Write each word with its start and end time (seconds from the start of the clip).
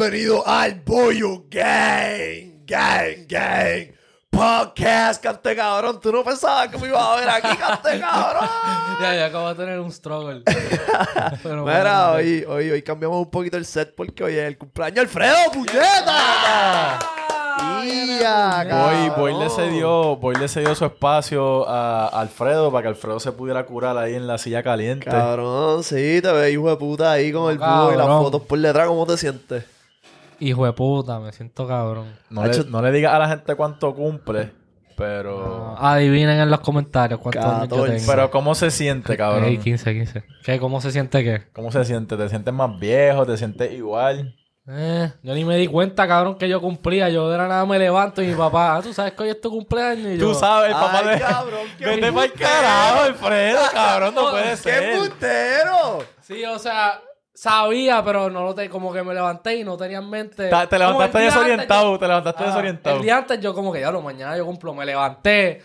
bienvenido 0.00 0.42
al 0.46 0.80
Boyo 0.80 1.44
Gang, 1.50 2.64
Gang, 2.64 3.26
Gang. 3.28 3.88
Podcast, 4.30 5.22
cante 5.22 5.54
cabrón. 5.54 6.00
Tú 6.00 6.10
no 6.10 6.24
pensabas 6.24 6.68
que 6.68 6.78
me 6.78 6.88
ibas 6.88 7.02
a 7.02 7.16
ver 7.16 7.28
aquí, 7.28 7.54
cante 7.58 8.00
cabrón. 8.00 8.48
Ya, 9.02 9.14
ya 9.14 9.26
acabo 9.26 9.48
de 9.50 9.54
tener 9.56 9.78
un 9.78 9.92
struggle. 9.92 10.42
Pero 11.42 11.66
Mira, 11.66 12.10
bueno, 12.10 12.12
hoy, 12.12 12.44
hoy, 12.48 12.70
hoy 12.70 12.82
cambiamos 12.82 13.18
un 13.18 13.30
poquito 13.30 13.58
el 13.58 13.66
set 13.66 13.94
porque 13.94 14.24
hoy 14.24 14.36
es 14.36 14.44
el 14.44 14.56
cumpleaños 14.56 14.94
de 14.94 15.00
Alfredo, 15.02 15.36
puñeta. 15.52 16.98
¡Ya, 18.20 19.12
Boy, 19.16 19.34
le 19.34 19.50
cedió, 19.50 20.16
Boy 20.16 20.36
le 20.36 20.48
cedió 20.48 20.74
su 20.74 20.86
espacio 20.86 21.68
a 21.68 22.06
Alfredo 22.08 22.72
para 22.72 22.82
que 22.82 22.88
Alfredo 22.88 23.20
se 23.20 23.32
pudiera 23.32 23.66
curar 23.66 23.98
ahí 23.98 24.14
en 24.14 24.26
la 24.26 24.38
silla 24.38 24.62
caliente. 24.62 25.10
Cabrón, 25.10 25.84
sí, 25.84 26.20
te 26.22 26.32
ves 26.32 26.52
hijo 26.52 26.70
de 26.70 26.76
puta 26.76 27.12
ahí 27.12 27.30
con 27.32 27.50
el 27.50 27.58
búho 27.58 27.92
y 27.92 27.96
las 27.98 28.06
fotos 28.06 28.42
por 28.42 28.58
detrás. 28.58 28.86
¿Cómo 28.86 29.04
te 29.04 29.18
sientes? 29.18 29.79
Hijo 30.40 30.64
de 30.66 30.72
puta, 30.72 31.20
me 31.20 31.32
siento 31.32 31.66
cabrón. 31.68 32.06
No, 32.30 32.44
le, 32.46 32.64
no 32.64 32.82
le 32.82 32.92
digas 32.92 33.12
a 33.14 33.18
la 33.18 33.28
gente 33.28 33.54
cuánto 33.54 33.94
cumple, 33.94 34.52
pero... 34.96 35.76
Adivinen 35.78 36.40
en 36.40 36.50
los 36.50 36.60
comentarios 36.60 37.20
cuántos 37.20 37.44
años 37.44 37.68
yo 37.68 37.76
14. 37.76 37.92
tengo. 37.96 38.06
Pero 38.12 38.30
¿cómo 38.30 38.54
se 38.54 38.70
siente, 38.70 39.16
cabrón? 39.16 39.44
Ey, 39.44 39.58
15, 39.58 39.92
15. 39.92 40.24
¿Qué? 40.44 40.58
¿Cómo 40.58 40.80
se 40.80 40.90
siente 40.92 41.22
qué? 41.22 41.42
¿Cómo 41.52 41.70
se 41.70 41.84
siente? 41.84 42.16
¿Te 42.16 42.28
sientes 42.28 42.52
más 42.54 42.78
viejo? 42.78 43.26
¿Te 43.26 43.36
sientes 43.36 43.72
igual? 43.72 44.34
Eh, 44.72 45.10
yo 45.22 45.34
ni 45.34 45.44
me 45.44 45.56
di 45.56 45.66
cuenta, 45.66 46.06
cabrón, 46.06 46.36
que 46.38 46.48
yo 46.48 46.60
cumplía. 46.60 47.08
Yo 47.08 47.28
de 47.30 47.36
la 47.38 47.48
nada 47.48 47.66
me 47.66 47.78
levanto 47.78 48.22
y 48.22 48.28
mi 48.28 48.34
papá, 48.34 48.76
ah, 48.76 48.82
tú 48.82 48.92
sabes 48.92 49.12
que 49.14 49.22
hoy 49.24 49.30
es 49.30 49.40
tu 49.40 49.50
cumpleaños. 49.50 50.12
Y 50.12 50.16
yo, 50.18 50.28
Tú 50.28 50.34
sabes, 50.34 50.68
el 50.68 50.74
papá 50.74 51.00
Ay, 51.04 51.08
de... 51.08 51.20
cabrón, 51.20 51.60
qué 51.76 51.86
Vete 51.86 52.12
para 52.12 52.24
el 52.26 52.32
carajo, 52.32 53.00
Alfredo, 53.02 53.58
cabrón, 53.72 54.14
no 54.14 54.20
puede 54.30 54.50
¡Qué 54.50 54.56
ser. 54.56 54.82
embustero! 54.84 56.04
Sí, 56.20 56.44
o 56.44 56.58
sea, 56.58 57.00
sabía, 57.40 58.04
pero 58.04 58.28
no 58.28 58.44
lo 58.44 58.54
te, 58.54 58.68
como 58.68 58.92
que 58.92 59.02
me 59.02 59.14
levanté 59.14 59.56
y 59.56 59.64
no 59.64 59.76
tenía 59.76 59.98
en 59.98 60.10
mente. 60.10 60.48
Ta- 60.48 60.66
Te 60.68 60.78
levantaste 60.78 61.18
antes, 61.18 61.34
desorientado, 61.34 61.92
yo- 61.92 61.98
te 61.98 62.06
levantaste 62.08 62.42
Ah, 62.42 62.46
desorientado. 62.48 62.96
El 62.96 63.02
día 63.02 63.16
antes 63.16 63.40
yo 63.40 63.54
como 63.54 63.72
que 63.72 63.80
ya 63.80 63.90
lo 63.90 64.02
mañana 64.02 64.36
yo 64.36 64.44
cumplo, 64.44 64.74
me 64.74 64.84
levanté 64.84 65.62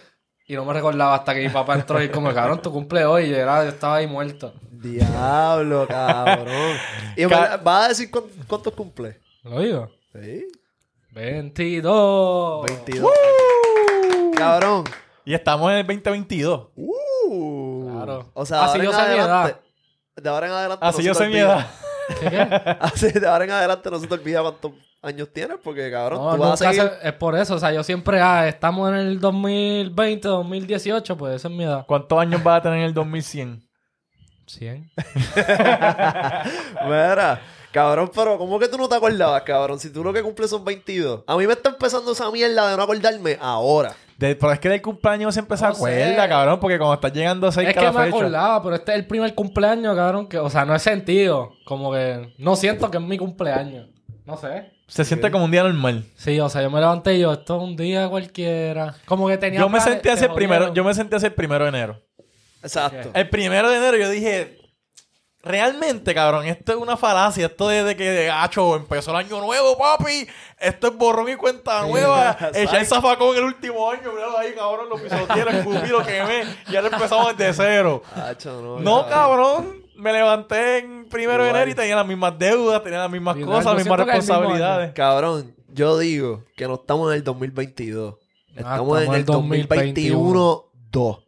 y 0.47 0.53
no 0.55 0.63
me 0.63 0.71
recordaba 0.73 1.15
hasta 1.15 1.33
que 1.33 1.41
mi 1.41 1.49
papá 1.49 1.73
entró 1.75 2.01
y 2.01 2.07
como, 2.09 2.33
cabrón, 2.33 2.61
tu 2.61 2.71
cumple 2.71 3.03
hoy. 3.05 3.25
Y 3.25 3.29
yo, 3.31 3.35
era, 3.37 3.63
yo 3.63 3.69
estaba 3.69 3.95
ahí 3.97 4.07
muerto. 4.07 4.53
Diablo, 4.71 5.85
cabrón. 5.87 6.77
¿Y 7.17 7.25
Ca- 7.27 7.57
vas 7.57 7.85
a 7.85 7.87
decir 7.89 8.09
cuán- 8.11 8.25
cuántos 8.47 8.73
cumple? 8.73 9.19
¿Lo 9.43 9.59
digo? 9.59 9.89
Sí. 10.13 10.45
22. 11.11 12.65
22. 12.67 13.11
Cabrón. 14.37 14.83
Y 15.25 15.33
estamos 15.33 15.71
en 15.71 15.77
el 15.79 15.87
2022. 15.87 16.67
Uh. 16.75 17.89
Claro. 17.91 18.29
O 18.33 18.45
sea, 18.45 18.65
Así 18.65 18.79
yo 18.81 18.93
sé 18.93 19.01
mi. 19.09 19.64
De 20.25 20.29
ahora 20.31 20.47
en 20.47 20.53
adelante. 20.53 20.83
Así 20.85 20.97
no 20.97 21.03
yo 21.03 21.13
sé 21.13 21.27
mi 21.27 21.37
edad. 21.37 21.67
Así 22.81 23.11
de 23.13 23.27
ahora 23.27 23.45
en 23.45 23.51
adelante 23.51 23.91
no 23.91 23.99
se 23.99 24.07
te 24.07 24.13
olvida 24.15 24.41
cuántos 24.41 24.71
años 25.03 25.29
tienes, 25.31 25.57
porque 25.63 25.91
cabrón, 25.91 26.23
No, 26.23 26.35
tú 26.35 26.41
vas 26.41 26.59
a 26.61 26.71
seguir. 26.71 26.81
se- 26.99 27.07
es 27.09 27.13
por 27.13 27.35
eso. 27.37 27.53
O 27.53 27.59
sea, 27.59 27.71
yo 27.71 27.83
siempre, 27.83 28.19
ah, 28.19 28.47
estamos 28.47 28.89
en 28.89 28.95
el 28.95 29.19
2020, 29.19 30.27
2018, 30.27 31.15
pues 31.15 31.35
esa 31.35 31.47
es 31.47 31.53
mi 31.53 31.63
edad. 31.63 31.85
¿Cuántos 31.85 32.17
años 32.19 32.41
vas 32.43 32.57
a 32.59 32.63
tener 32.63 32.79
en 32.79 32.85
el 32.85 32.93
2100? 32.95 33.63
100. 34.47 34.91
Mira, 36.85 37.41
cabrón, 37.71 38.11
pero 38.13 38.37
¿cómo 38.37 38.57
que 38.59 38.67
tú 38.67 38.77
no 38.77 38.87
te 38.89 38.95
acordabas, 38.95 39.41
cabrón? 39.43 39.79
Si 39.79 39.89
tú 39.91 40.03
lo 40.03 40.13
que 40.13 40.23
cumples 40.23 40.49
son 40.49 40.63
22. 40.65 41.23
A 41.27 41.37
mí 41.37 41.45
me 41.47 41.53
está 41.53 41.69
empezando 41.69 42.11
esa 42.11 42.29
mierda 42.31 42.69
de 42.69 42.77
no 42.77 42.83
acordarme 42.83 43.37
ahora. 43.41 43.95
De- 44.17 44.35
pero 44.35 44.51
es 44.53 44.59
que 44.59 44.69
del 44.69 44.81
cumpleaños 44.81 45.33
siempre 45.33 45.57
se 45.57 45.63
No 45.65 45.71
acuerda, 45.71 46.21
sé. 46.23 46.29
cabrón, 46.29 46.59
porque 46.59 46.77
cuando 46.77 46.93
estás 46.95 47.11
llegando 47.13 47.51
cerca 47.51 47.69
Es 47.71 47.75
de 47.75 47.79
que 47.81 47.85
la 47.85 47.91
me 47.91 48.05
fecha. 48.05 48.17
acordaba, 48.17 48.63
pero 48.63 48.75
este 48.75 48.91
es 48.93 48.97
el 48.99 49.07
primer 49.07 49.35
cumpleaños, 49.35 49.95
cabrón, 49.95 50.27
que, 50.27 50.37
o 50.37 50.49
sea, 50.49 50.63
no 50.65 50.73
he 50.73 50.79
sentido. 50.79 51.51
Como 51.65 51.91
que 51.91 52.33
no 52.37 52.55
siento 52.55 52.89
que 52.89 52.97
es 52.97 53.03
mi 53.03 53.17
cumpleaños. 53.17 53.89
No 54.25 54.37
sé. 54.37 54.71
Se 54.87 55.03
siente 55.03 55.29
como 55.31 55.45
un 55.45 55.51
día 55.51 55.63
normal. 55.63 56.05
Sí, 56.15 56.39
o 56.39 56.47
sea, 56.47 56.61
yo 56.61 56.69
me 56.69 56.79
levanté 56.79 57.15
y 57.15 57.19
yo, 57.21 57.33
esto 57.33 57.57
es 57.57 57.63
un 57.63 57.75
día 57.75 58.07
cualquiera. 58.07 58.95
Como 59.05 59.27
que 59.27 59.37
tenía. 59.37 59.59
Yo 59.59 59.67
me 59.69 59.81
sentí 59.81 60.07
el 60.09 60.31
primero, 60.33 60.73
yo 60.73 60.83
me 60.83 60.93
sentí 60.93 61.15
así 61.15 61.25
el 61.25 61.33
primero 61.33 61.65
de 61.65 61.69
enero. 61.69 62.01
Exacto. 62.63 63.09
El 63.13 63.29
primero 63.29 63.69
de 63.69 63.77
enero 63.77 63.97
yo 63.97 64.09
dije, 64.09 64.59
realmente, 65.45 66.13
cabrón, 66.13 66.47
esto 66.47 66.73
es 66.73 66.77
una 66.77 66.97
falacia, 66.97 67.45
esto 67.45 67.67
desde 67.67 67.95
que 67.95 68.09
de 68.09 68.25
gacho 68.25 68.75
empezó 68.75 69.11
el 69.11 69.17
año 69.17 69.39
nuevo, 69.39 69.77
papi. 69.77 70.27
Esto 70.59 70.87
es 70.87 70.97
borrón 70.97 71.29
y 71.29 71.35
cuenta 71.35 71.83
nueva. 71.83 72.35
Echar 72.53 72.81
el 72.81 72.85
zafacón 72.87 73.37
el 73.37 73.43
último 73.43 73.89
año, 73.89 74.11
míralo 74.11 74.37
ahí, 74.37 74.53
cabrón, 74.53 74.89
lo 74.89 74.95
pisoteé, 74.97 75.45
lo 75.45 75.51
escupí, 75.51 75.87
lo 75.87 76.03
quemé. 76.03 76.43
Y 76.67 76.75
ahora 76.75 76.89
empezamos 76.91 77.37
desde 77.37 77.53
cero. 77.53 78.01
Hacho, 78.15 78.61
no, 78.61 78.79
No, 78.79 79.07
cabrón. 79.07 79.85
Me 79.95 80.11
levanté 80.11 80.79
en 80.79 81.07
primero 81.07 81.45
de 81.45 81.51
enero 81.51 81.71
y 81.71 81.73
tenía 81.73 81.95
las 81.95 82.05
mismas 82.05 82.37
deudas, 82.37 82.83
tenía 82.83 82.99
las 82.99 83.09
mismas 83.09 83.37
cosas, 83.37 83.65
las 83.65 83.75
mismas 83.77 83.99
responsabilidades. 83.99 84.93
Cabrón, 84.93 85.55
yo 85.69 85.97
digo 85.97 86.43
que 86.57 86.67
no 86.67 86.73
estamos 86.73 87.11
en 87.11 87.17
el 87.19 87.23
2022. 87.23 88.15
Estamos, 88.55 88.71
estamos 88.73 89.01
en 89.03 89.09
el 89.13 89.15
el 89.19 89.25
2021 89.25 90.65
2. 90.91 91.24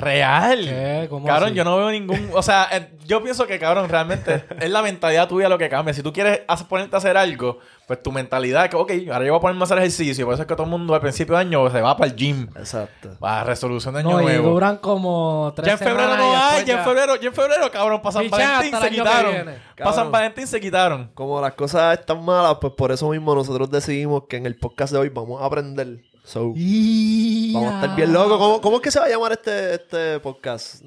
Real. 0.00 0.60
¿Qué? 0.64 1.06
¿Cómo 1.08 1.26
Cabrón, 1.26 1.48
así? 1.50 1.56
yo 1.56 1.64
no 1.64 1.76
veo 1.76 1.90
ningún. 1.90 2.30
O 2.32 2.42
sea, 2.42 2.68
eh, 2.72 2.90
yo 3.06 3.22
pienso 3.22 3.46
que, 3.46 3.58
cabrón, 3.58 3.88
realmente 3.88 4.44
es 4.60 4.70
la 4.70 4.82
mentalidad 4.82 5.28
tuya 5.28 5.48
lo 5.48 5.58
que 5.58 5.68
cambia. 5.68 5.94
Si 5.94 6.02
tú 6.02 6.12
quieres 6.12 6.40
hacer- 6.48 6.66
ponerte 6.66 6.96
a 6.96 6.98
hacer 6.98 7.16
algo, 7.16 7.58
pues 7.86 8.02
tu 8.02 8.12
mentalidad 8.12 8.64
es 8.64 8.70
que, 8.70 8.76
ok, 8.76 8.92
ahora 9.12 9.24
yo 9.26 9.32
voy 9.32 9.38
a 9.38 9.40
ponerme 9.40 9.62
a 9.62 9.64
hacer 9.64 9.78
ejercicio. 9.78 10.24
Por 10.24 10.34
eso 10.34 10.42
es 10.42 10.48
que 10.48 10.54
todo 10.54 10.64
el 10.64 10.70
mundo 10.70 10.94
al 10.94 11.00
principio 11.00 11.34
de 11.34 11.40
año 11.40 11.68
se 11.70 11.80
va 11.80 11.96
para 11.96 12.10
el 12.10 12.16
gym. 12.16 12.48
Exacto. 12.56 13.10
Va, 13.22 13.42
resolución 13.44 13.94
de 13.94 14.00
año 14.00 14.10
No, 14.10 14.20
y 14.20 14.24
nuevo. 14.24 14.50
duran 14.50 14.76
como 14.78 15.52
tres 15.56 15.66
Ya 15.66 15.72
en 15.72 15.78
febrero 15.78 16.00
semanas 16.12 16.18
no 16.18 16.32
y 16.32 16.36
hay, 16.36 16.64
ya 16.64 16.78
en 16.78 16.84
febrero, 16.84 17.16
ya 17.16 17.28
en 17.28 17.34
febrero, 17.34 17.70
cabrón, 17.70 18.00
para 18.02 18.12
San 18.12 18.30
Valentín 18.30 18.80
se 18.80 18.90
quitaron. 18.90 19.34
Para 19.76 19.92
San. 19.92 20.10
Valentín 20.12 20.46
se 20.46 20.60
quitaron. 20.60 21.10
Como 21.14 21.40
las 21.40 21.54
cosas 21.54 21.98
están 21.98 22.24
malas, 22.24 22.56
pues 22.60 22.72
por 22.74 22.92
eso 22.92 23.08
mismo 23.10 23.34
nosotros 23.34 23.70
decidimos 23.70 24.24
que 24.28 24.36
en 24.36 24.46
el 24.46 24.56
podcast 24.56 24.92
de 24.92 24.98
hoy 24.98 25.08
vamos 25.08 25.42
a 25.42 25.46
aprender. 25.46 25.98
So, 26.30 26.54
vamos 26.54 27.72
a 27.72 27.80
estar 27.80 27.96
bien 27.96 28.12
locos. 28.12 28.38
¿Cómo, 28.38 28.60
cómo 28.60 28.76
es 28.76 28.82
que 28.82 28.90
se 28.92 29.00
va 29.00 29.06
a 29.06 29.08
llamar 29.08 29.32
este, 29.32 29.74
este 29.74 30.20
podcast? 30.20 30.80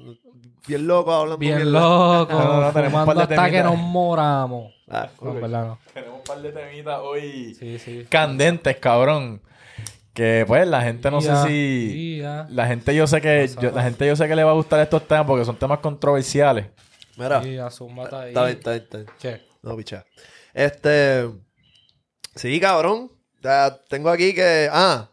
Bien 0.66 0.86
loco 0.86 1.12
hablando 1.12 1.36
Bien 1.36 1.56
mierda. 1.56 1.70
loco, 1.80 2.32
No, 2.38 2.60
no, 2.62 2.72
tenemos 2.72 3.00
un 3.00 3.06
par 3.06 3.14
fumando 3.14 3.14
de 3.14 3.22
hasta 3.34 3.44
que 3.50 3.56
temitas. 3.58 3.64
nos 3.64 3.78
moramos. 3.78 4.72
Ah, 4.88 5.08
No, 5.20 5.28
ok. 5.30 5.34
en 5.36 5.42
verdad 5.42 5.66
no. 5.66 5.78
Tenemos 5.92 6.16
un 6.20 6.24
par 6.24 6.40
de 6.40 6.50
temitas 6.52 6.98
hoy 7.02 7.54
Sí, 7.58 7.78
sí. 7.78 8.06
candentes, 8.08 8.76
cabrón. 8.78 9.42
Que 10.14 10.44
pues 10.46 10.66
la 10.66 10.80
gente 10.80 11.10
no 11.10 11.20
Ya, 11.20 11.42
sé 11.42 11.48
si. 11.48 12.18
ya. 12.22 12.46
La 12.48 12.66
gente 12.66 12.94
yo 12.94 13.06
sé 13.06 13.20
que. 13.20 13.50
Yo- 13.60 13.70
la 13.72 13.82
gente 13.82 14.06
yo 14.06 14.16
sé 14.16 14.26
que 14.26 14.36
le 14.36 14.44
va 14.44 14.52
a 14.52 14.54
gustar 14.54 14.80
estos 14.80 15.06
temas 15.06 15.26
porque 15.26 15.44
son 15.44 15.56
temas 15.58 15.80
controversiales. 15.80 16.68
Mira, 17.18 17.40
ahí. 17.40 17.56
está 17.58 18.24
bien, 18.24 18.28
está 18.56 18.70
bien, 18.70 18.82
está 18.82 18.96
bien. 18.98 19.06
¿Qué? 19.20 19.42
No, 19.62 19.76
picha. 19.76 20.06
Este. 20.54 21.28
Sí, 22.34 22.58
cabrón. 22.60 23.10
Ya 23.42 23.76
tengo 23.90 24.08
aquí 24.08 24.34
que. 24.34 24.70
Ah. 24.72 25.10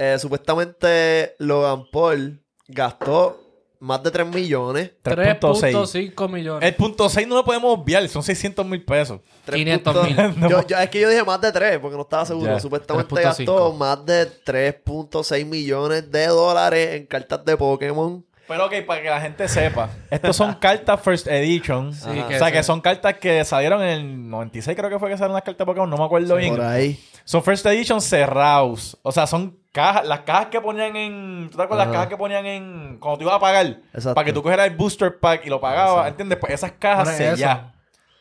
Eh, 0.00 0.16
supuestamente 0.18 1.34
Logan 1.38 1.84
Paul 1.90 2.40
gastó 2.68 3.42
más 3.80 4.02
de 4.02 4.10
3 4.12 4.26
millones. 4.28 4.92
3.6. 5.02 5.72
3.5 6.14 6.28
millones. 6.28 6.68
El 6.68 6.74
punto 6.76 7.08
6 7.08 7.26
no 7.26 7.34
lo 7.36 7.44
podemos 7.44 7.76
obviar, 7.78 8.06
son 8.08 8.22
600 8.22 8.64
mil 8.64 8.84
pesos. 8.84 9.20
500 9.52 9.96
3.000. 9.96 10.34
mil. 10.36 10.48
Yo, 10.50 10.66
yo- 10.66 10.78
es 10.78 10.88
que 10.90 11.00
yo 11.00 11.08
dije 11.08 11.24
más 11.24 11.40
de 11.40 11.50
3 11.52 11.78
porque 11.80 11.96
no 11.96 12.02
estaba 12.02 12.24
seguro. 12.26 12.46
Ya, 12.52 12.60
Supuestamente 12.60 13.12
3.5. 13.14 13.22
gastó 13.22 13.72
más 13.72 14.04
de 14.06 14.26
3.6 14.44 15.44
millones 15.46 16.10
de 16.10 16.26
dólares 16.28 16.94
en 16.94 17.06
cartas 17.06 17.44
de 17.44 17.56
Pokémon. 17.56 18.24
Pero 18.46 18.64
ok, 18.66 18.72
para 18.86 19.02
que 19.02 19.10
la 19.10 19.20
gente 19.20 19.46
sepa, 19.46 19.90
estos 20.10 20.34
son 20.34 20.54
cartas 20.54 20.98
First 21.02 21.26
Edition. 21.26 21.92
Sí, 21.92 22.08
o 22.08 22.28
sea, 22.30 22.46
se- 22.46 22.52
que 22.52 22.62
son 22.62 22.80
cartas 22.80 23.18
que 23.18 23.44
salieron 23.44 23.82
en 23.82 23.88
el 23.88 24.30
96, 24.30 24.74
creo 24.76 24.88
que 24.88 24.98
fue 24.98 25.10
que 25.10 25.16
salieron 25.18 25.34
las 25.34 25.42
cartas 25.42 25.58
de 25.58 25.66
Pokémon, 25.66 25.90
no 25.90 25.98
me 25.98 26.04
acuerdo 26.04 26.34
bien. 26.36 26.56
Por 26.56 26.64
ahí. 26.64 26.98
Son 27.24 27.42
First 27.42 27.66
Edition 27.66 28.00
cerrados. 28.00 28.96
O 29.02 29.12
sea, 29.12 29.26
son 29.26 29.58
cajas, 29.82 30.06
las 30.06 30.20
cajas 30.20 30.46
que 30.46 30.60
ponían 30.60 30.96
en. 30.96 31.48
¿Tú 31.50 31.56
te 31.56 31.62
acuerdas 31.62 31.86
las 31.86 31.94
cajas 31.94 32.08
que 32.08 32.16
ponían 32.16 32.44
en. 32.46 32.98
Cuando 32.98 33.18
tú 33.18 33.24
ibas 33.24 33.36
a 33.36 33.40
pagar? 33.40 33.66
Exacto. 33.66 34.14
Para 34.14 34.24
que 34.24 34.32
tú 34.32 34.42
cogieras 34.42 34.66
el 34.66 34.76
booster 34.76 35.18
pack 35.18 35.46
y 35.46 35.48
lo 35.50 35.60
pagabas, 35.60 35.90
Exacto. 35.90 36.08
¿entiendes? 36.10 36.38
Pues 36.38 36.52
esas 36.52 36.72
cajas 36.72 37.04
Bueno, 37.16 37.18
selladas. 37.36 37.60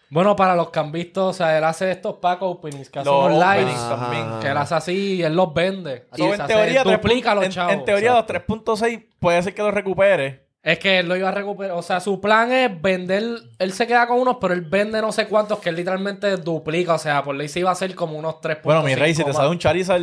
Bueno, 0.10 0.36
para 0.38 0.56
los 0.56 0.70
que 0.70 0.80
han 0.80 0.90
visto, 0.92 1.28
o 1.28 1.34
sea, 1.34 1.58
él 1.58 1.64
hace 1.66 1.92
estos 1.92 2.16
pack 2.16 2.42
openings 2.42 2.90
que 2.90 3.00
hace 3.00 3.10
Los 3.10 3.26
unos 3.26 3.40
lives. 3.40 3.64
openings 3.66 3.80
Ajá. 3.82 3.96
también. 3.98 4.40
Que 4.40 4.48
él 4.48 4.58
hace 4.58 4.76
así 4.76 5.16
y 5.16 5.24
él 5.24 5.36
los 5.36 5.54
vende. 5.54 6.08
So, 6.14 6.24
Y 6.24 6.32
en 6.32 6.48
teoría, 6.48 6.84
duplica 6.86 7.32
3.- 7.32 7.36
los 7.36 7.44
en- 7.46 7.52
chavos. 7.52 7.74
En, 7.74 7.84
teoría, 7.86 8.14
los 8.14 8.26
3.6 8.26 9.06
puede 9.20 9.44
ser 9.44 9.54
que 9.54 9.62
los 9.64 9.74
recupere. 9.74 10.47
Es 10.68 10.80
que 10.80 11.00
él 11.00 11.08
lo 11.08 11.16
iba 11.16 11.30
a 11.30 11.32
recuperar. 11.32 11.78
O 11.78 11.82
sea, 11.82 12.02
su 12.02 12.20
plan 12.20 12.52
es 12.52 12.82
vender. 12.82 13.24
Él 13.58 13.72
se 13.72 13.88
queda 13.88 14.06
con 14.06 14.20
unos, 14.20 14.36
pero 14.42 14.54
él 14.54 14.62
vende 14.62 15.02
no 15.02 15.14
sé 15.14 15.26
cuántos 15.28 15.60
que 15.60 15.70
él 15.70 15.78
literalmente 15.78 16.36
duplica. 16.36 16.96
O 16.96 16.98
sea, 16.98 17.24
por 17.24 17.36
ley 17.36 17.48
se 17.48 17.62
iba 17.62 17.70
a 17.70 17.72
hacer 17.72 17.96
como 17.96 18.18
unos 18.18 18.42
3. 18.42 18.58
Bueno, 18.66 18.84
mi 18.84 18.94
rey, 18.94 19.16
si 19.16 19.24
te 19.24 19.32
sale 19.32 19.48
un 19.48 19.60
Charizard, 19.60 20.02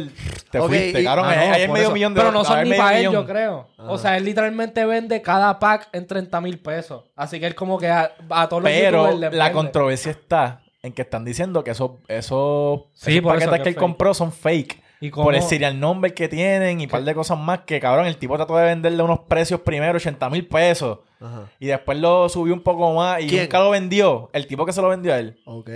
te 0.50 0.58
Ok, 0.58 0.68
fuiste. 0.68 1.02
y- 1.02 1.04
Cabrón, 1.04 1.26
Ah, 1.28 1.34
no, 1.36 1.52
hay 1.54 1.68
medio 1.68 1.82
eso. 1.84 1.92
millón 1.92 2.14
de 2.14 2.20
Pero 2.20 2.32
no 2.32 2.44
son 2.46 2.64
ni 2.64 2.74
para 2.78 2.98
él, 2.98 3.10
yo 3.12 3.26
creo. 3.26 3.68
O 3.76 3.98
sea, 3.98 4.16
él 4.16 4.24
literalmente 4.24 4.86
vende 4.86 5.20
cada 5.20 5.58
pack 5.58 5.88
en 5.92 6.06
30 6.06 6.40
mil 6.40 6.58
pesos. 6.58 7.02
Así 7.14 7.38
que 7.38 7.46
él 7.46 7.54
como 7.54 7.76
que 7.78 7.88
a, 7.88 8.12
a 8.30 8.48
todos 8.48 8.62
los 8.62 8.72
Pero 8.72 9.10
les 9.10 9.34
la 9.34 9.44
vende. 9.44 9.52
controversia 9.52 10.12
está 10.12 10.62
en 10.82 10.92
que 10.94 11.02
están 11.02 11.26
diciendo 11.26 11.62
que 11.62 11.72
esos, 11.72 11.90
esos, 12.08 12.80
Sí, 12.94 13.18
esos 13.18 13.20
eso 13.20 13.28
paquetes 13.28 13.48
que 13.62 13.68
él 13.68 13.74
fake. 13.74 13.78
compró 13.78 14.14
son 14.14 14.32
fake. 14.32 14.82
¿Y 15.00 15.10
cómo? 15.10 15.24
Por 15.24 15.34
el 15.34 15.42
serial 15.42 15.78
number 15.78 16.14
que 16.14 16.28
tienen 16.28 16.80
y 16.80 16.84
un 16.84 16.90
par 16.90 17.02
de 17.04 17.14
cosas 17.14 17.38
más 17.38 17.60
que, 17.60 17.78
cabrón, 17.80 18.06
el 18.06 18.16
tipo 18.16 18.36
trató 18.36 18.56
de 18.56 18.64
venderle 18.64 19.02
unos 19.02 19.20
precios 19.20 19.60
primero, 19.60 19.96
80 19.96 20.30
mil 20.30 20.46
pesos. 20.46 21.00
Ajá. 21.20 21.50
Y 21.58 21.66
después 21.66 21.98
lo 21.98 22.28
subió 22.28 22.54
un 22.54 22.62
poco 22.62 22.92
más 22.94 23.20
y 23.22 23.28
¿Quién? 23.28 23.42
nunca 23.42 23.58
lo 23.60 23.70
vendió. 23.70 24.30
El 24.32 24.46
tipo 24.46 24.64
que 24.64 24.72
se 24.72 24.80
lo 24.80 24.88
vendió 24.88 25.12
a 25.12 25.18
él. 25.18 25.40
Ok. 25.44 25.70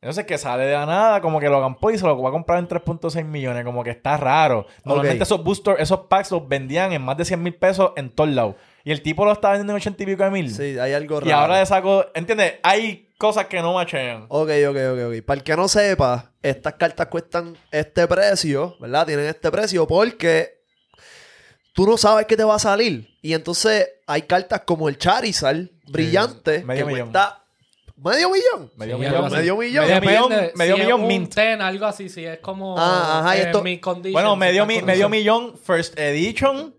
Entonces 0.00 0.26
que 0.26 0.36
sale 0.36 0.66
de 0.66 0.74
la 0.74 0.84
nada, 0.84 1.20
como 1.22 1.40
que 1.40 1.48
Logan 1.48 1.76
Paul 1.76 1.94
y 1.94 1.98
se 1.98 2.04
lo 2.04 2.20
va 2.20 2.28
a 2.28 2.32
comprar 2.32 2.58
en 2.58 2.68
3.6 2.68 3.24
millones. 3.24 3.64
Como 3.64 3.82
que 3.82 3.88
está 3.90 4.18
raro. 4.18 4.66
Normalmente 4.84 5.22
esos 5.22 5.42
boosters, 5.42 5.80
esos 5.80 6.00
packs 6.00 6.30
los 6.30 6.46
vendían 6.46 6.92
en 6.92 7.00
más 7.00 7.16
de 7.16 7.24
100 7.24 7.42
mil 7.42 7.54
pesos 7.54 7.92
en 7.96 8.10
todos 8.10 8.28
lados. 8.28 8.56
Y 8.84 8.92
el 8.92 9.00
tipo 9.00 9.24
lo 9.24 9.32
está 9.32 9.48
vendiendo 9.48 9.72
en 9.72 9.76
80 9.76 10.02
y 10.02 10.06
pico 10.06 10.24
de 10.24 10.30
mil. 10.30 10.50
Sí, 10.54 10.78
hay 10.78 10.92
algo 10.92 11.20
raro. 11.20 11.30
y 11.30 11.32
ahora 11.32 11.58
le 11.60 11.64
saco, 11.64 12.04
¿entiendes? 12.14 12.56
Hay 12.62 13.03
cosas 13.18 13.46
que 13.46 13.60
no 13.62 13.74
machean. 13.74 14.26
Ok, 14.28 14.50
ok, 14.68 14.76
ok, 14.92 14.98
ok. 15.08 15.22
Para 15.24 15.38
el 15.38 15.44
que 15.44 15.56
no 15.56 15.68
sepa, 15.68 16.32
estas 16.42 16.74
cartas 16.74 17.06
cuestan 17.08 17.56
este 17.70 18.06
precio, 18.06 18.76
¿verdad? 18.80 19.06
Tienen 19.06 19.26
este 19.26 19.50
precio 19.50 19.86
porque 19.86 20.62
tú 21.72 21.86
no 21.86 21.96
sabes 21.96 22.26
qué 22.26 22.36
te 22.36 22.44
va 22.44 22.56
a 22.56 22.58
salir. 22.58 23.08
Y 23.22 23.32
entonces 23.32 23.88
hay 24.06 24.22
cartas 24.22 24.62
como 24.66 24.88
el 24.88 24.98
Charizard, 24.98 25.68
brillante, 25.88 26.62
medio 26.64 26.86
que 26.86 26.92
millón. 26.92 27.08
cuesta 27.12 27.40
medio 27.96 28.28
millón. 28.30 28.72
Medio 28.76 28.96
Sí, 28.96 29.00
millón. 29.02 29.32
Medio 29.32 29.56
millón. 29.56 29.86
Medio 29.86 29.96
millón, 29.96 30.28
Depende, 30.30 30.52
medio 30.56 30.74
si 30.74 30.80
es 30.80 30.86
millón 30.86 31.00
un 31.02 31.06
mint. 31.08 31.34
10, 31.34 31.60
algo 31.60 31.86
así, 31.86 32.08
si 32.08 32.24
es 32.24 32.38
como 32.40 32.76
Ah, 32.78 33.20
ajá, 33.20 33.36
y 33.36 33.40
en 33.40 33.46
esto- 33.46 33.62
mi 33.62 33.78
condition, 33.78 34.12
Bueno, 34.12 34.36
medio, 34.36 34.62
si 34.64 34.68
mi- 34.68 34.74
está 34.74 34.86
medio 34.86 35.08
millón 35.08 35.56
First 35.58 35.98
Edition. 35.98 36.74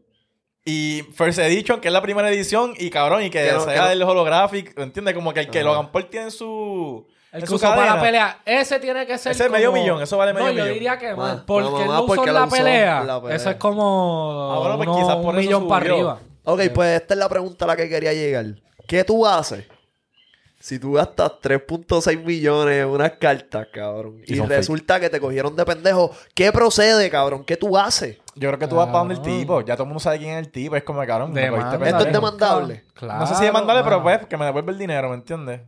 Y 0.68 1.04
First 1.14 1.38
Edition, 1.40 1.80
que 1.80 1.90
es 1.90 1.94
la 1.94 2.02
primera 2.02 2.28
edición. 2.30 2.74
Y 2.78 2.90
cabrón, 2.90 3.22
y 3.24 3.30
que, 3.30 3.46
Que 3.46 3.52
no- 3.54 3.60
sea 3.64 3.74
que 3.74 3.80
no- 3.80 3.90
el 3.90 4.02
holographic. 4.04 4.78
¿Entiendes? 4.80 5.14
Como 5.14 5.32
que 5.32 5.42
el 5.42 5.50
que. 5.52 5.64
Logan 5.64 5.92
Paul 5.92 6.08
tiene 6.08 6.26
en 6.26 6.32
su. 6.32 7.06
El 7.32 7.42
que 7.42 7.48
su 7.48 7.56
usó 7.56 7.68
para 7.68 7.96
la 7.96 8.02
pelea, 8.02 8.40
ese 8.46 8.80
tiene 8.80 9.06
que 9.06 9.18
ser 9.18 9.34
Ese 9.34 9.46
es 9.46 9.52
medio 9.52 9.72
millón, 9.74 10.02
eso 10.02 10.16
vale 10.18 10.32
medio 10.34 10.48
no, 10.48 10.54
millón. 10.54 10.68
yo 10.68 10.74
diría 10.74 10.98
que 10.98 11.14
más, 11.14 11.18
Más, 11.36 11.44
porque 11.46 11.70
más, 11.70 11.82
él 11.82 11.88
más, 11.90 11.98
lo 11.98 12.04
usó 12.06 12.26
la 12.26 12.46
usó 12.46 12.56
pelea. 12.56 13.02
en 13.02 13.08
la 13.08 13.22
pelea. 13.22 13.36
Eso 13.36 13.50
es 13.50 13.56
como 13.58 14.52
Ah, 14.54 14.60
bueno, 14.60 14.78
pues 14.78 14.88
uno- 14.90 14.98
quizás 14.98 15.16
por 15.18 15.26
un 15.26 15.30
eso 15.32 15.40
millón 15.42 15.68
para 15.68 15.86
arriba. 15.86 16.20
Ok, 16.46 16.62
pues 16.74 17.02
esta 17.02 17.14
es 17.14 17.18
la 17.20 17.28
pregunta 17.30 17.66
a 17.66 17.68
la 17.68 17.76
que 17.76 17.90
quería 17.90 18.14
llegar. 18.14 18.46
¿Qué 18.88 19.04
tú 19.04 19.26
haces 19.28 19.66
si 20.66 20.80
tú 20.80 20.94
gastas 20.94 21.34
3.6 21.44 22.24
millones 22.24 22.82
en 22.82 22.88
unas 22.88 23.12
cartas, 23.18 23.68
cabrón? 23.72 24.24
Y 24.26 24.40
resulta 24.40 25.00
que 25.00 25.12
te 25.12 25.20
cogieron 25.20 25.56
de 25.56 25.64
pendejo. 25.64 26.10
¿Qué 26.34 26.52
procede, 26.52 27.08
cabrón? 27.12 27.44
¿Qué 27.46 27.56
tú 27.56 27.78
haces? 27.78 28.18
Yo 28.34 28.50
creo 28.50 28.58
que 28.58 28.68
tú 28.68 28.78
vas 28.78 28.88
para 28.88 28.98
donde 28.98 29.14
el 29.14 29.22
tipo. 29.22 29.62
Ya 29.62 29.76
todo 29.76 29.84
el 29.84 29.90
mundo 29.90 30.00
sabe 30.00 30.18
quién 30.18 30.32
es 30.32 30.40
el 30.40 30.52
tipo. 30.52 30.76
Es 30.76 30.82
como, 30.82 31.06
cabrón, 31.06 31.34
me 31.34 31.46
Esto 31.46 32.08
es 32.08 32.12
demandable. 32.12 32.84
Claro, 32.96 33.20
No 33.20 33.28
sé 33.28 33.36
si 33.36 33.44
demandarle, 33.44 33.84
pero 33.84 34.02
pues 34.02 34.26
que 34.26 34.38
me 34.38 34.46
devuelve 34.46 34.72
el 34.72 34.80
dinero, 34.80 35.10
¿me 35.10 35.16
entiendes? 35.18 35.62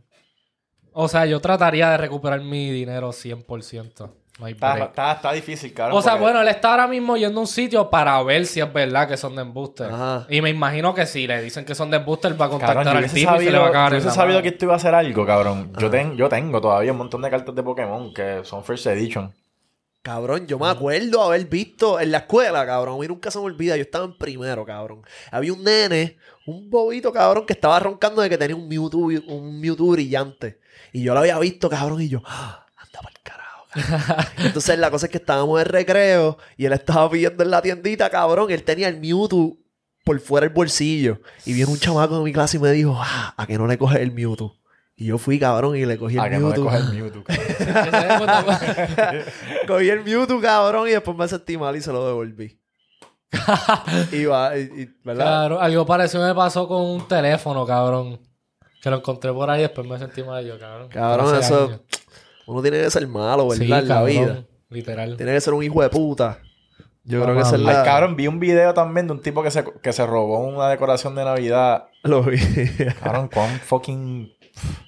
O 0.92 1.06
sea, 1.06 1.26
yo 1.26 1.38
trataría 1.40 1.90
de 1.90 1.96
recuperar 1.98 2.40
mi 2.40 2.72
dinero 2.72 3.10
100%. 3.10 4.10
No 4.38 4.46
hay 4.46 4.52
Está, 4.52 4.78
está, 4.78 5.12
está 5.12 5.32
difícil, 5.32 5.74
cabrón. 5.74 5.98
O 5.98 6.02
sea, 6.02 6.12
porque- 6.12 6.22
bueno, 6.22 6.40
él 6.42 6.48
está 6.48 6.70
ahora 6.70 6.86
mismo 6.86 7.16
yendo 7.16 7.38
a 7.38 7.42
un 7.42 7.46
sitio 7.48 7.90
para 7.90 8.22
ver 8.22 8.46
si 8.46 8.60
es 8.60 8.72
verdad 8.72 9.08
que 9.08 9.16
son 9.16 9.34
de 9.34 9.42
embuste. 9.42 9.84
Ajá. 9.84 10.26
Y 10.30 10.40
me 10.40 10.50
imagino 10.50 10.94
que 10.94 11.06
si 11.06 11.26
le 11.26 11.42
dicen 11.42 11.64
que 11.64 11.74
son 11.74 11.90
de 11.90 11.96
embuste, 11.96 12.28
él 12.28 12.34
va 12.40 12.46
a 12.46 12.48
Cabrón, 12.48 12.60
contactar 12.60 12.92
yo 12.94 12.98
al 13.06 13.12
tipo 13.12 13.16
y 13.16 13.44
se 13.44 13.50
le 13.50 13.58
va 13.58 13.64
a 13.64 13.66
sabido, 13.66 13.72
cagar 13.72 13.90
yo 13.92 13.96
hubiese 13.98 14.14
sabido 14.14 14.34
mano. 14.38 14.42
que 14.42 14.48
esto 14.50 14.64
iba 14.66 14.74
a 14.74 14.76
hacer 14.76 14.94
algo, 14.94 15.26
cabrón. 15.26 15.72
Yo, 15.78 15.90
ten- 15.90 16.16
yo 16.16 16.28
tengo 16.28 16.60
todavía 16.60 16.92
un 16.92 16.98
montón 16.98 17.20
de 17.22 17.30
cartas 17.30 17.52
de 17.54 17.62
Pokémon 17.64 18.14
que 18.14 18.40
son 18.44 18.62
First 18.62 18.86
Edition. 18.86 19.34
Cabrón, 20.02 20.46
yo 20.46 20.58
me 20.58 20.68
acuerdo 20.68 21.22
haber 21.22 21.44
visto 21.46 21.98
en 22.00 22.12
la 22.12 22.18
escuela, 22.18 22.64
cabrón. 22.64 22.94
A 22.94 22.98
mí 23.00 23.08
nunca 23.08 23.30
se 23.32 23.38
me 23.40 23.44
olvida. 23.44 23.76
Yo 23.76 23.82
estaba 23.82 24.04
en 24.04 24.16
primero, 24.16 24.64
cabrón. 24.64 25.02
Había 25.32 25.52
un 25.52 25.64
nene, 25.64 26.16
un 26.46 26.70
bobito, 26.70 27.12
cabrón, 27.12 27.44
que 27.44 27.52
estaba 27.52 27.78
roncando 27.80 28.22
de 28.22 28.30
que 28.30 28.38
tenía 28.38 28.54
un 28.56 28.68
Mewtwo, 28.68 29.00
un 29.26 29.60
Mewtwo 29.60 29.90
brillante. 29.90 30.60
Y 30.92 31.02
yo 31.02 31.12
lo 31.12 31.20
había 31.20 31.38
visto, 31.40 31.68
cabrón, 31.68 32.00
y 32.00 32.08
yo, 32.08 32.22
"Ah, 32.24 32.64
anda 32.76 33.00
para 33.02 33.10
el 33.14 33.20
carajo, 33.22 33.57
cabrón". 33.57 33.57
Entonces 34.38 34.78
la 34.78 34.90
cosa 34.90 35.06
es 35.06 35.12
que 35.12 35.18
estábamos 35.18 35.60
en 35.60 35.66
recreo 35.66 36.38
y 36.56 36.64
él 36.66 36.72
estaba 36.72 37.08
pidiendo 37.10 37.42
en 37.44 37.50
la 37.50 37.62
tiendita, 37.62 38.10
cabrón. 38.10 38.50
Él 38.50 38.62
tenía 38.62 38.88
el 38.88 38.98
Mewtwo 39.00 39.56
por 40.04 40.18
fuera 40.20 40.46
del 40.46 40.54
bolsillo. 40.54 41.20
Y 41.44 41.52
viene 41.52 41.70
un 41.70 41.78
chamaco 41.78 42.18
de 42.18 42.24
mi 42.24 42.32
clase 42.32 42.56
y 42.56 42.60
me 42.60 42.70
dijo, 42.72 42.96
ah, 42.98 43.34
¿a 43.36 43.46
que 43.46 43.58
no 43.58 43.66
le 43.66 43.78
coges 43.78 44.00
el 44.00 44.12
Mewtwo? 44.12 44.56
Y 44.96 45.06
yo 45.06 45.18
fui, 45.18 45.38
cabrón, 45.38 45.76
y 45.76 45.86
le 45.86 45.96
cogí 45.96 46.16
el 46.16 46.22
que 46.24 46.30
no 46.30 46.36
le 46.50 46.58
Mewtwo. 46.58 46.64
coge 46.64 46.76
el 46.78 46.92
Mewtwo. 46.92 47.24
Cogí 49.66 49.90
el 49.90 50.04
Mewtwo, 50.04 50.40
cabrón, 50.40 50.88
y 50.88 50.92
después 50.92 51.16
me 51.16 51.28
sentí 51.28 51.56
mal 51.56 51.76
y 51.76 51.80
se 51.80 51.92
lo 51.92 52.06
devolví. 52.06 52.58
y 54.12 54.24
va, 54.24 54.56
y, 54.56 54.60
y- 54.62 54.88
¿verdad? 55.04 55.24
Claro, 55.24 55.60
algo 55.60 55.84
parecido 55.86 56.26
me 56.26 56.34
pasó 56.34 56.66
con 56.66 56.82
un 56.82 57.08
teléfono, 57.08 57.66
cabrón. 57.66 58.20
Que 58.82 58.90
lo 58.90 58.96
encontré 58.96 59.32
por 59.32 59.50
ahí 59.50 59.60
y 59.60 59.62
después 59.62 59.86
me 59.86 59.98
sentí 59.98 60.22
mal 60.22 60.44
yo, 60.46 60.58
cabrón. 60.58 60.88
Cabrón, 60.88 61.36
eso- 61.38 61.64
años. 61.66 61.80
Uno 62.48 62.62
tiene 62.62 62.80
que 62.80 62.90
ser 62.90 63.06
malo, 63.06 63.46
¿verdad? 63.48 63.56
Sí, 63.64 63.64
en 63.64 63.70
la 63.70 63.86
cabrón, 63.94 64.06
vida. 64.08 64.44
Literal. 64.70 65.16
Tiene 65.16 65.32
que 65.32 65.40
ser 65.40 65.54
un 65.54 65.62
hijo 65.62 65.82
de 65.82 65.88
puta. 65.90 66.38
Yo 67.04 67.22
creo 67.22 67.34
que 67.36 67.40
esa 67.40 67.56
es 67.56 67.60
Ay, 67.60 67.66
la... 67.74 67.84
cabrón, 67.84 68.16
vi 68.16 68.26
un 68.26 68.38
video 68.40 68.74
también 68.74 69.06
de 69.06 69.14
un 69.14 69.22
tipo 69.22 69.42
que 69.42 69.50
se, 69.50 69.64
que 69.82 69.92
se 69.94 70.04
robó 70.06 70.40
una 70.40 70.68
decoración 70.68 71.14
de 71.14 71.24
Navidad. 71.24 71.86
Lo 72.02 72.22
vi. 72.22 72.38
Cabrón, 73.02 73.30
cuán 73.32 73.58
fucking... 73.60 74.30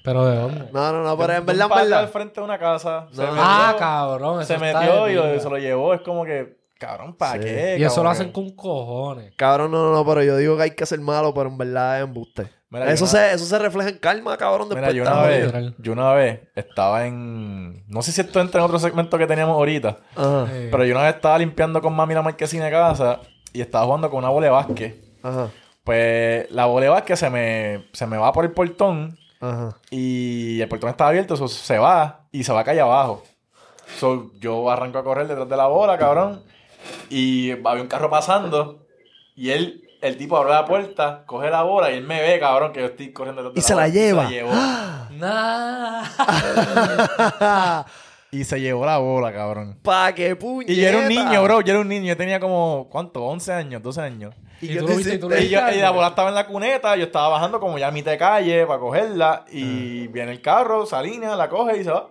Pero 0.03 0.25
de 0.25 0.35
dónde? 0.37 0.69
no, 0.73 0.91
no, 0.91 1.03
no, 1.03 1.17
pero 1.17 1.33
en 1.33 1.45
verdad, 1.45 1.63
en 1.63 1.69
palo 1.69 1.81
al 1.81 1.89
verdad. 1.89 2.09
frente 2.11 2.39
de 2.41 2.45
una 2.45 2.59
casa. 2.59 3.07
Se 3.11 3.21
No. 3.21 3.27
metió, 3.29 3.41
Ah, 3.43 3.75
cabrón. 3.79 4.45
se 4.45 4.57
metió 4.57 5.09
y 5.09 5.13
lo- 5.15 5.39
se 5.39 5.49
lo 5.49 5.57
llevó. 5.57 5.93
Es 5.93 6.01
como 6.01 6.25
que, 6.25 6.57
cabrón, 6.77 7.15
¿para 7.15 7.41
Sí. 7.41 7.47
qué? 7.47 7.77
Y 7.79 7.83
eso 7.83 8.03
lo 8.03 8.09
hacen 8.09 8.31
con 8.31 8.49
cojones. 8.51 9.33
Cabrón, 9.37 9.71
no, 9.71 9.81
no, 9.83 9.91
no, 9.93 10.05
pero 10.05 10.23
yo 10.23 10.35
digo 10.37 10.57
que 10.57 10.63
hay 10.63 10.71
que 10.71 10.85
ser 10.85 10.99
malo, 10.99 11.33
pero 11.33 11.49
en 11.49 11.57
verdad 11.57 11.97
es 11.99 12.03
embuste. 12.03 12.49
Mira, 12.71 12.85
yo 12.87 12.91
eso, 12.93 13.03
una- 13.03 13.11
se, 13.11 13.33
eso 13.33 13.45
se 13.45 13.59
refleja 13.59 13.89
en 13.89 13.97
calma, 13.99 14.37
cabrón. 14.37 14.69
Mira, 14.69 14.81
Después 14.81 14.95
yo 14.95 15.03
está 15.03 15.13
una, 15.19 15.27
vez, 15.27 15.45
literal. 15.45 15.75
yo 15.77 15.91
una 15.91 16.13
vez 16.13 16.39
estaba 16.55 17.05
en... 17.05 17.83
No 17.87 18.01
sé 18.01 18.11
si 18.13 18.21
esto 18.21 18.39
entra 18.39 18.59
en 18.61 18.65
otro 18.65 18.79
segmento 18.79 19.17
que 19.17 19.27
teníamos 19.27 19.53
ahorita. 19.55 19.97
Ajá, 20.15 20.47
Pero 20.49 20.85
yo 20.85 20.95
una 20.95 21.03
vez 21.03 21.15
estaba 21.15 21.37
limpiando 21.37 21.81
con 21.81 21.93
mami 21.95 22.13
la 22.13 22.21
marquesina 22.21 22.65
de 22.65 22.71
casa 22.71 23.19
y 23.53 23.61
estaba 23.61 23.85
jugando 23.85 24.09
con 24.09 24.19
una 24.19 24.29
bola 24.29 24.45
de 24.47 24.51
básquet. 24.51 25.03
ajá, 25.21 25.49
Pues 25.83 26.49
la 26.51 26.65
bola 26.65 26.85
de 26.85 26.89
básquet 26.91 27.17
se 27.17 27.29
me, 27.29 27.87
se 27.91 28.07
me 28.07 28.17
va 28.17 28.31
por 28.31 28.45
el 28.45 28.51
portón 28.51 29.17
ajá. 29.41 29.77
y 29.89 30.61
el 30.61 30.69
portón 30.69 30.89
está 30.91 31.07
abierto, 31.09 31.35
so, 31.35 31.49
se 31.49 31.77
va 31.77 32.21
y 32.31 32.43
se 32.45 32.53
va 32.53 32.63
calle 32.63 32.79
abajo. 32.81 33.23
So, 33.99 34.31
yo 34.39 34.71
arranco 34.71 34.97
a 34.97 35.03
correr 35.03 35.27
detrás 35.27 35.49
de 35.49 35.57
la 35.57 35.67
bola, 35.67 35.97
cabrón. 35.97 36.41
Y 37.09 37.51
había 37.51 37.81
un 37.81 37.87
carro 37.89 38.09
pasando 38.09 38.85
y 39.35 39.49
él, 39.49 39.83
el 40.01 40.17
tipo 40.17 40.35
abre 40.37 40.51
la 40.51 40.65
puerta, 40.65 41.23
coge 41.25 41.49
la 41.49 41.61
bola 41.63 41.89
y 41.91 41.95
él 41.97 42.03
me 42.03 42.21
ve, 42.21 42.39
cabrón, 42.39 42.73
que 42.73 42.81
yo 42.81 42.87
estoy 42.87 43.11
corriendo 43.13 43.51
Y 43.55 43.61
se 43.61 43.73
la 43.75 43.87
lleva. 43.87 44.25
Y 44.25 44.27
se 44.27 44.41
la 44.41 44.41
llevó. 44.41 44.51
Y 48.33 48.45
se 48.45 48.61
llevó 48.61 48.85
la 48.85 48.97
bola, 48.97 49.33
cabrón. 49.33 49.77
pa' 49.83 50.13
qué 50.15 50.37
puñeta. 50.37 50.71
Y 50.71 50.77
yo 50.77 50.87
era 50.87 50.99
un 50.99 51.09
niño, 51.09 51.43
bro. 51.43 51.59
Yo 51.59 51.73
era 51.73 51.81
un 51.81 51.89
niño. 51.89 52.05
Yo 52.07 52.15
tenía 52.15 52.39
como, 52.39 52.87
¿cuánto? 52.89 53.25
11 53.25 53.51
años, 53.51 53.83
12 53.83 53.99
años. 53.99 54.33
¿Y, 54.61 54.67
Y 54.67 54.69
qué 54.75 54.79
tú 54.79 54.87
viste 54.87 55.15
y 55.15 55.19
tú 55.19 55.29
yo- 55.29 55.59
la 55.59 55.91
bola 55.91 56.07
estaba 56.07 56.29
en 56.29 56.35
la 56.35 56.47
cuneta. 56.47 56.95
Yo 56.95 57.03
estaba 57.03 57.27
bajando 57.27 57.59
como 57.59 57.77
ya 57.77 57.89
a 57.89 57.91
mitad 57.91 58.11
de 58.11 58.17
calle 58.17 58.65
para 58.65 58.79
cogerla. 58.79 59.43
Y 59.51 60.07
viene 60.07 60.31
el 60.31 60.41
carro, 60.41 60.85
se 60.85 60.95
alinea, 60.95 61.35
la 61.35 61.49
coge 61.49 61.79
y 61.79 61.83
se 61.83 61.91
va. 61.91 62.07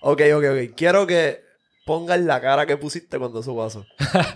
Ok, 0.00 0.22
ok, 0.34 0.44
ok. 0.50 0.74
Quiero 0.76 1.06
que 1.06 1.40
pongas 1.86 2.18
la 2.18 2.40
cara 2.40 2.66
que 2.66 2.76
pusiste 2.76 3.16
cuando 3.16 3.38
eso 3.38 3.56
pasó. 3.56 3.86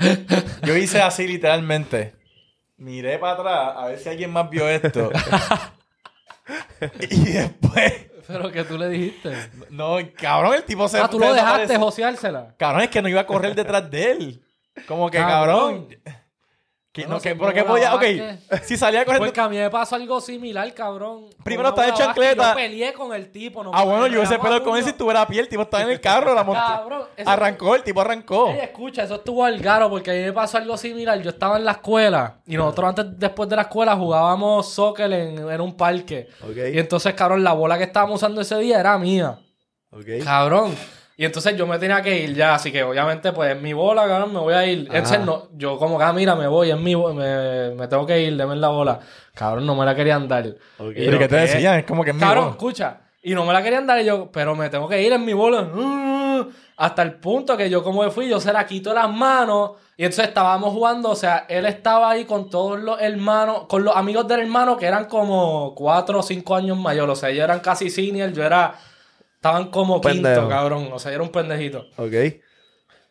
Yo 0.62 0.76
hice 0.76 1.02
así 1.02 1.26
literalmente. 1.26 2.14
Miré 2.78 3.18
para 3.18 3.32
atrás 3.32 3.74
a 3.76 3.86
ver 3.86 3.98
si 3.98 4.08
alguien 4.08 4.32
más 4.32 4.48
vio 4.48 4.68
esto. 4.68 5.10
y 7.10 7.24
después... 7.32 8.06
Pero 8.26 8.52
que 8.52 8.64
tú 8.64 8.78
le 8.78 8.88
dijiste. 8.88 9.34
No, 9.70 9.96
cabrón, 10.16 10.54
el 10.54 10.64
tipo 10.64 10.86
se... 10.86 10.98
Ah, 11.00 11.08
tú 11.08 11.18
lo 11.18 11.32
dejaste 11.32 11.76
joseársela. 11.76 12.54
Cabrón, 12.56 12.82
es 12.82 12.90
que 12.90 13.02
no 13.02 13.08
iba 13.08 13.22
a 13.22 13.26
correr 13.26 13.54
detrás 13.54 13.90
de 13.90 14.10
él. 14.12 14.44
Como 14.86 15.10
que, 15.10 15.18
Cabrón. 15.18 15.88
cabrón... 15.88 16.24
Que 17.02 17.34
no, 17.34 17.40
pero 17.40 17.52
que 17.54 17.64
podía... 17.64 17.94
Ok, 17.94 18.02
si 18.64 18.76
salía 18.76 19.04
corriendo... 19.04 19.26
Porque 19.26 19.40
a 19.40 19.48
mí 19.48 19.56
me 19.56 19.70
pasó 19.70 19.96
algo 19.96 20.20
similar, 20.20 20.72
cabrón. 20.74 21.26
Primero 21.44 21.74
Con 21.74 21.84
estaba 21.84 21.88
en 21.88 22.06
chancleta. 22.06 22.50
Yo 22.50 22.54
peleé 22.56 22.92
con 22.92 23.14
el 23.14 23.30
tipo. 23.30 23.62
No 23.64 23.70
Ah, 23.74 23.84
bueno, 23.84 24.06
yo 24.06 24.18
hubiese 24.18 24.38
peleado 24.38 24.62
con 24.64 24.76
él 24.76 24.84
si 24.84 24.92
tuviera 24.92 25.22
a 25.22 25.26
pie. 25.26 25.40
El 25.40 25.48
tipo 25.48 25.62
estaba 25.62 25.82
en 25.84 25.90
el 25.90 26.00
carro, 26.00 26.34
la 26.34 26.44
monta- 26.44 26.78
Cabrón, 26.78 27.02
eso- 27.16 27.30
Arrancó, 27.30 27.74
el 27.74 27.82
tipo 27.82 28.00
arrancó. 28.00 28.48
Ey, 28.50 28.58
escucha, 28.62 29.02
eso 29.04 29.16
estuvo 29.16 29.44
al 29.44 29.58
garo 29.60 29.88
porque 29.90 30.10
a 30.10 30.14
mí 30.14 30.20
me 30.20 30.32
pasó 30.32 30.58
algo 30.58 30.76
similar. 30.76 31.20
Yo 31.22 31.30
estaba 31.30 31.56
en 31.56 31.64
la 31.64 31.72
escuela 31.72 32.40
y 32.46 32.56
nosotros 32.56 32.88
antes, 32.88 33.18
después 33.18 33.48
de 33.48 33.56
la 33.56 33.62
escuela, 33.62 33.96
jugábamos 33.96 34.72
soccer 34.72 35.12
en, 35.12 35.50
en 35.50 35.60
un 35.60 35.76
parque. 35.76 36.28
Ok. 36.42 36.56
Y 36.74 36.78
entonces, 36.78 37.14
cabrón, 37.14 37.42
la 37.44 37.52
bola 37.52 37.78
que 37.78 37.84
estábamos 37.84 38.16
usando 38.16 38.40
ese 38.40 38.56
día 38.58 38.80
era 38.80 38.96
mía. 38.98 39.38
Ok. 39.90 40.04
Cabrón. 40.24 40.74
Y 41.20 41.24
entonces 41.24 41.56
yo 41.56 41.66
me 41.66 41.80
tenía 41.80 42.00
que 42.00 42.16
ir 42.16 42.32
ya, 42.32 42.54
así 42.54 42.70
que 42.70 42.84
obviamente, 42.84 43.32
pues 43.32 43.56
es 43.56 43.60
mi 43.60 43.72
bola, 43.72 44.06
cabrón, 44.06 44.32
me 44.32 44.38
voy 44.38 44.54
a 44.54 44.64
ir. 44.64 44.86
Ajá. 44.88 44.98
Entonces, 44.98 45.20
no, 45.26 45.48
yo 45.56 45.76
como 45.76 45.98
que, 45.98 46.04
ah, 46.04 46.12
mira, 46.12 46.36
me 46.36 46.46
voy, 46.46 46.70
es 46.70 46.78
mi 46.78 46.94
me, 46.94 47.70
me 47.74 47.88
tengo 47.88 48.06
que 48.06 48.22
ir, 48.22 48.36
deme 48.36 48.54
la 48.54 48.68
bola. 48.68 49.00
Cabrón, 49.34 49.66
no 49.66 49.74
me 49.74 49.84
la 49.84 49.96
querían 49.96 50.28
dar. 50.28 50.46
Ok. 50.78 50.92
Y 50.92 51.04
¿Pero 51.06 51.18
qué 51.18 51.26
te 51.26 51.36
decían? 51.36 51.80
Es 51.80 51.84
como 51.84 52.04
que 52.04 52.10
es 52.10 52.14
mi 52.16 52.20
Cabrón, 52.22 52.44
bola. 52.44 52.52
escucha. 52.52 53.00
Y 53.20 53.34
no 53.34 53.44
me 53.44 53.52
la 53.52 53.60
querían 53.64 53.84
dar 53.84 54.00
y 54.00 54.04
yo, 54.04 54.30
pero 54.30 54.54
me 54.54 54.70
tengo 54.70 54.88
que 54.88 55.02
ir 55.02 55.12
en 55.12 55.24
mi 55.24 55.32
bola. 55.32 55.62
Mm, 55.62 56.48
Hasta 56.76 57.02
el 57.02 57.14
punto 57.14 57.56
que 57.56 57.68
yo 57.68 57.82
como 57.82 58.08
fui, 58.12 58.28
yo 58.28 58.38
se 58.38 58.52
la 58.52 58.64
quito 58.64 58.94
las 58.94 59.10
manos. 59.10 59.72
Y 59.96 60.04
entonces 60.04 60.28
estábamos 60.28 60.72
jugando, 60.72 61.10
o 61.10 61.16
sea, 61.16 61.46
él 61.48 61.66
estaba 61.66 62.10
ahí 62.10 62.26
con 62.26 62.48
todos 62.48 62.78
los 62.78 63.00
hermanos, 63.00 63.62
con 63.68 63.82
los 63.82 63.96
amigos 63.96 64.28
del 64.28 64.38
hermano 64.42 64.76
que 64.76 64.86
eran 64.86 65.06
como 65.06 65.74
cuatro 65.74 66.20
o 66.20 66.22
cinco 66.22 66.54
años 66.54 66.78
mayores. 66.78 67.14
O 67.14 67.16
sea, 67.16 67.30
ellos 67.30 67.42
eran 67.42 67.58
casi 67.58 67.90
senior, 67.90 68.30
yo 68.32 68.44
era... 68.44 68.74
Estaban 69.38 69.70
como 69.70 70.00
Pendejo. 70.00 70.40
quinto, 70.40 70.48
cabrón. 70.48 70.88
O 70.92 70.98
sea, 70.98 71.12
yo 71.12 71.16
era 71.16 71.22
un 71.22 71.30
pendejito. 71.30 71.86
Ok. 71.96 72.12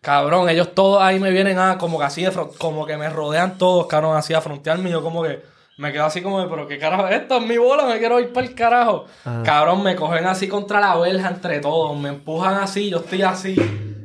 Cabrón, 0.02 0.50
ellos 0.50 0.74
todos 0.76 1.02
ahí 1.02 1.20
me 1.20 1.32
vienen 1.32 1.58
a 1.58 1.78
como 1.78 1.98
que 1.98 2.04
así 2.06 2.24
de 2.24 2.32
como 2.58 2.86
que 2.86 2.98
me 2.98 3.10
rodean 3.10 3.58
todos, 3.58 3.88
cabrón, 3.88 4.16
así 4.16 4.34
a 4.34 4.42
frontearme. 4.42 4.90
Y 4.90 4.92
yo 4.92 5.02
como 5.02 5.24
que, 5.24 5.42
Me 5.78 5.92
quedo 5.92 6.06
así 6.06 6.22
como 6.22 6.42
de, 6.42 6.48
pero 6.48 6.68
qué 6.68 6.78
carajo 6.78 7.08
es 7.08 7.22
esto, 7.22 7.38
es 7.38 7.46
mi 7.46 7.58
bola, 7.58 7.86
me 7.86 7.98
quiero 8.00 8.20
ir 8.20 8.34
para 8.34 8.46
el 8.48 8.56
carajo. 8.56 9.06
Ajá. 9.24 9.44
Cabrón, 9.44 9.84
me 9.84 9.96
cogen 9.96 10.26
así 10.26 10.48
contra 10.48 10.80
la 10.80 10.98
verja 10.98 11.30
entre 11.30 11.60
todos, 11.60 11.98
me 11.98 12.10
empujan 12.10 12.56
así, 12.56 12.90
yo 12.90 12.98
estoy 12.98 13.22
así. 13.22 13.56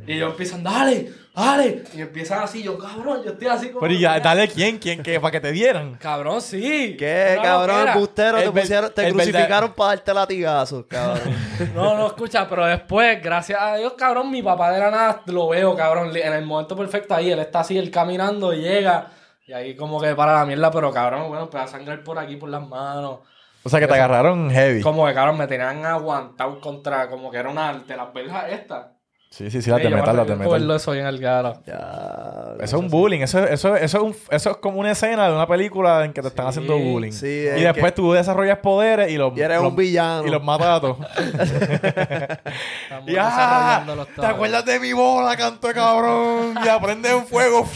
Y 0.06 0.12
ellos 0.12 0.30
empiezan, 0.30 0.62
dale, 0.62 1.12
dale. 1.34 1.84
Y 1.94 2.00
empiezan 2.00 2.42
así, 2.42 2.62
yo, 2.62 2.76
cabrón, 2.78 3.22
yo 3.24 3.32
estoy 3.32 3.48
así 3.48 3.68
como. 3.68 3.80
Pero 3.80 3.94
y 3.94 4.00
ya, 4.00 4.20
dale 4.20 4.48
quién, 4.48 4.78
quién, 4.78 5.02
qué, 5.02 5.18
para 5.20 5.30
que 5.32 5.40
te 5.40 5.52
dieran. 5.52 5.96
Cabrón, 5.96 6.40
sí. 6.40 6.96
¿Qué, 6.98 7.38
cabrón, 7.42 7.76
loquera. 7.76 7.92
embustero? 7.94 8.38
Te, 8.38 8.44
El 8.44 8.50
ver- 8.52 8.62
pusieron, 8.62 8.92
te 8.94 9.06
el 9.06 9.12
crucificaron 9.14 9.72
para 9.72 9.88
darte 9.90 10.14
latigazos, 10.14 10.84
cabrón. 10.86 11.20
No, 11.74 11.96
no, 11.96 12.06
escucha, 12.08 12.48
pero 12.48 12.66
después, 12.66 13.22
gracias 13.22 13.60
a 13.60 13.76
Dios, 13.76 13.92
cabrón, 13.96 14.30
mi 14.30 14.42
papá 14.42 14.72
de 14.72 14.80
la 14.80 14.90
nada 14.90 15.22
lo 15.26 15.48
veo, 15.48 15.76
cabrón, 15.76 16.14
en 16.16 16.32
el 16.32 16.44
momento 16.44 16.74
perfecto 16.76 17.14
ahí, 17.14 17.30
él 17.30 17.38
está 17.38 17.60
así, 17.60 17.78
él 17.78 17.90
caminando, 17.90 18.52
llega, 18.52 19.08
y 19.46 19.52
ahí 19.52 19.76
como 19.76 20.00
que 20.00 20.14
para 20.14 20.34
la 20.34 20.44
mierda, 20.44 20.70
pero 20.70 20.92
cabrón, 20.92 21.28
bueno, 21.28 21.44
empieza 21.44 21.64
a 21.64 21.68
sangrar 21.68 22.02
por 22.02 22.18
aquí, 22.18 22.36
por 22.36 22.48
las 22.48 22.66
manos. 22.66 23.20
O 23.64 23.68
sea, 23.68 23.78
que 23.78 23.86
te 23.86 23.94
agarraron 23.94 24.50
heavy. 24.50 24.80
Como 24.82 25.06
que, 25.06 25.14
cabrón, 25.14 25.38
me 25.38 25.46
tenían 25.46 25.84
aguantado 25.86 26.60
contra, 26.60 27.08
como 27.08 27.30
que 27.30 27.36
era 27.38 27.48
una 27.48 27.72
de 27.74 27.96
las 27.96 28.12
verjas 28.12 28.44
estas. 28.50 28.86
Sí, 29.34 29.50
sí, 29.50 29.62
sí, 29.62 29.70
yo 29.70 29.76
me 29.78 29.84
metal, 29.88 30.14
de 30.14 30.24
recuerdo 30.24 30.50
metal. 30.58 30.76
eso 30.76 30.90
bien 30.92 31.06
al. 31.06 31.18
Ya, 31.18 32.54
Eso 32.60 32.64
es 32.64 32.72
un 32.74 32.90
bullying, 32.90 33.20
eso, 33.20 33.38
eso, 33.42 33.74
eso, 33.76 33.96
es 33.96 34.02
un- 34.04 34.14
eso 34.30 34.50
es 34.50 34.56
como 34.58 34.78
una 34.78 34.90
escena 34.90 35.26
de 35.26 35.34
una 35.34 35.46
película 35.46 36.04
en 36.04 36.12
que 36.12 36.20
te 36.20 36.28
están 36.28 36.44
Sí, 36.52 36.60
haciendo 36.60 36.76
bullying. 36.78 37.12
sí, 37.12 37.26
y 37.26 37.46
es 37.46 37.62
después 37.62 37.92
que- 37.92 37.96
tú 37.96 38.12
desarrollas 38.12 38.58
poderes 38.58 39.10
y 39.10 39.16
los, 39.16 39.34
Y 39.34 39.40
eres 39.40 39.56
los- 39.58 39.68
un 39.68 39.76
villano. 39.76 40.26
y 40.26 40.30
los 40.30 40.44
matas 40.44 40.66
a 40.66 40.80
todos. 40.82 40.98
Estamos 41.16 43.08
y, 43.08 43.16
ah, 43.16 43.24
desarrollándolos 43.24 44.08
¿Te 44.20 44.26
acuerdas 44.26 44.64
de 44.66 44.80
mi 44.80 44.92
bola, 44.92 45.34
canto 45.36 45.66
de 45.68 45.74
cabrón? 45.74 46.54
Y 46.62 46.66
la 46.66 46.78
prendes 46.78 47.12
en 47.12 47.26
fuego 47.26 47.66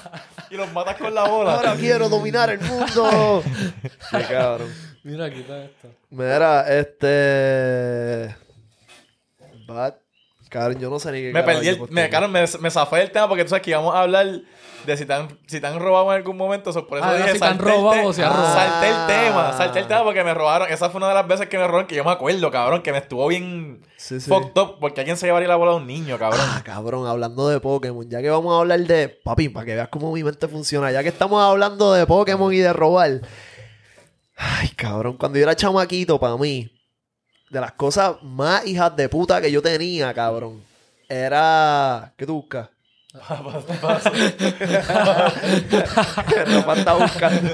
y 0.50 0.54
los 0.56 0.70
matas 0.74 0.96
con 0.98 1.14
la 1.14 1.24
bola. 1.24 1.54
Ahora 1.54 1.74
quiero 1.76 2.10
dominar 2.10 2.50
el 2.50 2.60
mundo. 2.60 3.42
Qué 4.10 4.22
cabrón. 4.28 4.68
Mira, 5.02 5.30
quita 5.30 5.64
esto. 5.64 5.88
Mira, 6.10 6.66
este. 6.68 8.36
Bad. 9.66 9.94
Cabrón, 10.58 10.78
yo 10.80 10.88
no 10.88 10.98
sé 10.98 11.12
ni 11.12 11.20
qué. 11.20 11.32
Me 11.32 11.42
perdí 11.42 11.66
yo 11.66 11.70
el, 11.72 11.78
posté. 11.78 11.94
me, 11.94 12.28
me, 12.28 12.44
me 12.60 12.70
zafé 12.70 12.96
del 12.96 13.10
tema 13.10 13.28
porque 13.28 13.44
tú 13.44 13.50
sabes 13.50 13.62
que 13.62 13.70
íbamos 13.72 13.94
a 13.94 14.00
hablar 14.00 14.40
de 14.86 14.96
si 14.96 15.04
te 15.04 15.12
han, 15.12 15.38
si 15.46 15.60
te 15.60 15.66
han 15.66 15.78
robado 15.78 16.10
en 16.12 16.16
algún 16.18 16.36
momento. 16.36 16.72
so, 16.72 16.86
por 16.86 16.96
eso 16.98 17.06
Ah, 17.06 17.14
dije, 17.16 17.32
si 17.34 17.38
te 17.38 17.44
han 17.44 17.58
salté 17.58 17.70
el 17.70 17.76
robado 17.76 18.08
o 18.08 18.12
si 18.14 18.22
has 18.22 18.28
robado. 18.34 18.54
Salté 18.54 18.88
el 18.88 18.94
Ah. 18.94 19.06
tema, 19.06 19.52
salté 19.52 19.78
el 19.80 19.86
tema 19.86 20.04
porque 20.04 20.24
me 20.24 20.32
robaron. 20.32 20.68
Esa 20.72 20.88
fue 20.88 20.98
una 20.98 21.08
de 21.08 21.14
las 21.14 21.26
veces 21.26 21.48
que 21.48 21.58
me 21.58 21.66
robaron 21.66 21.86
que 21.86 21.94
yo 21.96 22.04
me 22.04 22.10
acuerdo, 22.12 22.50
cabrón, 22.50 22.82
que 22.82 22.92
me 22.92 22.98
estuvo 22.98 23.26
bien 23.28 23.82
Sí, 23.98 24.18
sí. 24.20 24.30
fucked 24.30 24.58
up 24.58 24.78
porque 24.80 25.00
alguien 25.02 25.16
se 25.18 25.26
llevaría 25.26 25.48
la 25.48 25.56
bola 25.56 25.72
a 25.72 25.74
un 25.74 25.86
niño, 25.86 26.18
cabrón. 26.18 26.40
Ah, 26.42 26.62
cabrón, 26.64 27.06
hablando 27.06 27.48
de 27.48 27.60
Pokémon, 27.60 28.08
ya 28.08 28.22
que 28.22 28.30
vamos 28.30 28.54
a 28.56 28.60
hablar 28.60 28.80
de. 28.80 29.08
Papi, 29.08 29.50
para 29.50 29.66
que 29.66 29.74
veas 29.74 29.88
cómo 29.88 30.10
mi 30.12 30.24
mente 30.24 30.48
funciona, 30.48 30.90
ya 30.90 31.02
que 31.02 31.08
estamos 31.10 31.42
hablando 31.42 31.92
de 31.92 32.06
Pokémon 32.06 32.52
y 32.54 32.58
de 32.58 32.72
robar. 32.72 33.20
Ay, 34.36 34.68
cabrón, 34.70 35.16
cuando 35.16 35.38
yo 35.38 35.44
era 35.44 35.56
chamaquito, 35.56 36.20
para 36.20 36.36
mí, 36.36 36.70
de 37.50 37.60
las 37.60 37.72
cosas 37.72 38.16
más 38.22 38.66
hijas 38.66 38.94
de 38.96 39.08
puta 39.08 39.40
que 39.40 39.50
yo 39.50 39.62
tenía, 39.62 40.12
cabrón, 40.14 40.62
era. 41.08 42.12
¿Qué 42.16 42.26
tú 42.26 42.34
buscas? 42.34 42.68
Rafa 43.14 43.58
está 46.74 46.94
buscando. 46.94 47.50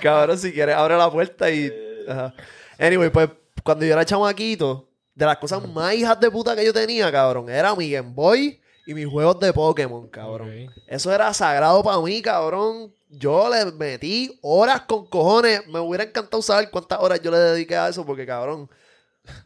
Cabrón, 0.00 0.38
si 0.38 0.52
quieres, 0.52 0.76
abre 0.76 0.96
la 0.96 1.10
puerta 1.10 1.50
y. 1.50 1.72
Ajá. 2.08 2.32
Anyway, 2.78 3.10
pues 3.10 3.30
cuando 3.62 3.84
yo 3.84 3.92
era 3.92 4.04
chamaquito, 4.04 4.88
de 5.14 5.26
las 5.26 5.38
cosas 5.38 5.66
más 5.68 5.94
hijas 5.94 6.20
de 6.20 6.30
puta 6.30 6.54
que 6.54 6.64
yo 6.64 6.72
tenía, 6.72 7.10
cabrón, 7.10 7.48
era 7.48 7.74
mi 7.74 7.90
Game 7.90 8.12
Boy 8.12 8.60
y 8.86 8.94
mis 8.94 9.06
juegos 9.06 9.40
de 9.40 9.52
Pokémon, 9.52 10.08
cabrón. 10.08 10.70
Eso 10.86 11.12
era 11.12 11.32
sagrado 11.32 11.82
para 11.82 12.00
mí, 12.00 12.20
cabrón. 12.20 12.92
Yo 13.08 13.48
le 13.48 13.72
metí 13.72 14.38
horas 14.42 14.82
con 14.82 15.06
cojones. 15.06 15.66
Me 15.68 15.80
hubiera 15.80 16.04
encantado 16.04 16.42
saber 16.42 16.70
cuántas 16.70 17.00
horas 17.00 17.20
yo 17.22 17.30
le 17.30 17.38
dediqué 17.38 17.76
a 17.76 17.88
eso, 17.88 18.04
porque, 18.04 18.26
cabrón, 18.26 18.68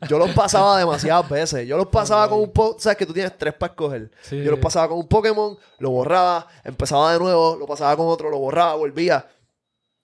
yo 0.09 0.19
los 0.19 0.31
pasaba 0.31 0.79
demasiadas 0.79 1.29
veces. 1.29 1.69
Yo 1.69 1.77
los 1.77 1.87
pasaba 1.87 2.29
con 2.29 2.41
un 2.41 2.51
Pokémon. 2.51 2.81
Sabes 2.81 2.99
que 2.99 3.07
tú 3.07 3.13
tienes 3.13 3.37
tres 3.39 3.55
para 3.55 3.73
escoger. 3.73 4.11
Sí. 4.23 4.43
Yo 4.43 4.51
los 4.51 4.61
pasaba 4.61 4.89
con 4.89 4.99
un 4.99 5.09
Pokémon, 5.09 5.57
lo 5.79 5.91
borraba, 5.91 6.49
empezaba 6.65 7.13
de 7.13 7.19
nuevo, 7.19 7.57
lo 7.57 7.67
pasaba 7.67 7.97
con 7.97 8.09
otro, 8.09 8.31
lo 8.31 8.39
borraba, 8.39 8.75
volvía. 8.75 9.29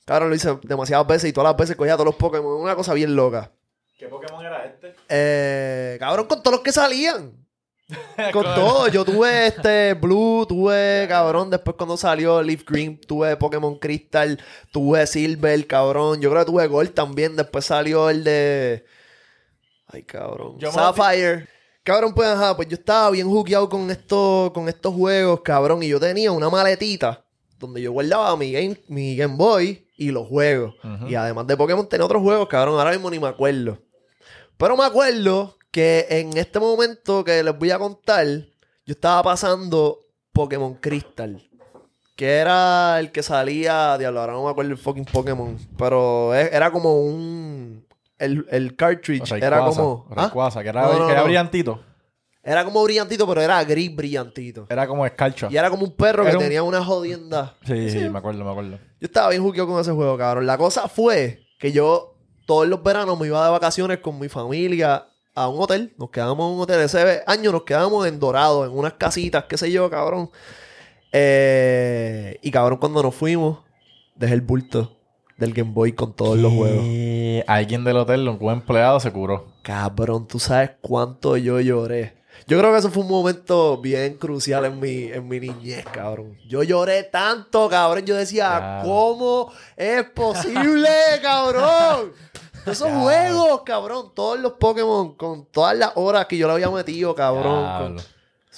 Cabrón, 0.05 0.29
lo 0.29 0.35
hice 0.37 0.59
demasiadas 0.63 1.07
veces 1.07 1.31
y 1.31 1.33
todas 1.33 1.51
las 1.51 1.57
veces 1.57 1.77
cogía 1.77 1.95
todos 1.95 2.07
los 2.07 2.17
Pokémon. 2.17 2.61
Una 2.61 2.77
cosa 2.77 2.95
bien 2.95 3.17
loca. 3.17 3.51
¿Qué 3.99 4.07
Pokémon 4.07 4.45
era 4.45 4.65
este? 4.67 4.95
Eh, 5.09 5.97
cabrón, 5.99 6.27
con 6.27 6.43
todos 6.43 6.57
los 6.57 6.63
que 6.63 6.73
salían. 6.73 7.44
Con 8.33 8.45
todo, 8.45 8.89
yo 8.89 9.05
tuve 9.05 9.49
este 9.49 9.93
Blue, 9.95 10.47
tuve, 10.47 11.07
cabrón, 11.07 11.51
después 11.51 11.77
cuando 11.77 11.97
salió 11.97 12.43
Leaf 12.43 12.65
Green, 12.67 12.99
tuve 12.99 13.37
Pokémon 13.37 13.79
Crystal, 13.79 14.41
tuve 14.73 15.07
Silver, 15.07 15.67
cabrón, 15.67 16.21
yo 16.21 16.31
creo 16.31 16.45
que 16.45 16.51
tuve 16.51 16.67
Gold 16.67 16.95
también, 16.95 17.37
después 17.37 17.67
salió 17.67 18.09
el 18.09 18.25
de... 18.25 18.87
Ay, 19.87 20.03
cabrón. 20.03 20.59
Yo 20.59 20.73
Sapphire. 20.73 21.47
Cabrón, 21.83 22.15
pues 22.15 22.27
ajá, 22.29 22.57
pues 22.57 22.69
yo 22.69 22.77
estaba 22.77 23.11
bien 23.11 23.29
jugueado 23.29 23.69
con 23.69 23.91
estos, 23.91 24.51
con 24.53 24.69
estos 24.71 24.95
juegos, 24.95 25.43
cabrón, 25.43 25.83
y 25.83 25.89
yo 25.89 26.01
tenía 26.01 26.33
una 26.33 26.49
maletita 26.49 27.23
donde 27.59 27.83
yo 27.83 27.93
guardaba 27.93 28.35
mi 28.37 28.53
Game, 28.53 28.81
mi 28.89 29.15
game 29.15 29.37
Boy 29.37 29.87
y 29.97 30.11
los 30.11 30.27
juegos. 30.27 30.75
Y 31.07 31.15
además 31.15 31.47
de 31.47 31.57
Pokémon 31.57 31.87
tenía 31.87 32.07
otros 32.07 32.23
juegos, 32.23 32.49
cabrón, 32.49 32.79
ahora 32.79 32.93
mismo 32.93 33.11
ni 33.11 33.19
me 33.19 33.29
acuerdo. 33.29 33.79
Pero 34.57 34.77
me 34.77 34.85
acuerdo 34.85 35.59
que 35.75 36.07
en 36.09 36.37
este 36.37 36.61
momento 36.61 37.25
que 37.25 37.43
les 37.43 37.59
voy 37.59 37.73
a 37.73 37.79
contar, 37.81 38.25
yo 38.27 38.47
estaba 38.87 39.25
pasando 39.25 39.99
Pokémon 40.33 40.75
Crystal. 40.75 41.43
Que 42.15 42.37
era 42.37 43.01
el 43.01 43.11
que 43.11 43.25
salía, 43.25 43.99
diablo, 43.99 44.21
ahora 44.21 44.35
no 44.35 44.45
me 44.45 44.51
acuerdo 44.51 44.71
el 44.71 44.79
fucking 44.79 45.05
Pokémon. 45.05 45.59
Pero 45.77 46.33
e- 46.33 46.49
era 46.55 46.71
como 46.71 47.01
un... 47.01 47.85
El, 48.19 48.47
el 48.53 48.77
cartridge 48.77 49.33
era 49.33 49.51
Rayquaza, 49.51 49.81
como... 49.81 50.07
¿ah? 50.11 50.15
Rayquaza, 50.15 50.63
que 50.63 50.69
era, 50.69 50.83
No, 50.83 50.93
no, 50.97 51.07
que 51.07 51.11
era 51.13 51.21
no. 51.23 51.27
brillantito. 51.27 51.81
Era 52.41 52.65
como 52.65 52.85
brillantito, 52.85 53.27
pero 53.27 53.41
era 53.41 53.65
gris 53.65 53.97
brillantito. 53.97 54.67
Era 54.71 54.87
como 54.87 55.05
escarcha. 55.05 55.49
Y 55.51 55.57
era 55.57 55.71
como 55.71 55.83
un 55.87 55.97
perro 55.97 56.25
que 56.25 56.37
un- 56.37 56.39
tenía 56.39 56.63
una 56.63 56.85
jodienda. 56.85 57.57
Sí, 57.67 57.91
sí, 57.91 58.09
me 58.09 58.19
acuerdo, 58.19 58.45
me 58.45 58.51
acuerdo. 58.53 58.79
Yo 59.01 59.07
estaba 59.07 59.31
bien 59.31 59.43
jugueado 59.43 59.69
con 59.69 59.81
ese 59.81 59.91
juego, 59.91 60.17
cabrón. 60.17 60.47
La 60.47 60.57
cosa 60.57 60.87
fue 60.87 61.41
que 61.59 61.73
yo 61.73 62.15
todos 62.47 62.69
los 62.69 62.81
veranos 62.81 63.19
me 63.19 63.27
iba 63.27 63.45
de 63.45 63.51
vacaciones 63.51 63.99
con 63.99 64.21
mi 64.21 64.29
familia 64.29 65.05
a 65.35 65.49
un 65.49 65.61
hotel. 65.63 65.93
Nos 65.99 66.11
quedamos 66.11 66.49
en 66.49 66.55
un 66.57 66.61
hotel. 66.63 66.81
Ese 66.81 67.23
año 67.27 67.53
nos 67.53 67.63
quedamos 67.65 68.07
en 68.07 68.19
Dorado, 68.21 68.65
en 68.65 68.73
unas 68.73 68.95
casitas, 68.95 69.45
qué 69.49 69.57
sé 69.59 69.71
yo, 69.71 69.91
cabrón. 69.91 70.31
Eh, 71.13 72.39
y 72.43 72.51
cabrón, 72.51 72.79
cuando 72.79 73.03
nos 73.03 73.15
fuimos, 73.15 73.59
dejé 74.17 74.35
el 74.35 74.41
bulto 74.41 74.97
del 75.37 75.53
Game 75.53 75.71
Boy 75.73 75.93
con 75.93 76.13
todos 76.15 76.39
los 76.39 76.53
juegos. 76.53 76.85
Y 76.85 77.43
alguien 77.47 77.85
del 77.85 77.97
hotel, 77.99 78.29
un 78.29 78.39
buen 78.39 78.59
empleado, 78.59 78.99
se 79.01 79.13
curó. 79.13 79.47
Cabrón, 79.63 80.27
tú 80.27 80.39
sabes 80.39 80.73
cuánto 80.81 81.37
yo 81.37 81.61
lloré. 81.61 82.17
Yo 82.47 82.59
creo 82.59 82.73
que 82.73 82.79
eso 82.79 82.91
fue 82.91 83.05
un 83.05 83.09
momento 83.09 83.79
bien 83.81 84.15
crucial 84.19 84.65
en 84.65 84.79
mi, 84.81 85.05
en 85.05 85.27
mi 85.29 85.39
niñez, 85.41 85.85
cabrón. 85.93 86.37
Yo 86.49 86.63
lloré 86.63 87.05
tanto, 87.05 87.69
cabrón. 87.69 88.05
Yo 88.05 88.17
decía, 88.17 88.49
Claro. 88.59 88.89
¿cómo 88.89 89.53
es 89.77 90.05
posible, 90.11 90.89
cabrón? 91.23 92.13
Esos 92.73 92.91
juegos, 92.91 93.63
cabrón. 93.65 94.13
Todos 94.15 94.39
los 94.41 94.53
Pokémon, 94.53 95.15
con 95.15 95.47
todas 95.47 95.77
las 95.77 95.93
horas 95.97 96.27
que 96.27 96.37
yo 96.39 96.47
le 96.47 96.55
había 96.55 96.71
metido, 96.71 97.15
cabrón. 97.15 97.97
Con- 97.97 98.05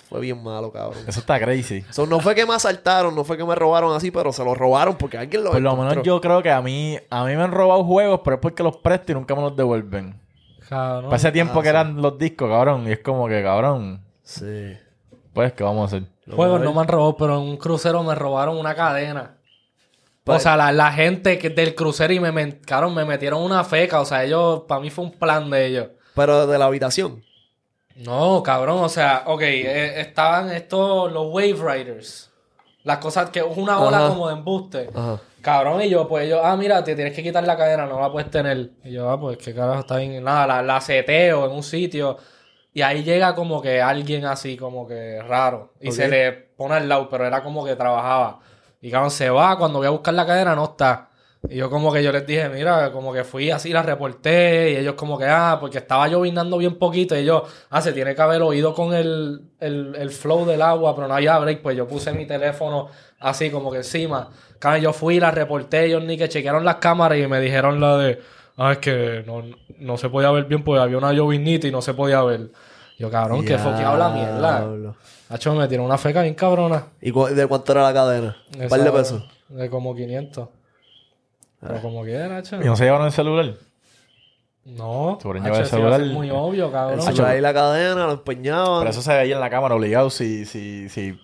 Fue 0.09 0.21
bien 0.21 0.43
malo, 0.43 0.71
cabrón. 0.71 1.03
Eso 1.07 1.21
está 1.21 1.39
crazy. 1.41 1.83
So, 1.91 2.07
no 2.07 2.21
fue 2.21 2.35
que 2.35 2.45
me 2.47 2.55
asaltaron, 2.55 3.15
no 3.15 3.25
fue 3.25 3.37
que 3.37 3.45
me 3.45 3.55
robaron 3.55 3.95
así, 3.97 4.11
pero 4.11 4.33
se 4.33 4.45
los 4.45 4.57
robaron 4.57 4.97
porque 4.97 5.17
alguien 5.19 5.43
los 5.43 5.53
Por 5.53 5.63
lo 5.63 5.75
menos 5.77 6.05
yo 6.05 6.21
creo 6.21 6.43
que 6.43 6.51
a 6.51 6.61
mí, 6.63 6.99
a 7.11 7.25
mí 7.25 7.35
me 7.35 7.43
han 7.43 7.51
robado 7.51 7.83
juegos, 7.85 8.21
pero 8.23 8.37
es 8.37 8.41
porque 8.43 8.63
los 8.63 8.77
presto 8.77 9.13
y 9.13 9.15
nunca 9.15 9.35
me 9.35 9.41
los 9.43 9.57
devuelven. 9.57 10.21
Cabrón. 10.69 11.05
Para 11.07 11.17
ese 11.17 11.33
tiempo 11.33 11.61
Ah, 11.61 11.63
que 11.63 11.69
sí. 11.69 11.71
eran 11.71 12.03
los 12.03 12.19
discos, 12.19 12.49
cabrón. 12.51 12.87
Y 12.89 12.93
es 12.93 12.99
como 13.01 13.27
que, 13.29 13.43
cabrón, 13.43 14.05
Sí. 14.23 14.77
pues, 15.33 15.53
¿qué 15.55 15.65
vamos 15.65 15.83
a 15.93 15.97
hacer? 15.97 16.09
Juegos 16.31 16.61
no 16.61 16.73
me 16.75 16.81
han 16.81 16.89
robado, 16.89 17.17
pero 17.17 17.35
en 17.41 17.49
un 17.49 17.57
crucero 17.57 18.03
me 18.03 18.15
robaron 18.15 18.59
una 18.59 18.75
cadena. 18.75 19.36
Pues- 20.27 20.39
o 20.39 20.41
sea, 20.43 20.57
la, 20.57 20.73
la 20.73 20.93
gente 20.93 21.39
que 21.39 21.51
del 21.51 21.75
crucero 21.75 22.13
y 22.13 22.21
me, 22.21 22.33
men- 22.33 22.61
cabrón, 22.67 22.95
me 22.95 23.05
metieron 23.05 23.41
una 23.43 23.63
feca. 23.65 24.01
O 24.01 24.05
sea, 24.05 24.25
ellos, 24.25 24.63
para 24.69 24.81
mí 24.81 24.91
fue 24.91 25.05
un 25.05 25.13
plan 25.13 25.49
de 25.51 25.67
ellos. 25.67 25.89
Pero 26.15 26.47
de 26.47 26.59
la 26.59 26.65
habitación. 26.67 27.23
No, 27.95 28.43
cabrón, 28.43 28.79
o 28.83 28.89
sea, 28.89 29.23
ok, 29.27 29.41
eh, 29.43 30.01
estaban 30.01 30.51
estos, 30.51 31.11
los 31.13 31.27
Wave 31.33 31.55
Riders. 31.55 32.31
Las 32.85 32.99
cosas 32.99 33.31
que 33.31 33.39
es 33.39 33.45
una 33.57 33.79
ola 33.81 33.99
Ajá. 33.99 34.09
como 34.09 34.29
de 34.29 34.35
embuste. 34.35 34.91
Ajá. 34.95 35.21
Cabrón, 35.41 35.81
y 35.83 35.89
yo, 35.89 36.07
pues 36.09 36.27
ellos, 36.27 36.41
ah, 36.43 36.57
mira, 36.57 36.83
te 36.85 36.95
tienes 36.95 37.15
que 37.15 37.23
quitar 37.23 37.45
la 37.45 37.57
cadena, 37.57 37.87
no 37.87 38.01
la 38.01 38.11
puedes 38.11 38.31
tener. 38.31 38.71
Y 38.85 38.93
yo, 38.93 39.09
ah, 39.11 39.19
pues 39.21 39.39
qué 39.39 39.55
carajo 39.55 39.81
está 39.81 39.97
bien. 39.97 40.23
Nada, 40.25 40.47
la, 40.47 40.63
la 40.63 40.81
seteo 40.81 41.47
en 41.47 41.53
un 41.53 41.63
sitio. 41.63 42.17
Y 42.75 42.83
ahí 42.83 43.03
llega 43.05 43.35
como 43.35 43.63
que 43.63 43.81
alguien 43.81 44.25
así, 44.27 44.57
como 44.57 44.87
que 44.87 45.23
raro. 45.23 45.73
Y 45.81 45.93
se 45.93 46.09
le 46.09 46.33
pone 46.33 46.75
al 46.75 46.89
lado, 46.89 47.09
pero 47.09 47.25
era 47.27 47.43
como 47.43 47.65
que 47.65 47.75
trabajaba. 47.77 48.41
Y 48.87 48.91
cabrón, 48.93 49.11
se 49.11 49.29
va, 49.31 49.59
cuando 49.59 49.81
voy 49.81 49.89
a 49.89 49.91
buscar 49.91 50.15
la 50.15 50.25
cadena 50.25 50.55
no 50.55 50.63
está. 50.63 51.09
Y 51.51 51.57
yo 51.57 51.69
como 51.69 51.93
que 51.93 52.05
yo 52.05 52.13
les 52.13 52.25
dije, 52.25 52.49
mira, 52.49 52.93
como 52.93 53.13
que 53.13 53.25
fui 53.25 53.51
así, 53.51 53.73
la 53.73 53.83
reporté. 53.83 54.71
Y 54.71 54.77
ellos 54.77 54.95
como 54.95 55.19
que, 55.19 55.25
ah, 55.25 55.59
porque 55.61 55.79
estaba 55.79 56.07
llovinando 56.07 56.57
bien 56.57 56.79
poquito. 56.79 57.19
Y 57.19 57.25
yo, 57.25 57.43
ah, 57.71 57.81
se 57.81 57.93
tiene 57.93 58.15
que 58.15 58.23
haber 58.23 58.43
oído 58.43 58.75
con 58.75 58.95
el, 58.95 59.41
el, 59.59 59.97
el 59.97 60.11
flow 60.11 60.47
del 60.47 60.63
agua, 60.63 60.95
pero 60.95 61.09
no 61.09 61.15
había 61.15 61.37
break. 61.37 61.63
Pues 61.63 61.77
yo 61.77 61.89
puse 61.89 62.13
mi 62.13 62.27
teléfono 62.27 62.87
así 63.19 63.51
como 63.51 63.73
que 63.73 63.79
encima. 63.79 64.31
Cabrón, 64.61 64.83
yo 64.83 64.93
fui, 64.93 65.19
la 65.19 65.33
reporté. 65.33 65.87
Ellos 65.87 66.05
ni 66.05 66.17
que 66.17 66.29
chequearon 66.29 66.65
las 66.65 66.77
cámaras 66.77 67.19
y 67.19 67.27
me 67.27 67.41
dijeron 67.41 67.81
la 67.81 67.97
de, 67.97 68.21
ah, 68.57 68.71
es 68.71 68.79
que 68.79 69.25
no, 69.27 69.43
no 69.81 69.97
se 69.97 70.09
podía 70.11 70.31
ver 70.31 70.45
bien 70.45 70.63
porque 70.63 70.81
había 70.81 70.99
una 70.99 71.13
llovinita 71.13 71.67
y 71.67 71.73
no 71.73 71.83
se 71.83 71.93
podía 71.93 72.23
ver. 72.23 72.53
Yo, 73.01 73.11
cabrón, 73.11 73.45
que 73.45 73.59
foqueado 73.59 73.97
la 73.97 74.11
mierda. 74.11 74.95
Hacho, 75.29 75.55
me 75.55 75.67
tiró 75.69 75.83
una 75.85 75.99
feca 75.99 76.23
bien 76.23 76.35
cabrona. 76.35 76.87
¿Y 77.01 77.11
cu- 77.11 77.27
de 77.27 77.47
cuánto 77.47 77.73
era 77.73 77.83
la 77.83 77.93
cadena? 77.95 78.37
Un 78.59 78.69
par 78.69 78.81
de 78.83 78.93
pesos. 78.93 79.25
De 79.49 79.69
como 79.71 79.95
500. 79.95 80.49
Ah. 80.49 81.67
Pero 81.69 81.83
como 81.83 82.03
quiera, 82.05 82.37
hacho. 82.39 82.57
¿Y 82.61 82.65
no 82.65 82.77
se 82.77 82.85
llevaron 82.85 83.07
el 83.07 83.13
celular? 83.13 83.55
No. 84.65 85.19
Seguro 85.21 85.39
hacho, 85.41 85.47
lleva 85.49 85.59
el 85.61 85.67
celular. 85.67 86.01
muy 86.07 86.31
obvio, 86.31 86.71
cabrón. 86.73 86.99
Eso 87.01 87.25
ahí 87.27 87.41
la 87.41 87.55
cadena, 87.55 88.07
lo 88.07 88.13
empeñaban. 88.13 88.81
Pero 88.81 88.91
eso 88.91 89.03
se 89.03 89.15
veía 89.15 89.35
en 89.35 89.41
la 89.41 89.51
cámara 89.51 89.75
obligado. 89.75 90.11
Si, 90.11 90.45
si, 90.45 90.89
si 90.89 91.19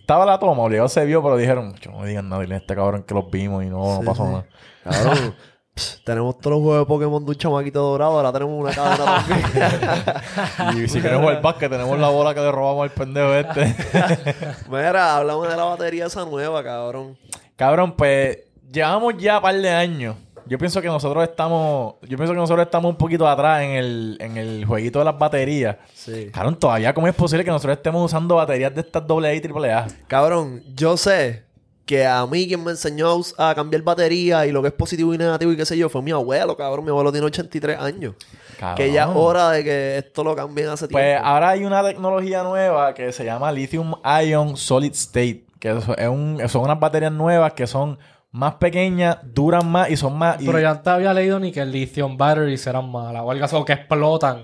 estaba 0.00 0.24
la 0.26 0.38
toma, 0.38 0.62
obligado 0.62 0.88
se 0.88 1.04
vio, 1.04 1.22
pero 1.22 1.36
dijeron, 1.36 1.74
"Yo 1.80 1.90
no 1.90 2.00
me 2.00 2.08
digan 2.08 2.28
nada, 2.28 2.42
dile 2.42 2.54
a 2.54 2.58
este 2.58 2.74
cabrón 2.74 3.02
que 3.02 3.14
los 3.14 3.30
vimos 3.30 3.64
y 3.64 3.68
no, 3.68 3.98
no 4.00 4.02
pasó 4.04 4.24
nada. 4.24 4.46
Cabrón. 4.84 5.34
Pss, 5.76 6.02
tenemos 6.04 6.38
todos 6.38 6.56
los 6.56 6.62
juegos 6.62 6.80
de 6.80 6.86
Pokémon 6.86 7.24
de 7.24 7.30
un 7.30 7.36
chamaquito 7.36 7.80
dorado. 7.80 8.12
Ahora 8.12 8.32
tenemos 8.32 8.58
una 8.58 8.72
cadena 8.72 8.96
también. 9.04 10.84
Y 10.84 10.88
si 10.88 11.00
queremos 11.00 11.22
jugar 11.22 11.42
básquet, 11.42 11.70
tenemos 11.70 11.98
la 11.98 12.08
bola 12.08 12.34
que 12.34 12.40
le 12.40 12.50
robamos 12.50 12.84
al 12.84 12.90
pendejo 12.90 13.34
este. 13.34 13.74
Mira, 14.70 15.16
hablamos 15.16 15.48
de 15.48 15.56
la 15.56 15.64
batería 15.64 16.06
esa 16.06 16.24
nueva, 16.24 16.64
cabrón. 16.64 17.16
Cabrón, 17.54 17.92
pues 17.92 18.38
llevamos 18.72 19.14
ya 19.18 19.36
un 19.36 19.42
par 19.42 19.54
de 19.54 19.70
años. 19.70 20.16
Yo 20.48 20.58
pienso 20.58 20.80
que 20.80 20.86
nosotros 20.86 21.28
estamos, 21.28 21.94
yo 22.02 22.16
pienso 22.16 22.32
que 22.32 22.38
nosotros 22.38 22.64
estamos 22.64 22.90
un 22.90 22.96
poquito 22.96 23.26
atrás 23.26 23.62
en 23.62 23.70
el, 23.70 24.16
en 24.20 24.36
el 24.36 24.64
jueguito 24.64 25.00
de 25.00 25.04
las 25.04 25.18
baterías. 25.18 25.76
Sí. 25.92 26.30
Cabrón, 26.32 26.56
todavía 26.56 26.94
cómo 26.94 27.08
es 27.08 27.14
posible 27.14 27.44
que 27.44 27.50
nosotros 27.50 27.76
estemos 27.76 28.04
usando 28.04 28.36
baterías 28.36 28.72
de 28.72 28.82
estas 28.82 29.02
AA 29.08 29.34
y 29.34 29.42
AAA. 29.44 29.86
Cabrón, 30.06 30.62
yo 30.74 30.96
sé 30.96 31.45
que 31.86 32.04
a 32.04 32.26
mí 32.26 32.46
quien 32.48 32.62
me 32.64 32.72
enseñó 32.72 33.16
a 33.38 33.54
cambiar 33.54 33.82
batería 33.82 34.44
y 34.44 34.50
lo 34.52 34.60
que 34.60 34.68
es 34.68 34.74
positivo 34.74 35.14
y 35.14 35.18
negativo 35.18 35.52
y 35.52 35.56
qué 35.56 35.64
sé 35.64 35.78
yo 35.78 35.88
fue 35.88 36.02
mi 36.02 36.10
abuelo, 36.10 36.56
cabrón. 36.56 36.84
Mi 36.84 36.90
abuelo 36.90 37.12
tiene 37.12 37.26
83 37.28 37.78
años. 37.78 38.14
Cabrón. 38.58 38.76
Que 38.76 38.92
ya 38.92 39.04
es 39.04 39.10
hora 39.14 39.50
de 39.52 39.62
que 39.64 39.98
esto 39.98 40.24
lo 40.24 40.34
cambien 40.34 40.68
hace 40.68 40.88
Pues 40.88 41.04
tiempo. 41.04 41.24
ahora 41.26 41.50
hay 41.50 41.64
una 41.64 41.82
tecnología 41.84 42.42
nueva 42.42 42.92
que 42.92 43.12
se 43.12 43.24
llama 43.24 43.52
Lithium 43.52 43.94
Ion 44.24 44.56
Solid 44.56 44.92
State. 44.92 45.44
Que 45.60 45.70
eso 45.78 45.96
es 45.96 46.08
un, 46.08 46.40
son 46.48 46.62
unas 46.64 46.80
baterías 46.80 47.12
nuevas 47.12 47.52
que 47.52 47.66
son 47.68 47.98
más 48.32 48.54
pequeñas, 48.56 49.18
duran 49.22 49.66
más 49.70 49.88
y 49.88 49.96
son 49.96 50.18
más. 50.18 50.40
y- 50.42 50.46
Pero 50.46 50.58
yo 50.60 50.68
antes 50.68 50.86
había 50.88 51.14
leído 51.14 51.38
ni 51.38 51.52
que 51.52 51.60
el 51.60 51.70
lithium 51.70 52.16
batteries 52.18 52.66
eran 52.66 52.90
malas 52.90 53.22
o 53.24 53.30
algo 53.30 53.44
así, 53.44 53.54
o 53.56 53.64
que 53.64 53.72
explotan. 53.74 54.42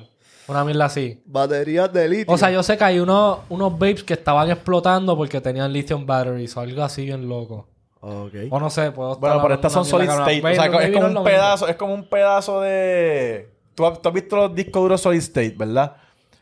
Una 0.49 0.65
mierda 0.65 0.87
así. 0.87 1.23
Baterías 1.25 1.93
de 1.93 2.09
litio. 2.09 2.35
O 2.35 2.37
sea, 2.37 2.51
yo 2.51 2.63
sé 2.63 2.77
que 2.77 2.85
hay 2.85 2.99
unos, 2.99 3.39
unos 3.49 3.73
vapes 3.73 4.03
que 4.05 4.15
estaban 4.15 4.51
explotando 4.51 5.17
porque 5.17 5.41
tenían 5.41 5.73
lithium 5.73 6.05
batteries 6.05 6.57
o 6.57 6.61
algo 6.61 6.83
así 6.83 7.05
bien 7.05 7.29
loco. 7.29 7.69
Ok. 8.01 8.35
O 8.51 8.59
no 8.59 8.69
sé, 8.69 8.91
puedo 8.91 9.13
estar 9.13 9.21
Bueno, 9.31 9.43
pero 9.43 9.55
estas 9.55 9.73
son 9.73 9.85
solid 9.85 10.09
state. 10.09 10.41
O 10.45 10.55
sea, 10.55 10.67
es 10.83 10.93
como 10.93 11.07
un 11.07 11.25
pedazo, 11.25 11.69
es 11.69 11.77
como 11.77 11.95
un 11.95 12.09
pedazo 12.09 12.61
de. 12.61 13.49
¿Tú 13.75 13.87
has, 13.87 14.03
tú 14.03 14.09
has 14.09 14.15
visto 14.15 14.37
los 14.37 14.55
discos 14.55 14.83
duros 14.83 15.01
solid 15.01 15.19
state, 15.21 15.55
¿verdad? 15.57 15.97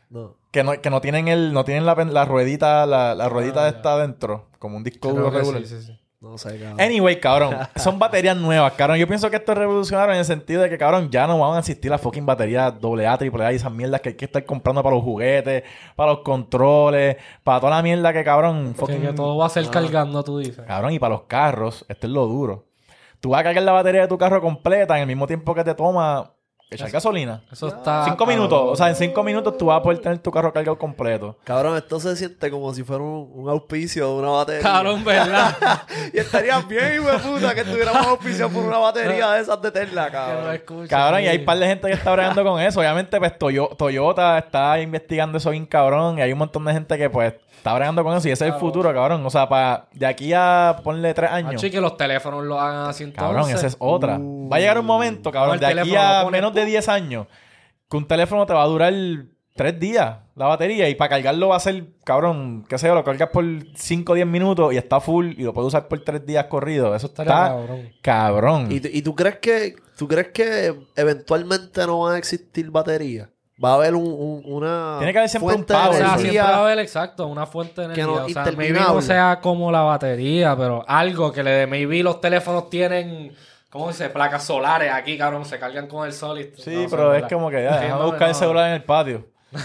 No. 0.09 0.35
Que 0.51 0.63
no, 0.63 0.81
que 0.81 0.89
no 0.89 0.99
tienen 0.99 1.27
el, 1.27 1.53
no 1.53 1.63
tienen 1.63 1.85
la, 1.85 1.95
la 1.95 2.25
ruedita, 2.25 2.85
la, 2.85 3.15
la 3.15 3.29
ruedita 3.29 3.61
Ah, 3.61 3.63
de 3.65 3.77
esta 3.77 3.93
adentro. 3.93 4.47
Como 4.59 4.75
un 4.75 4.83
disco 4.83 5.09
Creo 5.09 5.23
duro 5.25 5.29
regular. 5.29 5.61
sí, 5.61 5.67
sí, 5.79 5.81
sí. 5.85 6.00
No 6.21 6.37
sé, 6.37 6.59
cabrón. 6.59 6.79
Anyway, 6.79 7.19
cabrón, 7.19 7.57
son 7.77 7.97
baterías 7.97 8.37
nuevas, 8.37 8.73
cabrón. 8.73 8.99
Yo 8.99 9.07
pienso 9.07 9.27
que 9.31 9.37
esto 9.37 9.53
es 9.53 9.57
revolucionario 9.57 10.13
en 10.13 10.19
el 10.19 10.25
sentido 10.25 10.61
de 10.61 10.69
que, 10.69 10.77
cabrón, 10.77 11.09
ya 11.09 11.25
no 11.25 11.39
van 11.39 11.55
a 11.55 11.59
existir 11.59 11.89
las 11.89 11.99
fucking 11.99 12.27
baterías 12.27 12.73
AA, 12.73 13.13
AAA 13.13 13.53
y 13.53 13.55
esas 13.55 13.71
mierdas 13.71 14.01
que 14.01 14.09
hay 14.09 14.15
que 14.15 14.25
estar 14.25 14.45
comprando 14.45 14.83
para 14.83 14.95
los 14.95 15.03
juguetes, 15.03 15.63
para 15.95 16.11
los 16.11 16.19
controles, 16.19 17.17
para 17.43 17.59
toda 17.59 17.75
la 17.75 17.81
mierda 17.81 18.13
que, 18.13 18.23
cabrón, 18.23 18.73
Que, 18.73 18.79
fucking... 18.79 19.01
que 19.01 19.13
todo 19.13 19.35
va 19.35 19.47
a 19.47 19.49
ser 19.49 19.67
cargando, 19.69 20.23
tú 20.23 20.37
dices. 20.37 20.63
Cabrón, 20.67 20.93
y 20.93 20.99
para 20.99 21.15
los 21.15 21.23
carros, 21.23 21.85
esto 21.89 22.05
es 22.05 22.13
lo 22.13 22.27
duro. 22.27 22.67
Tú 23.19 23.31
vas 23.31 23.41
a 23.41 23.43
cargar 23.43 23.63
la 23.63 23.71
batería 23.71 24.01
de 24.01 24.07
tu 24.07 24.19
carro 24.19 24.41
completa 24.41 24.95
en 24.97 25.01
el 25.01 25.07
mismo 25.07 25.25
tiempo 25.25 25.55
que 25.55 25.63
te 25.63 25.73
toma 25.73 26.33
echar 26.71 26.89
gasolina. 26.89 27.41
Eso 27.51 27.67
está. 27.67 28.05
Cinco 28.05 28.25
minutos, 28.25 28.59
o 28.63 28.75
sea, 28.75 28.87
en 28.89 28.95
cinco 28.95 29.21
minutos 29.23 29.57
tú 29.57 29.65
vas 29.67 29.79
a 29.79 29.83
poder 29.83 29.99
tener 29.99 30.19
tu 30.19 30.31
carro 30.31 30.51
cargado 30.53 30.77
completo. 30.77 31.35
Cabrón, 31.43 31.75
esto 31.77 31.99
se 31.99 32.15
siente 32.15 32.49
como 32.49 32.73
si 32.73 32.83
fuera 32.83 33.03
un, 33.03 33.29
un 33.33 33.49
auspicio 33.49 34.07
de 34.07 34.13
una 34.21 34.29
batería. 34.29 34.61
Cabrón, 34.63 35.03
¿verdad? 35.03 35.55
y 36.13 36.17
estaría 36.19 36.59
bien, 36.61 36.95
hijo 36.95 37.11
de 37.11 37.17
puta, 37.19 37.53
que 37.53 37.63
tuviéramos 37.63 38.07
auspicio 38.07 38.49
por 38.49 38.63
una 38.63 38.77
batería 38.77 39.31
de 39.31 39.41
esas 39.41 39.61
de 39.61 39.71
Tesla, 39.71 40.05
que 40.09 40.17
no 40.17 40.23
cabrón. 40.23 40.87
Cabrón, 40.87 41.21
y 41.23 41.27
hay 41.27 41.37
un 41.39 41.45
par 41.45 41.57
de 41.59 41.67
gente 41.67 41.87
que 41.87 41.93
está 41.93 42.11
bregando 42.13 42.43
con 42.43 42.59
eso. 42.61 42.79
Obviamente, 42.79 43.19
pues 43.19 43.37
Toyo- 43.37 43.75
Toyota 43.77 44.37
está 44.37 44.79
investigando 44.79 45.37
eso 45.37 45.49
bien 45.51 45.65
cabrón. 45.65 46.17
Y 46.17 46.21
hay 46.21 46.31
un 46.31 46.39
montón 46.39 46.63
de 46.65 46.73
gente 46.73 46.97
que, 46.97 47.09
pues, 47.09 47.33
está 47.61 47.73
bregando 47.75 48.03
con 48.03 48.17
eso. 48.17 48.27
Y 48.27 48.31
ese 48.31 48.43
es 48.45 48.47
el 48.47 48.53
Cabrón. 48.53 48.69
futuro, 48.69 48.93
cabrón. 48.93 49.25
O 49.25 49.29
sea, 49.29 49.47
para 49.47 49.85
de 49.93 50.05
aquí 50.07 50.33
a 50.33 50.77
ponle 50.83 51.13
tres 51.13 51.29
años. 51.31 51.53
Macho, 51.53 51.67
y 51.67 51.71
que 51.71 51.79
los 51.79 51.95
teléfonos 51.95 52.43
lo 52.43 52.59
hagan 52.59 52.89
así 52.89 53.03
entonces. 53.03 53.35
Cabrón, 53.35 53.49
esa 53.51 53.67
es 53.67 53.75
otra. 53.79 54.17
Uh. 54.19 54.49
Va 54.49 54.57
a 54.57 54.59
llegar 54.59 54.79
un 54.79 54.85
momento, 54.85 55.31
cabrón, 55.31 55.55
el 55.55 55.59
de 55.59 55.79
aquí 55.81 55.95
a 55.95 56.27
menos 56.29 56.53
de 56.53 56.65
10 56.65 56.89
años, 56.89 57.27
que 57.89 57.97
un 57.97 58.07
teléfono 58.07 58.45
te 58.45 58.53
va 58.53 58.63
a 58.63 58.67
durar 58.67 58.93
tres 59.55 59.79
días 59.79 60.17
la 60.35 60.47
batería 60.47 60.89
y 60.89 60.95
para 60.95 61.09
cargarlo 61.09 61.49
va 61.49 61.57
a 61.57 61.59
ser, 61.59 61.85
cabrón, 62.03 62.65
qué 62.67 62.77
sé 62.79 62.87
yo, 62.87 62.95
lo 62.95 63.03
cargas 63.03 63.29
por 63.29 63.45
5 63.75 64.11
o 64.11 64.15
10 64.15 64.25
minutos 64.25 64.73
y 64.73 64.77
está 64.77 64.99
full 64.99 65.33
y 65.37 65.43
lo 65.43 65.53
puedes 65.53 65.67
usar 65.67 65.87
por 65.87 65.99
tres 66.03 66.25
días 66.25 66.45
corridos. 66.45 66.95
Eso 66.95 67.07
está 67.07 67.25
cabrón. 67.25 67.89
cabrón. 68.01 68.71
¿Y, 68.71 68.79
tú- 68.79 68.89
y 68.91 69.01
tú 69.03 69.13
crees 69.13 69.37
que 69.37 69.75
tú 69.97 70.07
crees 70.07 70.29
que 70.29 70.73
eventualmente 70.95 71.85
no 71.85 71.99
van 71.99 72.15
a 72.15 72.17
existir 72.17 72.71
baterías? 72.71 73.27
Va 73.63 73.71
a 73.71 73.75
haber 73.75 73.93
un, 73.95 74.05
un- 74.07 74.41
una 74.45 74.95
Tiene 74.97 75.11
que 75.13 75.19
haber 75.19 75.29
siempre 75.29 75.45
un 75.49 75.53
fuente 75.53 75.73
de 75.73 75.79
power 75.79 75.89
O 75.93 75.97
sea, 75.97 76.17
siempre 76.17 76.37
va 76.39 76.43
a 76.43 76.47
energía. 76.47 76.59
haber, 76.61 76.79
exacto, 76.79 77.27
una 77.27 77.45
fuente 77.45 77.81
de 77.87 77.93
Que 77.93 78.01
energía. 78.01 78.19
no- 78.21 78.25
o 78.25 78.29
sea, 78.29 78.51
maybe 78.57 78.79
no 78.79 79.01
sea 79.01 79.39
como 79.41 79.71
la 79.71 79.81
batería, 79.81 80.55
pero 80.57 80.83
algo 80.87 81.31
que 81.31 81.43
le 81.43 81.51
dé. 81.51 81.67
Maybe 81.67 82.01
los 82.01 82.19
teléfonos 82.21 82.69
tienen, 82.71 83.33
¿cómo 83.69 83.91
se 83.91 84.03
dice? 84.05 84.09
Placas 84.13 84.43
solares 84.45 84.91
aquí, 84.91 85.17
cabrón, 85.17 85.45
se 85.45 85.59
cargan 85.59 85.85
con 85.87 86.07
el 86.07 86.13
sol. 86.13 86.39
y- 86.39 86.51
Sí, 86.59 86.75
no 86.83 86.89
pero 86.89 87.13
es 87.13 87.23
como 87.31 87.49
que 87.51 87.63
ya, 87.63 87.73
Sí, 87.77 87.83
déjame 87.85 87.99
no, 88.01 88.07
buscar 88.07 88.29
el 88.29 88.35
celular 88.35 88.67
en 88.69 88.73
el 88.73 88.83
patio. 88.83 89.25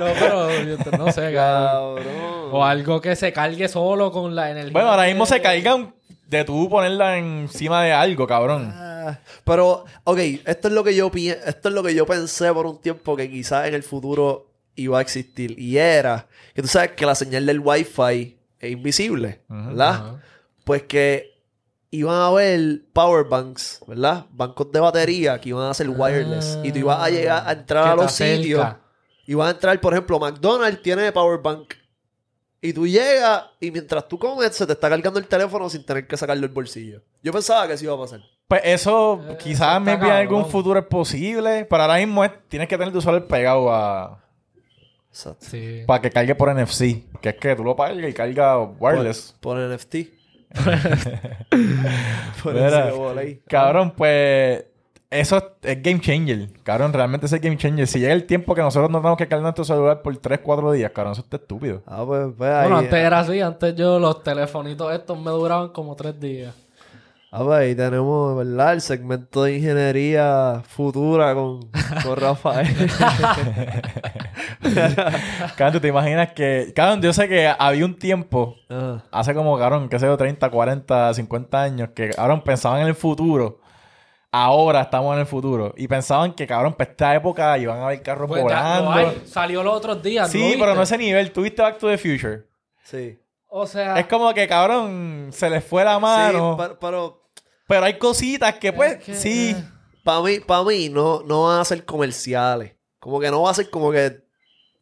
No, 0.00 0.06
pero 0.18 0.50
yo 0.62 0.76
te- 0.78 0.96
no 0.96 1.12
sé, 1.12 1.32
cabrón. 1.34 1.96
Cabrón. 1.96 2.48
O 2.52 2.64
algo 2.64 3.00
que 3.00 3.16
se 3.16 3.32
cargue 3.32 3.68
solo 3.68 4.10
con 4.12 4.34
la 4.34 4.50
energía. 4.50 4.72
Bueno, 4.72 4.90
ahora 4.90 5.04
mismo 5.04 5.24
de- 5.24 5.28
se 5.30 5.40
cargan 5.42 5.94
de 6.38 6.44
tú 6.44 6.68
ponerla 6.68 7.18
encima 7.18 7.82
de 7.82 7.92
algo, 7.92 8.26
cabrón. 8.26 8.72
Ah, 8.74 9.18
Pero, 9.44 9.84
ok, 10.04 10.18
esto 10.46 10.68
es 10.68 10.74
lo 10.74 10.84
que 10.84 10.94
yo 10.94 11.10
esto 11.14 11.68
es 11.68 11.74
lo 11.74 11.82
que 11.82 11.94
yo 11.94 12.06
pensé 12.06 12.52
por 12.52 12.66
un 12.66 12.80
tiempo 12.80 13.16
que 13.16 13.30
quizás 13.30 13.66
en 13.68 13.74
el 13.74 13.82
futuro 13.82 14.50
iba 14.74 14.98
a 14.98 15.02
existir. 15.02 15.58
Y 15.58 15.76
era 15.76 16.26
que 16.54 16.62
tú 16.62 16.68
sabes 16.68 16.92
que 16.92 17.06
la 17.06 17.14
señal 17.14 17.46
del 17.46 17.60
Wi-Fi 17.60 18.38
es 18.58 18.70
invisible. 18.70 19.42
¿verdad? 19.48 20.16
Pues 20.64 20.84
que 20.84 21.32
iban 21.90 22.14
a 22.14 22.26
haber 22.26 22.82
power 22.92 23.24
banks, 23.24 23.80
¿verdad? 23.86 24.26
Bancos 24.30 24.72
de 24.72 24.80
batería 24.80 25.40
que 25.40 25.50
iban 25.50 25.68
a 25.68 25.74
ser 25.74 25.88
wireless. 25.90 26.58
y 26.62 26.72
tú 26.72 26.78
ibas 26.78 27.00
a 27.02 27.10
llegar 27.10 27.46
a 27.46 27.52
entrar 27.52 27.88
a 27.88 27.96
los 27.96 28.12
sitios. 28.12 28.66
vas 29.28 29.48
a 29.48 29.50
entrar, 29.50 29.80
por 29.80 29.92
ejemplo, 29.92 30.18
McDonald's 30.18 30.82
tiene 30.82 31.12
power 31.12 31.40
bank. 31.40 31.74
Y 32.64 32.72
tú 32.72 32.86
llegas 32.86 33.42
y 33.58 33.72
mientras 33.72 34.06
tú 34.06 34.16
comes 34.18 34.54
se 34.54 34.64
te 34.66 34.72
está 34.74 34.88
cargando 34.88 35.18
el 35.18 35.26
teléfono 35.26 35.68
sin 35.68 35.84
tener 35.84 36.06
que 36.06 36.16
sacarlo 36.16 36.42
del 36.42 36.54
bolsillo. 36.54 37.02
Yo 37.22 37.32
pensaba 37.32 37.66
que 37.66 37.72
eso 37.74 37.84
iba 37.84 37.94
a 37.94 37.98
pasar. 37.98 38.20
Pues 38.46 38.60
eso 38.64 39.20
Eh, 39.30 39.36
quizás 39.38 39.78
está 39.80 39.92
en 39.94 40.02
algún 40.12 40.46
futuro 40.46 40.78
es 40.78 40.86
posible, 40.86 41.66
pero 41.68 41.82
ahora 41.82 41.96
mismo 41.96 42.24
es- 42.24 42.30
tienes 42.48 42.68
que 42.68 42.78
tener 42.78 42.92
tu 42.92 43.00
celular 43.00 43.26
pegado 43.26 43.72
a 43.74 44.22
Exacto. 45.10 45.44
Sí. 45.50 45.82
para 45.86 46.00
que 46.02 46.10
cargue 46.10 46.34
por 46.36 46.48
NFC, 46.54 47.04
que 47.20 47.30
es 47.30 47.34
que 47.36 47.56
tú 47.56 47.64
lo 47.64 47.74
pagas 47.74 47.98
y 47.98 48.12
carga 48.14 48.58
wireless. 48.58 49.34
Por, 49.40 49.56
por 49.58 49.68
NFT. 49.76 49.96
por 52.42 52.54
Mira. 52.54 52.92
Cabrón, 53.48 53.92
pues 53.96 54.64
eso 55.12 55.36
es, 55.36 55.44
es 55.62 55.82
game 55.82 56.00
changer. 56.00 56.48
Cabrón, 56.64 56.92
realmente 56.92 57.26
es 57.26 57.32
el 57.32 57.38
game 57.40 57.56
changer. 57.56 57.86
Si 57.86 58.00
llega 58.00 58.12
el 58.12 58.24
tiempo 58.24 58.54
que 58.54 58.62
nosotros 58.62 58.90
no 58.90 58.98
tenemos 58.98 59.18
que 59.18 59.28
cargar 59.28 59.42
nuestro 59.42 59.64
celular 59.64 60.02
por 60.02 60.16
3, 60.16 60.40
4 60.42 60.72
días, 60.72 60.90
cabrón, 60.92 61.12
eso 61.12 61.22
está 61.22 61.36
estúpido. 61.36 61.82
Ah, 61.86 62.02
pues, 62.06 62.28
pues 62.36 62.50
ahí. 62.50 62.62
Bueno, 62.62 62.78
antes 62.78 62.94
era 62.94 63.20
así. 63.20 63.40
Antes 63.40 63.74
yo 63.76 63.98
los 63.98 64.22
telefonitos 64.22 64.92
estos 64.92 65.18
me 65.20 65.30
duraban 65.30 65.68
como 65.68 65.94
tres 65.94 66.18
días. 66.18 66.54
Ah, 67.34 67.42
pues 67.44 67.58
ahí 67.60 67.74
tenemos, 67.74 68.36
¿verdad? 68.36 68.74
El 68.74 68.80
segmento 68.82 69.44
de 69.44 69.56
ingeniería 69.56 70.62
futura 70.68 71.34
con, 71.34 71.60
con 72.04 72.16
Rafael. 72.16 72.68
Cabrón, 75.56 75.72
¿tú 75.72 75.80
te 75.80 75.88
imaginas 75.88 76.32
que... 76.32 76.72
Cabrón, 76.76 77.00
yo 77.02 77.12
sé 77.12 77.28
que 77.28 77.48
había 77.58 77.84
un 77.84 77.98
tiempo, 77.98 78.56
Ah. 78.68 79.02
hace 79.10 79.34
como, 79.34 79.58
cabrón, 79.58 79.88
qué 79.88 79.98
sé 79.98 80.06
yo, 80.06 80.16
30, 80.16 80.50
40, 80.50 81.14
50 81.14 81.62
años, 81.62 81.88
que, 81.94 82.10
cabrón, 82.10 82.42
pensaban 82.42 82.80
en 82.82 82.88
el 82.88 82.94
futuro. 82.94 83.60
Ahora 84.34 84.80
estamos 84.80 85.12
en 85.14 85.20
el 85.20 85.26
futuro. 85.26 85.74
Y 85.76 85.86
pensaban 85.86 86.32
que, 86.32 86.46
cabrón, 86.46 86.72
para 86.72 86.90
esta 86.90 87.14
época 87.14 87.58
iban 87.58 87.78
a 87.80 87.84
haber 87.86 88.02
carros 88.02 88.28
Pues 88.28 88.42
ya 88.48 88.80
volando. 88.80 88.90
lo 88.90 88.96
hay. 89.10 89.22
Salió 89.26 89.62
los 89.62 89.76
otros 89.76 90.02
días. 90.02 90.30
Sí, 90.30 90.52
¿no 90.54 90.58
pero 90.64 90.74
no 90.74 90.82
ese 90.82 90.96
nivel. 90.96 91.30
¿Tuviste 91.32 91.60
Back 91.60 91.78
to 91.78 91.88
the 91.88 91.98
Future? 91.98 92.46
Sí. 92.82 93.18
O 93.48 93.66
sea, 93.66 93.98
Es 94.00 94.06
como 94.06 94.32
que, 94.32 94.48
cabrón, 94.48 95.28
se 95.32 95.50
les 95.50 95.62
fue 95.62 95.84
la 95.84 95.98
mano. 95.98 96.56
Sí, 96.56 96.62
pero, 96.62 96.78
pero 96.80 97.22
pero 97.68 97.84
hay 97.86 97.98
cositas 97.98 98.54
que, 98.56 98.72
pues, 98.72 98.96
que, 99.04 99.14
sí. 99.14 99.50
eh. 99.56 99.64
para 100.04 100.20
mí, 100.22 100.40
para 100.40 100.62
mí 100.64 100.88
no, 100.88 101.22
no 101.22 101.44
van 101.44 101.60
a 101.60 101.64
ser 101.64 101.84
comerciales. 101.84 102.74
Como 102.98 103.20
que 103.20 103.30
no 103.30 103.42
va 103.42 103.50
a 103.50 103.54
ser 103.54 103.70
como 103.70 103.90
que 103.92 104.20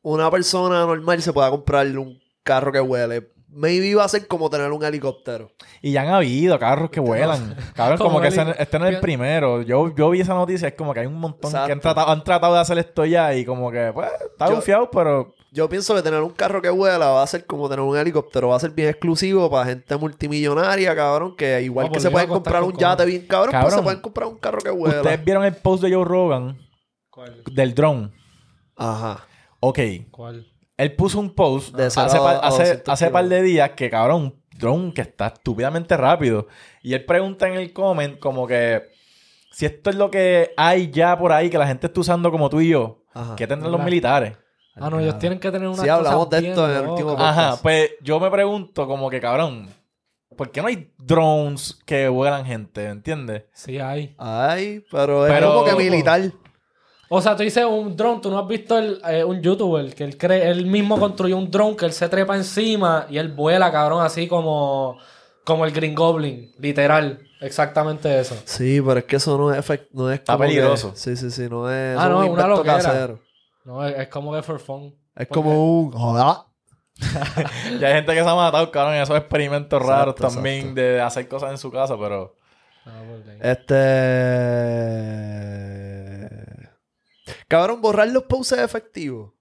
una 0.03 0.31
persona 0.31 0.81
normal 0.87 1.21
se 1.23 1.33
pueda 1.33 1.51
comprar 1.51 1.87
un 1.99 2.21
carro 2.43 2.73
que 2.73 2.81
huele. 2.81 3.33
Maybe 3.53 3.95
va 3.97 4.05
a 4.05 4.09
ser 4.09 4.29
como 4.29 4.49
tener 4.49 4.71
un 4.71 4.85
helicóptero. 4.85 5.51
Y 5.83 5.91
ya 5.93 6.03
han 6.03 6.09
habido 6.09 6.57
carros 6.59 6.89
que 6.91 7.01
vuelan. 7.01 7.57
Cabrón, 7.75 7.99
como, 7.99 8.11
Como 8.11 8.21
que 8.23 8.29
ese- 8.29 8.55
este 8.59 8.79
no 8.79 8.87
es 8.87 8.95
el 8.95 9.01
primero. 9.01 9.63
Yo, 9.63 9.93
yo 9.95 10.11
vi 10.11 10.21
esa 10.21 10.35
noticia, 10.35 10.69
es 10.69 10.75
como 10.75 10.95
que 10.95 11.01
hay 11.01 11.07
un 11.07 11.19
montón 11.19 11.51
que 11.51 11.73
han 11.73 11.81
tratado, 11.81 12.09
han 12.11 12.23
tratado 12.23 12.55
de 12.55 12.61
hacer 12.61 12.79
esto 12.79 13.05
ya 13.05 13.35
y 13.35 13.45
como 13.45 13.71
que, 13.73 13.91
pues, 13.93 14.09
está 14.31 14.47
confiado, 14.47 14.89
pero 14.91 15.35
Yo 15.53 15.69
pienso 15.69 15.97
que 15.97 16.03
tener 16.03 16.21
un 16.21 16.31
carro 16.31 16.63
que 16.63 16.71
vuela 16.71 17.09
va 17.11 17.25
a 17.25 17.27
ser 17.27 17.45
como 17.45 17.69
tener 17.69 17.85
un 17.85 17.97
helicóptero. 17.97 18.49
Va 18.51 18.57
a 18.57 18.61
ser 18.61 18.71
bien 18.71 18.89
exclusivo 18.89 19.51
para 19.51 19.67
gente 19.67 19.97
multimillonaria, 19.97 20.95
cabrón. 20.95 21.35
Que 21.37 21.61
igual 21.63 21.87
No, 21.87 21.91
que 21.91 21.95
pues 21.95 22.03
se 22.05 22.11
pueden 22.13 22.29
comprar 22.29 22.63
con 22.63 22.73
un 22.73 22.79
yate 22.79 23.05
bien 23.05 23.27
cabrón, 23.27 23.51
pues 23.51 23.61
Cabrón. 23.63 23.79
se 23.79 23.83
pueden 23.83 24.01
comprar 24.01 24.29
un 24.29 24.39
carro 24.39 24.59
que 24.61 24.71
vuela. 24.71 24.99
ustedes 24.99 25.25
vieron 25.25 25.45
el 25.45 25.57
post 25.57 25.83
de 25.83 25.93
Joe 25.93 26.05
Rogan 26.05 26.57
¿Cuál? 27.11 27.43
del 27.51 27.75
drone. 27.75 28.11
Ajá. 28.77 29.27
Ok, 29.59 29.79
¿Cuál? 30.13 30.47
Él 30.83 30.95
puso 30.97 31.19
un 31.21 31.35
post 31.35 31.75
De 31.75 31.87
hace, 31.87 32.19
par, 32.19 32.41
hace, 32.43 32.63
200 32.63 32.93
hace 32.93 33.11
par 33.11 33.29
de 33.29 33.43
días 33.43 33.71
que, 33.71 33.91
cabrón, 33.91 34.23
un 34.23 34.43
drone 34.59 34.93
que 34.95 35.03
está 35.03 35.29
estúpidamente 35.29 35.97
rápido. 35.97 36.47
Y 36.83 36.95
él 36.95 37.05
pregunta 37.05 37.49
en 37.49 37.55
el 37.55 37.73
comment 37.73 38.19
como 38.19 38.47
que 38.47 38.83
si 39.53 39.67
esto 39.67 39.91
es 39.91 39.97
lo 39.97 40.11
que 40.11 40.53
hay 40.57 40.91
ya 40.91 41.19
por 41.19 41.33
ahí 41.33 41.51
que 41.51 41.59
la 41.59 41.67
gente 41.67 41.87
está 41.89 42.01
usando 42.01 42.31
como 42.31 42.49
tú 42.49 42.61
y 42.61 42.69
yo, 42.69 43.03
Ajá. 43.13 43.37
¿qué 43.37 43.47
tendrán 43.47 43.73
los 43.73 43.83
militares? 43.83 44.37
Ah, 44.77 44.89
no, 44.89 45.01
ellos 45.01 45.19
tienen 45.19 45.39
que 45.39 45.51
tener 45.51 45.69
una 45.69 45.83
Sí, 45.83 45.89
hablamos 45.89 46.31
de 46.31 46.49
esto 46.49 46.71
en 46.71 46.77
el 46.77 46.89
último 46.89 47.11
podcast. 47.11 47.39
Ajá, 47.39 47.57
pues 47.63 47.91
yo 48.01 48.19
me 48.21 48.31
pregunto 48.31 48.87
como 48.87 49.11
que, 49.11 49.21
cabrón, 49.21 49.69
¿por 50.37 50.51
qué 50.51 50.63
no 50.63 50.69
hay 50.69 50.91
drones 50.97 51.79
que 51.85 52.09
vuelan 52.09 52.47
gente? 52.47 52.87
¿Entiendes? 52.87 53.45
Sí, 53.53 53.79
hay. 53.79 54.15
Ay, 54.17 54.83
pero 54.91 55.27
es 55.27 55.33
Pero- 55.33 55.53
como 55.53 55.65
que 55.65 55.75
militar. 55.75 56.23
O 57.13 57.21
sea, 57.21 57.35
tú 57.35 57.43
dices 57.43 57.65
un 57.65 57.97
drone, 57.97 58.21
tú 58.23 58.31
no 58.31 58.39
has 58.39 58.47
visto 58.47 58.79
el, 58.79 59.01
eh, 59.09 59.25
un 59.25 59.43
youtuber 59.43 59.93
que 59.97 60.05
él 60.05 60.17
cree, 60.17 60.49
él 60.49 60.67
mismo 60.67 60.97
construyó 60.99 61.37
un 61.37 61.51
drone 61.51 61.75
que 61.77 61.87
él 61.87 61.93
se 61.93 62.09
trepa 62.09 62.37
encima 62.37 63.07
y 63.11 63.19
él 63.19 63.33
vuela, 63.33 63.73
cabrón, 63.73 64.05
así 64.05 64.29
como, 64.29 64.97
como 65.45 65.65
el 65.65 65.73
Green 65.73 65.97
Goblin, 65.97 66.53
literal, 66.61 67.19
exactamente 67.41 68.21
eso. 68.21 68.37
Sí, 68.45 68.81
pero 68.81 69.01
es 69.01 69.05
que 69.07 69.17
eso 69.17 69.37
no 69.37 69.53
es 69.53 69.59
efect- 69.59 69.89
no 69.93 70.09
es 70.09 70.21
Está 70.21 70.35
como 70.35 70.45
que- 70.45 70.49
peligroso. 70.55 70.93
sí, 70.95 71.17
sí, 71.17 71.33
sí, 71.33 71.49
no 71.51 71.69
es, 71.69 71.99
Ah, 71.99 72.09
no, 72.09 72.23
es 72.23 72.29
un 72.29 72.35
una 72.37 72.47
loquera. 72.47 72.77
casero. 72.77 73.19
No, 73.65 73.85
es, 73.85 73.99
es 73.99 74.07
como 74.09 74.33
que 74.33 74.43
for 74.43 74.61
fun. 74.61 74.95
Es 75.17 75.27
Porque- 75.27 75.35
como 75.35 75.81
un 75.81 75.91
joda. 75.93 76.47
Ya 77.81 77.89
hay 77.89 77.95
gente 77.95 78.15
que 78.15 78.23
se 78.23 78.29
ha 78.29 78.35
matado, 78.37 78.71
cabrón, 78.71 78.95
en 78.95 79.03
esos 79.03 79.17
experimentos 79.17 79.83
raros 79.85 80.15
Exacto, 80.15 80.35
también 80.35 80.57
exacto. 80.59 80.81
de 80.81 81.01
hacer 81.01 81.27
cosas 81.29 81.51
en 81.51 81.59
su 81.59 81.73
casa, 81.73 81.97
pero... 81.99 82.37
Ah, 82.87 83.03
porque- 83.09 83.37
Este 83.51 83.77
Cabrón, 87.49 87.81
borrar 87.81 88.09
los 88.09 88.25
posts 88.25 88.53
es 88.53 88.59
efectivo. 88.61 89.35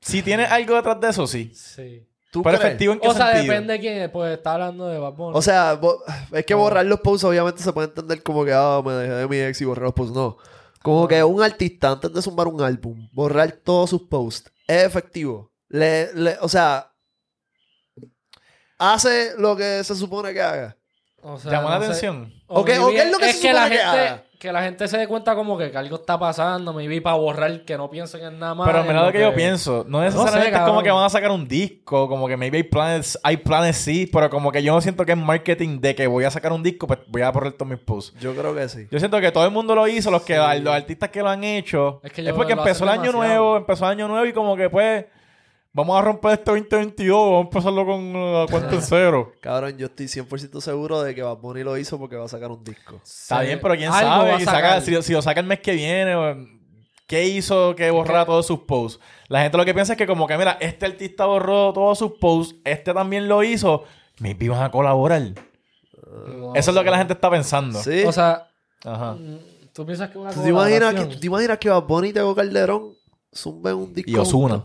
Si 0.00 0.22
tienes 0.22 0.50
algo 0.50 0.74
detrás 0.76 1.00
de 1.00 1.08
eso, 1.10 1.26
sí. 1.26 1.52
Sí. 1.54 2.06
¿Tú 2.30 2.42
Pero 2.42 2.58
crees? 2.58 2.68
efectivo 2.72 2.92
en 2.92 3.00
qué 3.00 3.08
O 3.08 3.14
sea, 3.14 3.26
sentido? 3.32 3.52
depende 3.52 3.72
de 3.74 3.80
quién 3.80 3.94
es, 4.02 4.10
pues 4.10 4.36
está 4.36 4.54
hablando 4.54 4.88
de 4.88 4.98
Bad 4.98 5.12
Bunny. 5.12 5.38
O 5.38 5.40
sea, 5.42 5.78
es 6.32 6.44
que 6.44 6.54
No. 6.54 6.60
borrar 6.60 6.84
los 6.84 7.00
posts 7.00 7.24
obviamente 7.24 7.62
se 7.62 7.72
puede 7.72 7.88
entender 7.88 8.22
como 8.22 8.44
que 8.44 8.52
ah, 8.52 8.82
me 8.84 8.92
dejé 8.92 9.12
de 9.14 9.28
mi 9.28 9.36
ex 9.38 9.60
y 9.60 9.64
borré 9.64 9.82
los 9.82 9.94
posts. 9.94 10.14
No. 10.14 10.36
Como 10.82 11.06
que 11.08 11.22
un 11.24 11.42
artista 11.42 11.92
antes 11.92 12.12
de 12.12 12.20
zumbar 12.20 12.48
un 12.48 12.60
álbum, 12.60 13.08
borrar 13.12 13.52
todos 13.52 13.88
sus 13.90 14.02
posts, 14.02 14.50
es 14.66 14.82
efectivo. 14.84 15.52
Le, 15.68 16.12
le- 16.12 16.36
o 16.40 16.48
sea, 16.48 16.92
hace 18.78 19.32
lo 19.38 19.56
que 19.56 19.82
se 19.84 19.94
supone 19.94 20.32
que 20.34 20.42
haga. 20.42 20.76
O 21.22 21.38
sea, 21.38 21.52
¿Llamó 21.52 21.70
la 21.70 21.78
sé. 21.78 21.84
atención? 21.86 22.32
¿O 22.48 22.64
qué- 22.64 22.78
o 22.78 22.88
qué 22.90 22.98
es 23.02 23.10
lo 23.10 23.18
que 23.18 23.32
se 23.32 23.40
que 23.40 23.52
la 23.52 23.62
supone 23.64 23.76
que 23.76 23.82
haga? 23.82 24.23
Que 24.44 24.52
la 24.52 24.62
gente 24.62 24.86
se 24.88 24.98
dé 24.98 25.08
cuenta 25.08 25.34
como 25.34 25.56
que, 25.56 25.70
que 25.70 25.78
algo 25.78 25.96
está 25.96 26.18
pasando, 26.18 26.72
me 26.74 26.86
vi 26.86 27.00
para 27.00 27.16
borrar 27.16 27.64
que 27.64 27.78
no 27.78 27.88
piensen 27.88 28.22
en 28.24 28.38
nada 28.38 28.54
más. 28.54 28.66
Pero 28.68 28.84
mira 28.84 29.06
lo 29.06 29.10
que 29.10 29.20
yo 29.20 29.34
pienso. 29.34 29.86
No 29.88 30.02
necesariamente 30.02 30.54
es 30.58 30.62
como 30.64 30.82
que 30.82 30.90
van 30.90 31.04
a 31.04 31.08
sacar 31.08 31.30
un 31.30 31.48
disco, 31.48 32.06
como 32.08 32.28
que 32.28 32.36
maybe 32.36 32.58
hay 32.58 32.62
planes, 32.62 33.18
hay 33.22 33.38
planes 33.38 33.76
sí, 33.76 34.08
pero 34.12 34.28
como 34.28 34.52
que 34.52 34.62
yo 34.62 34.74
no 34.74 34.80
siento 34.82 35.04
que 35.06 35.12
es 35.12 35.18
marketing 35.18 35.80
de 35.80 35.94
que 35.94 36.06
voy 36.06 36.24
a 36.24 36.30
sacar 36.30 36.52
un 36.52 36.62
disco, 36.62 36.86
pues 36.86 36.98
voy 37.08 37.22
a 37.22 37.30
borrar 37.30 37.52
todos 37.52 37.70
mis 37.70 37.78
posts. 37.80 38.18
Yo 38.20 38.34
creo 38.34 38.54
que 38.54 38.68
sí. 38.68 38.86
Yo 38.90 38.98
siento 38.98 39.18
que 39.20 39.32
todo 39.32 39.46
el 39.46 39.50
mundo 39.50 39.74
lo 39.74 39.88
hizo, 39.88 40.10
los 40.10 40.22
que 40.22 40.36
los 40.36 40.74
artistas 40.74 41.08
que 41.08 41.22
lo 41.22 41.30
han 41.30 41.42
hecho. 41.42 42.00
Es 42.02 42.10
Es, 42.10 42.12
que 42.16 42.22
yo- 42.24 42.34
porque 42.36 42.52
empezó 42.52 42.84
el 42.84 42.90
año 42.90 43.02
demasiado. 43.04 43.26
nuevo, 43.26 43.56
empezó 43.56 43.84
el 43.86 43.90
año 43.92 44.08
nuevo 44.08 44.26
y 44.26 44.32
como 44.34 44.56
que 44.56 44.68
pues 44.68 45.06
vamos 45.74 45.98
a 45.98 46.02
romper 46.02 46.32
este 46.38 46.50
2022, 46.52 47.18
vamos 47.18 47.38
a 47.38 47.40
empezarlo 47.48 47.84
con 47.84 48.12
la 48.12 48.46
cuenta 48.50 48.74
en 48.74 48.82
cero. 48.82 49.32
Cabrón, 49.40 49.76
yo 49.76 49.86
estoy 49.86 50.06
100% 50.06 50.60
seguro 50.62 51.02
de 51.02 51.14
que 51.14 51.22
Bad 51.22 51.36
Bunny 51.38 51.62
lo 51.62 51.76
hizo 51.76 51.98
porque 51.98 52.16
va 52.16 52.24
a 52.24 52.28
sacar 52.28 52.50
un 52.50 52.64
disco. 52.64 53.00
Está 53.04 53.42
bien, 53.42 53.58
pero 53.60 53.74
quién 53.76 53.92
Algo 53.92 54.08
sabe, 54.30 54.44
saca- 54.44 54.80
si, 54.80 55.02
si 55.02 55.12
lo 55.12 55.20
saca 55.20 55.40
el 55.40 55.46
mes 55.46 55.60
que 55.60 55.72
viene, 55.72 56.14
¿qué 57.06 57.26
hizo 57.26 57.74
que 57.74 57.90
borrara 57.90 58.24
todos 58.24 58.46
sus 58.46 58.60
posts? 58.60 59.00
La 59.28 59.42
gente 59.42 59.58
lo 59.58 59.64
que 59.64 59.74
piensa 59.74 59.92
es 59.92 59.98
que 59.98 60.06
como 60.06 60.26
que, 60.26 60.38
mira, 60.38 60.56
este 60.60 60.86
artista 60.86 61.26
borró 61.26 61.72
todos 61.72 61.98
sus 61.98 62.12
posts, 62.12 62.54
este 62.64 62.94
también 62.94 63.28
lo 63.28 63.42
hizo, 63.42 63.84
maybe 64.20 64.48
van 64.48 64.62
a 64.62 64.70
colaborar. 64.70 65.22
No 66.28 66.54
Eso 66.54 66.70
es 66.70 66.74
lo 66.74 66.84
que 66.84 66.90
la 66.90 66.98
gente 66.98 67.14
está 67.14 67.28
pensando. 67.28 67.82
Sí. 67.82 68.04
O 68.06 68.12
sea, 68.12 68.48
Ajá. 68.84 69.16
¿tú 69.72 69.84
piensas 69.84 70.10
que 70.10 70.18
una 70.18 70.30
¿Tú 70.30 70.42
te 70.42 70.50
imaginas 70.50 70.94
que, 70.94 71.04
tú 71.06 71.18
te 71.18 71.26
imaginas 71.26 71.58
que 71.58 71.68
Bad 71.68 71.82
Bunny 71.82 72.08
y 72.08 72.12
Tego 72.12 72.34
Calderón 72.34 72.92
zumben 73.34 73.74
un 73.74 73.92
disco? 73.92 74.10
Y 74.10 74.14
Ozuna. 74.16 74.64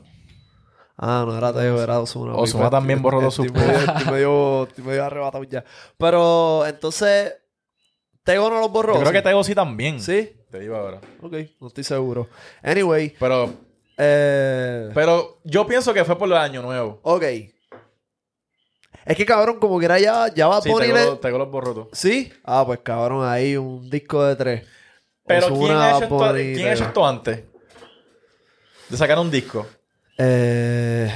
Ah, 1.01 1.23
no 1.25 1.37
era 1.37 1.53
Tego, 1.53 1.81
era. 1.81 1.99
Ozuna 2.01 2.33
Estoy- 2.43 2.69
también 2.69 3.01
borró 3.01 3.19
todos 3.19 3.35
sus 3.35 3.45
estoy 3.45 3.61
medio- 4.11 4.63
Estoy 4.67 4.83
medio, 4.83 5.05
arrebatado 5.05 5.43
ya. 5.45 5.63
Pero, 5.97 6.65
entonces, 6.67 7.35
Tego 8.23 8.49
no 8.49 8.59
los 8.59 8.69
borró. 8.69 8.95
Yo 8.95 8.99
creo 8.99 9.13
que 9.13 9.21
Tego 9.21 9.41
sí 9.43 9.55
también. 9.55 10.01
¿Sí? 10.01 10.35
Te 10.51 10.59
digo 10.59 10.75
ahora. 10.75 10.99
Ok, 11.21 11.33
no 11.61 11.67
estoy 11.67 11.83
seguro. 11.85 12.27
Anyway, 12.61 13.15
Pero, 13.17 13.53
eh... 13.97 14.89
pero 14.93 15.39
yo 15.45 15.65
pienso 15.65 15.93
que 15.93 16.03
fue 16.03 16.17
por 16.17 16.27
el 16.27 16.35
año 16.35 16.61
nuevo. 16.61 16.99
Ok. 17.03 17.23
Es 19.05 19.15
que, 19.15 19.25
cabrón, 19.25 19.57
como 19.59 19.79
que 19.79 19.85
era 19.85 19.99
ya, 19.99 20.27
ya 20.33 20.47
Bad 20.47 20.63
Sí, 20.63 20.69
Bunny 20.69 20.87
Tego, 21.21 21.37
los 21.37 21.49
borró. 21.49 21.89
¿Sí? 21.93 22.31
Ah, 22.43 22.63
pues, 22.65 22.79
cabrón, 22.79 23.25
ahí 23.25 23.55
un 23.55 23.89
disco 23.89 24.23
de 24.25 24.35
tres. 24.35 24.67
Pero 25.25 25.47
¿quién, 25.47 25.71
ha 25.71 25.91
hecho, 25.95 26.03
esto, 26.03 26.33
¿quién 26.33 26.67
ha 26.67 26.73
hecho 26.73 26.83
esto 26.85 27.07
antes? 27.07 27.43
De 28.89 28.97
sacar 28.97 29.17
un 29.19 29.31
disco. 29.31 29.65
Eh... 30.19 31.11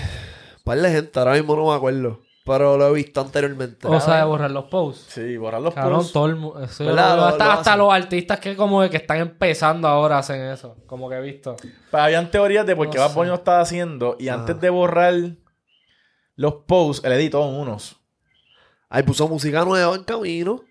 Par 0.63 0.77
de 0.79 0.89
gente, 0.91 1.19
ahora 1.19 1.33
mismo 1.33 1.55
no 1.55 1.67
me 1.69 1.75
acuerdo. 1.75 2.21
Pero 2.45 2.77
lo 2.77 2.87
he 2.89 2.93
visto 2.93 3.21
anteriormente. 3.21 3.87
O 3.87 3.99
sea, 4.01 4.17
de 4.17 4.23
borrar 4.25 4.51
los 4.51 4.65
posts. 4.65 5.13
Sí, 5.13 5.37
borrar 5.37 5.61
los 5.61 5.73
Cabrón, 5.73 5.97
posts. 5.99 6.11
todo 6.13 6.25
el 6.25 6.41
Lo- 6.41 6.55
hasta 6.57 6.83
lo 7.15 7.23
hasta 7.25 7.53
hacen. 7.53 7.77
los 7.77 7.93
artistas 7.93 8.39
que 8.39 8.55
como 8.57 8.81
de 8.81 8.89
que 8.89 8.97
están 8.97 9.17
empezando 9.17 9.87
ahora 9.87 10.17
hacen 10.17 10.41
eso. 10.51 10.75
Como 10.85 11.09
que 11.09 11.15
he 11.15 11.21
visto. 11.21 11.55
Pues 11.89 12.03
habían 12.03 12.29
teorías 12.31 12.65
de 12.65 12.75
por 12.75 12.89
qué 12.89 12.97
No 12.97 13.05
Bad 13.05 13.13
Bunny 13.13 13.27
sé. 13.27 13.29
lo 13.29 13.35
estaba 13.35 13.61
haciendo. 13.61 14.17
Y 14.19 14.27
Ah. 14.27 14.33
antes 14.33 14.59
de 14.59 14.69
borrar 14.69 15.13
los 16.35 16.53
posts, 16.67 17.05
él 17.05 17.13
editó 17.13 17.45
unos. 17.45 17.97
Ahí 18.89 19.03
puso 19.03 19.27
música 19.29 19.63
nueva 19.63 19.95
en 19.95 20.03
camino. 20.03 20.63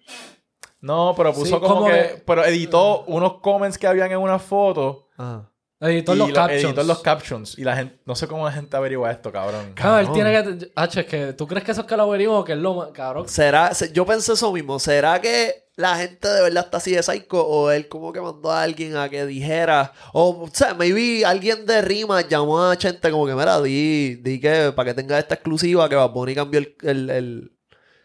No, 0.83 1.15
pero 1.17 1.33
puso 1.33 1.47
Sí, 1.47 1.53
como, 1.53 1.67
como 1.67 1.87
que, 1.87 1.93
que- 1.93 2.23
Pero 2.27 2.45
editó 2.45 3.05
unos 3.05 3.41
comments 3.41 3.79
que 3.79 3.87
habían 3.87 4.11
en 4.13 4.19
una 4.19 4.39
foto. 4.39 5.09
Ajá. 5.17 5.49
Editó 5.83 6.15
y 6.15 6.19
los 6.19 6.29
lo- 6.29 6.35
captions. 6.35 6.65
editó 6.65 6.83
los 6.85 7.01
captions. 7.03 7.59
Y 7.59 7.65
la 7.65 7.77
gente... 7.77 7.99
No 8.07 8.15
sé 8.15 8.27
cómo 8.29 8.45
la 8.45 8.53
gente 8.53 8.77
averigua 8.77 9.11
esto, 9.11 9.33
cabrón. 9.33 9.73
Cabrón, 9.75 10.07
él 10.07 10.13
tiene 10.13 10.31
que. 10.59 10.73
H, 10.77 11.01
es 11.01 11.07
que 11.07 11.33
tú 11.33 11.47
crees 11.49 11.65
que 11.65 11.73
eso 11.73 11.81
es 11.81 11.87
que 11.89 11.97
lo 11.97 12.05
averiguo 12.05 12.39
o 12.39 12.45
que 12.45 12.53
es 12.53 12.59
lo 12.59 12.75
más. 12.75 12.89
Cabrón. 12.93 13.29
¿Será? 13.29 13.75
se- 13.75 13.93
Yo 13.93 14.07
pensé 14.07 14.33
eso 14.35 14.53
mismo. 14.53 14.79
¿Será 14.79 15.21
que 15.21 15.65
la 15.75 15.97
gente 15.97 16.29
de 16.29 16.43
verdad 16.43 16.65
está 16.67 16.77
así 16.77 16.93
de 16.93 17.03
psycho? 17.03 17.45
O 17.45 17.71
él 17.73 17.89
como 17.89 18.13
que 18.13 18.21
mandó 18.21 18.53
a 18.53 18.63
alguien 18.63 18.97
a 18.97 19.09
que 19.09 19.27
dijera. 19.27 19.93
O, 20.13 20.43
o 20.45 20.49
sea, 20.53 20.75
maybe 20.75 21.25
alguien 21.25 21.67
de 21.67 21.83
rima 21.83 22.21
llamó 22.21 22.63
a 22.63 22.77
gente 22.77 23.11
como 23.11 23.27
que, 23.27 23.35
mira, 23.35 23.61
di, 23.61 24.15
di 24.17 24.41
que 24.41 24.73
para 24.77 24.91
que 24.91 24.95
tenga 25.03 25.19
esta 25.19 25.35
exclusiva 25.35 25.89
que 25.89 25.97
Bunny 25.97 26.35
cambió 26.37 26.61
el, 26.61 26.77
el, 26.83 27.11
el, 27.11 27.53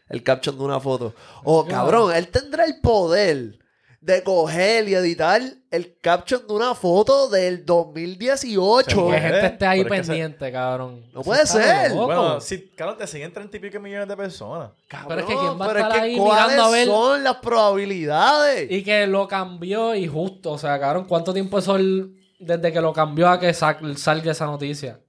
el 0.10 0.24
caption 0.24 0.58
de 0.58 0.64
una 0.64 0.80
foto. 0.80 1.14
O, 1.44 1.64
cabrón, 1.68 2.12
él 2.16 2.28
tendrá 2.30 2.66
el 2.66 2.80
poder 2.82 3.60
de 4.02 4.24
coger 4.24 4.88
y 4.88 4.96
editar 4.96 5.42
el 5.72 5.98
caption 6.00 6.48
de 6.48 6.54
una 6.54 6.74
foto 6.76 7.28
del 7.30 7.66
2018. 7.66 8.90
Se 8.90 8.96
Que 9.16 9.20
gente 9.22 9.46
esté 9.46 9.66
ahí 9.66 9.84
Pero 9.84 9.94
es 9.96 10.00
que 10.02 10.04
se- 10.06 10.12
pendiente, 10.12 10.52
cabrón. 10.52 11.02
No 11.14 11.22
Eso 11.22 11.24
puede 11.24 11.44
está 11.44 11.62
ser. 11.62 11.92
loco. 11.92 12.06
Bueno, 12.06 12.42
sí, 12.42 12.72
claro, 12.76 12.96
te 12.96 13.08
siguen 13.08 13.34
30 13.34 13.58
y 13.58 13.60
pico 13.60 13.80
millones 13.80 14.08
de 14.08 14.18
personas. 14.18 14.72
Cabrón, 14.88 15.10
Pero 15.10 15.22
es 15.22 15.28
que 15.28 15.34
¿quién 15.36 15.60
va 15.62 15.66
a 15.66 15.68
pero 15.68 15.80
estar 15.80 16.00
ahí 16.02 16.18
¿cuáles 16.18 16.44
mirando 16.52 16.64
a 16.64 16.70
ver? 16.72 16.88
son 16.88 17.24
las 17.24 17.36
probabilidades? 17.38 18.72
Y 18.72 18.84
que 18.84 19.08
lo 19.08 19.28
cambió 19.28 19.96
y 19.96 20.08
justo. 20.08 20.52
O 20.52 20.58
sea, 20.58 20.80
cabrón, 20.80 21.06
¿cuánto 21.06 21.34
tiempo 21.34 21.58
eso 21.60 21.76
el- 21.76 22.16
desde 22.40 22.72
que 22.72 22.82
lo 22.82 22.94
cambió 22.94 23.30
a 23.30 23.40
que 23.40 23.54
sa- 23.54 23.78
salga 23.96 24.32
esa 24.32 24.46
noticia? 24.46 25.00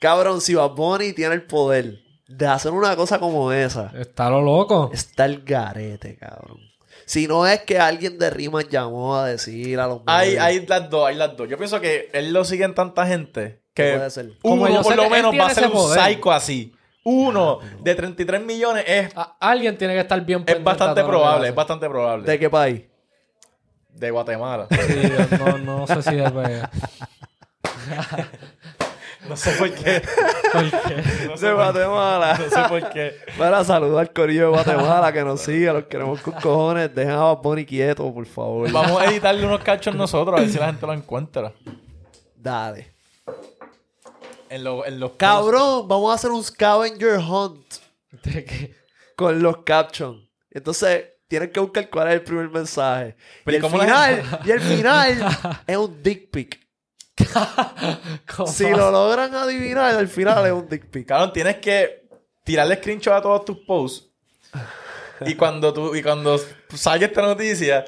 Cabrón, 0.00 0.40
si 0.40 0.54
Bad 0.54 0.70
Bunny 0.72 1.12
tiene 1.12 1.34
el 1.34 1.46
poder 1.46 1.98
de 2.28 2.46
hacer 2.46 2.72
una 2.72 2.94
cosa 2.96 3.18
como 3.18 3.50
esa, 3.52 3.92
Está 3.98 4.28
lo 4.30 4.42
loco. 4.42 4.90
está 4.92 5.24
el 5.24 5.42
garete, 5.42 6.16
cabrón. 6.16 6.58
Si 7.06 7.26
no 7.28 7.46
es 7.46 7.60
que 7.62 7.78
alguien 7.78 8.18
de 8.18 8.28
rimas 8.30 8.68
llamó 8.68 9.16
a 9.16 9.26
decir 9.28 9.78
a 9.80 9.86
los 9.86 10.00
Hay, 10.06 10.36
hay 10.36 10.66
las 10.66 10.90
dos, 10.90 11.06
hay 11.08 11.14
las 11.14 11.36
dos. 11.36 11.48
Yo 11.48 11.56
pienso 11.56 11.80
que 11.80 12.10
él 12.12 12.32
lo 12.32 12.44
sigue 12.44 12.64
en 12.64 12.74
tanta 12.74 13.06
gente 13.06 13.62
¿Qué 13.72 13.84
que 13.92 13.96
puede 13.96 14.10
ser? 14.10 14.30
Como 14.42 14.62
uno 14.64 14.74
yo 14.74 14.82
por 14.82 14.96
lo 14.96 15.08
menos 15.08 15.32
va 15.38 15.46
a 15.46 15.54
ser 15.54 15.66
un 15.66 15.72
poder. 15.72 16.00
psycho 16.00 16.32
así. 16.32 16.74
uno 17.04 17.60
de 17.82 17.94
33 17.94 18.42
millones 18.42 18.84
es, 18.88 19.12
A- 19.16 19.36
alguien 19.38 19.78
tiene 19.78 19.94
que 19.94 20.00
estar 20.00 20.20
bien 20.24 20.40
es 20.40 20.44
pendiente 20.46 20.64
bastante 20.64 21.00
a 21.00 21.02
todo 21.04 21.12
lo 21.12 21.18
que 21.18 21.22
probable, 21.22 21.40
hace. 21.44 21.48
es 21.50 21.54
bastante 21.54 21.88
probable. 21.88 22.26
¿De 22.26 22.38
qué 22.40 22.50
país? 22.50 22.82
De 23.90 24.10
Guatemala. 24.10 24.66
Sí, 24.70 25.12
no, 25.38 25.58
no 25.58 25.86
sé 25.86 26.02
si 26.02 26.16
es 26.18 26.34
verdad. 26.34 26.70
No 29.28 29.36
sé 29.36 29.50
por 29.52 29.70
qué. 29.72 30.02
¿Por 30.52 30.70
qué? 30.70 31.02
No 31.28 31.36
sé 31.36 31.46
De 31.46 31.52
por, 31.52 31.64
Guatemala. 31.64 32.38
no 32.38 32.50
sé 32.50 32.68
por 32.68 32.90
qué. 32.90 33.14
Para 33.36 33.64
saludar 33.64 34.00
al 34.06 34.12
corillo 34.12 34.42
de 34.42 34.48
Guatemala 34.48 35.12
que 35.12 35.22
nos 35.24 35.40
siga, 35.40 35.72
los 35.72 35.84
queremos 35.84 36.20
con 36.20 36.34
cojones. 36.34 36.94
Dejen 36.94 37.12
a 37.12 37.32
Bunny 37.32 37.64
quieto, 37.66 38.12
por 38.12 38.26
favor. 38.26 38.70
Vamos 38.70 39.00
a 39.00 39.06
editarle 39.06 39.44
unos 39.46 39.60
cachos 39.62 39.94
nosotros 39.94 40.36
a 40.38 40.40
ver 40.42 40.50
si 40.50 40.58
la 40.58 40.66
gente 40.66 40.86
lo 40.86 40.92
encuentra. 40.92 41.52
Dale. 42.36 42.92
En, 44.48 44.62
lo- 44.62 44.86
en 44.86 45.00
los 45.00 45.12
Cabrón, 45.12 45.88
vamos 45.88 46.12
a 46.12 46.14
hacer 46.14 46.30
un 46.30 46.44
scavenger 46.44 47.18
hunt 47.18 47.66
¿De 48.22 48.44
qué? 48.44 48.74
con 49.16 49.42
los 49.42 49.58
captions. 49.64 50.22
Entonces, 50.50 51.04
tienen 51.26 51.50
que 51.50 51.58
buscar 51.58 51.90
cuál 51.90 52.08
es 52.08 52.14
el 52.14 52.22
primer 52.22 52.48
mensaje. 52.50 53.16
Pero 53.44 53.56
y, 53.58 53.60
¿y 53.60 53.64
el 53.64 53.72
la 53.72 53.78
final, 53.80 54.40
y 54.44 54.50
el 54.52 54.60
final 54.60 55.36
es 55.66 55.76
un 55.76 56.02
dick 56.02 56.30
pic. 56.30 56.65
Si 58.46 58.68
lo 58.68 58.90
logran 58.90 59.34
adivinar, 59.34 59.94
al 59.94 60.08
final 60.08 60.46
es 60.46 60.52
un 60.52 60.68
dick 60.68 60.86
pic. 60.90 61.06
Cabrón, 61.06 61.32
tienes 61.32 61.56
que 61.56 62.08
tirarle 62.44 62.76
screenshot 62.76 63.14
a 63.14 63.22
todos 63.22 63.44
tus 63.44 63.58
posts. 63.58 64.08
Y 65.22 65.34
cuando 65.34 65.72
tú, 65.72 65.94
y 65.94 66.02
cuando 66.02 66.38
salga 66.74 67.06
esta 67.06 67.22
noticia, 67.22 67.84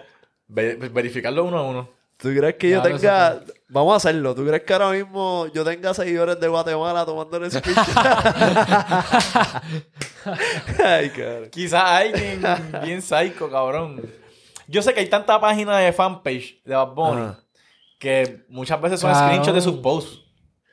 ve- 0.47 0.77
verificarlo 0.77 1.45
uno 1.45 1.59
a 1.59 1.63
uno. 1.63 1.91
¿Tú 2.17 2.31
crees 2.37 2.57
que 2.57 2.71
yo 2.71 2.81
Claro, 2.83 2.97
tenga... 2.99 3.41
Vamos 3.69 3.93
a 3.93 3.97
hacerlo. 3.99 4.35
¿Tú 4.35 4.45
crees 4.47 4.63
que 4.65 4.73
ahora 4.73 4.91
mismo 4.91 5.47
yo 5.55 5.63
tenga 5.63 5.93
seguidores 5.95 6.41
de 6.41 6.49
Guatemala 6.49 7.05
tomándole 7.05 7.49
screenshot? 7.51 7.87
Ay, 10.85 11.11
cabrón. 11.11 11.49
Quizás 11.51 11.83
alguien 11.85 12.43
bien 12.83 13.03
psycho, 13.03 13.51
cabrón. 13.51 14.03
Yo 14.67 14.83
sé 14.83 14.93
que 14.95 15.01
hay 15.01 15.09
tanta 15.09 15.41
página 15.41 15.79
de 15.79 15.93
fanpage 15.93 16.63
de 16.65 16.75
Bad 16.75 16.89
Bunny 16.95 17.23
Ajá. 17.23 17.39
Que 17.99 18.45
muchas 18.49 18.81
veces 18.81 19.01
son 19.01 19.11
Cabrón. 19.13 19.29
screenshots 19.29 19.55
de 19.55 19.61
sus 19.61 19.81
posts. 19.81 20.21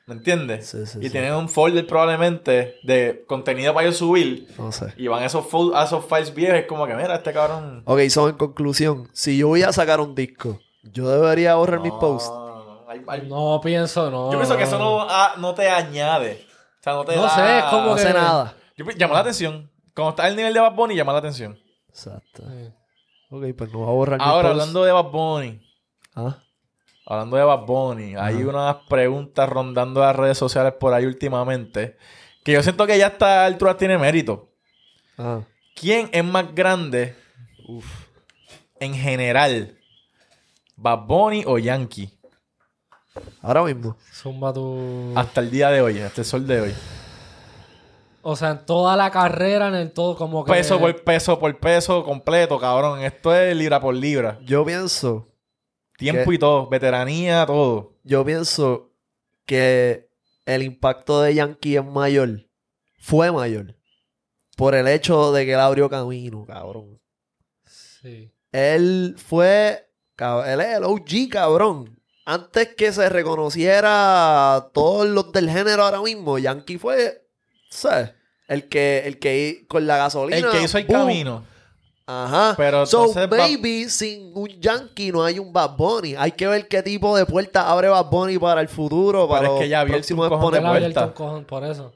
¿Me 0.08 0.14
entiendes? 0.14 0.68
Sí, 0.68 0.86
sí, 0.86 1.00
y 1.02 1.06
sí. 1.06 1.10
tienen 1.10 1.34
un 1.34 1.50
folder 1.50 1.88
probablemente 1.88 2.76
de 2.84 3.26
contenido 3.28 3.74
para 3.74 3.88
ellos 3.88 3.98
subir. 3.98 4.48
No 4.60 4.72
sé. 4.72 4.94
Y 4.98 5.08
van 5.08 5.24
a 5.24 5.26
esos, 5.26 5.46
a 5.74 5.84
esos 5.84 6.06
files 6.06 6.32
viejos. 6.36 6.60
Es 6.60 6.68
como 6.68 6.86
que, 6.86 6.94
mira, 6.94 7.16
este 7.16 7.34
cabrón. 7.34 7.82
Ok, 7.86 8.02
so 8.10 8.30
en 8.30 8.36
conclusión, 8.38 9.10
si 9.14 9.36
yo 9.38 9.48
voy 9.48 9.64
a 9.64 9.74
sacar 9.74 10.00
un 10.00 10.14
disco, 10.14 10.60
yo 10.84 11.10
debería 11.10 11.56
borrar 11.56 11.80
mis 11.80 11.92
No, 11.92 12.00
posts. 12.00 12.30
no, 12.30 12.66
no. 12.84 12.90
Hay- 12.90 13.02
hay- 13.08 13.28
No 13.28 13.60
pienso, 13.64 14.12
no. 14.12 14.32
Yo 14.32 14.38
pienso 14.38 14.56
que 14.56 14.64
eso 14.64 14.78
no, 14.78 15.08
no 15.38 15.56
te 15.56 15.68
añade. 15.70 16.46
O 16.80 16.84
sea, 16.84 16.94
no 16.94 17.04
te 17.04 17.16
No 17.16 17.24
da... 17.24 17.30
sé, 17.30 17.58
es 17.58 17.64
como 17.66 17.88
No 17.90 17.96
que- 17.96 18.02
sé 18.04 18.14
nada. 18.14 18.56
Yo, 18.78 18.86
llama 18.92 19.16
la 19.16 19.20
atención. 19.22 19.72
Cuando 19.96 20.12
está 20.12 20.28
el 20.28 20.36
nivel 20.36 20.54
de 20.54 20.60
Bad 20.60 20.76
Bunny, 20.76 20.96
llama 20.96 21.14
la 21.14 21.20
atención. 21.20 21.58
Exacto. 21.90 22.44
Sí. 22.48 22.70
Ok, 23.32 23.44
pues 23.58 23.72
no 23.74 23.80
voy 23.80 23.88
a 23.88 23.92
borrar 23.92 24.20
mis 24.20 24.28
Ahora, 24.28 24.50
posts. 24.50 24.62
hablando 24.62 24.84
de 24.84 24.92
Bad 24.92 25.06
Bunny. 25.10 25.62
Ah, 26.16 26.38
Hablando 27.06 27.38
de 27.38 27.44
Bad 27.44 27.66
Bunny, 27.66 28.16
hay 28.16 28.44
unas 28.44 28.78
preguntas 28.90 29.48
rondando 29.48 30.02
las 30.02 30.16
redes 30.16 30.38
sociales 30.38 30.74
por 30.80 30.94
ahí 30.94 31.06
últimamente. 31.06 31.98
Que 32.44 32.54
yo 32.54 32.64
siento 32.64 32.88
que 32.88 32.98
ya 32.98 33.08
esta 33.08 33.46
altura 33.46 33.78
tiene 33.78 33.98
mérito. 33.98 34.50
ah. 35.18 35.42
¿Quién 35.76 36.10
es 36.14 36.24
más 36.24 36.56
grande 36.56 37.16
en 38.80 38.94
general? 38.94 39.78
¿Bad 40.78 41.00
Bunny 41.06 41.44
o 41.46 41.58
Yankee? 41.58 42.18
Ahora 43.42 43.64
mismo. 43.64 43.98
Zumba 44.14 44.54
tu... 44.54 45.12
Hasta 45.16 45.42
el 45.42 45.52
día 45.52 45.70
de 45.70 45.82
hoy, 45.82 46.00
hasta 46.00 46.22
el 46.22 46.26
sol 46.26 46.48
de 46.48 46.62
hoy. 46.62 46.76
O 48.22 48.36
sea, 48.36 48.52
en 48.52 48.66
toda 48.66 48.96
la 48.96 49.12
carrera, 49.12 49.68
en 49.68 49.76
el 49.76 49.92
todo, 49.92 50.16
como 50.16 50.46
que... 50.46 50.52
Peso 50.52 50.80
por 50.80 51.04
peso 51.04 51.38
por 51.38 51.60
peso 51.60 52.04
completo, 52.04 52.58
cabrón. 52.58 53.02
Esto 53.02 53.36
es 53.36 53.56
libra 53.56 53.80
por 53.80 53.94
libra. 53.94 54.40
Yo 54.44 54.66
pienso, 54.66 55.28
Tiempo 55.98 56.32
y 56.32 56.38
todo. 56.38 56.68
Veteranía, 56.68 57.46
todo. 57.46 57.94
yo 58.04 58.26
pienso 58.26 58.92
que 59.46 60.10
el 60.46 60.64
impacto 60.64 61.22
de 61.22 61.36
Yankee 61.36 61.78
es 61.78 61.86
mayor. 61.86 62.48
Fue 63.00 63.32
mayor. 63.32 63.76
Por 64.58 64.76
el 64.76 64.88
hecho 64.88 65.32
de 65.32 65.46
que 65.46 65.54
él 65.54 65.60
abrió 65.60 65.90
camino, 65.90 66.46
cabrón. 66.46 67.00
Sí. 67.66 68.32
Él 68.52 69.16
fue. 69.18 69.90
Él 70.18 70.62
es 70.62 70.78
el 70.78 70.84
OG, 70.84 71.30
cabrón. 71.30 72.00
Antes 72.26 72.70
que 72.76 72.92
se 72.92 73.08
reconociera 73.10 74.70
todos 74.74 75.08
los 75.08 75.32
del 75.32 75.50
género 75.50 75.84
ahora 75.84 76.02
mismo, 76.02 76.40
Yankee 76.40 76.78
fue. 76.78 77.28
¿Sabes? 77.70 78.14
El 78.48 78.68
que, 78.68 79.04
el 79.06 79.20
que 79.20 79.66
con 79.68 79.86
la 79.86 79.98
gasolina. 79.98 80.38
El 80.38 80.50
que 80.50 80.64
hizo 80.64 80.78
el 80.78 80.86
¡boom! 80.86 81.00
camino. 81.00 81.46
Ajá. 82.08 82.54
Pero 82.56 82.86
so, 82.86 83.12
baby, 83.28 83.90
sin 83.90 84.32
un 84.36 84.48
Yankee 84.60 85.12
no 85.12 85.24
hay 85.24 85.40
un 85.40 85.52
Bad 85.52 85.76
Bunny. 85.76 86.16
Hay 86.16 86.34
que 86.34 86.46
ver 86.48 86.68
qué 86.68 86.84
tipo 86.84 87.18
de 87.18 87.26
puerta 87.26 87.70
abre 87.72 87.90
Bad 87.90 88.06
Bunny 88.12 88.38
para 88.38 88.62
el 88.62 88.68
futuro, 88.68 89.28
para 89.28 89.42
Pero 89.42 89.56
es 89.56 89.62
que 89.62 89.70
ya 89.70 89.80
abierto 89.80 89.98
próximos 90.00 90.26
un 90.26 90.38
cojón 90.38 90.52
de 90.54 90.58
Él 90.60 90.66
ha 90.66 90.78
exponentes. 90.88 91.46
por 91.48 91.64
eso. 91.64 91.94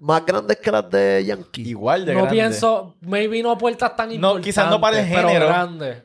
Más 0.00 0.24
grandes 0.24 0.56
que 0.58 0.70
las 0.70 0.88
de 0.88 1.24
Yankee. 1.26 1.70
Igual 1.70 2.04
de 2.06 2.12
no 2.12 2.20
grande. 2.20 2.36
pienso... 2.36 2.94
Maybe 3.00 3.42
no 3.42 3.58
puertas 3.58 3.96
tan 3.96 4.08
No, 4.10 4.14
importantes. 4.14 4.44
quizás 4.44 4.70
no 4.70 4.80
para 4.80 5.00
el 5.00 5.06
género. 5.06 5.48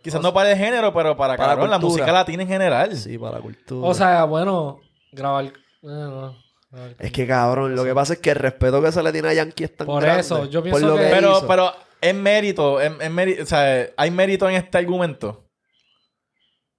Quizás 0.02 0.20
O 0.20 0.24
no 0.24 0.34
para 0.34 0.52
el 0.52 0.58
género, 0.58 0.92
pero 0.92 1.16
para, 1.16 1.38
Para 1.38 1.50
cabrón, 1.50 1.70
la 1.70 1.78
música 1.78 2.12
latina 2.12 2.42
en 2.42 2.50
general. 2.50 2.98
Sí, 2.98 3.20
para 3.20 3.36
la 3.38 3.42
cultura. 3.44 3.88
O 3.88 3.94
sea, 3.94 4.24
bueno, 4.24 4.80
grabar... 5.12 5.46
eh, 5.46 5.52
no, 5.84 6.36
grabar- 6.72 6.96
Es 6.98 7.12
que 7.12 7.28
cabrón, 7.28 7.76
lo 7.76 7.84
que 7.84 7.94
pasa 7.94 8.14
es 8.14 8.20
que 8.20 8.32
el 8.32 8.38
respeto 8.38 8.82
que 8.82 8.92
se 8.92 9.04
le 9.04 9.12
tiene 9.12 9.28
a 9.28 9.34
Yankee 9.36 9.66
es 9.66 9.78
tan 9.78 9.86
Por 9.86 10.02
grande. 10.02 10.22
eso, 10.22 10.46
yo 10.46 10.64
por 10.64 10.72
pienso 10.72 10.96
que- 10.96 11.10
pero, 11.12 11.38
hizo. 11.38 11.48
pero 11.48 11.72
es 12.04 12.16
mérito, 12.16 12.80
es, 12.82 12.92
es 13.00 13.12
mérito, 13.12 13.44
o 13.44 13.46
sea, 13.46 13.88
hay 13.98 14.12
mérito 14.12 14.48
en 14.50 14.56
este 14.56 14.78
argumento. 14.78 15.40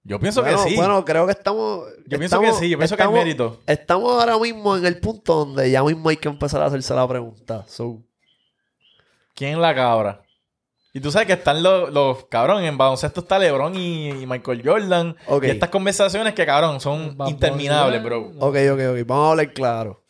Yo 0.03 0.19
pienso 0.19 0.41
bueno, 0.43 0.63
que 0.63 0.69
sí. 0.69 0.75
Bueno, 0.75 1.03
creo 1.03 1.25
que 1.25 1.31
estamos. 1.31 1.87
yo 2.05 2.19
pienso 2.19 2.35
estamos- 2.35 2.59
que 2.59 2.65
sí, 2.65 2.69
yo 2.69 2.77
pienso 2.77 2.95
que 2.95 3.03
hay 3.03 3.09
mérito. 3.09 3.59
Estamos 3.65 4.11
ahora 4.11 4.37
mismo 4.37 4.77
en 4.77 4.85
el 4.85 4.99
punto 4.99 5.45
donde 5.45 5.71
ya 5.71 5.83
mismo 5.83 6.09
hay 6.09 6.17
que 6.17 6.29
empezar 6.29 6.61
a 6.61 6.65
hacerse 6.67 6.93
la 6.93 7.07
pregunta. 7.07 7.65
So, 7.67 8.03
¿Quién 9.33 9.59
la 9.59 9.73
cabra? 9.73 10.21
Y 10.93 11.01
tú 11.01 11.11
sabes 11.11 11.27
que 11.27 11.33
están 11.33 11.61
los, 11.61 11.91
los 11.91 12.25
cabrón, 12.27 12.63
en 12.63 12.77
baloncesto 12.77 13.19
está 13.21 13.37
LeBron 13.37 13.75
y, 13.75 14.09
y 14.11 14.25
Michael 14.27 14.61
Jordan. 14.63 15.15
Y 15.41 15.47
estas 15.47 15.69
conversaciones 15.69 16.33
que, 16.33 16.45
cabrón, 16.45 16.79
son 16.79 17.17
interminables, 17.27 18.01
bro. 18.01 18.31
ok, 18.39 18.55
ok, 18.71 18.79
ok. 18.91 19.05
Vamos 19.05 19.27
a 19.27 19.31
hablar 19.31 19.53
claro. 19.53 20.04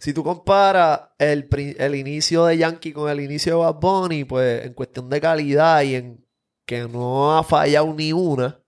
Si 0.00 0.14
tú 0.14 0.24
comparas 0.24 1.10
el, 1.18 1.46
el 1.78 1.94
inicio 1.94 2.46
de 2.46 2.56
Yankee 2.56 2.94
con 2.94 3.10
el 3.10 3.20
inicio 3.20 3.52
de 3.52 3.58
Bad 3.58 3.74
Bunny, 3.74 4.24
pues 4.24 4.64
en 4.64 4.72
cuestión 4.72 5.10
de 5.10 5.20
calidad 5.20 5.82
y 5.82 5.94
en 5.94 6.26
que 6.64 6.88
no 6.88 7.36
ha 7.36 7.44
fallado 7.44 7.92
ni 7.92 8.10
una, 8.10 8.58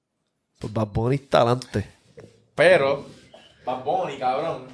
pues 0.58 0.70
Bad 0.70 0.88
Bunny 0.88 1.14
está 1.14 1.40
adelante. 1.40 1.88
Pero, 2.54 3.06
Bad 3.64 3.82
Bunny, 3.82 4.18
cabrón. 4.18 4.66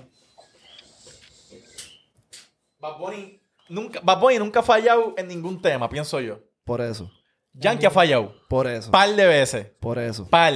Bad 2.80 2.98
Bunny 2.98 3.40
nunca, 3.68 4.00
Bad 4.02 4.18
Bunny 4.18 4.38
nunca 4.40 4.58
ha 4.58 4.64
fallado 4.64 5.14
en 5.16 5.28
ningún 5.28 5.62
tema, 5.62 5.88
pienso 5.88 6.18
yo. 6.18 6.40
Por 6.64 6.80
eso. 6.80 7.08
Yankee 7.52 7.86
ha 7.86 7.90
fallado. 7.92 8.34
Por 8.48 8.66
eso. 8.66 8.90
Par 8.90 9.14
de 9.14 9.26
veces. 9.26 9.66
Por 9.78 10.00
eso. 10.00 10.28
Par. 10.28 10.54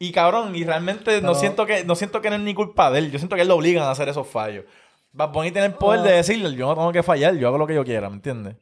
Y 0.00 0.10
cabrón, 0.10 0.56
y 0.56 0.64
realmente 0.64 1.22
no 1.22 1.36
siento 1.36 1.64
que 1.64 1.84
no 1.84 1.94
siento 1.94 2.20
que 2.20 2.28
no 2.28 2.34
es 2.34 2.42
ni 2.42 2.54
culpa 2.54 2.90
de 2.90 2.98
él. 2.98 3.12
Yo 3.12 3.20
siento 3.20 3.36
que 3.36 3.42
él 3.42 3.48
lo 3.48 3.54
obligan 3.54 3.84
a 3.84 3.92
hacer 3.92 4.08
esos 4.08 4.26
fallos. 4.26 4.64
Bad 5.12 5.32
Bunny 5.32 5.50
tiene 5.50 5.66
el 5.68 5.74
poder 5.74 6.00
Ah. 6.00 6.02
de 6.04 6.12
decirle, 6.12 6.54
yo 6.54 6.66
no 6.68 6.74
tengo 6.74 6.92
que 6.92 7.02
fallar, 7.02 7.34
yo 7.34 7.48
hago 7.48 7.58
lo 7.58 7.66
que 7.66 7.74
yo 7.74 7.84
quiera, 7.84 8.08
¿me 8.08 8.16
entiendes? 8.16 8.56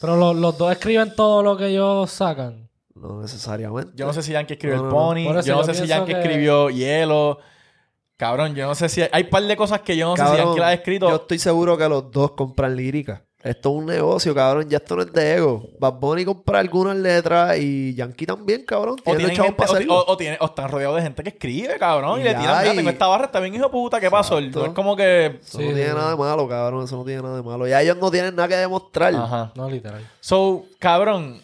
Pero 0.00 0.16
lo- 0.16 0.34
los 0.34 0.56
dos 0.56 0.70
escriben 0.72 1.14
todo 1.16 1.42
lo 1.42 1.56
que 1.56 1.66
ellos 1.68 2.10
sacan. 2.10 2.68
No 2.94 3.20
necesariamente. 3.22 3.92
Yo 3.96 4.06
no 4.06 4.12
sé 4.12 4.22
si 4.22 4.32
Yankee 4.32 4.54
escribió 4.54 4.76
No, 4.76 4.82
el 4.84 4.88
no. 4.88 4.94
Pony, 4.94 5.16
eso 5.38 5.46
yo 5.48 5.54
no 5.54 5.60
yo 5.60 5.64
sé 5.66 5.74
si 5.74 5.80
pienso 5.82 5.86
Yankee 5.96 6.12
que- 6.12 6.20
escribió 6.20 6.70
Hielo. 6.70 7.38
Cabrón, 8.16 8.54
yo 8.54 8.66
no 8.66 8.74
sé 8.74 8.88
si... 8.90 9.00
Hay, 9.00 9.08
hay 9.12 9.24
par 9.24 9.42
de 9.44 9.56
cosas 9.56 9.80
que 9.80 9.96
yo 9.96 10.06
no 10.08 10.16
sé 10.16 10.22
si 10.22 10.28
Cabrón, 10.28 10.46
Yankee 10.48 10.60
las 10.60 10.68
ha 10.68 10.72
escrito. 10.74 11.08
Yo 11.08 11.16
estoy 11.16 11.38
seguro 11.38 11.78
que 11.78 11.88
los 11.88 12.10
dos 12.10 12.32
compran 12.32 12.76
lírica. 12.76 13.24
Esto 13.42 13.70
es 13.70 13.74
un 13.76 13.86
negocio, 13.86 14.34
cabrón. 14.34 14.68
Ya 14.68 14.76
esto 14.76 14.96
no 14.96 15.02
es 15.02 15.12
de 15.12 15.34
ego. 15.36 15.66
Bad 15.78 15.94
Bunny 15.94 16.26
compra 16.26 16.58
algunas 16.58 16.94
letras 16.94 17.56
y 17.58 17.94
Yankee 17.94 18.26
también, 18.26 18.66
cabrón. 18.66 18.96
O, 19.02 19.16
Tiene 19.16 19.32
chavos 19.34 19.54
gente- 19.56 19.66
para 19.66 19.94
o, 19.94 19.98
o- 19.98 20.12
o 20.12 20.16
tiene- 20.18 20.36
o 20.40 20.44
están 20.44 20.68
rodeados 20.70 20.96
de 20.96 21.02
gente 21.02 21.22
que 21.22 21.28
escribe, 21.30 21.78
cabrón. 21.78 22.18
Y, 22.18 22.22
Y 22.22 22.24
le 22.24 22.34
tiran, 22.34 22.58
mira, 22.60 22.74
y- 22.74 22.76
tengo 22.76 22.90
esta 22.90 23.06
barra, 23.06 23.24
está 23.24 23.40
bien 23.40 23.54
hijo 23.54 23.64
de 23.64 23.70
puta, 23.70 23.98
¿qué 23.98 24.10
pasó? 24.10 24.38
Exacto. 24.38 24.60
No 24.60 24.66
es 24.66 24.72
como 24.72 24.94
que... 24.94 25.38
Eso 25.42 25.58
Sí, 25.58 25.64
no 25.64 25.72
tiene 25.74 25.88
sí, 25.88 25.94
nada 25.96 26.10
de 26.10 26.16
malo, 26.16 26.46
cabrón. 26.46 26.84
Eso 26.84 26.96
no 26.96 27.04
tiene 27.04 27.22
nada 27.22 27.36
de 27.36 27.42
malo. 27.42 27.66
Ya 27.66 27.80
ellos 27.80 27.96
no 27.96 28.10
tienen 28.10 28.36
nada 28.36 28.46
que 28.48 28.56
demostrar. 28.56 29.14
Ajá. 29.14 29.52
No, 29.54 29.70
literal. 29.70 30.06
So, 30.20 30.66
cabrón. 30.78 31.40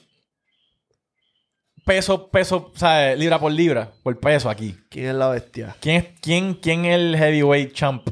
Peso, 1.85 2.29
peso, 2.29 2.73
o 2.75 2.79
sea, 2.79 3.15
libra 3.15 3.39
por 3.39 3.53
libra, 3.53 3.93
por 4.03 4.19
peso 4.19 4.51
aquí. 4.51 4.77
¿Quién 4.91 5.07
es 5.07 5.15
la 5.15 5.29
bestia? 5.29 5.77
¿Quién 5.81 5.97
es, 5.97 6.07
quién, 6.21 6.55
quién 6.55 6.85
es 6.85 6.97
el 6.97 7.17
heavyweight 7.17 7.73
champ? 7.73 8.09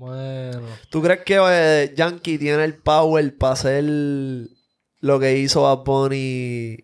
Bueno. 0.00 0.66
¿Tú 0.88 1.02
crees 1.02 1.20
que 1.26 1.38
eh, 1.50 1.92
Yankee 1.94 2.38
tiene 2.38 2.64
el 2.64 2.74
power 2.76 3.36
para 3.36 3.52
hacer 3.52 3.84
lo 3.84 5.20
que 5.20 5.36
hizo 5.38 5.62
Bad 5.62 5.84
Bunny 5.84 6.78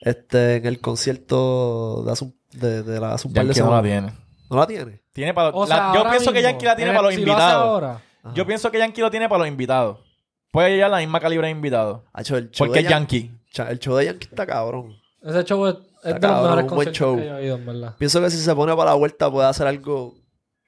este, 0.00 0.56
en 0.56 0.66
el 0.66 0.80
concierto 0.80 2.02
de, 2.04 2.12
hace 2.12 2.24
un, 2.24 2.36
de, 2.52 2.82
de 2.82 3.00
la, 3.00 3.14
hace 3.14 3.28
un 3.28 3.34
par 3.34 3.46
de 3.46 3.54
Yankee 3.54 3.60
no 3.60 3.70
la 3.76 3.82
semanas? 3.82 4.12
tiene. 4.12 4.24
¿No 4.50 4.56
la 4.56 4.66
tiene? 4.66 5.02
Tiene 5.12 5.34
para, 5.34 5.50
O 5.50 5.66
sea, 5.68 5.76
la- 5.76 5.94
yo 5.94 6.10
pienso 6.10 6.32
que 6.32 6.42
Yankee 6.42 6.64
la 6.66 6.74
tiene 6.76 6.90
en 6.90 6.96
para 6.96 7.06
los 7.06 7.14
si 7.14 7.20
invitados. 7.20 8.00
Yo 8.34 8.44
pienso 8.46 8.70
que 8.72 8.78
Yankee 8.78 9.00
lo 9.00 9.10
tiene 9.10 9.28
para 9.28 9.38
los 9.40 9.48
invitados. 9.48 9.98
Puede 10.50 10.70
llegar 10.70 10.88
a 10.88 10.94
la 10.96 10.98
misma 10.98 11.20
calibre 11.20 11.46
de 11.46 11.52
invitados. 11.52 12.02
Hacho, 12.12 12.36
el 12.36 12.50
show 12.50 12.66
Porque 12.66 12.80
de 12.80 12.86
es 12.86 12.90
Yankee. 12.90 13.30
El 13.68 13.78
show 13.78 13.96
de 13.96 14.06
Yankee 14.06 14.26
está 14.30 14.44
cabrón. 14.46 14.96
Ese 15.22 15.44
show 15.44 15.64
es, 15.66 15.74
es 15.74 16.02
de 16.04 16.10
Está 16.10 16.26
los 16.28 16.36
cabrón, 16.36 16.42
mejores 16.56 16.64
un 16.64 16.74
buen 16.76 16.86
conciertos 16.88 16.96
show. 16.98 17.16
que 17.16 17.26
yo 17.26 17.38
he 17.38 17.46
ido, 17.46 17.56
en 17.56 17.66
verdad. 17.66 17.94
Pienso 17.98 18.20
que 18.20 18.30
si 18.30 18.38
se 18.38 18.54
pone 18.54 18.74
para 18.76 18.90
la 18.90 18.96
vuelta 18.96 19.30
puede 19.30 19.46
hacer 19.48 19.66
algo. 19.68 20.16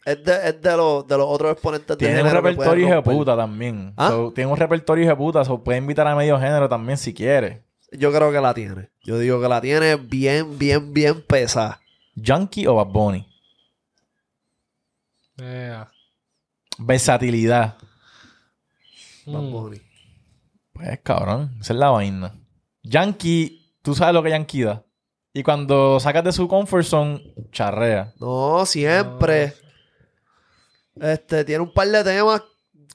Es 0.06 0.22
de, 0.24 0.48
es 0.48 0.62
de, 0.62 0.76
los, 0.76 1.04
de 1.06 1.18
los 1.18 1.26
otros 1.28 1.52
exponentes 1.52 1.88
de 1.88 1.96
Tiene 1.96 2.20
un 2.22 2.28
género 2.28 2.40
repertorio 2.40 2.86
hijo 2.86 2.94
de 2.94 3.02
puta 3.02 3.36
también. 3.36 3.92
¿Ah? 3.96 4.08
So, 4.10 4.32
tiene 4.32 4.48
un 4.52 4.56
repertorio 4.56 5.02
hijo 5.02 5.10
de 5.10 5.16
puta. 5.16 5.44
So, 5.44 5.64
puede 5.64 5.78
invitar 5.78 6.06
a 6.06 6.14
medio 6.14 6.38
género 6.38 6.68
también 6.68 6.96
si 6.96 7.12
quiere. 7.12 7.64
Yo 7.90 8.12
creo 8.12 8.30
que 8.30 8.40
la 8.40 8.54
tiene. 8.54 8.90
Yo 9.02 9.18
digo 9.18 9.40
que 9.40 9.48
la 9.48 9.60
tiene 9.60 9.96
bien, 9.96 10.56
bien, 10.58 10.94
bien 10.94 11.22
pesada. 11.22 11.80
Yankee 12.14 12.68
o 12.68 12.76
Bad 12.76 12.86
Bunny. 12.86 13.26
Yeah. 15.36 15.90
Versatilidad. 16.78 17.76
Bad 19.26 19.42
Mm. 19.42 19.52
Bunny. 19.52 19.80
Pues 20.72 21.00
cabrón, 21.02 21.56
esa 21.60 21.72
es 21.72 21.78
la 21.78 21.90
vaina. 21.90 22.32
Yankee, 22.84 23.74
tú 23.82 23.94
sabes 23.94 24.14
lo 24.14 24.22
que 24.22 24.30
Yankee 24.30 24.62
da. 24.62 24.84
Y 25.32 25.42
cuando 25.42 25.98
sacas 26.00 26.22
de 26.24 26.32
su 26.32 26.46
comfort 26.48 26.84
zone, 26.84 27.34
charrea. 27.50 28.12
No, 28.20 28.64
siempre. 28.66 29.54
Este, 31.00 31.44
tiene 31.44 31.62
un 31.62 31.72
par 31.72 31.88
de 31.88 32.02
temas 32.02 32.42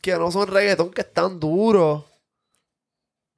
que 0.02 0.16
no 0.16 0.32
son 0.32 0.48
reggaetón, 0.48 0.92
que 0.92 1.02
están 1.02 1.40
duros. 1.40 2.04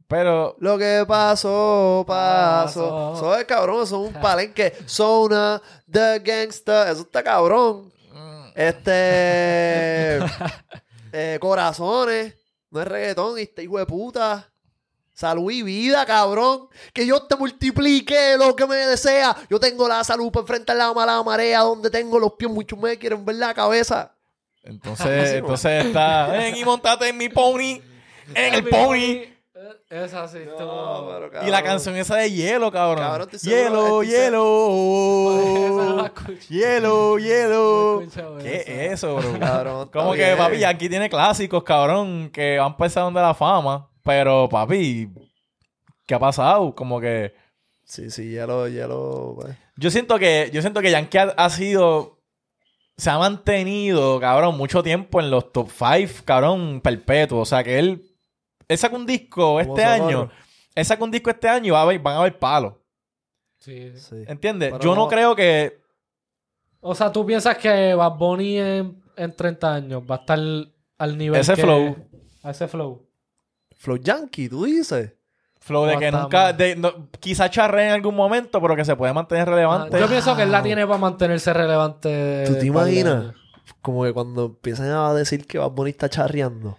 Pero 0.08 0.56
Lo 0.60 0.78
que 0.78 1.04
pasó, 1.08 2.04
pasó. 2.08 3.14
Eso 3.16 3.36
es 3.36 3.46
cabrón, 3.46 3.84
es 3.84 3.92
un 3.92 4.14
palenque. 4.14 4.74
Zona, 4.86 5.62
The 5.90 6.20
Gangsta, 6.20 6.92
eso 6.92 7.02
está 7.02 7.24
cabrón. 7.24 7.92
Este. 8.56 10.20
eh, 11.12 11.38
corazones, 11.42 12.36
no 12.70 12.82
es 12.82 12.88
reggaetón, 12.88 13.40
este 13.40 13.64
hijo 13.64 13.80
de 13.80 13.86
puta. 13.86 14.50
Salud 15.14 15.52
y 15.52 15.62
vida, 15.62 16.06
cabrón. 16.06 16.70
Que 16.92 17.04
Dios 17.04 17.28
te 17.28 17.36
multiplique 17.36 18.36
lo 18.38 18.56
que 18.56 18.66
me 18.66 18.76
desea. 18.76 19.36
Yo 19.50 19.60
tengo 19.60 19.88
la 19.88 20.04
salud 20.04 20.32
para 20.32 20.42
enfrentar 20.42 20.76
la 20.76 20.94
mala 20.94 21.22
marea. 21.22 21.62
Donde 21.62 21.90
tengo 21.90 22.18
los 22.18 22.34
pies, 22.34 22.50
muchos 22.50 22.80
me 22.80 22.98
quieren 22.98 23.24
ver 23.24 23.36
la 23.36 23.54
cabeza. 23.54 24.16
Entonces, 24.64 25.30
Sí, 25.32 25.36
entonces 25.38 25.86
está. 25.86 26.28
Ven 26.28 26.56
y 26.56 26.64
montate 26.64 27.10
en 27.10 27.18
mi 27.18 27.30
pony. 27.30 27.82
En 28.34 28.54
el 28.54 28.64
pony. 28.64 28.96
Eh, 28.96 29.30
Es 29.90 30.14
así. 30.14 30.40
No, 30.58 31.08
pero, 31.30 31.46
Y 31.48 31.52
la 31.52 31.62
canción 31.62 31.96
esa 31.96 32.16
de 32.16 32.32
hielo, 32.32 32.72
cabrón. 32.72 33.04
Cabrón, 33.04 33.30
hielo, 33.44 34.02
Esa 34.02 34.12
hielo. 34.12 36.10
hielo, 36.50 37.18
hielo. 37.20 38.04
¿Qué 38.42 38.56
esa. 38.62 38.72
es 38.72 38.92
eso, 38.94 39.16
bro? 39.18 39.40
Cabrón, 39.40 39.90
Como 39.94 40.14
que, 40.14 40.26
bien. 40.26 40.38
papi, 40.38 40.64
aquí 40.64 40.90
tiene 40.90 41.10
clásicos, 41.10 41.64
cabrón, 41.64 42.30
que 42.32 42.58
han 42.60 42.76
pasado 42.78 43.12
de 43.12 43.22
la 43.22 43.34
fama. 43.34 43.90
Pero, 44.04 44.50
papi, 44.50 45.10
¿qué 46.06 46.16
ha 46.16 46.20
pasado? 46.20 46.74
Como 46.76 47.00
que. 47.00 47.34
Sí, 47.86 48.10
sí, 48.10 48.30
hielo, 48.30 48.68
hielo. 48.68 49.38
pues. 49.40 49.56
Yo 49.78 49.92
siento 49.92 50.18
que, 50.20 50.50
yo 50.54 50.62
siento 50.62 50.82
que 50.82 50.92
Yankee 50.92 51.18
ha, 51.20 51.34
ha 51.38 51.50
sido. 51.50 52.20
Se 52.98 53.10
ha 53.10 53.18
mantenido, 53.18 54.20
cabrón, 54.20 54.56
mucho 54.58 54.84
tiempo 54.84 55.20
en 55.20 55.32
los 55.32 55.52
top 55.52 55.70
5, 55.70 56.22
cabrón, 56.26 56.80
perpetuo. 56.82 57.40
O 57.40 57.46
sea 57.46 57.64
que 57.64 57.80
él. 57.80 58.06
Él 58.68 58.78
saca 58.78 58.96
un 58.96 59.06
disco 59.06 59.60
este 59.60 59.84
año. 59.84 60.30
Él 60.76 60.86
saca 60.86 61.04
un 61.04 61.12
disco 61.12 61.30
este 61.30 61.48
año 61.50 61.68
y 61.68 61.70
va 61.72 61.80
a 61.80 61.84
haber- 61.84 62.00
van 62.00 62.16
a 62.16 62.20
haber 62.20 62.38
palos. 62.40 62.74
Sí. 63.60 63.92
Sí. 63.98 64.24
¿Entiendes? 64.28 64.72
Pero 64.72 64.84
Yo 64.84 64.96
no 64.96 65.04
no- 65.04 65.08
creo 65.08 65.36
que. 65.36 65.82
O 66.82 66.94
sea, 66.96 67.12
¿tú 67.12 67.26
piensas 67.26 67.58
que 67.58 67.94
Bad 67.94 68.18
Bunny 68.18 68.58
en, 68.60 69.04
en 69.16 69.36
30 69.36 69.74
años 69.74 70.04
va 70.10 70.16
a 70.16 70.20
estar 70.20 70.40
al 70.98 71.18
nivel 71.18 71.40
Ese 71.40 71.56
que- 71.56 71.62
flow. 71.62 71.96
A 72.44 72.52
ese 72.52 72.68
flow. 72.68 73.08
Flow 73.78 73.98
Yankee, 73.98 74.50
tú 74.50 74.66
dices. 74.66 75.14
Flow 75.66 75.86
de 75.86 75.94
No 75.94 76.00
que 76.00 76.12
nunca. 76.12 76.52
de- 76.54 76.76
no- 76.76 77.10
quizá 77.22 77.50
charre 77.50 77.86
en 77.88 77.94
algún 77.94 78.16
momento, 78.16 78.62
pero 78.62 78.76
que 78.76 78.84
se 78.84 78.96
puede 78.98 79.14
mantener 79.14 79.48
relevante. 79.48 79.96
Ah, 79.96 80.00
Yo 80.02 80.08
pienso 80.10 80.36
que 80.36 80.44
él 80.44 80.52
la 80.52 80.62
tiene 80.62 80.86
para 80.86 81.00
mantenerse 81.00 81.54
relevante. 81.54 82.44
¿Tú 82.48 82.56
te 82.60 82.66
imaginas? 82.66 83.34
Como 83.82 84.04
que 84.04 84.12
cuando 84.12 84.46
empiezan 84.48 84.88
a 84.92 85.14
decir 85.14 85.48
que 85.48 85.58
Bad 85.58 85.72
Bunny 85.72 85.92
está 85.92 86.10
charreando. 86.10 86.78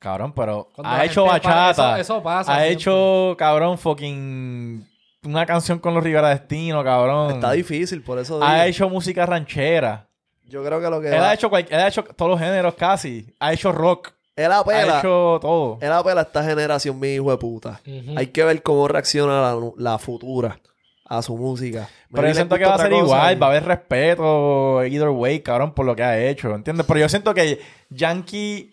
Cabrón, 0.00 0.32
pero 0.34 0.68
Cuando 0.74 0.92
ha 0.92 1.04
hecho 1.04 1.24
bachata. 1.24 1.70
Eso, 2.00 2.14
eso 2.14 2.22
pasa. 2.22 2.52
ha 2.52 2.56
siempre. 2.56 2.72
hecho, 2.74 3.34
cabrón, 3.38 3.78
fucking. 3.78 4.86
Una 5.24 5.46
canción 5.46 5.78
con 5.78 5.94
los 5.94 6.04
Rivera 6.04 6.28
Destino, 6.30 6.84
cabrón. 6.84 7.32
Está 7.32 7.52
difícil, 7.52 8.02
por 8.02 8.18
eso 8.18 8.34
digo. 8.38 8.46
Ha 8.46 8.66
hecho 8.66 8.88
música 8.88 9.26
ranchera. 9.26 10.08
Yo 10.44 10.62
creo 10.64 10.80
que 10.80 10.90
lo 10.90 11.00
que 11.00 11.08
Él 11.08 11.20
va- 11.20 11.30
ha, 11.30 11.34
hecho 11.34 11.48
cual- 11.50 11.66
él 11.68 11.80
ha 11.80 11.88
hecho 11.88 12.04
todos 12.04 12.30
los 12.30 12.38
géneros 12.40 12.74
casi. 12.74 13.34
Ha 13.40 13.52
hecho 13.52 13.72
rock. 13.72 14.12
Él 14.36 14.52
Ha 14.52 14.58
apela, 14.60 14.98
hecho 14.98 15.38
todo. 15.40 15.78
él 15.80 15.90
apela 15.92 16.20
a 16.20 16.24
esta 16.24 16.44
generación, 16.44 17.00
mi 17.00 17.08
hijo 17.08 17.30
de 17.30 17.38
puta. 17.38 17.80
Hay 18.16 18.28
que 18.28 18.44
ver 18.44 18.62
cómo 18.62 18.86
reacciona 18.86 19.40
la, 19.40 19.56
la 19.76 19.98
futura 19.98 20.60
a 21.08 21.22
su 21.22 21.36
música. 21.36 21.88
Pero 22.12 22.28
yo 22.28 22.34
siento 22.34 22.56
que 22.56 22.64
va 22.64 22.74
a 22.74 22.78
ser 22.78 22.90
cosa 22.90 23.02
igual, 23.04 23.36
y- 23.36 23.38
va 23.40 23.46
a 23.46 23.50
haber 23.50 23.64
respeto 23.64 24.84
either 24.84 25.08
way, 25.08 25.40
cabrón, 25.40 25.72
por 25.72 25.86
lo 25.86 25.94
que 25.96 26.02
ha 26.02 26.18
hecho, 26.28 26.54
¿entiendes? 26.54 26.84
Pero 26.86 27.00
yo 27.00 27.08
siento 27.08 27.32
que 27.34 27.60
Yankee, 27.90 28.72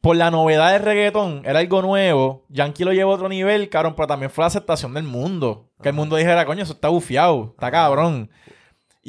por 0.00 0.16
la 0.16 0.30
novedad 0.30 0.72
del 0.72 0.82
reggaetón, 0.82 1.42
era 1.44 1.58
algo 1.60 1.82
nuevo. 1.82 2.44
Yankee 2.48 2.84
lo 2.84 2.92
llevó 2.92 3.12
a 3.12 3.14
otro 3.16 3.28
nivel, 3.28 3.68
cabrón, 3.68 3.94
pero 3.96 4.06
también 4.06 4.30
fue 4.30 4.42
la 4.42 4.46
aceptación 4.48 4.94
del 4.94 5.04
mundo. 5.04 5.70
Que 5.82 5.88
el 5.90 5.94
mundo 5.94 6.16
dijera, 6.16 6.44
coño, 6.46 6.62
eso 6.62 6.72
está 6.72 6.88
bufiado, 6.88 7.50
está 7.54 7.70
cabrón. 7.70 8.30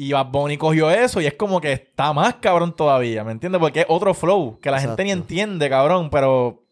Y 0.00 0.12
Bad 0.12 0.28
Bunny 0.28 0.56
cogió 0.56 0.90
eso 0.90 1.20
y 1.20 1.26
es 1.26 1.34
como 1.34 1.60
que 1.60 1.72
está 1.74 2.14
más 2.14 2.36
cabrón 2.36 2.74
todavía, 2.74 3.22
¿me 3.22 3.32
entiendes? 3.32 3.60
Porque 3.60 3.80
es 3.80 3.86
otro 3.86 4.14
flow 4.14 4.58
que 4.58 4.70
la 4.70 4.80
gente 4.80 5.04
ni 5.04 5.10
entiende, 5.10 5.68
cabrón, 5.68 6.08
pero 6.08 6.64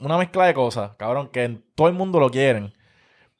una 0.00 0.18
mezcla 0.18 0.46
de 0.46 0.54
cosas, 0.54 0.90
cabrón, 0.96 1.28
que 1.28 1.44
en 1.44 1.64
todo 1.76 1.86
el 1.86 1.94
mundo 1.94 2.18
lo 2.18 2.28
quieren. 2.28 2.74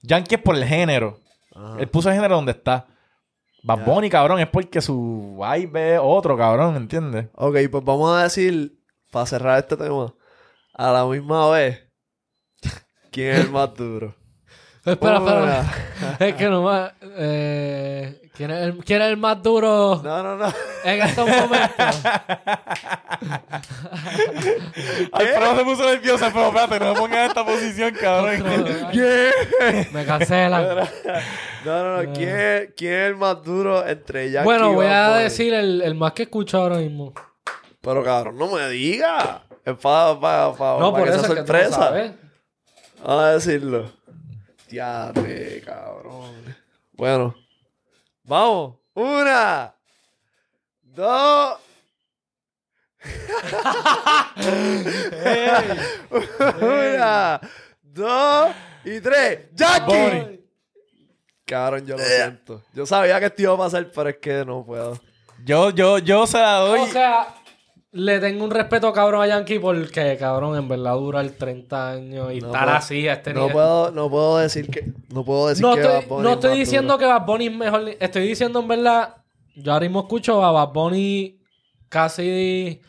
Yankee 0.02 0.36
es 0.36 0.40
por 0.40 0.54
el 0.54 0.64
género. 0.64 1.18
Ajá. 1.56 1.74
Él 1.80 1.88
puso 1.88 2.08
el 2.08 2.14
género 2.14 2.36
donde 2.36 2.52
está. 2.52 2.86
Bad 3.64 3.78
Ya. 3.78 3.84
Bunny, 3.84 4.08
cabrón, 4.08 4.38
es 4.38 4.46
porque 4.46 4.80
su 4.80 5.36
vibe 5.36 5.94
es 5.94 6.00
otro, 6.00 6.36
cabrón, 6.36 6.76
¿entiendes? 6.76 7.26
Ok, 7.34 7.56
pues 7.68 7.82
vamos 7.84 8.16
a 8.16 8.22
decir, 8.22 8.78
para 9.10 9.26
cerrar 9.26 9.58
este 9.58 9.76
tema, 9.76 10.14
a 10.72 10.92
la 10.92 11.04
misma 11.04 11.50
vez, 11.50 11.84
¿quién 13.10 13.30
es 13.34 13.40
el 13.40 13.50
más 13.50 13.74
duro? 13.74 14.14
Espera, 14.84 15.16
espera. 15.18 15.64
Es 16.20 16.34
que 16.36 16.48
no 16.48 16.62
más. 16.62 16.92
Eh, 17.02 18.21
¿quién, 18.36 18.50
es 18.50 18.62
el, 18.62 18.84
quién 18.84 19.02
es 19.02 19.08
el 19.08 19.16
más 19.16 19.42
duro 19.42 20.00
No, 20.02 20.22
no, 20.22 20.36
no. 20.36 20.52
en 20.84 21.02
estos 21.02 21.28
momentos? 21.28 22.02
Alfredo 25.12 25.56
se 25.56 25.64
puso 25.64 25.84
nervioso, 25.90 26.26
pero 26.32 26.48
espérate, 26.48 26.80
no 26.80 26.92
me 26.94 26.98
pongas 27.00 27.18
en 27.18 27.26
esta 27.28 27.44
posición, 27.44 27.94
cabrón. 27.94 28.42
Me 29.92 30.04
cancelan. 30.04 30.88
No, 31.64 31.84
no, 31.84 32.02
no. 32.02 32.12
¿Quién, 32.12 32.28
es- 32.38 32.70
quién 32.76 32.92
es 32.92 33.08
el 33.10 33.16
más 33.16 33.42
duro 33.42 33.86
entre 33.86 34.30
Yankee 34.30 34.44
Bueno, 34.44 34.72
voy 34.72 34.86
a 34.86 35.16
decir 35.16 35.52
el, 35.54 35.80
el 35.82 35.94
más 35.94 36.12
que 36.12 36.24
escucho 36.24 36.58
ahora 36.60 36.76
mismo. 36.76 37.12
Pero 37.80 38.02
cabrón, 38.04 38.36
no 38.38 38.48
me 38.48 38.68
diga. 38.68 39.44
Es 39.64 39.76
para 39.76 40.18
pa, 40.18 40.54
pa, 40.56 40.76
No, 40.80 40.92
por 40.92 41.04
que 41.04 41.10
eso 41.10 41.20
sea 41.20 41.28
que 41.28 41.34
no 41.40 41.46
sorpresa. 41.46 41.90
Vamos 43.04 43.22
a 43.24 43.32
decirlo. 43.32 43.92
Diatre, 44.68 45.60
cabrón. 45.64 46.32
Bueno. 46.92 47.34
Vamos. 48.32 48.76
Una. 48.94 49.74
Dos. 50.80 51.58
Una. 56.62 57.40
Dos. 57.82 58.50
Y 58.86 59.00
tres. 59.02 59.50
¡Jackie! 59.52 60.40
Cabrón, 61.44 61.84
yo 61.84 61.98
lo 61.98 62.02
siento. 62.02 62.62
Yo 62.72 62.86
sabía 62.86 63.20
que 63.20 63.26
esto 63.26 63.42
iba 63.42 63.52
a 63.52 63.58
pasar, 63.58 63.90
pero 63.94 64.08
es 64.08 64.16
que 64.16 64.46
no 64.46 64.64
puedo. 64.64 64.98
Yo, 65.44 65.68
yo, 65.68 65.98
yo 65.98 66.26
se 66.26 66.38
la 66.38 66.56
doy. 66.60 66.80
O 66.80 66.86
sea, 66.86 67.34
le 67.92 68.18
tengo 68.20 68.44
un 68.44 68.50
respeto 68.50 68.92
cabrón 68.92 69.22
a 69.22 69.26
Yankee 69.26 69.58
porque, 69.58 70.16
cabrón, 70.18 70.56
en 70.56 70.66
verdad 70.66 70.94
dura 70.94 71.20
el 71.20 71.36
30 71.36 71.90
años 71.90 72.32
y 72.32 72.40
No 72.40 72.46
estar 72.46 72.64
puedo- 72.64 72.76
así 72.76 73.06
a 73.08 73.12
este 73.14 73.32
No 73.34 73.40
nivel. 73.40 73.52
puedo, 73.52 73.90
no 73.90 74.10
puedo 74.10 74.38
decir 74.38 74.68
que. 74.70 74.92
No 75.12 75.24
puedo 75.24 75.48
decir 75.48 75.62
No 75.62 75.74
que 75.74 75.80
estoy, 75.82 75.94
Bad 75.96 76.08
Bunny 76.08 76.22
no 76.22 76.28
es 76.30 76.34
estoy 76.36 76.50
más 76.50 76.58
diciendo 76.58 76.92
duro. 76.94 76.98
que 76.98 77.06
Bad 77.06 77.26
Bunny 77.26 77.46
es 77.46 77.54
mejor. 77.56 77.82
Estoy 78.00 78.26
diciendo 78.28 78.60
en 78.60 78.68
verdad. 78.68 79.16
Yo 79.54 79.72
ahora 79.72 79.84
mismo 79.84 80.00
escucho 80.00 80.42
a 80.42 80.50
Bad 80.52 80.72
Bunny 80.72 81.38
casi. 81.88 82.80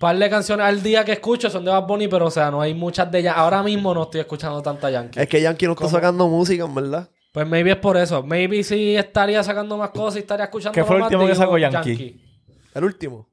par 0.00 0.16
de 0.18 0.28
canciones 0.30 0.66
al 0.66 0.82
día 0.82 1.04
que 1.04 1.12
escucho 1.12 1.48
son 1.50 1.64
de 1.64 1.70
Bad 1.70 1.86
Bunny, 1.86 2.08
pero 2.08 2.26
o 2.26 2.30
sea, 2.30 2.50
no 2.50 2.60
hay 2.60 2.74
muchas 2.74 3.08
de 3.12 3.20
ellas. 3.20 3.34
Ahora 3.36 3.62
mismo 3.62 3.94
no 3.94 4.04
estoy 4.04 4.20
escuchando 4.22 4.60
tanta 4.62 4.90
Yankee. 4.90 5.20
Es 5.20 5.28
que 5.28 5.40
Yankee 5.40 5.66
no 5.66 5.72
está 5.72 5.88
sacando 5.88 6.26
música, 6.26 6.64
en 6.64 6.74
verdad. 6.74 7.08
Pues 7.32 7.46
maybe 7.46 7.70
es 7.70 7.76
por 7.76 7.96
eso. 7.96 8.22
Maybe 8.22 8.64
sí 8.64 8.96
estaría 8.96 9.42
sacando 9.44 9.76
más 9.76 9.90
cosas 9.90 10.16
y 10.16 10.18
estaría 10.20 10.46
escuchando 10.46 10.74
¿Qué 10.74 10.82
fue 10.84 10.96
el 10.96 11.02
más, 11.02 11.06
último 11.12 11.22
que 11.26 11.32
digo 11.32 11.44
sacó 11.44 11.56
Yankee? 11.58 12.20
El 12.74 12.84
último. 12.84 13.28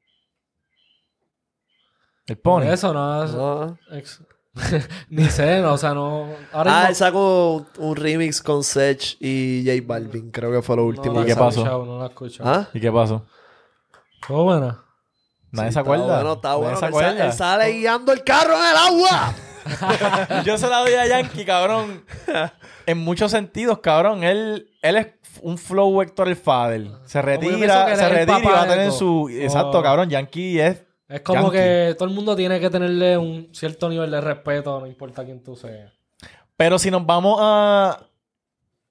El 2.30 2.38
Por 2.38 2.62
pony. 2.64 2.72
eso 2.72 2.94
no. 2.94 3.24
es- 3.24 3.32
No. 3.34 3.78
ex- 3.92 4.22
Ni 5.10 5.26
sé, 5.30 5.62
no, 5.62 5.74
o 5.74 5.78
sea, 5.78 5.94
no. 5.94 6.28
Ahora 6.52 6.72
Ah, 6.72 6.76
mismo- 6.80 6.90
él 6.90 6.96
sacó 6.96 7.54
un, 7.56 7.68
un 7.78 7.96
remix 7.96 8.42
con 8.42 8.64
Sech 8.64 9.16
y 9.20 9.64
J 9.66 9.82
Balvin. 9.88 10.32
Creo 10.32 10.52
que 10.52 10.62
fue 10.62 10.76
lo 10.76 10.86
último. 10.86 11.14
no 11.14 11.20
la 11.22 11.28
¿Y 11.28 11.32
he 11.32 11.34
qué 11.34 11.40
pasó? 11.40 11.60
escuchado, 11.62 11.86
no 11.86 11.98
la 12.00 12.06
he 12.06 12.08
escuchado. 12.10 12.50
¿Ah? 12.50 12.68
¿Y 12.74 12.80
qué 12.80 12.92
pasó? 12.92 13.26
Fue 14.22 14.36
buena. 14.42 14.84
Nadie 15.52 15.70
Sí, 15.70 15.74
se 15.74 15.80
está 15.80 15.80
acuerda. 15.80 16.06
bueno, 16.16 16.34
está 16.34 16.50
Nadie 16.50 16.62
bueno. 16.62 16.78
se 16.80 16.86
Él, 16.86 16.92
sa- 16.92 16.98
acuerda. 17.00 17.26
él 17.26 17.34
sale 17.34 17.72
guiando 17.72 18.12
el 18.12 18.24
carro 18.24 18.54
en 18.56 18.66
el 18.70 18.78
agua. 18.78 19.34
Yo 20.46 20.58
se 20.58 20.68
la 20.68 20.80
doy 20.80 20.94
a 20.94 21.08
Yankee, 21.08 21.46
cabrón. 21.46 22.04
En 22.86 22.98
muchos 22.98 23.32
sentidos, 23.32 23.80
cabrón. 23.80 24.24
Él, 24.24 24.70
él 24.82 24.96
es 24.98 25.08
un 25.42 25.58
flow 25.58 26.02
Héctor 26.02 26.28
el 26.28 26.36
Fader. 26.36 26.88
Se 27.06 27.20
yo 27.20 27.26
pienso 27.26 27.40
que 27.42 27.48
retira, 27.48 27.92
él 27.92 27.98
se 27.98 28.04
es 28.04 28.10
el 28.10 28.16
retira 28.18 28.40
y 28.40 28.44
papá 28.44 28.56
va 28.56 28.62
a 28.62 28.66
de 28.66 28.70
tener 28.72 28.88
todo. 28.90 28.98
su. 28.98 29.30
Exacto, 29.30 29.80
Oh. 29.80 29.84
cabrón. 29.84 30.10
Yankee 30.10 30.60
es. 30.60 30.84
Es 31.10 31.22
como 31.22 31.52
Yankee. 31.52 31.58
que 31.58 31.96
todo 31.98 32.08
el 32.08 32.14
mundo 32.16 32.36
tiene 32.36 32.60
que 32.60 32.70
tenerle 32.70 33.18
un 33.18 33.50
cierto 33.52 33.90
nivel 33.90 34.12
de 34.12 34.22
respeto, 34.22 34.80
no 34.80 34.86
importa 34.88 35.26
quién 35.26 35.44
tú 35.44 35.56
seas. 35.56 35.92
Pero 36.56 36.78
si 36.80 36.90
nos 36.92 37.06
vamos 37.06 37.38
a. 37.42 38.00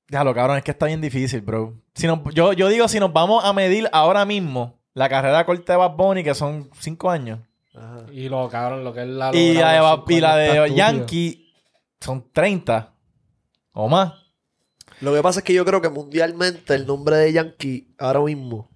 Déjalo, 0.08 0.34
cabrón, 0.34 0.56
es 0.58 0.64
que 0.64 0.70
está 0.72 0.86
bien 0.86 1.00
difícil, 1.00 1.40
bro. 1.42 1.74
Si 1.94 2.06
nos- 2.06 2.20
yo, 2.34 2.52
yo 2.54 2.68
digo, 2.68 2.88
si 2.88 2.98
nos 2.98 3.12
vamos 3.12 3.44
a 3.44 3.52
medir 3.52 3.88
ahora 3.92 4.24
mismo 4.24 4.78
la 4.94 5.08
carrera 5.08 5.44
corta 5.46 5.74
de 5.74 5.76
Bad 5.78 5.92
Bunny, 5.96 6.24
que 6.24 6.34
son 6.34 6.70
cinco 6.80 7.10
años, 7.10 7.40
Ajá. 7.74 8.06
Y 8.12 8.28
lo 8.28 8.48
cabrón, 8.48 8.82
lo 8.82 8.92
que 8.92 9.02
es 9.02 9.06
la 9.08 9.30
y 9.36 9.54
la 9.54 9.72
de, 9.72 9.80
Bad- 9.80 10.04
y 10.08 10.20
la 10.20 10.36
de. 10.36 10.74
Yankee 10.74 11.52
son 12.00 12.26
30 12.32 12.94
o 13.72 13.88
más. 13.88 14.14
Lo 15.00 15.14
que 15.14 15.22
pasa 15.22 15.40
es 15.40 15.44
que 15.44 15.52
yo 15.54 15.64
creo 15.64 15.80
que 15.80 15.88
mundialmente 15.88 16.74
el 16.74 16.84
nombre 16.86 17.16
de 17.16 17.32
Yankee 17.32 17.94
ahora 17.98 18.18
mismo 18.20 18.67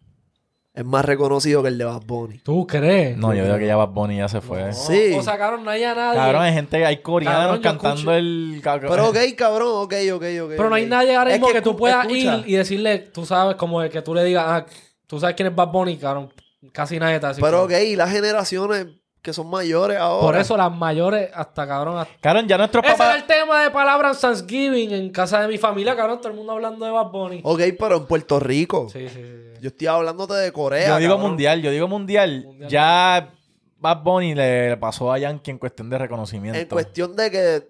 es 0.75 0.85
más 0.85 1.05
reconocido 1.05 1.63
que 1.63 1.69
el 1.69 1.77
de 1.79 1.85
Bad 1.85 2.03
Bunny. 2.07 2.39
¿Tú 2.39 2.67
crees? 2.67 3.17
No, 3.17 3.35
yo 3.35 3.45
digo 3.45 3.59
que 3.59 3.67
ya 3.67 3.77
Bad 3.77 3.89
Bunny 3.91 4.17
ya 4.17 4.29
se 4.29 4.41
fue. 4.41 4.65
No. 4.67 4.73
Sí. 4.73 5.13
O 5.19 5.23
sea, 5.23 5.37
cabrón, 5.37 5.65
no 5.65 5.71
haya 5.71 5.95
nadie. 5.95 6.19
Cabrón, 6.19 6.43
hay 6.43 6.53
gente, 6.55 6.87
hay 6.87 6.97
coreanos 7.03 7.41
Cabrón, 7.61 7.61
cantando 7.63 8.13
escucho- 8.13 8.13
el. 8.15 8.61
Pero 8.63 9.09
ok, 9.11 9.17
cabrón, 9.37 9.69
ok, 9.75 9.95
ok, 10.15 10.23
ok. 10.45 10.51
Pero 10.57 10.69
no 10.71 10.75
hay 10.75 10.87
nadie 10.87 11.15
ahora 11.15 11.31
Es 11.31 11.39
mismo 11.41 11.53
que, 11.53 11.61
tú 11.61 11.73
escu- 11.73 11.77
puedas 11.77 12.07
escucha, 12.07 12.39
ir 12.39 12.45
y 12.49 12.55
decirle, 12.57 12.99
tú 12.99 13.27
sabes, 13.27 13.57
como 13.57 13.81
de 13.83 13.91
que 13.91 14.01
tú 14.03 14.15
le 14.15 14.25
digas, 14.25 14.45
ah, 14.47 14.67
tú 15.07 15.21
sabes 15.21 15.37
quién 15.37 15.49
es 15.49 15.55
Bad 15.55 15.69
Bunny, 15.69 15.97
cabrón. 15.99 16.33
Casi 16.73 16.99
nadie 16.99 17.21
te 17.21 17.27
hace. 17.27 17.41
Pero 17.43 17.65
ok, 17.65 17.73
y 17.87 17.97
las 17.97 18.11
generaciones 18.11 18.87
que 19.21 19.33
son 19.33 19.51
mayores 19.51 19.99
ahora. 19.99 20.23
Por 20.27 20.37
eso 20.37 20.57
las 20.57 20.73
mayores, 20.75 21.29
hasta 21.35 21.67
cabrón. 21.69 21.99
hasta- 21.99 22.15
Cabrón, 22.21 22.49
ya 22.49 22.57
nuestros 22.57 22.83
Ese 22.83 22.95
era 22.95 22.99
papás. 23.05 23.17
el 23.17 23.25
tema 23.25 23.63
de 23.63 23.71
palabras 23.71 24.21
Thanksgiving 24.21 24.91
en 24.93 25.11
casa 25.11 25.41
de 25.43 25.49
mi 25.49 25.59
familia, 25.59 25.95
cabrón. 25.95 26.19
Todo 26.19 26.31
el 26.31 26.35
mundo 26.39 26.53
hablando 26.53 26.85
de 26.87 26.91
Bad 26.91 27.11
Bunny. 27.11 27.41
Ok, 27.45 27.61
pero 27.79 27.99
en 27.99 28.07
Puerto 28.07 28.41
Rico. 28.41 28.89
Sí, 28.91 29.09
sí, 29.09 29.15
sí. 29.23 29.52
Yo 29.63 29.69
estoy 29.69 29.87
hablándote 29.87 30.35
de 30.35 30.51
Corea. 30.51 30.89
Yo 30.89 30.97
digo 30.99 31.13
cabrón. 31.13 31.31
mundial, 31.31 31.63
yo 31.63 31.71
digo 31.71 31.87
mundial. 31.87 32.43
Mundial. 32.45 32.69
Ya 32.69 33.33
Bad 33.79 34.03
Bunny 34.03 34.35
le 34.35 34.77
pasó 34.77 35.13
a 35.13 35.19
Yankee 35.19 35.53
en 35.53 35.59
cuestión 35.59 35.89
de 35.89 35.99
reconocimiento. 35.99 36.59
En 36.59 36.67
cuestión 36.67 37.15
de 37.15 37.31
que 37.31 37.69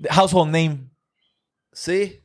De 0.00 0.08
Household 0.10 0.50
name. 0.50 0.90
sí. 1.72 2.20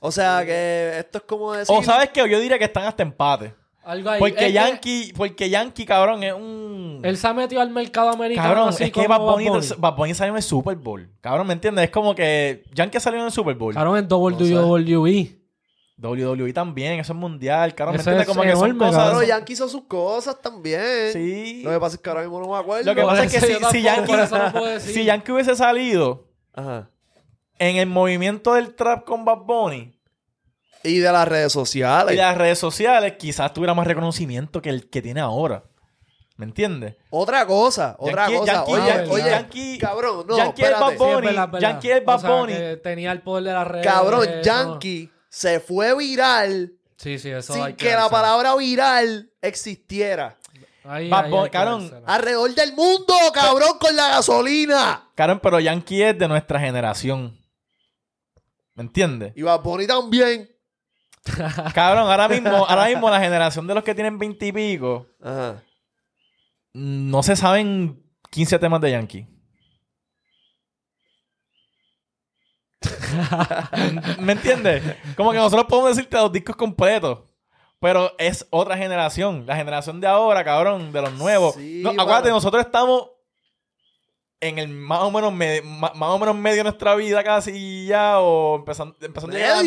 O 0.00 0.10
sea 0.10 0.42
que 0.44 0.98
esto 1.00 1.18
es 1.18 1.24
como 1.24 1.52
decir. 1.52 1.74
O 1.76 1.82
sabes 1.82 2.08
que 2.10 2.20
yo 2.26 2.40
diría 2.40 2.58
que 2.58 2.64
están 2.64 2.84
hasta 2.84 3.02
empate. 3.02 3.54
Algo 3.82 4.08
ahí. 4.08 4.18
Porque 4.18 4.34
Es 4.36 4.46
que 4.46 4.52
Yankee, 4.52 5.12
porque 5.14 5.50
Yankee, 5.50 5.84
cabrón, 5.84 6.22
es 6.22 6.32
un. 6.32 7.00
Él 7.02 7.18
se 7.18 7.26
ha 7.26 7.34
metido 7.34 7.60
al 7.60 7.70
mercado 7.70 8.08
americano. 8.08 8.48
Cabrón, 8.48 8.68
así 8.70 8.84
es 8.84 8.92
que 8.92 9.06
Bad 9.06 9.20
Bunny, 9.20 9.48
Bunny. 9.50 9.66
Bad 9.76 9.96
Bunny 9.96 10.14
salió 10.14 10.32
en 10.32 10.36
el 10.38 10.42
Super 10.42 10.76
Bowl. 10.76 11.10
Cabrón, 11.20 11.46
¿me 11.46 11.52
entiendes? 11.52 11.84
Es 11.84 11.90
como 11.90 12.14
que 12.14 12.64
Yankee 12.72 13.00
salió 13.00 13.20
en 13.20 13.26
el 13.26 13.32
Super 13.32 13.54
Bowl. 13.54 13.74
Cabrón, 13.74 13.98
en 13.98 14.06
WWE. 14.10 15.43
WWE 15.96 16.52
también, 16.52 16.98
eso 16.98 17.12
es 17.12 17.18
mundial. 17.18 17.74
Cabrón, 17.74 17.94
¿me 17.94 17.98
entiendes? 18.00 18.22
es 18.22 18.28
Como 18.28 18.42
que 18.42 18.50
son 18.56 18.64
enorme, 18.70 18.86
cosas. 18.86 19.08
Pero 19.10 19.22
Yankee 19.22 19.52
hizo 19.52 19.68
sus 19.68 19.84
cosas 19.84 20.40
también. 20.42 21.12
Sí. 21.12 21.62
Lo 21.62 21.70
que 21.70 21.78
pasa 21.80 21.96
es 21.96 22.02
que 22.02 22.10
ahora 22.10 22.22
mismo 22.22 22.40
no 22.40 22.48
me 22.48 22.58
acuerdo. 22.58 22.84
Lo 22.84 22.94
que 22.96 23.02
pasa 23.02 23.24
es 23.24 23.32
que 23.32 23.40
si, 23.40 23.54
si 23.70 23.82
Yankee, 23.82 24.12
no 24.12 24.80
si 24.80 25.04
Yankee 25.04 25.32
hubiese 25.32 25.54
salido 25.54 26.26
Ajá. 26.52 26.90
en 27.58 27.76
el 27.76 27.86
movimiento 27.88 28.54
del 28.54 28.74
trap 28.74 29.04
con 29.04 29.24
Bad 29.24 29.38
Bunny 29.46 29.96
Y 30.82 30.98
de 30.98 31.12
las 31.12 31.28
redes 31.28 31.52
sociales. 31.52 32.12
y 32.12 32.16
las 32.18 32.36
redes 32.36 32.58
sociales, 32.58 33.14
quizás 33.16 33.54
tuviera 33.54 33.72
más 33.74 33.86
reconocimiento 33.86 34.60
que 34.60 34.70
el 34.70 34.90
que 34.90 35.00
tiene 35.00 35.20
ahora. 35.20 35.62
¿Me 36.36 36.44
entiendes? 36.46 36.96
Otra 37.10 37.46
cosa, 37.46 37.94
otra 38.00 38.26
Yankee- 38.28 38.38
cosa. 38.38 38.52
Yankee- 38.64 38.72
oye, 38.72 38.88
Yankee- 38.90 39.10
oye, 39.12 39.30
Yankee- 39.30 39.78
cabrón, 39.78 40.26
no, 40.26 40.36
Yankee 40.36 40.62
es 40.62 40.68
espérate. 40.70 40.96
Bad 40.98 40.98
Bunny. 40.98 41.12
Sí, 41.12 41.28
es 41.28 41.34
verdad, 41.36 41.44
es 41.44 41.50
verdad. 41.52 41.60
Yankee 41.70 41.90
es 41.92 42.04
Bad 42.04 42.16
O 42.16 42.18
sea, 42.18 42.30
Bunny. 42.30 42.54
tenía 42.82 43.12
el 43.12 43.22
poder 43.22 43.44
de 43.44 43.52
las 43.52 43.68
redes. 43.68 43.86
Cabrón. 43.86 44.26
Yankee 44.42 45.10
se 45.34 45.58
fue 45.58 45.96
viral 45.96 46.72
Sí, 46.96 47.18
sí, 47.18 47.28
eso 47.28 47.52
sin 47.54 47.62
hay 47.62 47.74
que 47.74 47.92
la 47.92 48.08
palabra 48.08 48.54
viral 48.54 49.30
existiera. 49.42 50.38
Ahí, 50.84 51.10
Bad 51.10 51.24
ahí 51.24 51.30
Bunny, 51.30 51.42
hay 51.42 51.50
que 51.50 51.50
cabrón, 51.50 51.90
dársela. 51.90 52.14
Alrededor 52.14 52.54
del 52.54 52.72
mundo, 52.74 53.14
cabrón, 53.34 53.78
con 53.80 53.96
la 53.96 54.08
gasolina. 54.08 55.08
Karen, 55.14 55.40
pero 55.40 55.58
Yankee 55.58 56.02
es 56.02 56.18
de 56.18 56.28
nuestra 56.28 56.60
generación. 56.60 57.36
¿Me 58.74 58.84
entiendes? 58.84 59.32
Y 59.34 59.42
Bad 59.42 59.60
Bunny 59.60 59.86
también. 59.86 60.50
Cabrón, 61.74 62.10
ahora 62.10 62.28
mismo, 62.28 62.50
ahora 62.66 62.86
mismo 62.86 63.08
la 63.08 63.18
generación 63.18 63.66
de 63.66 63.74
los 63.74 63.82
que 63.82 63.94
tienen 63.94 64.18
20 64.18 64.46
y 64.46 64.52
pico 64.52 65.06
Ajá. 65.22 65.62
no 66.74 67.22
se 67.22 67.34
saben 67.34 68.02
15 68.30 68.58
temas 68.58 68.80
de 68.82 68.90
Yankee. 68.90 69.26
¿Me 74.20 74.32
entiendes? 74.32 74.82
Como 75.16 75.30
que 75.32 75.38
nosotros 75.38 75.66
podemos 75.68 75.96
decirte 75.96 76.16
los 76.16 76.32
discos 76.32 76.56
completos. 76.56 77.20
Pero 77.80 78.12
es 78.18 78.46
otra 78.50 78.76
generación. 78.76 79.44
La 79.46 79.56
generación 79.56 80.00
de 80.00 80.06
ahora, 80.06 80.42
cabrón, 80.42 80.90
de 80.92 81.02
los 81.02 81.12
nuevos. 81.14 81.54
Sí, 81.54 81.80
No, 81.84 81.90
acuérdate, 81.90 82.24
mano. 82.28 82.36
nosotros 82.36 82.64
estamos 82.64 83.10
en 84.40 84.58
el 84.58 84.68
más 84.68 85.00
o 85.00 85.10
menos 85.10 85.32
me- 85.32 85.60
más, 85.62 85.92
o 85.94 86.18
menos 86.18 86.34
medio 86.34 86.58
de 86.58 86.62
nuestra 86.64 86.94
vida 86.94 87.22
casi 87.22 87.86
ya. 87.86 88.20
O 88.20 88.56
empezando, 88.56 88.94
empezando 89.00 89.36
a 89.36 89.38
llegar. 89.38 89.64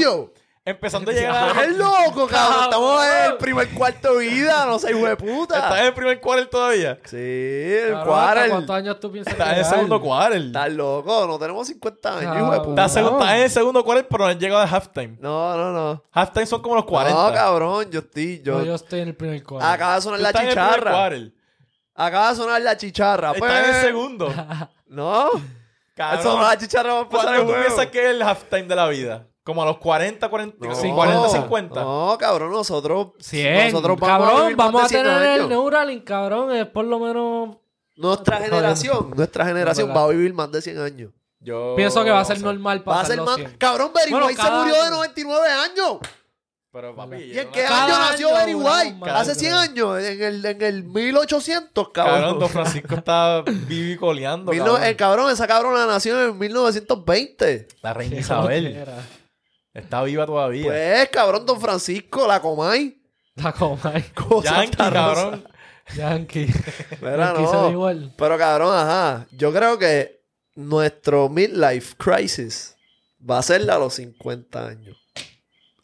Empezando 0.68 1.12
a 1.12 1.14
llegar 1.16 1.58
a- 1.58 1.64
¡Es 1.64 1.78
loco, 1.78 2.28
cabrón! 2.28 2.64
Estamos 2.66 3.06
en 3.06 3.32
el 3.32 3.38
primer 3.38 3.70
cuarto 3.70 4.16
de 4.16 4.28
vida, 4.28 4.66
no 4.66 4.78
sé, 4.78 4.92
hijo 4.92 5.08
de 5.08 5.16
puta. 5.16 5.56
¿Estás 5.56 5.80
en 5.80 5.86
el 5.86 5.94
primer 5.94 6.20
quarter 6.20 6.48
todavía? 6.48 7.00
Sí, 7.06 7.16
el. 7.16 7.96
¿hasta 7.96 8.50
¿Cuántos 8.50 8.76
años 8.76 9.00
tú 9.00 9.10
piensas 9.10 9.32
Estás 9.32 9.54
en 9.54 9.58
el 9.60 9.66
segundo 9.66 10.02
quarter. 10.02 10.42
Estás 10.42 10.72
loco, 10.74 11.26
no 11.26 11.40
tenemos 11.40 11.68
50 11.68 12.10
años, 12.10 12.22
hijo 12.22 12.32
de 12.34 12.40
Cabrón. 12.42 12.64
puta. 12.66 12.86
Estás, 12.86 13.32
en 13.32 13.44
el 13.44 13.50
segundo 13.50 13.84
quarter, 13.86 14.08
pero 14.10 14.26
no 14.26 14.30
has 14.30 14.38
llegado 14.38 14.62
a 14.62 14.66
halftime. 14.68 15.18
No, 15.22 15.56
no, 15.56 15.72
no. 15.72 16.04
Halftime 16.12 16.46
son 16.46 16.62
como 16.62 16.76
los 16.76 16.84
40. 16.84 17.14
No, 17.30 17.34
cabrón, 17.34 17.90
yo 17.90 18.00
estoy. 18.02 18.42
Yo... 18.44 18.58
No, 18.58 18.66
yo 18.66 18.76
estoy 18.76 19.00
en 19.00 19.08
el 19.08 19.16
primer 19.16 19.42
cuadro. 19.44 19.66
Acaba 19.66 19.96
de 19.96 20.02
sonar 20.02 20.20
la 20.20 20.28
estás 20.30 20.42
en 20.42 20.48
el 20.50 20.54
primer 20.54 20.74
chicharra. 20.74 21.32
Acaba 21.96 22.30
de 22.30 22.36
sonar 22.36 22.62
la 22.62 22.76
chicharra. 22.76 23.32
Estás 23.32 23.50
en 23.52 23.58
el 23.58 23.72
pues. 23.72 23.82
segundo. 23.84 24.34
No. 24.90 25.30
Cabrón. 25.96 26.20
Eso 26.20 26.38
no 26.38 26.44
la 26.44 26.58
chicharra 26.58 26.94
va 26.94 27.00
a 27.00 27.02
empezar 27.04 27.26
¿Cuándo 27.26 27.42
el 27.42 27.48
tú 27.58 27.64
piensas 27.66 27.86
que 27.88 28.04
es 28.06 28.10
el 28.12 28.22
halftime 28.22 28.64
de 28.64 28.76
la 28.76 28.88
vida? 28.88 29.28
Como 29.48 29.64
a 29.64 29.66
los 29.66 29.78
40, 29.78 30.28
40, 30.30 30.58
No, 30.68 30.96
40 30.96 31.30
50. 31.30 31.82
No, 31.82 32.18
cabrón, 32.20 32.52
nosotros. 32.52 33.08
100. 33.22 33.72
Nosotros 33.72 33.98
vamos 33.98 34.28
a 34.28 34.32
cabrón, 34.32 34.48
más 34.50 34.58
vamos 34.58 34.82
a 34.82 34.84
de 34.84 34.90
100 34.90 35.04
tener 35.06 35.22
el 35.22 35.30
años. 35.30 35.50
Neuralink, 35.50 36.04
cabrón. 36.04 36.54
Es 36.54 36.66
por 36.68 36.84
lo 36.84 37.00
menos... 37.00 37.56
Nuestra 37.96 38.40
generación, 38.40 39.12
nuestra 39.16 39.46
generación 39.46 39.90
va 39.96 40.04
a 40.04 40.08
vivir 40.10 40.34
más 40.34 40.52
de 40.52 40.62
100 40.62 40.80
años. 40.82 41.12
Yo 41.40 41.76
Pienso 41.78 42.04
que 42.04 42.10
va 42.12 42.20
a 42.20 42.26
ser 42.26 42.36
no 42.42 42.42
sé. 42.42 42.46
normal 42.56 42.80
Va 42.82 42.84
pasar 42.84 43.04
a 43.04 43.08
ser 43.08 43.18
los 43.18 43.26
más. 43.26 43.36
100. 43.38 43.56
Cabrón, 43.58 43.92
Berry 43.96 44.12
Bueno, 44.12 44.26
White 44.28 44.42
se 44.42 44.52
murió 44.52 44.74
de 44.76 44.82
año. 44.82 44.96
99 44.98 45.48
años. 45.50 45.98
Pero 46.70 46.94
papi, 46.96 47.16
¿Y 47.16 47.40
en 47.40 47.50
qué 47.52 47.64
no- 47.68 47.74
año 47.76 48.00
nació 48.00 48.30
duramos 48.30 48.56
White? 48.84 49.10
Hace 49.10 49.34
yo 49.34 49.40
100 49.40 49.52
creo. 49.52 49.62
años, 49.94 50.04
en 50.04 50.22
el, 50.24 50.46
en 50.46 50.62
el 50.62 50.84
1800, 50.84 51.90
Cabrón, 51.90 52.16
cabrón. 52.22 52.40
Don 52.40 52.50
Francisco 52.50 52.96
está 52.96 53.42
vivicoleando. 53.48 54.52
Cabrón. 54.52 54.84
el 54.84 54.96
cabrón, 54.98 55.32
esa 55.32 55.48
cabrona 55.48 55.86
nació 55.88 56.22
en 56.26 56.38
1920. 56.38 57.68
La 57.82 57.94
reina 57.94 58.18
Isabel. 58.18 58.86
Está 59.78 60.04
viva 60.04 60.26
todavía. 60.26 60.66
Pues, 60.66 61.10
cabrón, 61.10 61.46
Don 61.46 61.60
Francisco, 61.62 62.28
la 62.28 62.42
comay. 62.42 63.02
La 63.36 63.52
coma. 63.54 63.94
Cosa 64.16 64.56
Yankee, 64.64 64.78
cabrón. 64.78 65.48
Yankee. 65.96 66.48
Mira, 67.02 67.34
Yankee 67.34 67.44
no. 67.44 67.72
igual. 67.72 68.14
Pero 68.18 68.38
cabrón, 68.38 68.76
ajá. 68.76 69.28
Yo 69.32 69.54
creo 69.54 69.78
que 69.78 70.22
nuestro 70.56 71.30
midlife 71.30 71.96
crisis 71.98 72.76
va 73.30 73.38
a 73.38 73.42
ser 73.44 73.70
a 73.70 73.78
los 73.78 73.94
50 73.94 74.68
años. 74.68 74.98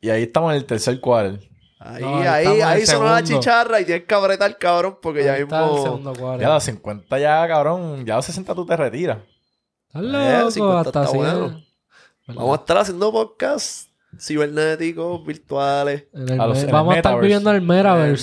Y 0.02 0.10
ahí 0.10 0.24
estamos 0.24 0.52
en 0.52 0.58
el 0.58 0.66
tercer 0.66 1.00
quarter. 1.00 1.40
Ahí, 1.80 2.02
No, 2.02 2.18
ahí, 2.18 2.62
ahí 2.62 2.86
sonó 2.86 3.06
la 3.12 3.24
chicharra 3.24 3.80
y 3.82 3.86
tienes 3.86 4.06
que 4.06 4.16
apretar, 4.16 4.58
cabrón, 4.58 4.98
porque 5.02 5.24
ya 5.24 5.34
Ahí 5.34 5.42
está 5.44 5.60
el 5.66 5.70
mismo. 5.72 5.84
segundo 5.84 6.14
cuadro. 6.14 6.42
Ya 6.42 6.48
a 6.48 6.54
los 6.56 6.64
50 6.64 7.20
ya, 7.20 7.48
cabrón. 7.48 8.06
Ya 8.06 8.14
a 8.14 8.18
los 8.18 8.26
60 8.26 8.56
tú 8.56 8.66
te 8.66 8.76
retiras. 8.76 9.18
Estás 9.90 10.04
Eh, 10.04 10.38
loco, 10.40 10.52
50 10.52 10.80
hasta 10.80 10.90
está 10.90 11.02
así. 11.02 11.63
Bueno. 12.28 12.42
Vamos 12.42 12.58
a 12.58 12.62
estar 12.62 12.78
haciendo 12.78 13.12
podcasts 13.12 13.90
cibernéticos, 14.20 15.26
virtuales. 15.26 16.06
A 16.14 16.46
los- 16.48 16.66
Vamos 16.70 16.94
a 16.94 16.98
estar 16.98 17.20
viviendo 17.20 17.50
en 17.50 17.56
el 17.56 17.64
En 17.64 17.70
el 17.70 17.74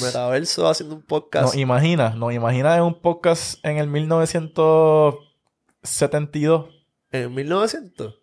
metaverso 0.01 0.69
haciendo 0.69 0.95
un 0.95 1.01
Nos 1.01 1.09
podcast. 1.09 1.57
imaginas, 1.57 2.15
nos 2.17 2.33
imaginas 2.33 2.77
en 2.79 2.85
un 2.85 2.95
podcast 3.01 3.59
en 3.65 3.79
el 3.79 3.89
1972. 3.89 6.67
En 7.11 7.23
el 7.23 7.31
1900. 7.31 8.15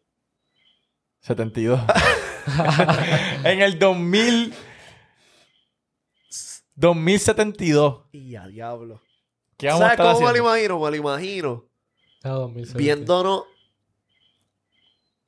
72. 1.19 1.81
en 3.43 3.61
el 3.61 3.77
2000. 3.77 4.53
2072. 6.75 8.03
Y 8.11 8.35
a 8.35 8.47
diablo. 8.47 9.01
¿Qué 9.57 9.67
vamos 9.67 9.81
a 9.81 9.85
¿Sabes 9.85 9.99
estar 9.99 10.13
cómo 10.13 10.19
me 10.19 10.25
lo 10.25 10.29
haciendo? 10.29 10.49
imagino? 10.49 10.79
Me 10.79 10.89
lo 10.91 10.95
imagino 10.95 11.65
Ah, 12.23 12.29
2007. 12.29 12.77
viéndonos 12.77 13.43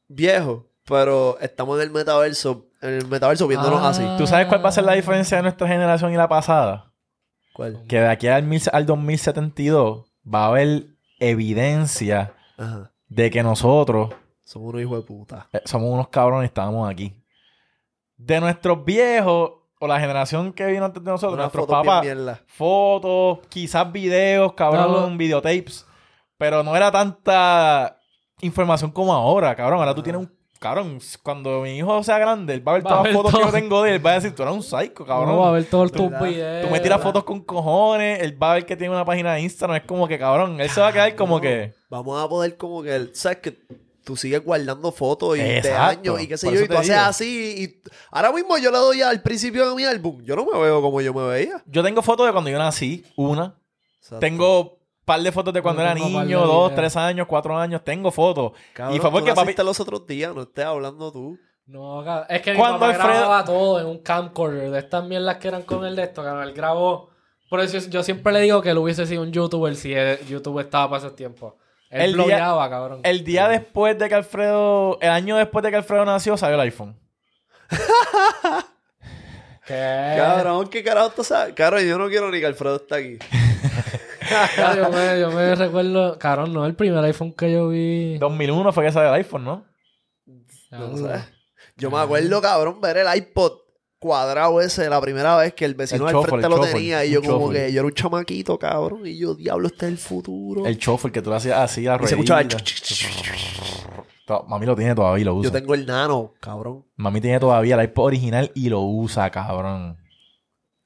viejos, 0.09 0.63
pero 0.85 1.37
estamos 1.39 1.77
en 1.79 1.83
el 1.87 1.91
metaverso, 1.91 2.65
en 2.81 2.89
el 2.95 3.07
metaverso 3.07 3.47
viéndonos 3.47 3.81
Ah. 3.81 3.89
así. 3.89 4.05
¿Tú 4.17 4.27
sabes 4.27 4.47
cuál 4.47 4.63
va 4.63 4.69
a 4.69 4.73
ser 4.73 4.83
la 4.83 4.93
diferencia 4.93 5.37
de 5.37 5.43
nuestra 5.43 5.67
generación 5.67 6.11
y 6.13 6.17
la 6.17 6.27
pasada? 6.27 6.91
¿Cuál? 7.53 7.85
Que 7.87 7.99
de 8.01 8.07
aquí 8.09 8.27
al, 8.27 8.43
mil- 8.43 8.61
al 8.73 8.85
2072 8.85 10.05
va 10.25 10.45
a 10.45 10.47
haber 10.47 10.87
evidencia 11.19 12.33
Ajá. 12.57 12.91
de 13.07 13.29
que 13.31 13.43
nosotros 13.43 14.09
Somos 14.43 14.69
unos 14.69 14.81
hijos 14.81 14.97
de 14.97 15.03
puta. 15.03 15.47
eh, 15.53 15.61
somos 15.65 15.89
unos 15.93 16.09
cabrones 16.09 16.45
y 16.45 16.47
estábamos 16.47 16.89
aquí. 16.89 17.15
De 18.17 18.39
nuestros 18.41 18.83
viejos 18.83 19.51
o 19.79 19.87
la 19.87 19.99
generación 19.99 20.51
que 20.53 20.65
vino 20.65 20.83
antes 20.85 21.03
de 21.03 21.09
nosotros, 21.11 21.33
Unas 21.35 21.53
nuestros 21.53 21.67
papás, 21.67 22.05
fotos, 22.47 23.39
quizás 23.47 23.89
videos, 23.91 24.53
cabrón, 24.53 25.17
videotapes. 25.17 25.85
Pero 26.37 26.63
no 26.63 26.75
era 26.75 26.91
tanta 26.91 27.98
información 28.41 28.91
como 28.91 29.13
ahora, 29.13 29.55
cabrón. 29.55 29.79
Ahora 29.79 29.93
tú 29.95 30.01
Ah. 30.01 30.03
tienes 30.03 30.21
un. 30.21 30.39
Cabrón, 30.59 30.99
cuando 31.23 31.61
mi 31.61 31.77
hijo 31.77 32.03
sea 32.03 32.17
grande, 32.19 32.53
él 32.53 32.67
va 32.67 32.73
a 32.73 32.75
ver 32.75 32.85
Va 32.85 32.89
a 32.89 32.91
todas 32.91 33.03
ver 33.05 33.13
las 33.13 33.21
fotos 33.23 33.39
que 33.39 33.45
yo 33.45 33.51
tengo 33.53 33.81
de 33.83 33.95
él. 33.95 34.05
Va 34.05 34.11
a 34.11 34.13
decir, 34.15 34.35
tú 34.35 34.43
eres 34.43 34.53
un 34.53 34.61
psycho, 34.61 35.05
cabrón. 35.05 35.29
Vamos 35.29 35.47
a 35.47 35.51
ver 35.51 35.63
todos 35.69 35.89
tus 35.89 36.09
videos. 36.19 36.65
Tú 36.65 36.71
me 36.73 36.81
tiras 36.81 37.01
fotos 37.01 37.23
con 37.23 37.41
cojones, 37.45 38.21
él 38.21 38.41
va 38.43 38.51
a 38.51 38.53
ver 38.55 38.65
que 38.65 38.75
tiene 38.75 38.93
una 38.93 39.05
página 39.05 39.33
de 39.35 39.41
Instagram. 39.41 39.77
Es 39.77 39.83
como 39.83 40.05
que, 40.05 40.19
cabrón, 40.19 40.59
él 40.59 40.69
se 40.69 40.81
va 40.81 40.89
a 40.89 40.91
quedar 40.91 41.15
como 41.15 41.39
que. 41.39 41.73
Vamos 41.89 42.21
a 42.21 42.27
poder 42.27 42.57
como 42.57 42.83
que, 42.83 42.93
el- 42.93 43.15
¿sabes? 43.15 43.37
Que 43.37 43.57
tú 44.03 44.17
sigues 44.17 44.43
guardando 44.43 44.91
fotos 44.91 45.37
y 45.37 45.41
de 45.41 45.71
años 45.71 46.19
y 46.21 46.27
qué 46.27 46.35
sé 46.37 46.47
Por 46.47 46.55
yo, 46.55 46.59
y 46.61 46.67
tú 46.67 46.73
te 46.73 46.77
haces 46.79 46.89
digo. 46.89 47.05
así. 47.05 47.55
Y 47.63 47.89
ahora 48.11 48.33
mismo 48.33 48.57
yo 48.57 48.69
le 48.69 48.77
doy 48.79 49.01
al 49.01 49.21
principio 49.21 49.69
de 49.69 49.75
mi 49.75 49.85
álbum. 49.85 50.21
Yo 50.23 50.35
no 50.35 50.45
me 50.45 50.59
veo 50.59 50.81
como 50.81 50.99
yo 50.99 51.13
me 51.13 51.25
veía. 51.25 51.63
Yo 51.67 51.81
tengo 51.83 52.01
fotos 52.01 52.25
de 52.25 52.33
cuando 52.33 52.49
yo 52.49 52.57
nací, 52.59 53.05
una. 53.15 53.55
Exacto. 53.99 54.19
Tengo 54.19 54.78
par 55.09 55.19
de 55.21 55.31
fotos 55.31 55.51
de 55.53 55.61
cuando 55.63 55.81
era 55.81 55.93
niño, 55.95 56.45
dos, 56.45 56.75
tres 56.75 56.95
años, 56.95 57.25
cuatro 57.27 57.57
años. 57.57 57.81
Tengo 57.83 58.11
fotos. 58.11 58.51
Cabrón, 58.73 58.95
y 58.95 58.99
fue 58.99 59.09
porque 59.11 59.31
tú 59.31 59.35
papi. 59.35 59.53
los 59.63 59.79
otros 59.79 60.05
días, 60.05 60.33
no 60.35 60.43
estés 60.43 60.65
hablando 60.65 61.11
tú. 61.11 61.37
No, 61.65 62.03
cabrón. 62.05 62.25
Es 62.29 62.41
que 62.43 62.53
mi 62.53 62.59
papá 62.59 62.89
Alfredo- 62.89 63.07
grababa 63.19 63.43
todo 63.43 63.79
en 63.79 63.87
un 63.87 63.97
camcorder. 64.03 64.69
De 64.69 64.79
estas 64.79 65.03
mierdas 65.05 65.37
que 65.37 65.47
eran 65.47 65.63
con 65.63 65.83
el 65.85 65.95
de 65.95 66.03
esto, 66.03 66.23
cabrón. 66.23 66.43
Él 66.43 66.53
grabó. 66.53 67.09
Por 67.49 67.59
eso 67.61 67.77
yo 67.89 68.03
siempre 68.03 68.31
le 68.33 68.41
digo 68.41 68.61
que 68.61 68.69
él 68.69 68.77
hubiese 68.77 69.07
sido 69.07 69.23
un 69.23 69.31
youtuber 69.31 69.75
si 69.75 69.93
YouTube 70.27 70.59
estaba 70.59 70.87
para 70.89 70.99
esos 70.99 71.15
tiempos. 71.15 71.55
Él 71.89 72.01
El 72.01 72.07
día- 72.13 72.15
blogueaba, 72.25 72.69
cabrón. 72.69 72.99
El 73.03 73.23
día 73.23 73.47
después 73.47 73.97
de 73.97 74.07
que 74.09 74.13
Alfredo. 74.15 74.99
El 75.01 75.09
año 75.09 75.35
después 75.37 75.63
de 75.63 75.71
que 75.71 75.77
Alfredo 75.77 76.05
nació, 76.05 76.37
salió 76.37 76.53
el 76.55 76.61
iPhone. 76.61 76.95
¿Qué? 79.65 80.13
Cabrón, 80.17 80.67
¿qué 80.69 80.83
carajo 80.83 81.09
tú 81.11 81.23
sabes? 81.23 81.53
Cabrón, 81.53 81.83
yo 81.85 81.97
no 81.97 82.07
quiero 82.07 82.31
ni 82.31 82.39
que 82.39 82.45
Alfredo 82.47 82.77
esté 82.77 82.95
aquí. 82.95 83.17
Yo, 84.75 84.89
me, 84.89 85.19
yo 85.19 85.31
me 85.31 85.55
recuerdo. 85.55 86.17
Cabrón, 86.19 86.53
no, 86.53 86.65
el 86.65 86.75
primer 86.75 87.03
iPhone 87.03 87.33
que 87.33 87.51
yo 87.51 87.69
vi. 87.69 88.17
2001 88.17 88.73
fue 88.73 88.85
que 88.85 88.91
salió 88.91 89.09
el 89.09 89.15
iPhone, 89.15 89.43
¿no? 89.45 89.65
No 90.71 90.97
sé. 90.97 91.23
Yo 91.77 91.89
me 91.89 91.97
acuerdo, 91.99 92.41
cabrón, 92.41 92.81
ver 92.81 92.97
el 92.97 93.17
iPod 93.17 93.53
cuadrado 93.99 94.61
ese 94.61 94.89
la 94.89 94.99
primera 95.01 95.35
vez 95.35 95.53
que 95.53 95.65
el 95.65 95.75
vecino 95.75 96.07
El 96.07 96.15
al 96.15 96.15
shuffle, 96.15 96.29
frente 96.29 96.47
el 96.47 96.53
lo 96.53 96.61
tenía. 96.61 97.05
Y 97.05 97.11
yo 97.11 97.21
como 97.21 97.49
que 97.49 97.71
yo 97.71 97.79
era 97.79 97.87
un 97.87 97.93
chamaquito, 97.93 98.57
cabrón. 98.57 99.05
Y 99.05 99.17
yo, 99.17 99.35
diablo, 99.35 99.67
este 99.67 99.85
es 99.85 99.91
el 99.91 99.97
futuro. 99.97 100.65
El 100.65 100.77
chofer 100.77 101.11
que 101.11 101.21
tú 101.21 101.29
le 101.29 101.35
hacías 101.35 101.59
así 101.59 101.87
a 101.87 101.95
y 102.01 102.07
se 102.07 102.15
escuchaba 102.15 102.41
el... 102.41 102.47
Mami 104.47 104.65
lo 104.65 104.75
tiene 104.75 104.93
todavía 104.93 105.21
y 105.21 105.25
lo 105.25 105.33
usa. 105.35 105.51
Yo 105.51 105.59
tengo 105.59 105.73
el 105.73 105.85
nano, 105.85 106.33
cabrón. 106.39 106.85
Mami 106.95 107.19
tiene 107.19 107.39
todavía 107.39 107.75
el 107.75 107.83
iPod 107.83 108.05
original 108.05 108.51
y 108.53 108.69
lo 108.69 108.81
usa, 108.81 109.29
cabrón. 109.31 109.97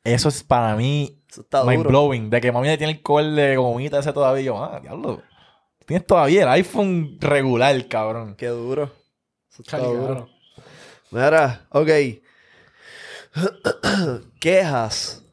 Eso 0.04 0.30
es 0.30 0.44
para 0.44 0.76
mí 0.76 1.23
Eso 1.34 1.42
está 1.42 1.64
mind 1.64 1.78
duro. 1.78 1.90
blowing. 1.90 2.30
De 2.30 2.40
que 2.40 2.52
mami 2.52 2.78
tiene 2.78 2.94
el 2.94 3.02
core 3.02 3.26
de 3.26 3.56
gomita 3.56 3.98
ese 3.98 4.14
todavía. 4.14 4.44
Yo, 4.44 4.64
ah, 4.64 4.80
diablo. 4.80 5.24
Tienes 5.84 6.06
todavía 6.06 6.44
el 6.44 6.50
iPhone 6.50 7.18
regular, 7.20 7.88
cabrón. 7.88 8.36
Qué 8.36 8.48
duro. 8.48 8.92
Eso 9.52 9.64
está 9.64 9.80
Chale, 9.80 9.88
duro. 9.88 10.30
Mira, 11.10 11.66
ok. 11.72 11.90
Quejas 14.40 15.24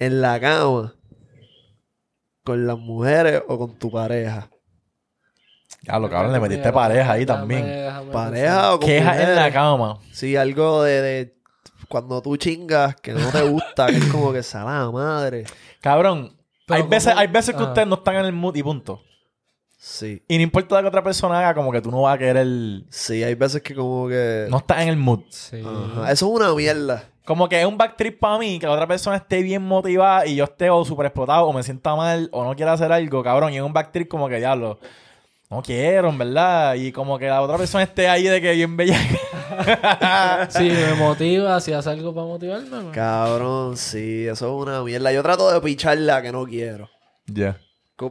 en 0.00 0.20
la 0.20 0.40
cama 0.40 0.94
con 2.42 2.66
las 2.66 2.76
mujeres 2.76 3.44
o 3.46 3.58
con 3.58 3.78
tu 3.78 3.88
pareja. 3.92 4.50
Diablo, 5.82 6.10
cabrón, 6.10 6.32
le 6.32 6.40
metiste 6.40 6.72
pareja 6.72 7.12
ahí 7.12 7.24
también. 7.24 7.88
Pareja 8.12 8.74
o 8.74 8.80
con 8.80 8.88
Quejas 8.88 9.20
en 9.20 9.36
la 9.36 9.52
cama. 9.52 10.00
Sí, 10.10 10.34
algo 10.34 10.82
de, 10.82 11.00
de 11.02 11.35
cuando 11.88 12.20
tú 12.22 12.36
chingas 12.36 12.96
que 12.96 13.12
no 13.12 13.30
te 13.30 13.42
gusta, 13.48 13.86
que 13.86 13.96
es 13.96 14.06
como 14.06 14.32
que 14.32 14.42
salada 14.42 14.90
madre. 14.90 15.44
Cabrón, 15.80 16.36
Pero 16.66 16.82
hay 16.82 16.88
veces, 16.88 17.14
hay 17.16 17.26
veces 17.26 17.54
que 17.54 17.60
Ajá. 17.62 17.70
ustedes 17.70 17.88
no 17.88 17.96
están 17.96 18.16
en 18.16 18.24
el 18.26 18.32
mood 18.32 18.56
y 18.56 18.62
punto. 18.62 19.02
Sí. 19.78 20.22
Y 20.26 20.36
no 20.36 20.42
importa 20.42 20.76
lo 20.76 20.82
que 20.82 20.88
otra 20.88 21.02
persona 21.02 21.38
haga, 21.38 21.54
como 21.54 21.70
que 21.70 21.80
tú 21.80 21.90
no 21.90 22.02
vas 22.02 22.16
a 22.16 22.18
querer. 22.18 22.46
Sí, 22.90 23.22
hay 23.22 23.34
veces 23.34 23.62
que 23.62 23.74
como 23.74 24.08
que... 24.08 24.46
No 24.50 24.58
estás 24.58 24.80
en 24.80 24.88
el 24.88 24.96
mood. 24.96 25.20
Sí. 25.30 25.62
Ajá. 25.64 26.10
Eso 26.10 26.26
es 26.26 26.32
una 26.32 26.52
mierda. 26.54 27.04
Como 27.24 27.48
que 27.48 27.60
es 27.60 27.66
un 27.66 27.76
backtrip 27.76 28.20
para 28.20 28.38
mí 28.38 28.58
que 28.58 28.66
la 28.66 28.72
otra 28.72 28.86
persona 28.86 29.16
esté 29.16 29.42
bien 29.42 29.62
motivada 29.62 30.26
y 30.26 30.36
yo 30.36 30.44
esté 30.44 30.70
o 30.70 30.84
súper 30.84 31.06
explotado 31.06 31.46
o 31.46 31.52
me 31.52 31.62
sienta 31.62 31.94
mal 31.96 32.28
o 32.32 32.44
no 32.44 32.54
quiera 32.54 32.72
hacer 32.72 32.92
algo, 32.92 33.22
cabrón. 33.22 33.52
Y 33.52 33.56
es 33.56 33.62
un 33.62 33.72
backtrip 33.72 34.08
como 34.08 34.28
que 34.28 34.36
diablo. 34.36 34.78
No 35.50 35.62
quiero, 35.62 36.08
en 36.10 36.18
verdad. 36.18 36.74
Y 36.74 36.90
como 36.92 37.18
que 37.18 37.26
la 37.28 37.40
otra 37.40 37.56
persona 37.56 37.84
esté 37.84 38.08
ahí 38.08 38.24
de 38.24 38.40
que 38.40 38.52
bien 38.52 38.76
bella. 38.76 38.98
Si 40.50 40.64
me 40.68 40.94
motiva, 40.94 41.60
si 41.60 41.72
hace 41.72 41.88
algo 41.90 42.14
para 42.14 42.26
motivarme. 42.26 42.68
man. 42.68 42.90
Cabrón, 42.90 43.76
sí, 43.76 44.26
eso 44.26 44.46
es 44.46 44.66
una 44.66 44.82
mierda. 44.82 45.12
Yo 45.12 45.22
trato 45.22 45.50
de 45.50 45.60
picharla 45.60 46.20
que 46.20 46.32
no 46.32 46.44
quiero. 46.46 46.90
Ya, 47.26 47.58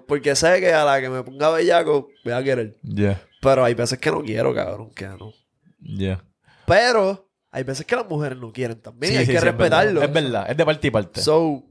Porque 0.07 0.36
sé 0.36 0.59
que 0.59 0.73
a 0.73 0.83
la 0.86 0.99
que 0.99 1.09
me 1.09 1.23
ponga 1.23 1.49
bellaco 1.51 2.07
voy 2.23 2.33
a 2.33 2.43
querer. 2.43 2.75
ya, 2.83 3.21
Pero 3.41 3.63
hay 3.63 3.73
veces 3.73 3.99
que 3.99 4.11
no 4.11 4.23
quiero, 4.23 4.53
cabrón, 4.55 4.89
que 4.91 5.05
no. 5.07 5.33
ya. 5.79 6.23
Pero 6.65 7.27
hay 7.51 7.63
veces 7.63 7.86
que 7.86 7.95
las 7.95 8.07
mujeres 8.09 8.38
no 8.39 8.51
quieren 8.51 8.81
también. 8.81 9.11
Sí, 9.13 9.19
hay 9.19 9.25
sí, 9.25 9.31
que 9.33 9.39
sí, 9.39 9.47
es 9.47 9.55
verdad. 9.57 9.83
respetarlo. 9.83 10.01
Es 10.03 10.11
verdad, 10.13 10.45
es 10.51 10.57
de 10.57 10.65
parte 10.65 10.88
y 10.88 10.91
parte. 10.91 11.21
So, 11.21 11.63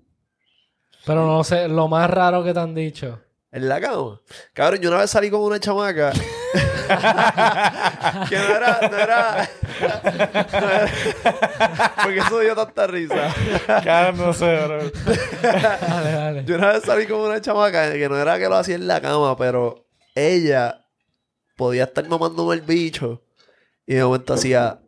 Pero 1.05 1.27
no 1.27 1.43
sé, 1.43 1.69
lo 1.69 1.89
más 1.89 2.09
raro 2.09 2.45
que 2.45 2.55
te 2.55 2.61
han 2.61 2.75
dicho. 2.75 3.21
En 3.55 3.69
la 3.69 3.81
cama. 3.81 4.21
Cabrón, 4.53 4.81
yo 4.81 4.91
una 4.91 4.99
vez 4.99 5.11
salí 5.11 5.31
con 5.31 5.41
una 5.41 5.59
chamaca. 5.61 6.13
que 8.29 8.37
no 8.37 8.57
era, 8.57 8.89
no 8.91 8.99
era. 8.99 9.49
no 10.53 10.71
era- 10.71 10.91
Porque 12.03 12.19
eso 12.19 12.39
dio 12.41 12.55
tanta 12.55 12.87
risa. 12.87 13.35
Cabrón, 13.83 14.19
no 14.19 14.33
sé, 14.33 14.57
bro. 14.67 14.79
Dale, 15.43 16.13
dale. 16.13 16.45
Yo 16.45 16.57
una 16.57 16.73
vez 16.73 16.83
salí 16.85 17.07
con 17.07 17.21
una 17.21 17.41
chamaca 17.41 17.93
que 17.93 18.09
no 18.09 18.17
era 18.19 18.39
que 18.39 18.49
lo 18.49 18.57
hacía 18.57 18.75
en 18.75 18.87
la 18.87 19.01
cama, 19.01 19.37
pero 19.37 19.87
ella 20.15 20.85
podía 21.57 21.85
estar 21.85 22.07
mamándome 22.09 22.55
el 22.55 22.61
bicho. 22.63 23.23
Y 23.87 23.95
de 23.95 24.05
momento 24.05 24.35
hacía. 24.35 24.79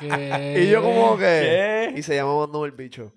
¿Qué? 0.00 0.62
Y 0.64 0.70
yo 0.70 0.82
como 0.82 1.16
que... 1.16 1.24
¿Qué? 1.24 1.94
Y 1.98 2.02
se 2.02 2.14
llama 2.16 2.32
mamándome 2.34 2.66
el 2.66 2.72
bicho. 2.72 3.12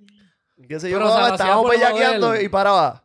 ¿Qué 0.68 0.80
sé 0.80 0.90
yo? 0.90 0.98
Pero, 0.98 1.06
o 1.10 1.10
sea, 1.10 1.18
mamá, 1.18 1.28
lo 1.30 1.34
hacía 1.36 1.46
estábamos 1.46 1.64
por 1.66 1.72
bellaqueando 1.80 2.28
joder. 2.28 2.44
y 2.44 2.50
paraba. 2.50 3.04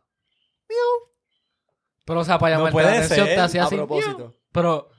Pero, 2.05 2.19
o 2.19 2.23
sea, 2.25 2.39
para 2.39 2.55
No 2.55 2.59
llamarte 2.59 2.73
puede 2.73 2.85
la 2.87 2.91
atención 2.93 3.25
ser. 3.27 3.35
te 3.35 3.41
hacía 3.41 3.63
A 3.63 3.65
así. 3.67 3.75
propósito. 3.75 4.35
Pero, 4.51 4.89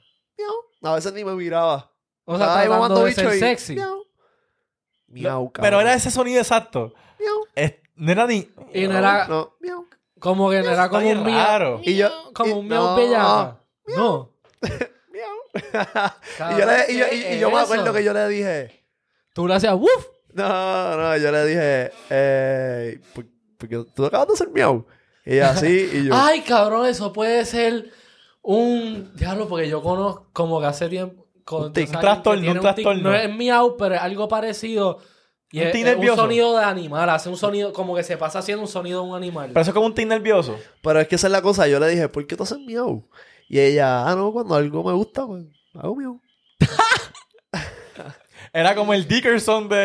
A 0.82 0.94
veces 0.94 1.12
ni 1.12 1.24
me 1.24 1.32
miraba. 1.34 1.92
o 2.24 2.36
sea, 2.36 2.46
Estaba 2.46 2.60
ahí 2.60 2.66
tratando 2.66 2.82
mamando 2.88 3.04
de 3.04 3.12
ser 3.12 3.24
bicho 3.26 3.36
y- 3.36 3.38
sexy. 3.40 3.74
Miau. 3.76 4.04
Miau, 5.08 5.52
Pero 5.52 5.80
era 5.80 5.94
ese 5.94 6.10
sonido 6.10 6.40
exacto. 6.40 6.92
Miau. 7.20 7.46
Es- 7.54 7.74
no 7.96 8.10
era 8.12 8.26
ni. 8.26 8.50
Y 8.72 8.86
no 8.88 8.96
era 8.98 9.26
No, 9.28 9.56
miau. 9.60 9.86
como 10.18 10.50
que 10.50 10.62
no 10.62 10.70
era 10.70 10.88
como 10.88 11.06
un 11.08 11.22
miau. 11.24 11.36
raro. 11.36 11.80
Y 11.84 11.96
yo... 11.96 12.10
Como 12.34 12.48
y- 12.50 12.58
un 12.58 12.68
miau 12.68 12.96
no. 12.96 13.58
No. 13.96 14.32
miau. 15.12 15.36
Y 16.54 16.58
yo, 16.58 16.66
le, 16.66 16.92
y, 16.92 16.98
yo, 16.98 17.06
¿qué 17.10 17.14
y- 17.14 17.34
y 17.36 17.38
yo 17.38 17.50
me 17.50 17.58
acuerdo 17.60 17.92
que 17.92 18.02
yo 18.02 18.12
le 18.14 18.28
dije... 18.28 18.86
Tú 19.34 19.46
le 19.46 19.54
hacías 19.54 19.74
¡wuf! 19.74 20.06
No, 20.35 20.97
no, 20.97 21.16
yo 21.16 21.30
le 21.33 21.47
dije... 21.47 21.93
Eh, 22.11 23.01
por- 23.14 23.26
porque 23.59 23.85
tú 23.95 24.05
acabas 24.05 24.26
de 24.28 24.35
hacer 24.35 24.51
miau. 24.51 24.85
Y 25.24 25.39
así, 25.39 25.89
y 25.93 26.05
yo... 26.07 26.14
Ay, 26.16 26.41
cabrón, 26.41 26.87
eso 26.87 27.12
puede 27.12 27.45
ser 27.45 27.91
un. 28.43 29.12
Diablo, 29.14 29.47
porque 29.47 29.68
yo 29.68 29.80
conozco 29.83 30.28
como 30.33 30.61
que 30.61 30.66
hace 30.66 30.89
tiempo. 30.89 31.28
Con, 31.45 31.64
Un 31.66 31.72
tic, 31.72 31.91
trastorno, 31.91 32.51
un 32.53 32.61
trastorno. 32.61 33.03
no 33.11 33.14
es 33.14 33.33
miau, 33.33 33.76
pero 33.76 33.95
es 33.95 34.01
algo 34.01 34.26
parecido. 34.26 34.99
Y 35.53 35.61
Un 35.61 35.66
es, 35.68 35.74
es 35.74 35.97
un 35.97 36.16
sonido 36.16 36.57
de 36.59 36.64
animal, 36.64 37.09
hace 37.11 37.28
un 37.28 37.37
sonido, 37.37 37.72
como 37.72 37.95
que 37.95 38.03
se 38.03 38.16
pasa 38.16 38.39
haciendo 38.41 38.62
un 38.62 38.68
sonido 38.68 39.03
de 39.03 39.09
un 39.11 39.14
animal. 39.16 39.49
Pero 39.51 39.61
eso 39.61 39.70
es 39.70 39.74
como 39.74 39.87
un 39.87 39.95
tic 39.95 40.07
nervioso. 40.09 40.59
Pero 40.83 40.99
es 41.01 41.07
que 41.07 41.14
esa 41.14 41.28
es 41.28 41.33
la 41.33 41.43
cosa. 41.43 41.68
Yo 41.68 41.78
le 41.78 41.89
dije, 41.89 42.09
¿por 42.09 42.26
qué 42.26 42.37
tú 42.37 42.43
haces 42.43 42.59
miau? 42.59 43.09
Y 43.49 43.61
ella, 43.61 44.09
ah, 44.09 44.14
no, 44.16 44.33
cuando 44.33 44.55
algo 44.57 44.83
me 44.83 44.93
gusta, 44.93 45.24
pues 45.26 45.45
hago 45.74 45.95
miau. 45.95 46.20
Era 48.55 48.74
como 48.74 48.92
el 48.92 49.09
Dickerson 49.09 49.68
de, 49.68 49.76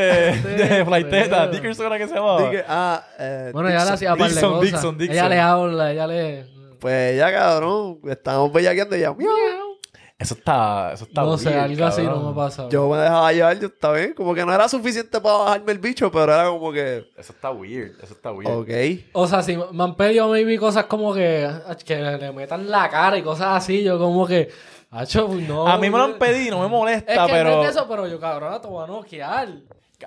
de 0.41 0.85
Flighteta. 0.85 1.47
Dickerson 1.47 1.85
era 1.85 1.97
que 1.97 2.07
se 2.07 2.15
llamaba. 2.15 2.51
Ah, 2.67 3.03
eh, 3.17 3.49
bueno, 3.53 3.69
ella 3.69 3.85
le 3.85 3.91
hacía 3.91 4.15
par 4.15 4.27
de 4.27 4.33
Dixon, 4.33 4.51
cosas. 4.51 4.71
Dixon, 4.71 4.97
Dixon. 4.97 5.15
Ella 5.15 5.29
le 5.29 5.39
habla, 5.39 5.91
ella 5.91 6.07
le. 6.07 6.45
Pues 6.79 7.17
ya, 7.17 7.31
cabrón, 7.31 7.99
estábamos 8.07 8.51
bellaqueando 8.51 8.95
y 8.95 8.99
ella, 8.99 9.13
miau. 9.13 9.77
Eso 10.19 10.33
está. 10.33 10.91
Eso 10.93 11.05
está 11.05 11.21
no 11.21 11.37
sé, 11.37 11.49
weird, 11.49 11.61
algo 11.61 11.85
así 11.85 12.01
no 12.01 12.21
me 12.23 12.31
ha 12.31 12.35
pasado. 12.35 12.69
Yo 12.69 12.89
me 12.89 12.97
dejaba 12.97 13.31
llevar, 13.31 13.59
yo 13.59 13.67
estaba 13.67 13.97
bien. 13.97 14.13
Como 14.13 14.33
que 14.33 14.43
no 14.45 14.53
era 14.53 14.67
suficiente 14.67 15.21
para 15.21 15.37
bajarme 15.37 15.71
el 15.71 15.79
bicho, 15.79 16.11
pero 16.11 16.23
era 16.33 16.49
como 16.49 16.71
que, 16.73 17.05
Eso 17.15 17.33
está 17.33 17.51
weird. 17.51 17.91
Eso 18.03 18.15
está 18.15 18.31
weird. 18.31 18.51
ok. 18.51 19.05
O 19.13 19.27
sea, 19.27 19.43
si 19.43 19.55
me 19.55 19.83
han 19.83 19.95
pedido 19.95 20.27
maybe 20.27 20.57
cosas 20.57 20.85
como 20.85 21.13
que, 21.13 21.47
que 21.85 21.95
le 21.97 22.31
metan 22.33 22.69
la 22.69 22.89
cara 22.89 23.17
y 23.17 23.21
cosas 23.21 23.57
así, 23.63 23.83
yo 23.83 23.99
como 23.99 24.25
que, 24.25 24.49
hacho, 24.91 25.27
no. 25.27 25.67
A 25.67 25.77
mí 25.77 25.89
me 25.89 25.97
lo 25.97 26.03
han 26.05 26.13
pedido 26.19 26.47
y 26.47 26.49
no 26.51 26.59
me 26.61 26.67
molesta, 26.67 27.13
Es 27.13 27.19
que 27.19 27.31
pero. 27.31 27.63
es 27.63 27.69
eso, 27.71 27.87
pero 27.87 28.07
yo, 28.07 28.19
cabrón, 28.19 28.61
te 28.61 28.67
voy 28.67 28.83
a 28.83 28.87
noquear. 28.87 29.47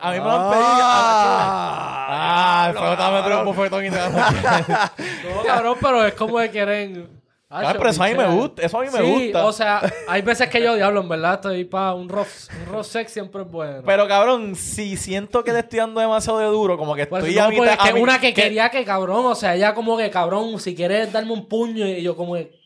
A 0.01 0.13
mí 0.13 0.19
me 0.19 0.25
lo 0.25 0.31
han 0.31 0.51
pedido. 0.51 0.67
Ah, 0.83 2.67
el 2.71 2.77
fuego 2.77 2.93
estaba 2.93 3.17
metiendo 3.17 3.39
un 3.41 3.45
bofetón 3.47 3.85
y 3.87 3.91
te 3.91 3.97
No, 5.35 5.43
cabrón, 5.45 5.77
pero 5.81 6.05
es 6.07 6.15
como 6.15 6.39
que 6.39 6.51
quieren. 6.51 7.21
Ah, 7.53 7.73
pero 7.77 7.89
eso 7.91 8.01
a 8.05 8.07
mí 8.07 8.15
me 8.15 8.27
gusta, 8.29 8.63
eso 8.63 8.79
a 8.79 8.83
mí 8.83 8.87
me 8.93 8.99
Sí, 9.01 9.25
gusta. 9.25 9.45
o 9.45 9.53
sea, 9.53 9.83
hay 10.07 10.23
veces 10.23 10.49
que 10.49 10.63
yo 10.63 10.77
diablo, 10.77 11.01
en 11.01 11.09
verdad, 11.09 11.35
estoy 11.35 11.65
para 11.65 11.95
un 11.95 12.09
rough, 12.09 12.29
un 12.65 12.73
rough 12.73 12.85
sex 12.85 13.13
siempre 13.13 13.43
es 13.43 13.51
bueno. 13.51 13.83
Pero 13.85 14.07
cabrón, 14.07 14.55
si 14.55 14.97
siento 14.97 15.43
que 15.43 15.53
le 15.53 15.59
estoy 15.59 15.81
dando 15.81 16.01
demasiado 16.01 16.39
de 16.39 16.47
duro, 16.47 16.79
como 16.79 16.95
que 16.95 17.09
Pues 17.09 17.25
estoy 17.25 17.35
no, 17.37 17.43
a 17.43 17.47
pues 17.49 17.59
mitad. 17.59 17.73
es 17.73 17.79
que 17.81 17.89
a 17.89 17.95
mi- 17.95 18.01
una 18.03 18.21
que 18.21 18.33
quería 18.33 18.69
que 18.71 18.85
cabrón, 18.85 19.27
o 19.27 19.35
sea, 19.35 19.57
ella 19.57 19.75
como 19.75 19.97
que 19.97 20.09
cabrón, 20.11 20.61
si 20.61 20.77
quieres 20.77 21.13
darme 21.13 21.33
un 21.33 21.49
puño 21.49 21.89
y 21.89 22.01
yo 22.03 22.15
como 22.17 22.35
que. 22.35 22.60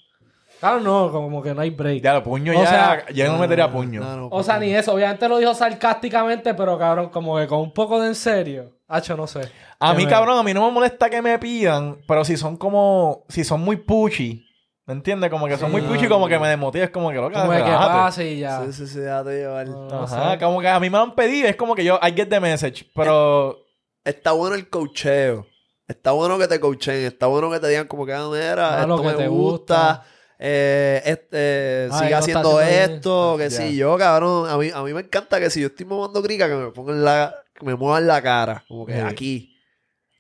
Claro, 0.65 0.81
no, 0.81 1.13
como 1.13 1.43
que 1.43 1.53
no 1.55 1.61
hay 1.61 1.71
break. 1.71 2.03
Ya, 2.03 2.15
lo 2.15 2.23
puño 2.23 2.53
O 2.59 2.63
ya. 2.63 2.67
sea, 2.69 3.07
yo 3.13 3.31
no 3.31 3.39
metería 3.39 3.71
puño. 3.71 4.01
No, 4.01 4.17
no, 4.17 4.29
O 4.31 4.43
sea, 4.43 4.59
ni 4.59 4.73
eso, 4.75 4.95
obviamente 4.95 5.29
lo 5.29 5.37
dijo 5.39 5.53
sarcásticamente, 5.55 6.55
pero 6.55 6.79
cabrón, 6.79 7.11
como 7.11 7.37
que 7.37 7.47
con 7.47 7.61
un 7.61 7.73
poco 7.75 8.01
de 8.01 8.09
en 8.09 8.15
serio. 8.15 8.73
Hacho, 8.89 9.17
no 9.17 9.27
sé. 9.27 9.41
A 9.79 9.93
mí, 9.95 10.05
me- 10.05 10.11
cabrón, 10.11 10.39
a 10.39 10.43
mí 10.43 10.55
no 10.55 10.65
me 10.67 10.71
molesta 10.73 11.11
que 11.11 11.21
me 11.21 11.39
pidan, 11.39 11.99
pero 12.09 12.25
si 12.25 12.37
son 12.37 12.57
como. 12.57 13.25
Si 13.29 13.45
son 13.45 13.61
muy 13.61 13.77
puchi. 13.77 14.43
¿Me 14.87 14.93
entiendes? 14.95 15.31
Como 15.31 15.47
que 15.47 15.57
son 15.57 15.71
muy 15.71 15.81
puchi, 15.83 16.07
como 16.09 16.29
que 16.29 16.39
me 16.39 16.49
desmotiva. 16.49 16.85
Es 16.85 16.91
como 16.91 17.11
que 17.11 17.17
loca. 17.17 17.41
Como 17.43 17.53
que 17.53 17.61
pase 17.63 18.31
y 18.33 18.39
ya. 18.41 18.63
Sí, 18.65 18.73
sí, 18.73 18.87
sí, 18.87 18.99
déjate 19.01 19.31
llevar. 19.39 19.67
No 19.69 20.03
Ajá, 20.05 20.33
sé. 20.33 20.39
como 20.45 20.61
que 20.61 20.69
a 20.69 20.79
mí 20.81 20.89
me 20.91 20.99
lo 20.99 21.05
han 21.05 21.15
pedido. 21.15 21.49
Es 21.49 21.57
como 21.57 21.75
que 21.75 21.85
yo, 21.85 21.99
I 22.03 22.13
get 22.15 22.29
the 22.29 22.41
message. 22.41 22.87
Pero. 22.95 23.59
Está 24.05 24.33
bueno 24.33 24.55
el 24.57 24.69
cocheo. 24.69 25.47
Está 25.89 26.13
bueno 26.13 26.39
que 26.39 26.49
te 26.49 26.61
coachen. 26.61 27.05
Está 27.05 27.27
bueno 27.27 27.51
que 27.51 27.61
te 27.61 27.69
digan 27.69 27.87
como 27.87 28.07
que, 28.07 28.13
ah, 28.15 28.27
mira, 28.31 28.87
lo 28.87 28.95
esto 28.95 29.03
que 29.03 29.09
me 29.09 29.15
te 29.15 29.29
gusta. 29.29 29.77
gusta. 29.77 30.05
Eh, 30.47 31.01
este, 31.07 31.89
Ah, 31.91 32.05
está 32.05 32.19
haciendo 32.19 32.61
esto, 32.61 33.37
que 33.39 33.49
Ya. 33.49 33.57
si 33.63 33.77
yo, 33.77 33.97
cabrón, 33.97 34.47
a 34.51 34.59
mí, 34.59 34.71
a 34.75 34.83
mí 34.83 34.93
me 34.93 35.01
encanta 35.01 35.41
que 35.41 35.49
si 35.49 35.61
yo 35.63 35.69
estoy 35.69 35.87
mamando 35.87 36.23
crica, 36.23 36.47
que 36.49 36.55
me 36.55 36.71
pongan 36.71 37.03
la, 37.03 37.35
que 37.59 37.65
me 37.65 37.75
muevan 37.75 38.07
la 38.07 38.21
cara, 38.21 38.63
como 38.69 38.85
que 38.85 38.93
Sí. 38.95 39.01
aquí. 39.01 39.57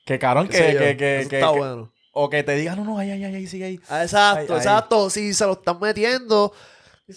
Que 0.07 0.19
cabrón, 0.19 0.49
que, 0.49 0.59
que, 0.79 0.97
que, 0.97 1.21
Eso 1.21 1.29
que- 1.29 1.37
está 1.41 1.53
que- 1.53 1.59
bueno. 1.59 1.93
O 2.13 2.31
que 2.31 2.43
te 2.43 2.55
digan, 2.55 2.77
no, 2.79 2.85
no, 2.85 2.99
ay, 2.99 3.11
ay, 3.11 3.25
ay, 3.25 3.47
sigue 3.47 3.65
ahí. 3.65 3.81
Ah, 3.89 4.03
exacto, 4.05 4.57
exacto. 4.57 5.11
Si 5.11 5.35
se 5.35 5.45
lo 5.47 5.53
están 5.55 5.79
metiendo, 5.81 6.53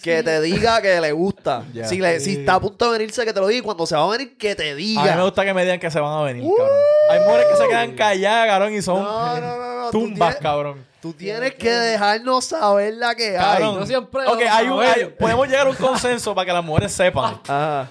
que 0.02 0.22
te 0.22 0.40
diga 0.42 0.82
que 0.82 1.00
le 1.00 1.12
gusta. 1.12 1.64
Si, 1.84 1.98
le, 2.00 2.18
si 2.20 2.40
está 2.40 2.56
a 2.56 2.60
punto 2.60 2.86
de 2.92 2.98
venirse, 2.98 3.24
que 3.24 3.32
te 3.32 3.40
lo 3.40 3.46
diga. 3.46 3.62
Cuando 3.64 3.86
se 3.86 3.94
va 3.96 4.04
a 4.04 4.10
venir, 4.10 4.36
que 4.36 4.54
te 4.56 4.72
A 4.72 4.74
mí 4.74 4.94
me 4.96 5.02
diga. 5.02 5.22
gusta 5.22 5.44
que 5.46 5.54
me 5.54 5.62
digan 5.62 5.78
que 5.80 5.90
se 5.90 6.00
van 6.00 6.12
a 6.12 6.22
venir, 6.24 6.44
cabrón. 6.54 6.76
Hay 7.10 7.20
mujeres 7.20 7.46
que 7.52 7.56
se 7.56 7.68
quedan 7.68 7.94
calladas, 7.94 8.46
cabrón, 8.48 8.74
y 8.74 8.82
son 8.82 9.02
No, 9.02 9.40
no, 9.40 9.56
no, 9.56 9.80
no. 9.84 9.90
tú 9.92 10.00
tumbas, 10.00 10.30
tienes- 10.34 10.42
cabrón. 10.42 10.87
Tú 11.00 11.12
tienes 11.12 11.54
que 11.54 11.70
dejarnos 11.70 12.44
saber 12.46 12.94
la 12.94 13.14
que 13.14 13.36
hay. 13.38 13.58
Cabrón. 13.62 13.78
Yo 13.80 13.86
siempre 13.86 14.26
Ok, 14.26 14.40
lo 14.40 14.50
hay 14.52 14.66
un, 14.68 14.82
hay- 14.82 15.04
podemos 15.18 15.46
llegar 15.46 15.66
a 15.66 15.70
un 15.70 15.76
consenso 15.76 16.34
para 16.34 16.46
que 16.46 16.52
las 16.52 16.64
mujeres 16.64 16.92
sepan. 16.92 17.40
Ah. 17.48 17.86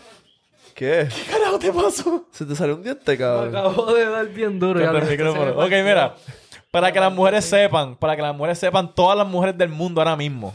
¿Qué? 0.75 1.07
¿Qué 1.09 1.31
carajo 1.31 1.57
te 1.57 1.73
pasó? 1.73 2.27
Se 2.31 2.45
te 2.45 2.55
salió 2.55 2.75
un 2.75 2.83
diente, 2.83 3.11
Me 3.13 3.17
cabrón. 3.17 3.55
acabo 3.55 3.93
de 3.93 4.05
dar 4.05 4.27
bien 4.27 4.59
duro. 4.59 4.79
ya 4.79 4.91
el 4.91 4.99
no- 5.03 5.09
micrófono. 5.09 5.51
Ok, 5.59 5.71
mira. 5.71 6.15
Para 6.69 6.91
que 6.91 6.99
las 6.99 7.11
mujeres 7.11 7.45
sepan, 7.45 7.95
para 7.95 8.15
que 8.15 8.21
las 8.21 8.35
mujeres 8.35 8.59
sepan, 8.59 8.93
todas 8.93 9.17
las 9.17 9.25
mujeres 9.25 9.57
del 9.57 9.69
mundo 9.69 10.01
ahora 10.01 10.15
mismo, 10.15 10.53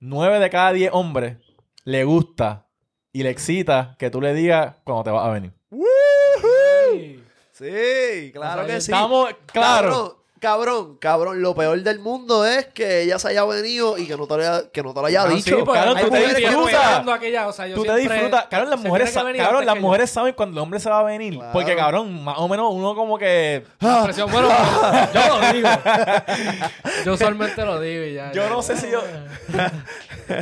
nueve 0.00 0.38
de 0.40 0.50
cada 0.50 0.72
diez 0.72 0.90
hombres 0.92 1.38
le 1.84 2.04
gusta 2.04 2.66
y 3.12 3.22
le 3.22 3.30
excita 3.30 3.96
que 3.98 4.10
tú 4.10 4.20
le 4.20 4.34
digas 4.34 4.74
cuando 4.84 5.04
te 5.04 5.10
vas 5.10 5.26
a 5.26 5.30
venir. 5.30 5.52
Sí. 5.70 7.22
Sí, 7.52 8.30
claro 8.32 8.62
O 8.62 8.66
sea, 8.66 8.74
que 8.74 8.80
sí. 8.80 8.90
Estamos, 8.92 9.30
claro. 9.46 9.90
Cabrón, 9.90 10.12
cabrón, 10.42 10.96
cabrón. 10.98 11.40
Lo 11.40 11.54
peor 11.54 11.80
del 11.82 12.00
mundo 12.00 12.44
es 12.44 12.66
que 12.66 13.02
ella 13.02 13.16
se 13.20 13.28
haya 13.28 13.44
venido 13.44 13.96
y 13.96 14.08
que 14.08 14.16
no 14.16 14.26
te 14.26 14.36
lo 14.36 14.40
haya, 14.42 14.68
que 14.72 14.82
no 14.82 14.92
te 14.92 15.00
lo 15.00 15.06
haya 15.06 15.22
Ah, 15.22 15.28
dicho. 15.28 15.56
sí, 15.56 15.64
Cabrón, 15.64 15.96
hay 15.96 16.04
tú 16.04 16.10
te 16.10 16.18
disfrutas. 16.34 16.72
esperando 16.74 17.12
aquella, 17.12 17.46
o 17.46 17.52
sea, 17.52 17.66
yo 17.68 17.76
Tú 17.76 17.84
te 17.84 17.94
disfrutas. 17.96 18.46
Cabrón, 18.50 18.70
las 18.70 18.80
mujeres, 18.80 19.12
cabrón, 19.12 19.36
antes 19.40 19.66
las 19.66 19.74
yo. 19.76 19.80
mujeres 19.80 20.10
saben 20.10 20.34
cuando 20.34 20.58
el 20.60 20.62
hombre 20.64 20.80
se 20.80 20.90
va 20.90 20.98
a 20.98 21.02
venir. 21.04 21.34
Claro. 21.36 21.52
Porque, 21.52 21.76
cabrón, 21.76 22.24
más 22.24 22.38
o 22.38 22.48
menos 22.48 22.74
uno 22.74 22.92
como 22.96 23.16
que... 23.16 23.64
La 23.78 24.02
presión, 24.02 24.28
bueno, 24.32 24.48
yo 25.14 25.38
lo 25.40 25.52
digo. 25.52 25.68
Yo 27.06 27.12
usualmente 27.14 27.64
lo 27.64 27.80
digo 27.80 28.04
y 28.04 28.14
ya. 28.14 28.32
Yo 28.32 28.42
ya. 28.42 28.50
no 28.50 28.62
sé 28.62 28.76
si 28.76 28.90
yo... 28.90 29.00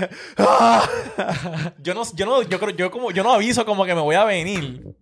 yo 1.78 1.94
no, 1.94 2.02
yo 2.14 2.26
no, 2.26 2.42
yo 2.42 2.58
creo, 2.58 2.70
yo 2.70 2.90
como, 2.90 3.10
yo 3.10 3.22
no 3.22 3.32
aviso 3.32 3.64
como 3.64 3.84
que 3.84 3.94
me 3.94 4.00
voy 4.00 4.16
a 4.16 4.24
venir. 4.24 4.94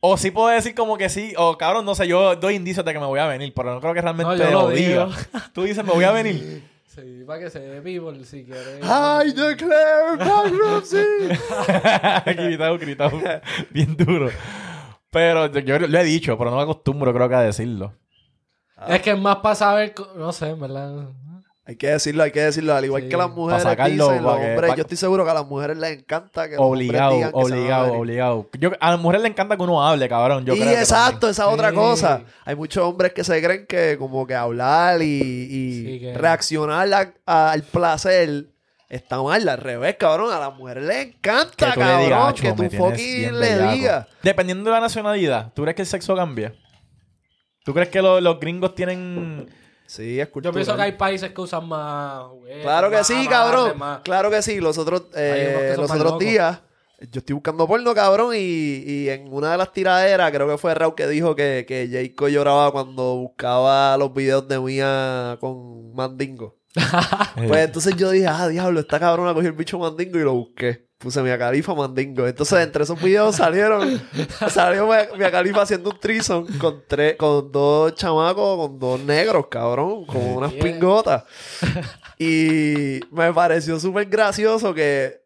O 0.00 0.16
sí 0.16 0.30
puedo 0.30 0.48
decir 0.48 0.74
como 0.74 0.96
que 0.96 1.08
sí, 1.08 1.34
o 1.36 1.58
cabrón, 1.58 1.84
no 1.84 1.94
sé, 1.94 2.06
yo 2.06 2.36
doy 2.36 2.54
indicios 2.54 2.84
de 2.86 2.92
que 2.92 3.00
me 3.00 3.06
voy 3.06 3.18
a 3.18 3.26
venir, 3.26 3.52
pero 3.54 3.74
no 3.74 3.80
creo 3.80 3.94
que 3.94 4.00
realmente 4.00 4.30
No, 4.32 4.36
yo 4.38 4.50
lo 4.50 4.62
lo 4.62 4.68
diga. 4.70 5.06
digo. 5.06 5.16
Tú 5.52 5.64
dices, 5.64 5.84
me 5.84 5.92
voy 5.92 6.04
a 6.04 6.12
venir. 6.12 6.62
Sí, 6.86 7.22
para 7.26 7.40
que 7.40 7.50
se 7.50 7.60
dé 7.60 7.80
vivo 7.80 8.12
si 8.24 8.44
quieres. 8.44 8.80
I 8.82 9.32
declare 9.32 10.16
bankruptcy. 10.18 10.98
gritado, 12.36 12.78
gritado. 12.78 13.20
Bien 13.70 13.96
duro. 13.96 14.30
Pero 15.10 15.46
yo, 15.46 15.60
yo 15.60 15.78
lo 15.78 15.98
he 15.98 16.04
dicho, 16.04 16.36
pero 16.38 16.50
no 16.50 16.56
me 16.56 16.62
acostumbro 16.62 17.12
creo 17.14 17.28
que 17.28 17.34
a 17.34 17.40
decirlo. 17.40 17.92
Es 18.86 19.02
que 19.02 19.10
es 19.12 19.18
más 19.18 19.36
para 19.36 19.54
saber, 19.54 19.94
no 20.16 20.32
sé, 20.32 20.50
en 20.50 20.60
verdad. 20.60 21.08
Hay 21.68 21.76
que 21.76 21.88
decirlo, 21.88 22.22
hay 22.22 22.30
que 22.32 22.40
decirlo. 22.40 22.74
Al 22.74 22.82
igual 22.86 23.02
Sí. 23.02 23.08
que 23.10 23.16
las 23.18 23.28
mujeres 23.30 23.62
sacarlo, 23.62 24.08
dicen, 24.08 24.22
los 24.22 24.38
que- 24.38 24.50
hombres, 24.52 24.74
yo 24.74 24.80
estoy 24.80 24.96
seguro 24.96 25.22
que 25.26 25.30
a 25.30 25.34
las 25.34 25.46
mujeres 25.46 25.76
les 25.76 25.98
encanta 25.98 26.48
que 26.48 26.56
los 26.56 26.64
Obligado, 26.64 27.10
hombres 27.10 27.18
digan 27.18 27.30
que 27.30 27.36
obligado, 27.54 27.84
venir. 27.84 28.00
obligado. 28.00 28.48
Yo, 28.58 28.70
a 28.80 28.90
las 28.92 28.98
mujeres 29.00 29.22
le 29.22 29.28
encanta 29.28 29.54
que 29.58 29.62
uno 29.62 29.86
hable, 29.86 30.08
cabrón. 30.08 30.46
Yo 30.46 30.54
y 30.54 30.60
creo 30.60 30.72
que 30.72 30.80
exacto, 30.80 31.28
esa 31.28 31.42
es 31.46 31.48
otra 31.52 31.72
cosa. 31.74 32.22
Hay 32.46 32.54
muchos 32.56 32.82
hombres 32.82 33.12
que 33.12 33.22
se 33.22 33.42
creen 33.42 33.66
que 33.66 33.98
como 33.98 34.26
que 34.26 34.34
hablar 34.34 35.02
y, 35.02 35.04
y 35.20 35.84
Sí, 35.84 36.00
que- 36.00 36.14
reaccionar 36.16 36.90
a- 36.94 37.12
a- 37.26 37.50
al 37.52 37.62
placer 37.64 38.46
está 38.88 39.22
mal. 39.22 39.46
Al 39.46 39.58
revés, 39.58 39.96
cabrón. 39.98 40.32
A 40.32 40.38
las 40.40 40.54
mujeres 40.56 40.84
les 40.84 41.08
encanta, 41.08 41.74
que 41.74 41.80
cabrón, 41.80 42.04
digas, 42.06 42.32
que 42.40 42.48
"Acho, 42.48 42.56
tú 42.56 42.76
fucking 42.78 43.38
le 43.38 43.54
bellaco". 43.56 43.72
digas. 43.74 44.06
Dependiendo 44.22 44.70
de 44.70 44.74
la 44.74 44.80
nacionalidad, 44.80 45.52
¿tú 45.54 45.60
crees 45.64 45.74
que 45.76 45.82
el 45.82 45.88
sexo 45.88 46.16
cambia? 46.16 46.54
¿Tú 47.62 47.74
crees 47.74 47.90
que 47.90 48.00
lo- 48.00 48.22
los 48.22 48.40
gringos 48.40 48.74
tienen... 48.74 49.50
Sí, 49.88 50.20
es 50.20 50.28
Yo 50.42 50.52
pienso 50.52 50.76
que 50.76 50.82
hay 50.82 50.92
países 50.92 51.32
que 51.32 51.40
usan 51.40 51.66
más. 51.66 52.24
juguetes, 52.28 52.62
Claro 52.62 52.90
que 52.90 52.96
más 52.98 53.06
sí, 53.06 53.26
cabrón. 53.26 53.78
más- 53.78 54.00
Claro 54.02 54.30
que 54.30 54.42
sí. 54.42 54.60
Los 54.60 54.76
otros, 54.76 55.04
eh, 55.16 55.74
los 55.78 55.90
otros 55.90 56.18
días, 56.18 56.60
yo 57.10 57.20
estoy 57.20 57.32
buscando 57.32 57.66
porno, 57.66 57.94
cabrón, 57.94 58.34
y, 58.34 58.38
y 58.84 59.08
en 59.08 59.32
una 59.32 59.52
de 59.52 59.56
las 59.56 59.72
tiraderas, 59.72 60.30
creo 60.30 60.46
que 60.46 60.58
fue 60.58 60.74
Raúl 60.74 60.94
que 60.94 61.06
dijo 61.08 61.34
que, 61.34 61.64
que 61.66 61.88
Jayco 61.90 62.28
lloraba 62.28 62.70
cuando 62.70 63.16
buscaba 63.16 63.96
los 63.96 64.12
videos 64.12 64.46
de 64.46 64.58
Mía 64.60 65.38
con 65.40 65.94
Mandingo. 65.94 66.57
Pues 67.48 67.64
entonces 67.66 67.96
yo 67.96 68.10
dije, 68.10 68.26
ah, 68.26 68.48
diablo, 68.48 68.80
esta 68.80 68.98
cabrona 69.00 69.32
cogió 69.34 69.48
el 69.48 69.54
bicho 69.56 69.78
Mandingo 69.78 70.18
y 70.18 70.22
lo 70.22 70.34
busqué. 70.34 70.86
Puse 70.98 71.22
Mia 71.22 71.38
Califa 71.38 71.74
Mandingo. 71.74 72.26
Entonces, 72.26 72.58
entre 72.58 72.82
esos 72.82 73.00
videos 73.00 73.36
salieron, 73.36 74.00
salió 74.50 74.88
Mia 75.16 75.30
Khalifa 75.30 75.62
haciendo 75.62 75.90
un 75.90 76.00
trison 76.00 76.44
con 76.58 76.82
tres, 76.88 77.14
con 77.16 77.52
dos 77.52 77.94
chamacos, 77.94 78.56
con 78.68 78.78
dos 78.80 79.00
negros, 79.00 79.46
cabrón, 79.48 80.04
con 80.06 80.20
unas 80.20 80.52
Yeah. 80.52 80.62
pingotas. 80.64 81.22
Y 82.20 82.98
me 83.12 83.32
pareció 83.32 83.78
súper 83.78 84.06
gracioso 84.06 84.74
que, 84.74 85.22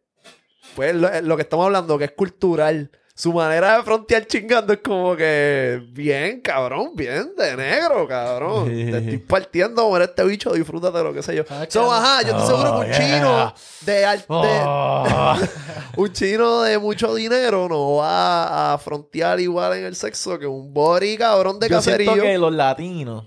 pues, 0.77 0.95
lo, 0.95 1.09
lo 1.23 1.37
que 1.37 1.43
estamos 1.43 1.65
hablando, 1.65 1.97
que 1.97 2.05
es 2.05 2.13
cultural. 2.13 2.91
Su 3.15 3.31
manera 3.33 3.77
de 3.77 3.83
frontear 3.83 4.27
chingando 4.27 4.73
es 4.73 4.79
como 4.83 5.15
que, 5.15 5.83
bien, 5.91 6.41
cabrón, 6.41 6.93
bien, 6.95 7.33
de 7.37 7.57
negro, 7.57 8.09
cabrón. 8.09 8.65
Te 8.67 8.97
estoy 8.99 9.19
partiendo 9.19 9.87
por 9.89 10.01
este 10.01 10.25
bicho, 10.25 10.53
disfrútate 10.55 10.97
de 10.99 11.05
lo 11.05 11.13
que 11.13 11.23
sé 11.23 11.37
yo. 11.37 11.45
Ah, 11.51 11.67
So, 11.69 11.93
ajá, 11.93 12.23
yo 12.23 12.29
estoy 12.31 12.47
seguro 12.47 12.65
que 12.65 12.77
Oh, 12.77 12.81
un 12.81 12.87
yeah. 12.87 12.99
chino 12.99 13.55
de, 13.83 14.05
al- 14.07 14.19
de- 14.19 14.25
Oh. 14.29 15.37
un 15.99 16.13
chino 16.13 16.63
de 16.63 16.79
mucho 16.79 17.15
dinero 17.15 17.69
no 17.69 17.97
va 17.97 18.73
a 18.73 18.79
frontear 18.79 19.39
igual 19.41 19.75
en 19.77 19.85
el 19.85 19.95
sexo 19.95 20.39
que 20.39 20.47
un 20.47 20.73
body 20.73 21.19
cabrón 21.19 21.59
de 21.59 21.69
Yo 21.69 21.77
caserío. 21.77 22.07
siento 22.13 22.23
que 22.25 22.39
los 22.39 22.53
latinos 22.55 23.27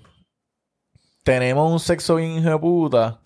tenemos 1.22 1.70
un 1.72 1.80
sexo 1.80 2.16
bien 2.16 2.32
hijo 2.38 2.50
de 2.50 2.58
puta. 2.58 3.20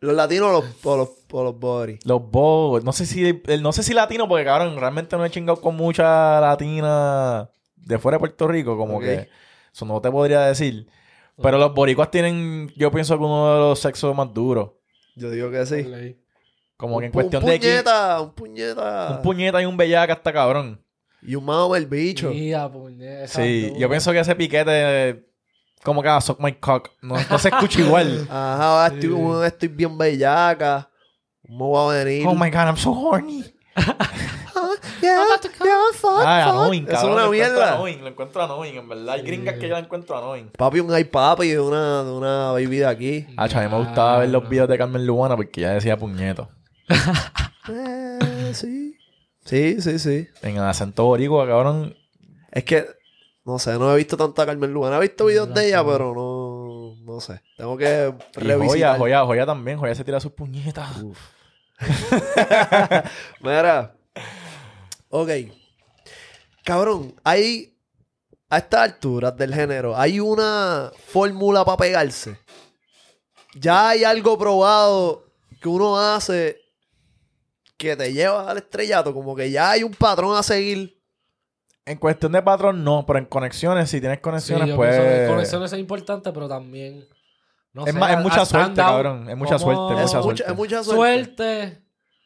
Los 0.00 0.14
latinos 0.14 0.48
o 0.50 0.52
los, 0.52 0.64
o 0.84 0.96
los, 0.96 1.08
o 1.30 1.44
los 1.44 1.58
body. 1.58 1.98
Los 2.04 2.22
bobos. 2.30 2.84
No 2.84 2.92
sé 2.92 3.06
si 3.06 3.42
no 3.60 3.72
sé 3.72 3.82
si 3.82 3.94
latino, 3.94 4.26
porque 4.28 4.44
cabrón, 4.44 4.76
realmente 4.78 5.16
no 5.16 5.24
he 5.24 5.30
chingado 5.30 5.60
con 5.60 5.76
mucha 5.76 6.40
latina 6.40 7.48
de 7.76 7.98
fuera 7.98 8.16
de 8.16 8.20
Puerto 8.20 8.46
Rico, 8.48 8.76
como 8.76 9.00
que 9.00 9.28
eso 9.72 9.84
no 9.86 10.00
te 10.00 10.10
podría 10.10 10.40
decir. 10.42 10.88
Pero 11.40 11.56
los 11.58 11.72
boricuas 11.74 12.10
tienen, 12.10 12.68
yo 12.76 12.90
pienso 12.90 13.16
que 13.16 13.24
uno 13.24 13.52
de 13.54 13.60
los 13.60 13.78
sexos 13.78 14.14
más 14.14 14.32
duros. 14.34 14.70
Yo 15.16 15.30
digo 15.30 15.50
que 15.50 15.64
sí. 15.66 16.16
Como 16.76 16.98
que 17.00 17.06
en 17.06 17.10
Un 17.10 17.12
cuestión 17.12 17.42
un 17.44 17.48
de 17.50 17.58
que 17.60 17.68
puñeta, 17.70 18.20
un 18.20 18.32
puñeta. 18.32 19.08
un 19.16 19.22
puñeta 19.22 19.62
y 19.62 19.66
un 19.66 19.76
bellaca 19.76 20.12
hasta 20.14 20.32
cabrón. 20.32 20.80
Y 21.22 21.34
un 21.34 21.44
mamo 21.44 21.74
el 21.76 21.86
bicho. 21.86 22.28
Puñeta, 22.28 23.26
Sí, 23.28 23.66
duro. 23.68 23.80
yo 23.80 23.88
pienso 23.88 24.12
que 24.12 24.20
ese 24.20 24.34
piquete 24.36 25.24
como 25.84 26.02
que 26.02 26.08
ah, 26.08 26.20
suck 26.20 26.40
my 26.40 26.52
cock. 26.54 26.90
No, 27.02 27.14
no 27.30 27.38
se 27.38 27.48
escucha 27.48 27.80
igual. 27.80 28.26
Ajá, 28.30 28.86
estoy, 28.88 29.02
Sí. 29.02 29.08
un- 29.08 29.44
estoy 29.44 29.68
bien 29.68 29.96
bellaca. 29.96 30.88
¿Cómo 31.48 31.70
va 31.72 31.92
a 31.92 32.04
venir? 32.04 32.26
Oh 32.26 32.34
my 32.34 32.50
god, 32.50 32.66
I'm 32.68 32.76
so 32.76 32.92
horny. 32.92 33.44
Yeah, 35.00 35.24
yeah, 35.64 35.76
fuck, 35.94 36.20
Ay, 36.26 36.42
fuck. 36.44 36.52
annoying, 36.54 36.82
Eso 36.88 36.92
es 36.92 36.98
cabrón. 37.00 37.12
una 37.12 37.22
lo 37.26 37.32
encuentro 37.32 37.56
mierda. 37.56 37.74
annoying, 37.74 38.00
lo 38.00 38.08
encuentro 38.08 38.42
annoying, 38.42 38.76
en 38.78 38.88
verdad. 38.88 39.14
Hay 39.14 39.22
gringas 39.22 39.54
que 39.54 39.68
yo 39.68 39.74
la 39.74 39.78
encuentro 39.78 40.18
annoying. 40.18 40.50
Papi, 40.58 40.80
un 40.80 41.04
papi 41.10 41.48
de 41.48 41.60
una, 41.60 42.02
de 42.02 42.10
una 42.10 42.50
baby 42.52 42.78
de 42.78 42.86
aquí. 42.86 43.26
Ah, 43.36 43.44
a 43.44 43.60
mí 43.60 43.68
me 43.68 43.78
gustaba 43.78 44.18
ver 44.18 44.30
los 44.30 44.48
videos 44.48 44.68
de 44.68 44.76
Carmen 44.76 45.06
Lubana 45.06 45.36
porque 45.36 45.60
ya 45.60 45.70
decía 45.74 45.96
puñeto. 45.96 46.48
Eh, 47.70 48.50
sí. 48.54 48.96
Sí, 49.44 49.80
sí, 49.82 49.98
sí. 49.98 50.26
En 50.42 50.56
el 50.56 50.62
acento 50.64 51.04
boricua, 51.04 51.46
cabrón. 51.46 51.94
Es 52.50 52.64
que, 52.64 52.86
no 53.44 53.58
sé, 53.58 53.78
no 53.78 53.92
he 53.92 53.96
visto 53.96 54.16
tanto 54.16 54.40
a 54.42 54.46
Carmen 54.46 54.72
Lubana. 54.72 54.96
He 54.96 55.00
visto 55.02 55.26
videos 55.26 55.52
de 55.52 55.68
ella, 55.68 55.84
pero 55.84 56.14
no, 56.14 56.96
no 57.04 57.20
sé. 57.20 57.42
Tengo 57.56 57.76
que 57.76 58.14
Y 58.36 58.40
Joya, 58.40 58.56
revisitar. 58.56 58.98
Joya, 58.98 59.24
Joya 59.24 59.46
también. 59.46 59.78
Joya 59.78 59.94
se 59.94 60.02
tira 60.02 60.18
sus 60.18 60.32
puñetas. 60.32 60.88
Mira. 63.40 63.94
Ok. 65.08 65.30
Cabrón, 66.64 67.14
hay. 67.24 67.74
A 68.50 68.58
estas 68.58 68.80
alturas 68.80 69.36
del 69.36 69.54
género, 69.54 69.94
hay 69.94 70.20
una 70.20 70.90
fórmula 71.08 71.66
para 71.66 71.76
pegarse. 71.76 72.38
Ya 73.54 73.90
hay 73.90 74.04
algo 74.04 74.38
probado 74.38 75.26
que 75.60 75.68
uno 75.68 75.98
hace 75.98 76.56
que 77.76 77.94
te 77.94 78.10
lleva 78.10 78.50
al 78.50 78.56
estrellato. 78.56 79.12
Como 79.12 79.36
que 79.36 79.50
ya 79.50 79.72
hay 79.72 79.82
un 79.82 79.92
patrón 79.92 80.34
a 80.34 80.42
seguir. 80.42 80.98
En 81.84 81.98
cuestión 81.98 82.32
de 82.32 82.42
patrón, 82.42 82.82
no. 82.82 83.04
Pero 83.06 83.18
en 83.18 83.26
conexiones, 83.26 83.90
si 83.90 84.00
tienes 84.00 84.16
Sí, 84.18 84.22
conexiones, 84.22 84.68
yo 84.68 84.76
pues... 84.76 84.96
que 84.98 85.26
conexiones 85.28 85.72
es 85.72 85.78
importante, 85.78 86.32
pero 86.32 86.48
también. 86.48 87.06
No 87.78 87.86
Es 87.86 87.92
sé, 87.92 87.98
más- 88.00 88.10
es 88.10 88.18
mucha 88.18 88.44
suerte, 88.44 88.74
cabrón. 88.74 89.30
Es 89.30 89.36
mucha 89.36 89.56
suerte, 89.56 89.94
Es 90.02 90.12
mucha 90.12 90.18
mucha, 90.18 90.22
suerte. 90.22 90.44
es 90.48 90.56
mucha 90.56 90.82
suerte. 90.82 91.36
Suerte. 91.36 91.82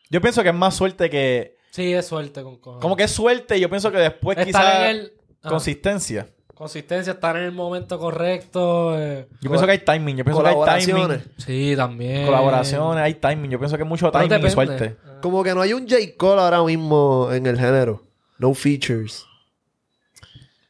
Yo 0.09 0.20
pienso 0.22 0.42
que 0.42 0.48
es 0.48 0.55
más 0.55 0.74
suerte 0.74 1.11
que... 1.11 1.57
Sí, 1.72 1.92
es 1.92 2.07
suerte 2.07 2.42
con 2.42 2.57
cojones. 2.59 2.80
Como 2.80 2.96
que 2.96 3.03
es 3.05 3.11
suerte 3.11 3.59
y 3.59 3.61
yo 3.61 3.68
pienso 3.68 3.92
que 3.92 3.98
después 3.98 4.38
quizás... 4.42 4.88
el. 4.88 5.12
Consistencia. 5.46 6.26
Consistencia, 6.55 7.12
estar 7.14 7.36
en 7.36 7.42
el 7.42 7.53
momento 7.53 7.98
correcto. 7.98 8.98
eh. 8.98 9.28
Yo 9.42 9.50
pienso 9.50 9.66
que 9.66 9.72
hay 9.72 9.78
timing. 9.80 10.16
Yo 10.16 10.24
pienso 10.24 10.42
que 10.42 10.48
hay 10.48 10.84
timing. 10.86 11.22
Sí, 11.36 11.74
también. 11.76 12.24
Colaboraciones, 12.24 13.03
hay 13.05 13.14
timing. 13.14 13.50
Yo 13.50 13.59
pienso 13.59 13.76
que 13.76 13.82
es 13.82 13.88
mucho 13.88 14.11
timing 14.11 14.46
y 14.46 14.50
suerte. 14.50 14.96
Ah. 15.05 15.18
Como 15.20 15.42
que 15.44 15.55
no 15.55 15.61
hay 15.61 15.74
un 15.74 15.86
J. 15.86 15.96
Cole 16.16 16.40
ahora 16.40 16.62
mismo 16.62 17.28
en 17.30 17.46
el 17.46 17.59
género. 17.59 18.03
No 18.38 18.55
features. 18.55 19.26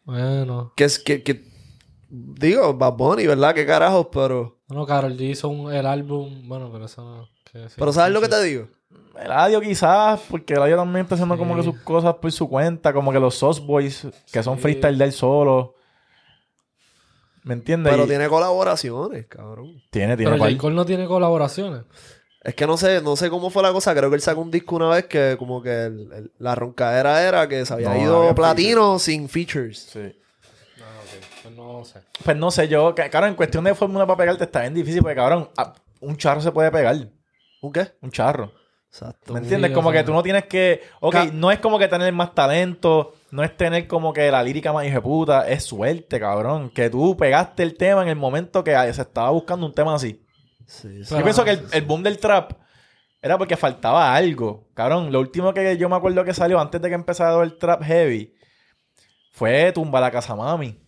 Bueno. 0.04 0.72
Que 0.76 0.84
es 0.84 0.98
que, 0.98 1.22
que 1.22 1.44
digo, 2.08 2.74
Bad 2.74 2.92
Bunny, 2.94 3.26
¿verdad? 3.26 3.54
Qué 3.54 3.66
carajos, 3.66 4.08
pero. 4.12 4.60
Bueno, 4.72 4.86
Carol 4.86 5.16
G 5.18 5.20
hizo 5.30 5.48
un- 5.50 5.72
el 5.72 5.84
álbum. 5.86 6.48
Bueno, 6.48 6.70
pero 6.72 6.86
eso 6.86 7.02
no. 7.04 7.28
que 7.52 7.68
sí, 7.68 7.74
Pero 7.78 7.92
¿sabes 7.92 8.12
lo 8.12 8.20
que 8.20 8.26
sí. 8.26 8.32
te 8.32 8.42
digo? 8.44 8.68
Eladio 9.22 9.60
quizás, 9.60 10.20
porque 10.30 10.54
Eladio 10.54 10.76
también 10.76 11.02
está 11.04 11.16
haciendo 11.16 11.34
Sí. 11.34 11.38
como 11.38 11.54
que 11.54 11.62
sus 11.62 11.76
cosas 11.80 12.14
por 12.14 12.32
su 12.32 12.48
cuenta, 12.48 12.94
como 12.94 13.12
que 13.12 13.20
los 13.20 13.34
Sauce 13.34 13.60
Boys, 13.60 14.06
que 14.32 14.42
son 14.42 14.58
freestyle 14.58 14.96
del 14.96 15.12
solo. 15.12 15.74
¿Me 17.44 17.54
entiendes? 17.54 17.92
Pero 17.92 18.04
Y- 18.04 18.08
tiene 18.08 18.28
colaboraciones, 18.28 19.26
cabrón. 19.26 19.82
tiene, 19.90 20.16
tiene 20.16 20.32
Pero. 20.32 20.44
J. 20.44 20.56
Cole 20.58 20.74
no 20.76 20.86
tiene 20.86 21.06
colaboraciones. 21.06 21.82
Es 22.42 22.54
que 22.54 22.66
no 22.66 22.76
sé, 22.76 23.00
no 23.02 23.14
sé 23.16 23.30
cómo 23.30 23.50
fue 23.50 23.62
la 23.62 23.72
cosa. 23.72 23.94
Creo 23.94 24.08
que 24.10 24.16
él 24.16 24.22
sacó 24.22 24.40
un 24.40 24.50
disco 24.50 24.76
una 24.76 24.88
vez 24.88 25.06
que 25.06 25.36
como 25.38 25.62
que 25.62 25.84
el- 25.86 26.12
el- 26.12 26.32
la 26.38 26.54
roncadera 26.54 27.22
era 27.22 27.46
que 27.48 27.64
se 27.66 27.74
había 27.74 27.90
No, 27.94 28.00
ido 28.02 28.34
platino 28.34 28.98
sin 28.98 29.28
features. 29.28 29.78
Sí. 29.92 30.12
No 31.62 31.84
sé. 31.84 32.00
Pues 32.24 32.36
no 32.36 32.50
sé, 32.50 32.68
yo, 32.68 32.94
ca- 32.94 33.08
cabrón, 33.10 33.30
en 33.30 33.36
cuestión 33.36 33.64
de 33.64 33.74
fórmula 33.74 34.06
para 34.06 34.16
pegarte 34.18 34.44
está 34.44 34.60
bien 34.62 34.74
difícil, 34.74 35.00
porque 35.02 35.16
cabrón, 35.16 35.48
un 36.00 36.16
charro 36.16 36.40
se 36.40 36.52
puede 36.52 36.70
pegar. 36.70 36.96
¿Un 37.60 37.72
qué? 37.72 37.88
Un 38.00 38.10
charro. 38.10 38.52
Exacto. 38.88 39.32
¿Me 39.32 39.38
entiendes? 39.40 39.70
Sí, 39.70 39.74
como 39.74 39.90
que 39.90 40.02
tú 40.04 40.12
no 40.12 40.22
tienes 40.22 40.44
que. 40.46 40.82
Ok, 41.00 41.12
Ca- 41.14 41.30
no 41.32 41.50
es 41.50 41.60
como 41.60 41.78
que 41.78 41.88
tener 41.88 42.12
más 42.12 42.34
talento, 42.34 43.14
no 43.30 43.42
es 43.42 43.56
tener 43.56 43.86
como 43.86 44.12
que 44.12 44.30
la 44.30 44.42
lírica 44.42 44.72
más 44.72 44.86
puta, 45.00 45.48
es 45.48 45.64
suerte, 45.64 46.20
cabrón. 46.20 46.68
Que 46.70 46.90
tú 46.90 47.16
pegaste 47.16 47.62
el 47.62 47.76
tema 47.76 48.02
en 48.02 48.08
el 48.08 48.16
momento 48.16 48.62
que 48.62 48.72
se 48.92 49.02
estaba 49.02 49.30
buscando 49.30 49.64
un 49.64 49.72
tema 49.74 49.94
así. 49.94 50.22
Sí, 50.66 51.02
Yo 51.08 51.22
pienso 51.22 51.44
que 51.44 51.50
el, 51.52 51.58
sí, 51.60 51.64
el 51.78 51.82
boom 51.86 52.02
del 52.02 52.18
trap 52.18 52.52
era 53.22 53.38
porque 53.38 53.56
faltaba 53.56 54.14
algo. 54.14 54.68
Cabrón, 54.74 55.10
lo 55.12 55.20
último 55.20 55.54
que 55.54 55.76
yo 55.78 55.88
me 55.88 55.96
acuerdo 55.96 56.24
que 56.24 56.34
salió 56.34 56.60
antes 56.60 56.80
de 56.82 56.88
que 56.88 56.94
empezara 56.94 57.42
el 57.42 57.56
trap 57.56 57.82
heavy 57.84 58.34
fue 59.32 59.72
Tumba 59.72 60.00
la 60.00 60.10
Casa 60.10 60.34
Mami. 60.36 60.81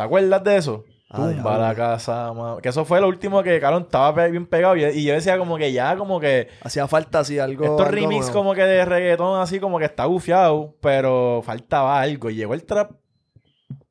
¿Te 0.00 0.04
acuerdas 0.06 0.42
de 0.44 0.56
eso? 0.56 0.84
Ah, 1.10 1.16
Tumba 1.16 1.58
la 1.58 1.74
Casa 1.74 2.32
Mami. 2.32 2.62
Que 2.62 2.68
eso 2.70 2.84
fue 2.84 3.00
lo 3.00 3.08
último 3.08 3.42
que, 3.42 3.60
cabrón, 3.60 3.82
estaba 3.82 4.14
pe- 4.14 4.30
bien 4.30 4.46
pegado. 4.46 4.76
Y, 4.76 4.84
y 4.84 5.04
yo 5.04 5.12
decía 5.12 5.36
como 5.36 5.58
que 5.58 5.72
ya, 5.72 5.94
como 5.96 6.20
que... 6.20 6.48
Hacía 6.62 6.86
falta 6.86 7.18
así 7.18 7.38
algo. 7.38 7.64
Estos 7.64 7.80
algo 7.80 7.90
remix 7.90 8.30
como 8.30 8.54
que 8.54 8.62
de 8.62 8.84
reggaetón 8.84 9.40
así 9.40 9.58
como 9.60 9.78
que 9.78 9.84
está 9.86 10.04
gufiado, 10.06 10.74
pero 10.80 11.42
faltaba 11.44 12.00
algo. 12.00 12.30
Y 12.30 12.36
llegó 12.36 12.54
el 12.54 12.64
trap 12.64 12.92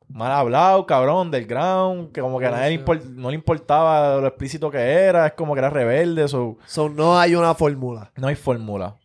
mal 0.07 0.31
hablado, 0.31 0.85
cabrón, 0.87 1.29
del 1.29 1.45
ground, 1.45 2.11
que 2.11 2.21
como 2.21 2.39
que 2.39 2.47
a 2.47 2.51
nadie 2.51 2.69
le 2.77 2.83
import- 2.83 3.03
no 3.03 3.29
le 3.29 3.35
importaba 3.35 4.15
lo 4.19 4.25
explícito 4.27 4.71
que 4.71 4.79
era, 4.79 5.27
es 5.27 5.33
como 5.33 5.53
que 5.53 5.59
era 5.59 5.69
rebelde, 5.69 6.27
so, 6.27 6.57
So, 6.65 6.89
no 6.89 7.19
hay 7.19 7.35
una 7.35 7.53
fórmula. 7.53 8.11
no 8.15 8.27
hay 8.27 8.35
fórmula. 8.35 8.95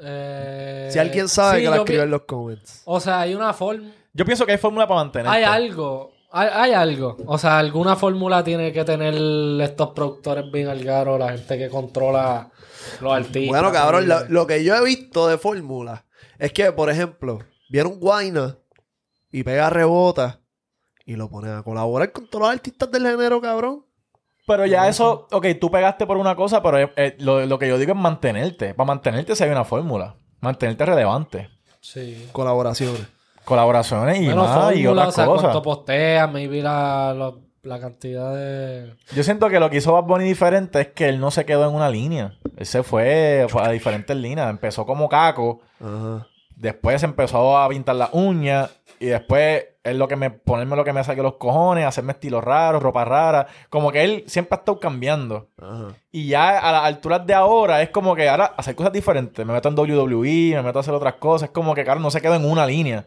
Eh, 0.00 0.88
Si 0.90 0.98
alguien 0.98 1.28
sabe, 1.28 1.58
sí, 1.58 1.64
que 1.64 1.70
la 1.70 1.84
pi- 1.84 1.96
en 1.96 2.10
los 2.10 2.22
comments. 2.22 2.82
O 2.86 2.98
sea, 2.98 3.20
hay 3.20 3.34
una 3.34 3.52
forma. 3.52 3.90
Yo 4.12 4.24
pienso 4.24 4.46
que 4.46 4.52
hay 4.52 4.58
fórmula 4.58 4.86
para 4.88 5.00
mantener. 5.02 5.28
Hay 5.30 5.44
algo. 5.44 6.12
Hay, 6.30 6.48
hay 6.52 6.72
algo. 6.72 7.16
O 7.26 7.38
sea, 7.38 7.58
alguna 7.58 7.96
fórmula 7.96 8.44
tiene 8.44 8.72
que 8.72 8.84
tener 8.84 9.14
estos 9.62 9.90
productores 9.90 10.50
bien 10.50 10.68
algaros, 10.68 11.18
la 11.18 11.32
gente 11.32 11.58
que 11.58 11.68
controla 11.68 12.50
los 13.00 13.12
artistas. 13.12 13.48
Bueno, 13.48 13.72
cabrón, 13.72 14.08
lo, 14.28 14.46
que 14.46 14.62
yo 14.62 14.74
he 14.76 14.84
visto 14.84 15.28
de 15.28 15.38
fórmula 15.38 16.04
es 16.38 16.52
que, 16.52 16.70
por 16.72 16.90
ejemplo, 16.90 17.38
viene 17.70 17.88
un 17.88 17.98
Guayna 17.98 18.58
y 19.30 19.42
pega 19.42 19.70
rebota 19.70 20.40
y 21.04 21.16
lo 21.16 21.30
pone 21.30 21.50
a 21.50 21.62
colaborar 21.62 22.12
con 22.12 22.28
todos 22.28 22.42
los 22.42 22.50
artistas 22.50 22.90
del 22.90 23.06
género, 23.06 23.40
cabrón. 23.40 23.86
Pero 24.46 24.64
ya 24.64 24.88
eso, 24.88 25.26
ok, 25.30 25.46
tú 25.60 25.70
pegaste 25.70 26.06
por 26.06 26.16
una 26.16 26.34
cosa, 26.34 26.62
pero 26.62 26.78
eh, 26.78 26.92
eh, 26.96 27.16
lo, 27.20 27.44
lo 27.44 27.58
que 27.58 27.68
yo 27.68 27.76
digo 27.76 27.92
es 27.92 27.98
mantenerte. 27.98 28.72
Para 28.72 28.86
mantenerte 28.86 29.36
si 29.36 29.44
hay 29.44 29.50
una 29.50 29.64
fórmula. 29.64 30.16
Mantenerte 30.40 30.86
relevante. 30.86 31.50
Sí. 31.80 32.28
Colaboraciones. 32.32 33.06
Colaboraciones 33.48 34.20
y 34.20 34.26
Bueno, 34.26 34.44
más 34.44 34.76
y 34.76 34.86
otras 34.86 35.08
o 35.08 35.12
sea, 35.12 35.24
cosas. 35.24 35.42
cuánto 35.44 35.62
posteas, 35.62 36.30
maybe 36.30 36.60
la, 36.60 37.32
cantidad 37.80 38.34
de... 38.34 38.94
Yo 39.14 39.22
siento 39.22 39.48
que 39.48 39.58
lo 39.58 39.70
que 39.70 39.78
hizo 39.78 39.94
Bad 39.94 40.04
Bunny 40.04 40.24
diferente 40.24 40.82
es 40.82 40.88
que 40.88 41.08
él 41.08 41.18
no 41.18 41.30
se 41.30 41.46
quedó 41.46 41.66
en 41.66 41.74
una 41.74 41.88
línea. 41.88 42.34
Él 42.58 42.66
se 42.66 42.82
fue, 42.82 43.46
fue 43.48 43.62
a 43.62 43.70
diferentes 43.70 44.14
líneas. 44.14 44.50
Empezó 44.50 44.84
como 44.84 45.08
caco, 45.08 45.62
Ajá. 45.80 46.26
después 46.56 47.02
empezó 47.02 47.56
a 47.56 47.66
pintar 47.70 47.96
las 47.96 48.10
uñas 48.12 48.70
y 49.00 49.06
después 49.06 49.64
es 49.82 49.96
lo 49.96 50.08
que 50.08 50.16
me 50.16 50.30
ponerme 50.30 50.76
lo 50.76 50.84
que 50.84 50.92
me 50.92 51.02
saque 51.02 51.22
los 51.22 51.36
cojones, 51.36 51.86
hacerme 51.86 52.12
estilos 52.12 52.44
raros, 52.44 52.82
ropa 52.82 53.06
rara. 53.06 53.46
Como 53.70 53.90
que 53.90 54.04
él 54.04 54.24
siempre 54.26 54.56
ha 54.56 54.58
estado 54.58 54.78
cambiando. 54.78 55.48
Y 56.12 56.26
ya 56.28 56.58
a 56.58 56.70
las 56.72 56.84
alturas 56.84 57.26
de 57.26 57.32
ahora 57.32 57.80
es 57.80 57.88
como 57.88 58.14
que 58.14 58.28
ahora 58.28 58.52
hacer 58.58 58.74
cosas 58.74 58.92
diferentes. 58.92 59.46
Me 59.46 59.54
meto 59.54 59.70
en 59.70 59.78
WWE, 59.78 60.52
me 60.56 60.62
meto 60.62 60.78
a 60.78 60.80
hacer 60.80 60.92
otras 60.92 61.14
cosas. 61.14 61.48
Es 61.48 61.54
como 61.54 61.74
que, 61.74 61.84
claro, 61.84 62.00
no 62.00 62.10
se 62.10 62.20
quedó 62.20 62.34
en 62.34 62.44
una 62.44 62.66
línea. 62.66 63.06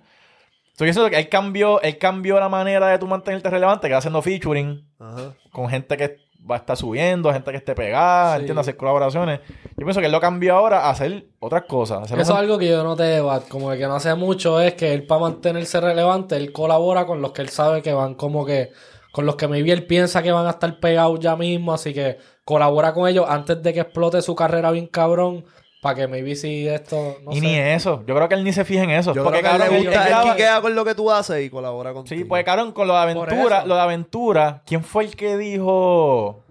Entonces, 0.71 0.87
yo 0.95 1.01
siento 1.01 1.09
que 1.11 1.19
él 1.21 1.29
cambió, 1.29 1.81
él 1.81 1.97
cambió 1.97 2.39
la 2.39 2.49
manera 2.49 2.87
de 2.87 2.97
tú 2.97 3.07
mantenerte 3.07 3.49
relevante, 3.49 3.87
que 3.87 3.93
va 3.93 3.99
haciendo 3.99 4.21
featuring 4.21 4.87
Ajá. 4.99 5.33
con 5.51 5.69
gente 5.69 5.95
que 5.97 6.17
va 6.49 6.55
a 6.55 6.57
estar 6.57 6.75
subiendo, 6.75 7.31
gente 7.31 7.51
que 7.51 7.57
esté 7.57 7.75
pegada, 7.75 8.33
Sí. 8.35 8.39
¿entiendes? 8.41 8.61
Hacer 8.63 8.77
colaboraciones. 8.77 9.41
Yo 9.77 9.85
pienso 9.85 9.99
que 9.99 10.07
él 10.07 10.11
lo 10.11 10.19
cambió 10.19 10.55
ahora 10.55 10.85
a 10.85 10.89
hacer 10.89 11.27
otras 11.39 11.63
cosas. 11.65 12.01
hacer 12.01 12.19
Eso 12.19 12.31
es 12.31 12.35
un- 12.35 12.43
algo 12.43 12.57
que 12.57 12.67
yo 12.67 12.83
noté, 12.83 13.21
Bat, 13.21 13.47
como 13.47 13.69
que 13.71 13.85
no 13.85 13.95
hace 13.95 14.15
mucho, 14.15 14.59
es 14.59 14.73
que 14.73 14.91
él 14.93 15.05
para 15.05 15.21
mantenerse 15.21 15.79
relevante, 15.79 16.35
él 16.37 16.51
colabora 16.51 17.05
con 17.05 17.21
los 17.21 17.31
que 17.31 17.43
él 17.43 17.49
sabe 17.49 17.83
que 17.83 17.93
van 17.93 18.15
como 18.15 18.43
que, 18.45 18.71
con 19.11 19.25
los 19.27 19.35
que 19.35 19.47
maybe 19.47 19.71
él 19.71 19.85
piensa 19.85 20.23
que 20.23 20.31
van 20.31 20.47
a 20.47 20.51
estar 20.51 20.79
pegados 20.79 21.19
ya 21.19 21.35
mismo, 21.35 21.73
así 21.73 21.93
que 21.93 22.17
colabora 22.43 22.93
con 22.93 23.07
ellos 23.07 23.25
antes 23.29 23.61
de 23.61 23.73
que 23.73 23.81
explote 23.81 24.21
su 24.23 24.33
carrera 24.35 24.71
bien 24.71 24.87
cabrón, 24.87 25.45
para 25.81 25.95
que 25.95 26.07
maybe 26.07 26.35
si 26.35 26.67
esto, 26.67 27.17
no 27.23 27.31
y 27.31 27.39
sé. 27.39 27.41
ni 27.41 27.55
eso. 27.55 28.03
Yo 28.05 28.15
creo 28.15 28.29
que 28.29 28.35
él 28.35 28.43
ni 28.43 28.53
se 28.53 28.63
fija 28.63 28.83
en 28.83 28.91
eso. 28.91 29.13
Yo 29.15 29.23
porque, 29.23 29.39
creo 29.39 29.57
que 29.57 29.63
a 29.63 29.65
él 29.65 29.71
cabrón, 29.71 29.83
le 29.83 29.89
gusta, 29.89 30.07
él 30.07 30.13
él 30.13 30.31
quiquea 30.31 30.61
con 30.61 30.75
lo 30.75 30.85
que 30.85 30.93
tú 30.93 31.11
haces 31.11 31.43
y 31.43 31.49
colabora 31.49 31.91
contigo. 31.91 32.19
Sí, 32.19 32.23
pues 32.23 32.43
cabrón, 32.43 32.71
con 32.71 32.87
lo 32.87 32.93
de 32.93 32.99
aventura, 32.99 33.65
lo 33.65 33.75
de 33.75 33.81
aventura, 33.81 34.61
¿quién 34.65 34.83
fue 34.83 35.05
el 35.05 35.15
que 35.15 35.37
dijo 35.37 36.43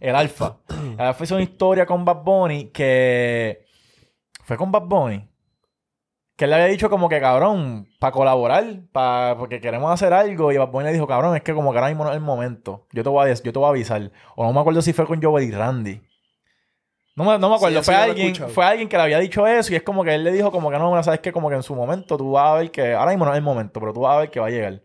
el 0.00 0.14
Alfa? 0.14 0.58
el 0.98 1.00
Alfa 1.00 1.24
hizo 1.24 1.34
una 1.34 1.44
historia 1.44 1.86
con 1.86 2.04
Bad 2.04 2.22
Bunny 2.24 2.66
que 2.66 3.64
fue 4.44 4.58
con 4.58 4.70
Bad 4.70 4.82
Bunny. 4.82 5.30
Que 6.36 6.44
él 6.44 6.50
le 6.50 6.56
había 6.56 6.66
dicho 6.66 6.90
como 6.90 7.08
que 7.08 7.20
cabrón, 7.20 7.88
para 7.98 8.12
colaborar, 8.12 8.64
para 8.92 9.38
porque 9.38 9.62
queremos 9.62 9.90
hacer 9.90 10.12
algo. 10.12 10.52
Y 10.52 10.58
Bad 10.58 10.68
Bunny 10.68 10.86
le 10.88 10.92
dijo, 10.92 11.06
cabrón, 11.06 11.34
es 11.36 11.42
que 11.42 11.54
como 11.54 11.72
que 11.72 11.78
ahora 11.78 11.88
mismo 11.88 12.04
no 12.04 12.10
es 12.10 12.16
el 12.16 12.22
momento. 12.22 12.86
Yo 12.92 13.02
te 13.02 13.08
voy 13.08 13.30
a, 13.30 13.32
yo 13.32 13.52
te 13.52 13.58
voy 13.58 13.66
a 13.66 13.70
avisar. 13.70 14.10
O 14.36 14.44
no 14.44 14.52
me 14.52 14.60
acuerdo 14.60 14.82
si 14.82 14.92
fue 14.92 15.06
con 15.06 15.22
Joel 15.22 15.48
y 15.48 15.52
Randy. 15.52 16.02
No 17.16 17.24
me, 17.24 17.38
no 17.38 17.48
me 17.48 17.54
acuerdo, 17.54 17.78
Sí, 17.78 17.84
fue 17.84 17.94
alguien, 17.94 18.34
fue 18.34 18.64
alguien 18.64 18.88
que 18.88 18.96
le 18.96 19.02
había 19.04 19.20
dicho 19.20 19.46
eso 19.46 19.72
y 19.72 19.76
es 19.76 19.82
como 19.82 20.02
que 20.02 20.14
él 20.14 20.24
le 20.24 20.32
dijo 20.32 20.50
como 20.50 20.70
que 20.70 20.78
no, 20.78 21.00
sabes 21.02 21.20
que 21.20 21.32
como 21.32 21.48
que 21.48 21.54
en 21.54 21.62
su 21.62 21.74
momento 21.74 22.16
tú 22.16 22.32
vas 22.32 22.46
a 22.46 22.54
ver 22.54 22.70
que, 22.72 22.94
ahora 22.94 23.12
mismo 23.12 23.24
no 23.24 23.30
es 23.30 23.36
el 23.36 23.44
momento, 23.44 23.78
pero 23.78 23.92
tú 23.92 24.00
vas 24.00 24.16
a 24.16 24.18
ver 24.20 24.30
que 24.30 24.40
va 24.40 24.48
a 24.48 24.50
llegar. 24.50 24.80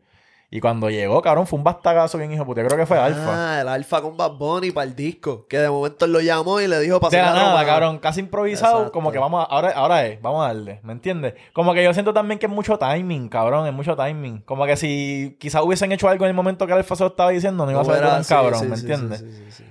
Y 0.52 0.62
cuando 0.62 0.90
llegó, 0.90 1.22
cabrón, 1.22 1.46
fue 1.46 1.58
un 1.58 1.64
bastagazo 1.64 2.18
bien 2.18 2.32
hijo 2.32 2.44
puta. 2.44 2.62
Yo 2.62 2.68
creo 2.68 2.80
que 2.80 2.88
fue 2.88 2.98
Alfa. 2.98 3.58
Ah, 3.58 3.62
el 3.62 3.68
Alfa 3.68 4.02
con 4.02 4.18
Bad 4.18 4.32
Bunny 4.32 4.72
para 4.72 4.88
el 4.88 4.96
disco. 4.96 5.46
Que 5.48 5.60
de 5.60 5.70
momento 5.70 6.06
él 6.06 6.12
lo 6.12 6.22
llamó 6.22 6.60
y 6.60 6.68
le 6.68 6.80
dijo 6.80 7.00
para 7.00 7.16
De 7.16 7.22
la 7.22 7.34
nada, 7.34 7.66
cabrón, 7.68 8.00
casi 8.00 8.22
improvisado, 8.22 8.78
Exacto. 8.78 8.92
como 8.92 9.12
que 9.12 9.20
vamos 9.20 9.42
a, 9.42 9.46
ahora, 9.46 9.70
ahora 9.76 10.08
es, 10.08 10.20
vamos 10.20 10.44
a 10.44 10.48
darle, 10.48 10.80
¿me 10.82 10.94
entiendes? 10.94 11.36
Como 11.54 11.72
que 11.76 11.84
yo 11.84 11.94
siento 11.94 12.16
también 12.16 12.40
que 12.40 12.48
es 12.48 12.52
mucho 12.52 12.80
timing, 12.80 13.30
cabrón, 13.30 13.68
es 13.68 13.74
mucho 13.74 13.96
timing. 13.96 14.42
Como 14.42 14.66
que 14.66 14.76
si 14.76 15.38
quizás 15.40 15.62
hubiesen 15.62 15.92
hecho 15.92 16.10
algo 16.10 16.26
en 16.26 16.30
el 16.30 16.36
momento 16.36 16.66
que 16.66 16.74
Alfa 16.74 16.96
se 16.96 17.04
lo 17.04 17.10
estaba 17.10 17.30
diciendo, 17.30 17.66
no 17.66 17.72
iba 17.72 17.82
a 17.82 17.86
ser 17.86 18.02
tan 18.02 18.24
cabrón, 18.24 18.60
sí, 18.60 18.66
¿me 18.66 18.78
sí, 18.78 18.82
entiendes? 18.88 19.20
sí, 19.20 19.32
sí, 19.32 19.44
sí, 19.52 19.52
sí. 19.52 19.64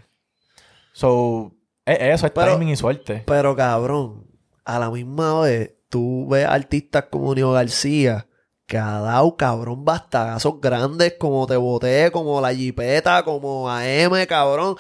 So, 0.93 1.58
es 1.93 2.15
eso, 2.15 2.27
es 2.27 2.33
Pero- 2.33 2.53
timing 2.53 2.69
y 2.71 2.77
suerte. 2.77 3.23
Pero 3.27 3.55
cabrón, 3.57 4.27
a 4.65 4.79
la 4.79 4.91
misma 4.91 5.41
vez, 5.41 5.75
tú 5.89 6.29
ves 6.29 6.47
artistas 6.47 7.05
como 7.11 7.35
Neo 7.35 7.53
García, 7.53 8.27
que 8.67 8.77
ha 8.79 9.01
dado 9.01 9.37
cabrón 9.37 9.85
bastagazos 9.85 10.61
grandes 10.61 11.15
como 11.19 11.47
Te 11.47 11.57
Boté, 11.57 12.11
como 12.11 12.41
La 12.41 12.55
Jipeta, 12.55 13.23
como 13.23 13.71
AM, 13.71 14.27
cabrón. 14.27 14.77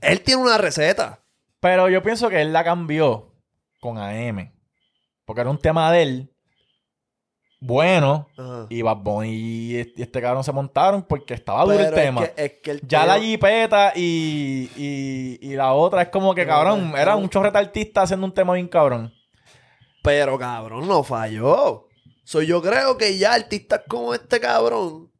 Él 0.00 0.20
tiene 0.22 0.42
una 0.42 0.58
receta. 0.58 1.20
Pero 1.60 1.88
yo 1.88 2.02
pienso 2.02 2.28
que 2.28 2.40
él 2.42 2.52
la 2.52 2.64
cambió 2.64 3.34
con 3.80 3.98
AM. 3.98 4.52
Porque 5.24 5.40
era 5.42 5.50
un 5.50 5.58
tema 5.58 5.90
de 5.92 6.02
él 6.02 6.34
bueno. 7.60 8.28
Ajá. 8.38 8.66
Y 8.70 8.82
Bad 8.82 8.96
Bunny 8.96 9.30
y 9.30 9.76
este, 9.76 10.20
cabrón 10.20 10.42
se 10.42 10.52
montaron 10.52 11.02
porque 11.02 11.34
estaba 11.34 11.62
duro 11.64 11.78
el 11.78 11.84
es 11.86 11.94
tema. 11.94 12.20
que- 12.26 12.44
es 12.44 12.52
que 12.62 12.70
el 12.72 12.80
Ya 12.88 13.04
la 13.06 13.20
jipeta 13.20 13.92
y, 13.94 14.70
y, 14.76 15.38
y 15.42 15.54
la 15.54 15.72
otra 15.74 16.02
es 16.02 16.08
como 16.08 16.34
que, 16.34 16.46
cabrón, 16.46 16.94
era 16.96 17.16
un 17.16 17.28
chorrete 17.28 17.58
artista 17.58 18.02
haciendo 18.02 18.26
un 18.26 18.32
tema 18.32 18.54
bien 18.54 18.66
cabrón. 18.68 19.12
Pero 20.02 20.38
cabrón, 20.38 20.88
no 20.88 21.02
falló. 21.02 21.86
So, 22.24 22.40
yo 22.42 22.62
creo 22.62 22.96
que 22.96 23.18
ya 23.18 23.34
artistas 23.34 23.82
como 23.88 24.14
este 24.14 24.40
cabrón. 24.40 25.10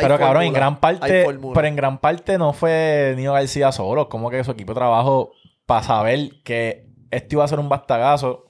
pero 0.00 0.18
cabrón, 0.18 0.44
en 0.44 0.52
gran 0.52 0.80
parte, 0.80 1.26
pero 1.52 1.66
en 1.66 1.76
gran 1.76 1.98
parte 1.98 2.38
no 2.38 2.52
fue 2.52 3.12
Nino 3.16 3.34
García 3.34 3.72
solo, 3.72 4.08
como 4.08 4.30
que 4.30 4.42
su 4.44 4.52
equipo 4.52 4.72
de 4.72 4.78
trabajo 4.78 5.32
para 5.66 5.82
saber 5.82 6.30
que 6.44 6.86
esto 7.10 7.34
iba 7.36 7.44
a 7.44 7.48
ser 7.48 7.58
un 7.58 7.68
bastagazo, 7.68 8.46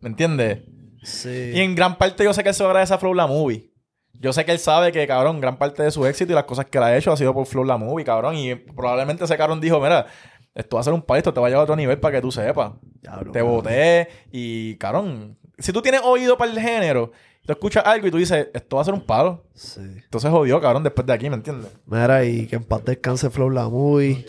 ¿me 0.00 0.08
entiendes? 0.10 0.60
Sí. 1.04 1.52
Y 1.54 1.60
en 1.60 1.74
gran 1.74 1.96
parte 1.96 2.24
yo 2.24 2.32
sé 2.34 2.42
que 2.42 2.48
él 2.48 2.54
se 2.54 2.64
agradece 2.64 2.94
a 2.94 2.98
Flow 2.98 3.14
La 3.14 3.26
Movie. 3.26 3.70
Yo 4.14 4.32
sé 4.32 4.44
que 4.44 4.52
él 4.52 4.58
sabe 4.58 4.90
que, 4.92 5.06
cabrón, 5.06 5.40
gran 5.40 5.58
parte 5.58 5.82
de 5.82 5.90
su 5.90 6.06
éxito 6.06 6.32
y 6.32 6.34
las 6.34 6.44
cosas 6.44 6.66
que 6.66 6.78
él 6.78 6.84
ha 6.84 6.96
hecho 6.96 7.12
ha 7.12 7.16
sido 7.16 7.34
por 7.34 7.46
Flow 7.46 7.64
La 7.64 7.76
Movie, 7.76 8.04
cabrón. 8.04 8.36
Y 8.36 8.54
probablemente 8.54 9.24
ese 9.24 9.36
cabrón 9.36 9.60
dijo, 9.60 9.80
mira, 9.80 10.06
esto 10.54 10.76
va 10.76 10.80
a 10.80 10.84
ser 10.84 10.92
un 10.92 11.02
país, 11.02 11.18
esto 11.18 11.34
te 11.34 11.40
va 11.40 11.46
a 11.46 11.50
llevar 11.50 11.62
a 11.62 11.64
otro 11.64 11.76
nivel 11.76 11.98
para 11.98 12.16
que 12.16 12.20
tú 12.22 12.30
sepas. 12.32 12.72
Diablo, 13.02 13.32
Te 13.32 13.40
cabrón. 13.40 13.56
boté 13.56 14.08
y, 14.32 14.76
cabrón, 14.76 15.36
si 15.58 15.72
tú 15.72 15.82
tienes 15.82 16.00
oído 16.04 16.38
para 16.38 16.52
el 16.52 16.58
género, 16.60 17.10
tú 17.44 17.52
escuchas 17.52 17.84
algo 17.84 18.06
y 18.06 18.10
tú 18.10 18.16
dices, 18.18 18.48
esto 18.54 18.76
va 18.76 18.82
a 18.82 18.84
ser 18.84 18.94
un 18.94 19.04
palo. 19.04 19.44
Sí. 19.52 19.80
Entonces 19.82 20.30
jodió, 20.30 20.60
cabrón, 20.60 20.84
después 20.84 21.06
de 21.06 21.12
aquí, 21.12 21.28
¿me 21.28 21.36
entiendes? 21.36 21.70
Mira, 21.84 22.24
y 22.24 22.46
que 22.46 22.56
en 22.56 22.64
paz 22.64 22.84
descanse 22.84 23.28
Flow 23.30 23.50
la 23.50 23.68
movie. 23.68 24.24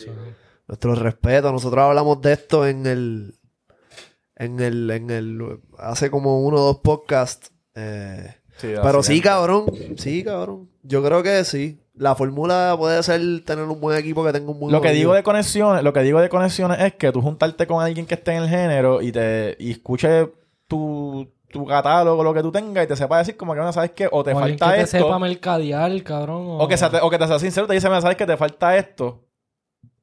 Nuestro 0.68 0.94
respeto. 0.96 1.52
Nosotros 1.52 1.82
hablamos 1.84 2.20
de 2.20 2.32
esto 2.32 2.66
en 2.66 2.86
el. 2.86 3.34
En 4.36 4.60
el. 4.60 4.90
En 4.90 5.10
el. 5.10 5.60
Hace 5.78 6.10
como 6.10 6.40
uno 6.44 6.56
o 6.58 6.64
dos 6.66 6.78
podcasts. 6.78 7.52
eh, 7.74 8.34
Sí, 8.58 8.68
pero 8.82 9.02
sí, 9.02 9.20
cabrón. 9.20 9.66
Sí, 9.98 10.24
cabrón. 10.24 10.70
Yo 10.82 11.02
creo 11.04 11.22
que 11.22 11.44
sí. 11.44 11.78
La 11.94 12.14
fórmula 12.14 12.74
puede 12.78 13.02
ser 13.02 13.20
tener 13.44 13.64
un 13.66 13.80
buen 13.80 13.98
equipo 13.98 14.24
que 14.24 14.32
tenga 14.32 14.50
un 14.50 14.58
buen 14.60 14.72
Lo 14.72 14.80
que 14.80 14.92
digo 14.92 15.12
de 15.14 15.22
conexiones, 15.22 15.82
lo 15.82 15.92
que 15.92 16.00
digo 16.00 16.20
de 16.20 16.28
conexiones 16.30 16.78
es 16.80 16.94
que 16.94 17.12
tú 17.12 17.20
juntarte 17.20 17.66
con 17.66 17.82
alguien 17.82 18.06
que 18.06 18.14
esté 18.14 18.32
en 18.32 18.42
el 18.44 18.48
género 18.48 19.02
y 19.02 19.12
te 19.12 19.56
y 19.58 19.72
escuche 19.72 20.30
tu, 20.66 21.30
tu 21.50 21.66
catálogo, 21.66 22.22
lo 22.24 22.32
que 22.34 22.42
tú 22.42 22.50
tengas, 22.52 22.84
y 22.84 22.86
te 22.88 22.96
sepa 22.96 23.18
decir 23.18 23.36
como 23.36 23.52
que 23.54 23.60
no 23.60 23.72
sabes 23.74 23.90
qué, 23.92 24.08
o 24.10 24.22
te 24.24 24.32
O 24.32 24.38
falta 24.38 24.70
que 24.70 24.76
te 24.76 24.82
esto. 24.84 24.98
sepa 24.98 25.18
mercadear, 25.18 26.02
cabrón. 26.02 26.46
O, 26.46 26.58
O 26.64 26.68
que, 26.68 26.76
sea- 26.78 26.90
o 27.02 27.10
que 27.10 27.18
te 27.18 27.26
sea 27.26 27.38
sincero, 27.38 27.66
te 27.66 27.74
dice, 27.74 27.88
mira, 27.88 28.00
sabes 28.02 28.16
que 28.16 28.26
te 28.26 28.36
falta 28.38 28.76
esto. 28.76 29.22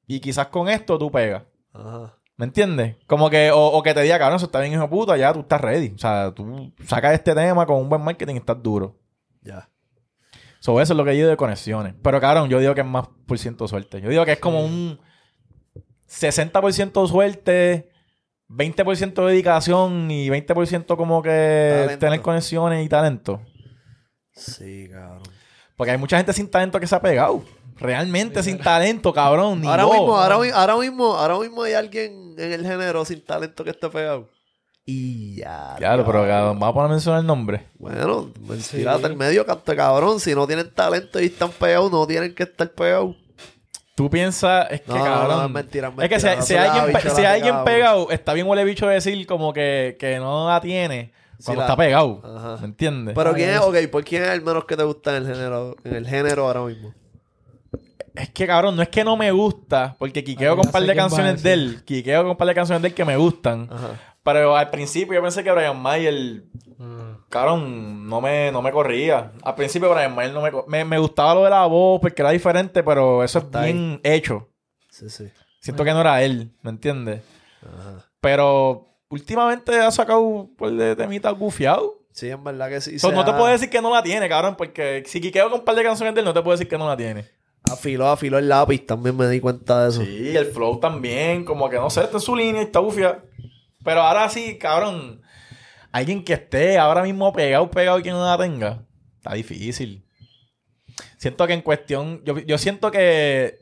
Y 0.07 0.19
quizás 0.19 0.47
con 0.47 0.69
esto 0.69 0.97
tú 0.99 1.11
pegas. 1.11 1.43
Ajá. 1.73 2.17
¿Me 2.43 2.47
entiendes? 2.47 2.97
Como 3.07 3.29
que, 3.29 3.51
o, 3.51 3.57
o 3.67 3.81
que 3.81 3.93
te 3.93 4.01
diga, 4.01 4.19
cabrón, 4.19 4.35
eso 4.35 4.47
está 4.47 4.59
bien, 4.59 4.73
hijo 4.73 4.81
de 4.81 4.89
puta, 4.89 5.15
ya 5.15 5.31
tú 5.31 5.39
estás 5.39 5.61
ready. 5.61 5.93
O 5.95 5.97
sea, 5.97 6.29
tú 6.35 6.73
sacas 6.85 7.13
este 7.13 7.33
tema 7.33 7.65
con 7.65 7.77
un 7.77 7.87
buen 7.87 8.01
marketing 8.03 8.33
y 8.35 8.37
estás 8.39 8.61
duro. 8.61 8.99
Ya. 9.41 9.69
So, 10.59 10.81
eso 10.81 10.91
es 10.91 10.97
lo 10.97 11.05
que 11.05 11.11
yo 11.11 11.19
digo 11.19 11.29
de 11.29 11.37
conexiones. 11.37 11.93
Pero, 12.03 12.19
cabrón, 12.19 12.49
yo 12.49 12.59
digo 12.59 12.75
que 12.75 12.81
es 12.81 12.87
más 12.87 13.07
por 13.25 13.39
ciento 13.39 13.65
suerte. 13.65 14.01
Yo 14.01 14.09
digo 14.09 14.25
que 14.25 14.33
es 14.33 14.39
como 14.39 14.59
un 14.61 14.99
60% 16.09 17.07
suerte, 17.07 17.89
20% 18.49 19.25
dedicación 19.25 20.11
y 20.11 20.27
20% 20.29 20.97
como 20.97 21.21
que 21.23 21.77
Talento. 21.83 21.99
tener 22.05 22.21
conexiones 22.21 22.85
y 22.85 22.89
talento. 22.89 23.39
Sí, 24.35 24.89
cabrón. 24.91 25.23
Porque 25.77 25.91
hay 25.91 25.97
mucha 25.97 26.17
gente 26.17 26.33
sin 26.33 26.49
talento 26.49 26.77
que 26.77 26.87
se 26.87 26.95
ha 26.95 27.01
pegado. 27.01 27.41
Realmente 27.75 28.43
sin 28.43 28.59
talento, 28.59 29.11
cabrón. 29.11 29.59
Ni 29.61 29.67
Ahora 29.67 29.85
mismo, 29.85 30.15
ahora, 30.15 30.37
mi- 30.37 30.49
ahora 30.49 30.77
mismo, 30.77 31.15
ahora 31.15 31.39
mismo 31.39 31.63
hay 31.63 31.73
alguien 31.73 32.22
en 32.37 32.53
el 32.53 32.65
género 32.65 33.05
sin 33.05 33.23
talento 33.23 33.63
que 33.63 33.71
esté 33.71 33.89
pegado. 33.89 34.29
Y 34.85 35.37
ya. 35.37 35.75
Claro, 35.77 36.05
pero 36.05 36.27
vamos 36.27 36.69
a 36.69 36.73
poner 36.73 36.87
a 36.89 36.93
mencionar 36.93 37.21
el 37.21 37.27
nombre. 37.27 37.67
Bueno, 37.75 38.29
tírate 38.69 39.05
al 39.05 39.15
medio, 39.15 39.45
canto 39.45 39.75
cabrón. 39.75 40.19
Si 40.19 40.35
no 40.35 40.45
tienen 40.45 40.73
talento 40.73 41.21
y 41.21 41.25
están 41.27 41.51
pegados, 41.51 41.89
no 41.91 42.05
tienen 42.05 42.35
que 42.35 42.43
estar 42.43 42.69
pegados. 42.71 43.15
Tú 43.95 44.09
piensas, 44.09 44.67
es 44.71 44.81
que 44.81 44.91
No, 44.91 45.03
cabrón. 45.03 45.37
no, 45.37 45.45
es 45.45 45.51
mentira, 45.51 45.93
es 45.97 46.03
Es 46.03 46.09
que 46.09 46.19
si, 46.19 46.25
mentira, 46.25 46.35
no 46.39 46.45
si 46.45 46.55
alguien, 46.79 47.01
pe- 47.01 47.09
si 47.11 47.25
alguien 47.25 47.63
pegado. 47.63 48.09
está 48.11 48.33
bien 48.33 48.47
huele 48.47 48.63
bicho 48.65 48.87
decir 48.87 49.25
como 49.27 49.53
que, 49.53 49.95
que 49.99 50.17
no 50.17 50.49
la 50.49 50.59
tiene 50.59 51.13
cuando 51.45 51.61
la- 51.61 51.65
está 51.67 51.77
pegado. 51.77 52.21
Ajá. 52.23 52.57
¿Me 52.59 52.65
entiendes? 52.65 53.13
Pero 53.15 53.33
quién 53.33 53.51
es, 53.51 53.59
ok, 53.59 53.75
¿por 53.91 54.03
quién 54.03 54.23
es 54.23 54.29
el 54.29 54.41
menos 54.41 54.65
que 54.65 54.75
te 54.75 54.83
gusta 54.83 55.15
en 55.15 55.23
el 55.27 55.33
género, 55.33 55.75
en 55.83 55.95
el 55.95 56.07
género 56.07 56.47
ahora 56.47 56.61
mismo? 56.61 56.93
Es 58.15 58.29
que 58.29 58.45
cabrón, 58.47 58.75
no 58.75 58.81
es 58.83 58.89
que 58.89 59.03
no 59.03 59.17
me 59.17 59.31
gusta, 59.31 59.95
porque 59.97 60.23
quiqueo 60.23 60.55
con 60.55 60.67
un 60.67 60.71
par 60.71 60.83
de 60.83 60.95
canciones 60.95 61.41
de 61.43 61.53
él. 61.53 61.83
Quiqueo 61.85 62.21
con 62.21 62.31
un 62.31 62.37
par 62.37 62.47
de 62.47 62.53
canciones 62.55 62.81
de 62.81 62.89
él 62.89 62.93
que 62.93 63.05
me 63.05 63.17
gustan. 63.17 63.67
Ajá. 63.71 63.99
Pero 64.23 64.55
al 64.55 64.69
principio 64.69 65.15
yo 65.15 65.21
pensé 65.21 65.43
que 65.43 65.51
Brian 65.51 65.81
Mayer, 65.81 66.43
Mm. 66.77 67.27
cabrón, 67.29 68.07
no 68.07 68.19
me, 68.21 68.51
no 68.51 68.61
me 68.61 68.71
corría. 68.71 69.31
Al 69.43 69.55
principio 69.55 69.89
Brian 69.93 70.13
Mayer 70.15 70.33
no 70.33 70.41
me, 70.41 70.51
me 70.67 70.85
me 70.85 70.97
gustaba 70.97 71.33
lo 71.35 71.43
de 71.43 71.49
la 71.49 71.65
voz 71.65 71.99
porque 72.01 72.21
era 72.21 72.31
diferente, 72.31 72.83
pero 72.83 73.23
eso 73.23 73.39
Está 73.39 73.67
es 73.67 73.73
bien 73.73 73.99
hecho. 74.03 74.49
Sí, 74.89 75.09
sí. 75.09 75.29
Siento 75.59 75.83
que 75.83 75.91
no 75.91 76.01
era 76.01 76.21
él, 76.23 76.51
¿me 76.61 76.69
entiendes? 76.71 77.21
Ajá. 77.61 78.05
Pero 78.21 78.87
últimamente 79.09 79.79
ha 79.79 79.91
sacado 79.91 80.19
un 80.21 80.55
par 80.55 80.71
de 80.71 80.95
temitas 80.95 81.33
gufiados. 81.37 81.91
Sí, 82.11 82.29
en 82.29 82.43
verdad 82.43 82.69
que 82.69 82.79
sí. 82.81 82.99
So, 82.99 83.11
no 83.11 83.25
te 83.25 83.31
puedo 83.31 83.47
decir 83.47 83.69
que 83.69 83.81
no 83.81 83.91
la 83.93 84.03
tiene, 84.03 84.29
cabrón, 84.29 84.55
porque 84.55 85.03
si 85.07 85.19
quiqueo 85.19 85.49
con 85.49 85.59
un 85.59 85.65
par 85.65 85.75
de 85.75 85.83
canciones 85.83 86.13
de 86.13 86.21
él, 86.21 86.25
no 86.25 86.33
te 86.33 86.41
puedo 86.41 86.55
decir 86.55 86.67
que 86.67 86.77
no 86.77 86.87
la 86.87 86.95
tiene. 86.97 87.25
Afiló, 87.71 88.09
afiló 88.09 88.37
el 88.37 88.49
lápiz, 88.49 88.85
también 88.85 89.15
me 89.15 89.27
di 89.29 89.39
cuenta 89.39 89.83
de 89.83 89.89
eso. 89.89 90.01
Sí, 90.03 90.35
el 90.35 90.45
flow 90.47 90.79
también, 90.79 91.45
como 91.45 91.69
que 91.69 91.77
no 91.77 91.89
sé, 91.89 92.01
está 92.03 92.17
en 92.17 92.21
su 92.21 92.35
línea 92.35 92.61
y 92.61 92.65
está 92.65 92.79
bufia. 92.79 93.23
Pero 93.83 94.01
ahora 94.01 94.27
sí, 94.29 94.57
cabrón, 94.57 95.21
alguien 95.91 96.23
que 96.23 96.33
esté 96.33 96.77
ahora 96.77 97.03
mismo 97.03 97.31
pegado, 97.31 97.69
pegado 97.71 97.99
y 97.99 98.03
que 98.03 98.11
no 98.11 98.25
la 98.25 98.37
tenga, 98.37 98.83
está 99.17 99.33
difícil. 99.33 100.05
Siento 101.17 101.47
que 101.47 101.53
en 101.53 101.61
cuestión, 101.61 102.21
yo, 102.25 102.37
yo 102.39 102.57
siento 102.57 102.91
que, 102.91 103.59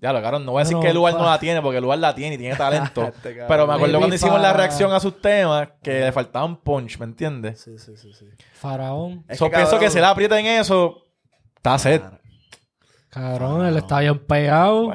ya 0.00 0.12
lo 0.12 0.22
cabrón, 0.22 0.46
no 0.46 0.52
voy 0.52 0.60
a 0.60 0.64
decir 0.64 0.76
No, 0.76 0.82
que 0.82 0.88
el 0.88 0.94
lugar 0.96 1.12
pa- 1.14 1.18
no 1.20 1.26
la 1.26 1.38
tiene, 1.38 1.60
porque 1.60 1.76
el 1.78 1.82
lugar 1.82 1.98
la 1.98 2.14
tiene 2.14 2.36
y 2.36 2.38
tiene 2.38 2.56
talento. 2.56 3.02
Este 3.14 3.44
pero 3.46 3.66
me 3.66 3.74
acuerdo 3.74 3.98
cuando 3.98 4.16
hicimos 4.16 4.40
la 4.40 4.52
reacción 4.54 4.92
a 4.92 5.00
sus 5.00 5.20
temas, 5.20 5.68
que 5.82 6.00
le 6.00 6.12
faltaban 6.12 6.56
punch, 6.56 6.98
¿me 6.98 7.04
entiendes? 7.04 7.60
Sí, 7.60 7.78
sí, 7.78 7.92
sí, 7.96 8.12
sí. 8.14 8.24
Faraón. 8.54 9.24
Es 9.28 9.38
So, 9.38 9.50
que, 9.50 9.56
pienso 9.56 9.78
que 9.78 9.90
si 9.90 9.98
la 10.00 10.10
aprieta 10.10 10.40
en 10.40 10.46
eso, 10.46 11.02
está 11.56 11.78
set. 11.78 12.02
Cabrón, 13.18 13.66
él 13.66 13.76
está 13.76 14.00
bien 14.00 14.18
pegado. 14.18 14.92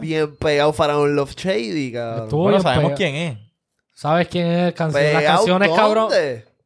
Bien 0.00 0.34
pegado 0.36 0.72
Faraón 0.72 1.14
Love 1.14 1.34
Shady, 1.36 1.92
cabrón. 1.92 2.24
Estuvo 2.24 2.42
bueno, 2.42 2.56
bien 2.58 2.62
sabemos 2.62 2.92
pegado. 2.92 2.96
quién 2.96 3.14
es. 3.14 3.38
¿Sabes 3.94 4.28
quién 4.28 4.46
es? 4.46 4.72
Canción- 4.74 5.02
las 5.04 5.14
¿Pegado 5.22 5.36
canciones, 5.38 5.70
cabrón. 5.70 6.08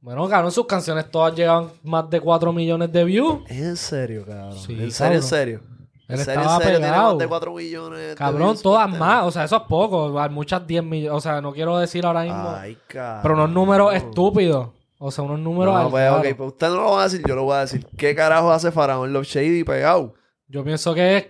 Bueno, 0.00 0.28
cabrón, 0.28 0.52
sus 0.52 0.66
canciones 0.66 1.10
todas 1.10 1.34
llegan 1.34 1.68
más 1.82 2.08
de 2.08 2.20
4 2.20 2.52
millones 2.52 2.90
de 2.92 3.04
views. 3.04 3.40
¿Es 3.48 3.58
en 3.58 3.76
serio, 3.76 4.24
cabrón? 4.24 4.52
Sí, 4.56 4.72
¿En 4.80 4.90
serio, 4.90 5.16
en 5.16 5.22
serio? 5.22 5.60
¿En 6.08 6.14
Él 6.14 6.18
serio, 6.24 6.34
en 6.34 6.40
estaba 6.40 6.56
serio? 6.62 6.78
Tiene 6.78 6.92
pegado. 6.92 7.08
más 7.10 7.18
de 7.18 7.26
4 7.28 7.52
millones 7.54 8.08
de 8.08 8.14
Cabrón, 8.14 8.56
todas 8.62 8.86
tema. 8.90 8.98
más. 8.98 9.24
O 9.24 9.30
sea, 9.32 9.44
eso 9.44 9.56
es 9.56 9.62
poco. 9.68 10.18
Hay 10.20 10.30
muchas 10.30 10.64
10 10.66 10.84
millones. 10.84 11.16
O 11.16 11.20
sea, 11.20 11.40
no 11.40 11.52
quiero 11.52 11.76
decir 11.78 12.06
ahora 12.06 12.22
mismo. 12.22 12.54
Ay, 12.56 12.78
cabrón. 12.86 13.20
pero 13.22 13.34
unos 13.34 13.50
números 13.50 13.94
estúpidos. 13.94 14.68
O 14.98 15.10
sea, 15.10 15.24
unos 15.24 15.40
números 15.40 15.74
No, 15.74 15.90
pues, 15.90 16.10
ok, 16.10 16.26
pues 16.36 16.48
usted 16.52 16.68
no 16.68 16.76
lo 16.76 16.92
va 16.92 17.00
a 17.00 17.04
decir, 17.04 17.22
yo 17.26 17.34
lo 17.34 17.42
voy 17.42 17.56
a 17.56 17.60
decir. 17.60 17.84
¿Qué 17.98 18.14
carajo 18.14 18.50
hace 18.50 18.70
Faraón 18.72 19.12
Love 19.12 19.26
Shady 19.26 19.62
pegado? 19.64 20.14
Yo 20.48 20.62
pienso 20.64 20.94
que 20.94 21.16
es, 21.16 21.26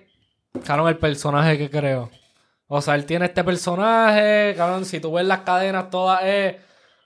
cabrón, 0.65 0.89
el 0.89 0.99
personaje 0.99 1.57
que 1.57 1.71
creo. 1.71 2.11
O 2.69 2.83
sea, 2.83 2.95
él 2.97 3.07
tiene 3.07 3.27
este 3.27 3.45
personaje, 3.45 4.55
cabrón, 4.57 4.85
si 4.85 5.01
tú 5.01 5.13
ves 5.13 5.25
las 5.27 5.41
cadenas 5.41 5.89
todas 5.89 6.23
es 6.25 6.57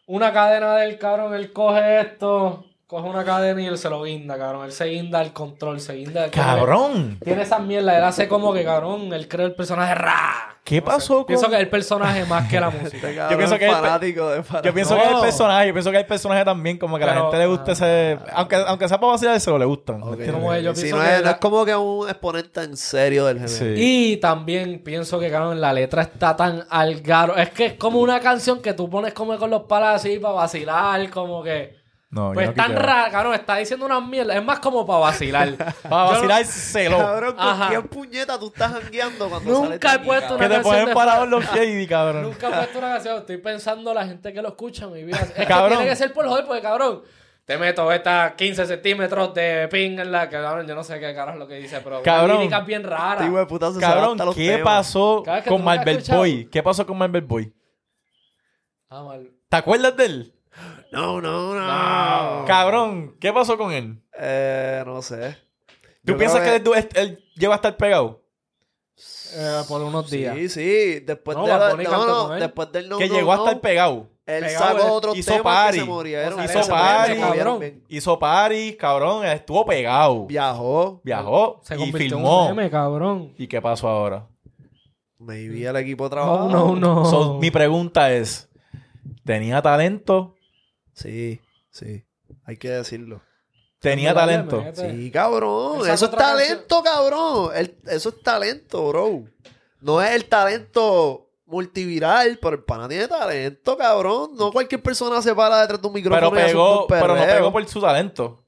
una 0.06 0.32
cadena 0.32 0.74
del 0.76 0.98
cabrón, 0.98 1.34
él 1.34 1.52
coge 1.52 2.00
esto, 2.00 2.64
coge 2.86 3.08
una 3.08 3.24
cadena 3.24 3.62
y 3.62 3.66
él 3.66 3.78
se 3.78 3.88
lo 3.88 4.02
guinda, 4.02 4.36
cabrón. 4.36 4.64
Él 4.64 4.72
se 4.72 4.86
guinda 4.86 5.22
el 5.22 5.32
control, 5.32 5.80
se 5.80 5.94
guinda 5.94 6.24
el 6.24 6.30
Cabrón. 6.32 7.18
Tiene 7.22 7.42
esas 7.42 7.60
mierdas, 7.62 7.96
él 7.96 8.04
hace 8.04 8.26
como 8.26 8.52
que, 8.52 8.64
cabrón, 8.64 9.12
él 9.12 9.28
crea 9.28 9.46
el 9.46 9.54
personaje 9.54 9.94
ra. 9.94 10.49
¿Qué 10.70 10.80
No 10.80 10.84
pasó 10.86 11.00
sé. 11.00 11.14
con- 11.14 11.26
Pienso 11.26 11.48
que 11.48 11.54
es 11.56 11.60
el 11.60 11.68
personaje 11.68 12.24
más 12.24 12.48
que 12.48 12.60
la 12.60 12.70
música. 12.70 13.14
Cabrón 13.14 13.36
pienso 13.38 13.58
que 13.58 13.64
es 13.66 13.70
el 13.70 13.76
pe- 13.76 13.82
fanático 13.82 14.28
de 14.30 14.42
Faraón. 14.42 14.64
Yo 14.64 14.72
pienso 14.74 14.94
No. 14.94 15.00
que 15.02 15.06
es 15.08 15.14
el 15.14 15.20
personaje, 15.20 15.66
yo 15.66 15.72
pienso 15.74 15.90
que 15.90 15.98
el 15.98 16.06
personaje 16.06 16.44
también, 16.44 16.78
como 16.78 16.96
que 16.96 17.04
a 17.04 17.06
la 17.08 17.20
gente 17.22 17.38
le 17.38 17.46
gusta 17.46 17.72
ese. 17.72 18.18
Aunque, 18.32 18.56
aunque 18.56 18.88
sea 18.88 18.98
para 19.00 19.12
vacilar, 19.12 19.40
se 19.40 19.50
lo 19.50 19.58
le 19.58 19.64
gustan. 19.64 20.00
yo 20.00 20.04
Si 20.04 20.10
no, 20.12 20.18
que 20.20 20.24
es, 20.24 20.92
no 20.92 20.98
la- 21.24 21.30
es 21.32 21.36
como 21.38 21.64
que 21.64 21.74
un 21.76 22.08
exponente 22.08 22.62
en 22.62 22.76
serio 22.76 23.26
del 23.26 23.36
género. 23.40 23.52
Sí. 23.56 23.74
Y 23.76 24.16
también 24.18 24.82
pienso 24.84 25.18
que, 25.18 25.30
cabrón, 25.30 25.60
la 25.60 25.72
letra 25.72 26.02
está 26.02 26.36
tan 26.36 26.64
al 26.70 27.00
garo. 27.00 27.36
Es 27.36 27.50
que 27.50 27.66
es 27.66 27.72
como 27.74 27.98
una 28.00 28.20
canción 28.20 28.62
que 28.62 28.72
tú 28.72 28.88
pones 28.88 29.12
como 29.12 29.36
con 29.38 29.50
los 29.50 29.62
palas 29.62 29.96
así 29.96 30.18
para 30.18 30.34
vacilar, 30.34 31.10
como 31.10 31.42
que... 31.42 31.79
No, 32.12 32.32
Pues 32.32 32.46
yo 32.48 32.50
no 32.50 32.56
tan 32.56 32.74
raro, 32.74 33.12
cabrón, 33.12 33.34
está 33.34 33.56
diciendo 33.56 33.86
una 33.86 34.00
mierda. 34.00 34.34
Es 34.34 34.44
más 34.44 34.58
como 34.58 34.84
para 34.84 34.98
vacilar. 34.98 35.54
Para 35.88 36.06
Yo 36.06 36.12
vacilárselo. 36.12 36.98
Cabrón, 36.98 37.32
¿con 37.36 37.46
Ajá. 37.48 37.68
quién 37.68 37.82
puñeta 37.88 38.36
tú 38.36 38.48
estás 38.48 38.72
jangueando 38.72 39.28
cuando 39.30 39.50
Nunca 39.52 39.92
he 39.92 39.96
aquí, 39.96 40.06
puesto 40.06 40.28
cabrón? 40.36 40.38
Que 40.38 40.48
te 40.48 40.54
canción 40.62 40.80
ponen 40.80 40.94
parados 40.94 41.24
Fa- 41.24 41.30
los 41.30 41.44
shady, 41.44 41.86
cabrón. 41.86 42.22
Nunca 42.22 42.48
he 42.48 42.50
puesto 42.52 42.78
una 42.78 42.88
canción. 42.94 43.18
Estoy 43.18 43.36
pensando 43.36 43.94
la 43.94 44.04
gente 44.06 44.32
que 44.32 44.42
lo 44.42 44.48
escucha, 44.48 44.88
mi 44.88 45.04
vida. 45.04 45.18
Es 45.36 45.46
Cabrón. 45.46 45.68
que 45.70 45.76
tiene 45.76 45.90
que 45.90 45.96
ser 45.96 46.12
por 46.12 46.26
joder, 46.26 46.44
porque 46.46 46.62
cabrón. 46.62 47.02
Te 47.44 47.58
meto 47.58 47.90
estas 47.92 48.32
15 48.34 48.66
centímetros 48.66 49.32
de 49.34 49.68
ping 49.70 49.98
en 49.98 50.10
la 50.12 50.28
que, 50.28 50.36
cabrón, 50.36 50.66
yo 50.66 50.74
no 50.74 50.82
sé 50.84 50.98
qué 51.00 51.14
carajo 51.14 51.32
es 51.36 51.38
lo 51.40 51.46
que 51.48 51.54
dice, 51.56 51.80
pero 51.82 52.02
Cabrón. 52.02 52.42
una 52.46 52.60
bien 52.60 52.82
rara. 52.84 53.14
Este 53.14 53.26
hijo 53.26 53.38
de 53.38 53.46
puta 53.46 53.72
se 53.72 53.80
sabe 53.80 53.94
Cabrón, 54.00 54.34
¿qué 54.34 54.48
temas. 54.56 54.64
pasó 54.64 55.22
con 55.46 55.62
Marvel. 55.64 56.02
Boy? 56.08 56.48
¿Qué 56.50 56.62
pasó 56.62 56.84
con 56.86 56.98
Marvel 56.98 57.22
Boy? 57.22 57.52
Ah, 58.88 59.02
mal. 59.04 59.30
¿Te 59.48 59.56
acuerdas 59.56 59.96
de 59.96 60.04
él? 60.04 60.34
No, 60.92 61.20
no, 61.20 61.54
no. 61.54 62.40
No. 62.40 62.44
Cabrón, 62.46 63.16
¿qué 63.20 63.32
pasó 63.32 63.56
con 63.56 63.72
él? 63.72 64.02
Eh, 64.18 64.82
no 64.86 65.02
sé. 65.02 65.36
¿Tú 66.04 66.12
Yo 66.12 66.18
piensas 66.18 66.40
que, 66.40 66.60
creo 66.62 66.74
él, 66.74 66.88
él 66.94 67.24
llegó 67.36 67.52
a 67.52 67.56
estar 67.56 67.76
pegado? 67.76 68.22
Eh, 69.32 69.62
por 69.68 69.80
unos 69.82 70.10
días. 70.10 70.34
Sí, 70.36 70.48
sí. 70.48 71.00
Después 71.00 71.36
No, 71.36 71.44
de 71.46 71.50
Bad 71.52 71.60
la- 71.60 71.70
Bunny 71.70 71.84
no, 71.84 71.90
cantó 71.90 72.06
no, 72.06 72.22
con 72.24 72.34
él. 72.34 72.40
después 72.40 72.72
del 72.72 72.88
no, 72.88 72.98
que 72.98 73.08
no, 73.08 73.14
llegó 73.14 73.32
a 73.32 73.36
no, 73.36 73.44
estar 73.46 73.60
pegado. 73.60 74.08
Él 74.26 74.44
Pegado, 74.44 74.64
sacó 74.64 74.78
él 74.86 74.90
otros 74.92 75.16
hizo 75.16 75.30
temas 75.32 75.42
party. 75.44 75.78
que 75.78 75.84
se 75.84 75.90
murieron. 75.90 76.32
O 76.40 76.48
sea, 76.48 76.60
Hizo 76.60 76.70
party. 76.70 77.10
meme, 77.14 77.20
cabrón. 77.26 77.82
Hizo 77.88 78.18
party, 78.18 78.76
cabrón. 78.76 79.24
Estuvo 79.26 79.64
pegado. 79.66 80.26
Viajó. 80.26 81.00
Viajó 81.04 81.60
Se 81.64 81.74
y 81.74 81.78
convirtió 81.78 82.16
filmó. 82.16 82.44
en 82.44 82.50
un 82.50 82.56
meme, 82.56 82.70
cabrón. 82.70 83.34
¿Y 83.38 83.46
qué 83.48 83.60
pasó 83.60 83.88
ahora? 83.88 84.26
Maybe 85.18 85.66
el 85.66 85.76
equipo 85.76 86.04
de 86.04 86.10
trabajo. 86.10 86.48
No, 86.48 86.74
no, 86.76 86.94
no. 86.94 87.04
So, 87.04 87.38
mi 87.38 87.50
pregunta 87.50 88.12
es: 88.12 88.48
¿tenía 89.24 89.60
talento? 89.62 90.36
Sí, 90.94 91.40
sí. 91.70 92.04
Hay 92.44 92.56
que 92.56 92.70
decirlo. 92.70 93.22
¿Tenía 93.80 94.12
talento? 94.12 94.62
Sí, 94.74 95.10
cabrón. 95.10 95.88
Eso 95.88 96.04
es 96.06 96.10
talento, 96.10 96.82
cabrón. 96.82 97.50
El- 97.54 97.78
eso 97.88 98.08
es 98.10 98.22
talento, 98.22 98.88
bro. 98.88 99.24
No 99.80 100.02
es 100.02 100.10
el 100.10 100.26
talento 100.26 101.30
multiviral, 101.46 102.38
pero 102.40 102.56
el 102.56 102.62
pana 102.64 102.86
tiene 102.88 103.08
talento, 103.08 103.76
cabrón. 103.78 104.32
No 104.36 104.52
cualquier 104.52 104.82
persona 104.82 105.22
se 105.22 105.34
para 105.34 105.62
detrás 105.62 105.80
de 105.80 105.88
un 105.88 105.94
micrófono 105.94 106.30
Pero 106.30 106.40
y 106.40 106.44
hace 106.44 106.54
un 106.54 106.62
pegó, 106.62 106.86
pero 106.86 107.14
no 107.16 107.22
pegó 107.24 107.52
por 107.52 107.66
su 107.68 107.80
talento. 107.80 108.44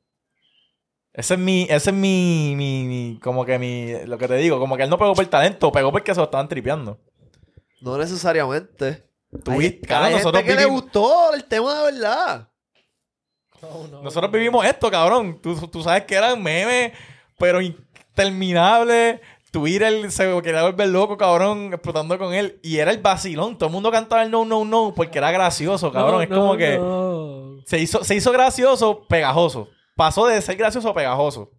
Ese 1.15 1.35
es 1.35 1.41
mi, 1.41 1.63
ese 1.65 1.91
es 1.91 1.97
mi, 1.97 2.55
mi, 2.57 2.85
mi- 2.85 3.21
como 3.23 3.45
que 3.45 3.59
mi, 3.59 4.05
lo 4.07 4.17
que 4.19 4.29
te 4.29 4.37
digo, 4.37 4.59
como 4.59 4.77
que 4.77 4.83
él 4.85 4.91
no 4.91 4.99
pegó 4.99 5.15
por 5.15 5.27
talento, 5.27 5.73
pegó 5.73 5.91
porque 5.93 6.15
se 6.15 6.21
lo 6.21 6.25
estaban 6.25 6.49
tripeando. 6.49 6.99
No 7.81 7.99
necesariamente. 7.99 9.05
Tú 9.45 9.51
Hay, 9.53 9.59
viste, 9.59 9.87
cabrón, 9.87 10.07
hay 10.07 10.13
gente 10.13 10.25
nosotros 10.25 10.45
que 10.45 10.55
le 10.55 10.65
gustó 10.67 11.35
el 11.35 11.45
tema 11.45 11.75
de 11.75 11.93
verdad. 11.93 12.49
No, 13.63 13.87
no. 13.89 14.03
Nosotros 14.03 14.31
vivimos 14.31 14.65
esto, 14.67 14.91
cabrón. 14.91 15.41
Tú, 15.41 15.55
tú 15.69 15.83
sabes 15.83 16.05
que 16.05 16.15
eran 16.15 16.43
memes, 16.43 16.93
pero 17.39 17.61
interminables. 17.61 19.21
Twitter 19.51 20.11
se 20.11 20.41
quería 20.43 20.63
volver 20.63 20.89
loco, 20.89 21.17
cabrón, 21.17 21.73
explotando 21.73 22.19
con 22.19 22.33
él. 22.33 22.59
Y 22.63 22.79
era 22.79 22.91
el 22.91 22.99
vacilón. 22.99 23.57
Todo 23.57 23.69
el 23.69 23.73
mundo 23.73 23.91
cantaba 23.91 24.23
el 24.23 24.31
no, 24.31 24.45
no, 24.45 24.65
no, 24.65 24.93
porque 24.95 25.19
era 25.19 25.31
gracioso, 25.31 25.93
cabrón. 25.93 26.15
No, 26.15 26.23
es 26.23 26.29
como 26.29 26.57
que 26.57 26.79
no. 26.79 27.59
se 27.67 27.79
hizo, 27.79 28.03
se 28.03 28.15
hizo 28.15 28.33
gracioso, 28.33 29.07
pegajoso. 29.07 29.69
Pasó 29.95 30.27
de 30.27 30.41
ser 30.41 30.57
gracioso 30.57 30.89
a 30.89 30.95
pegajoso. 30.95 31.51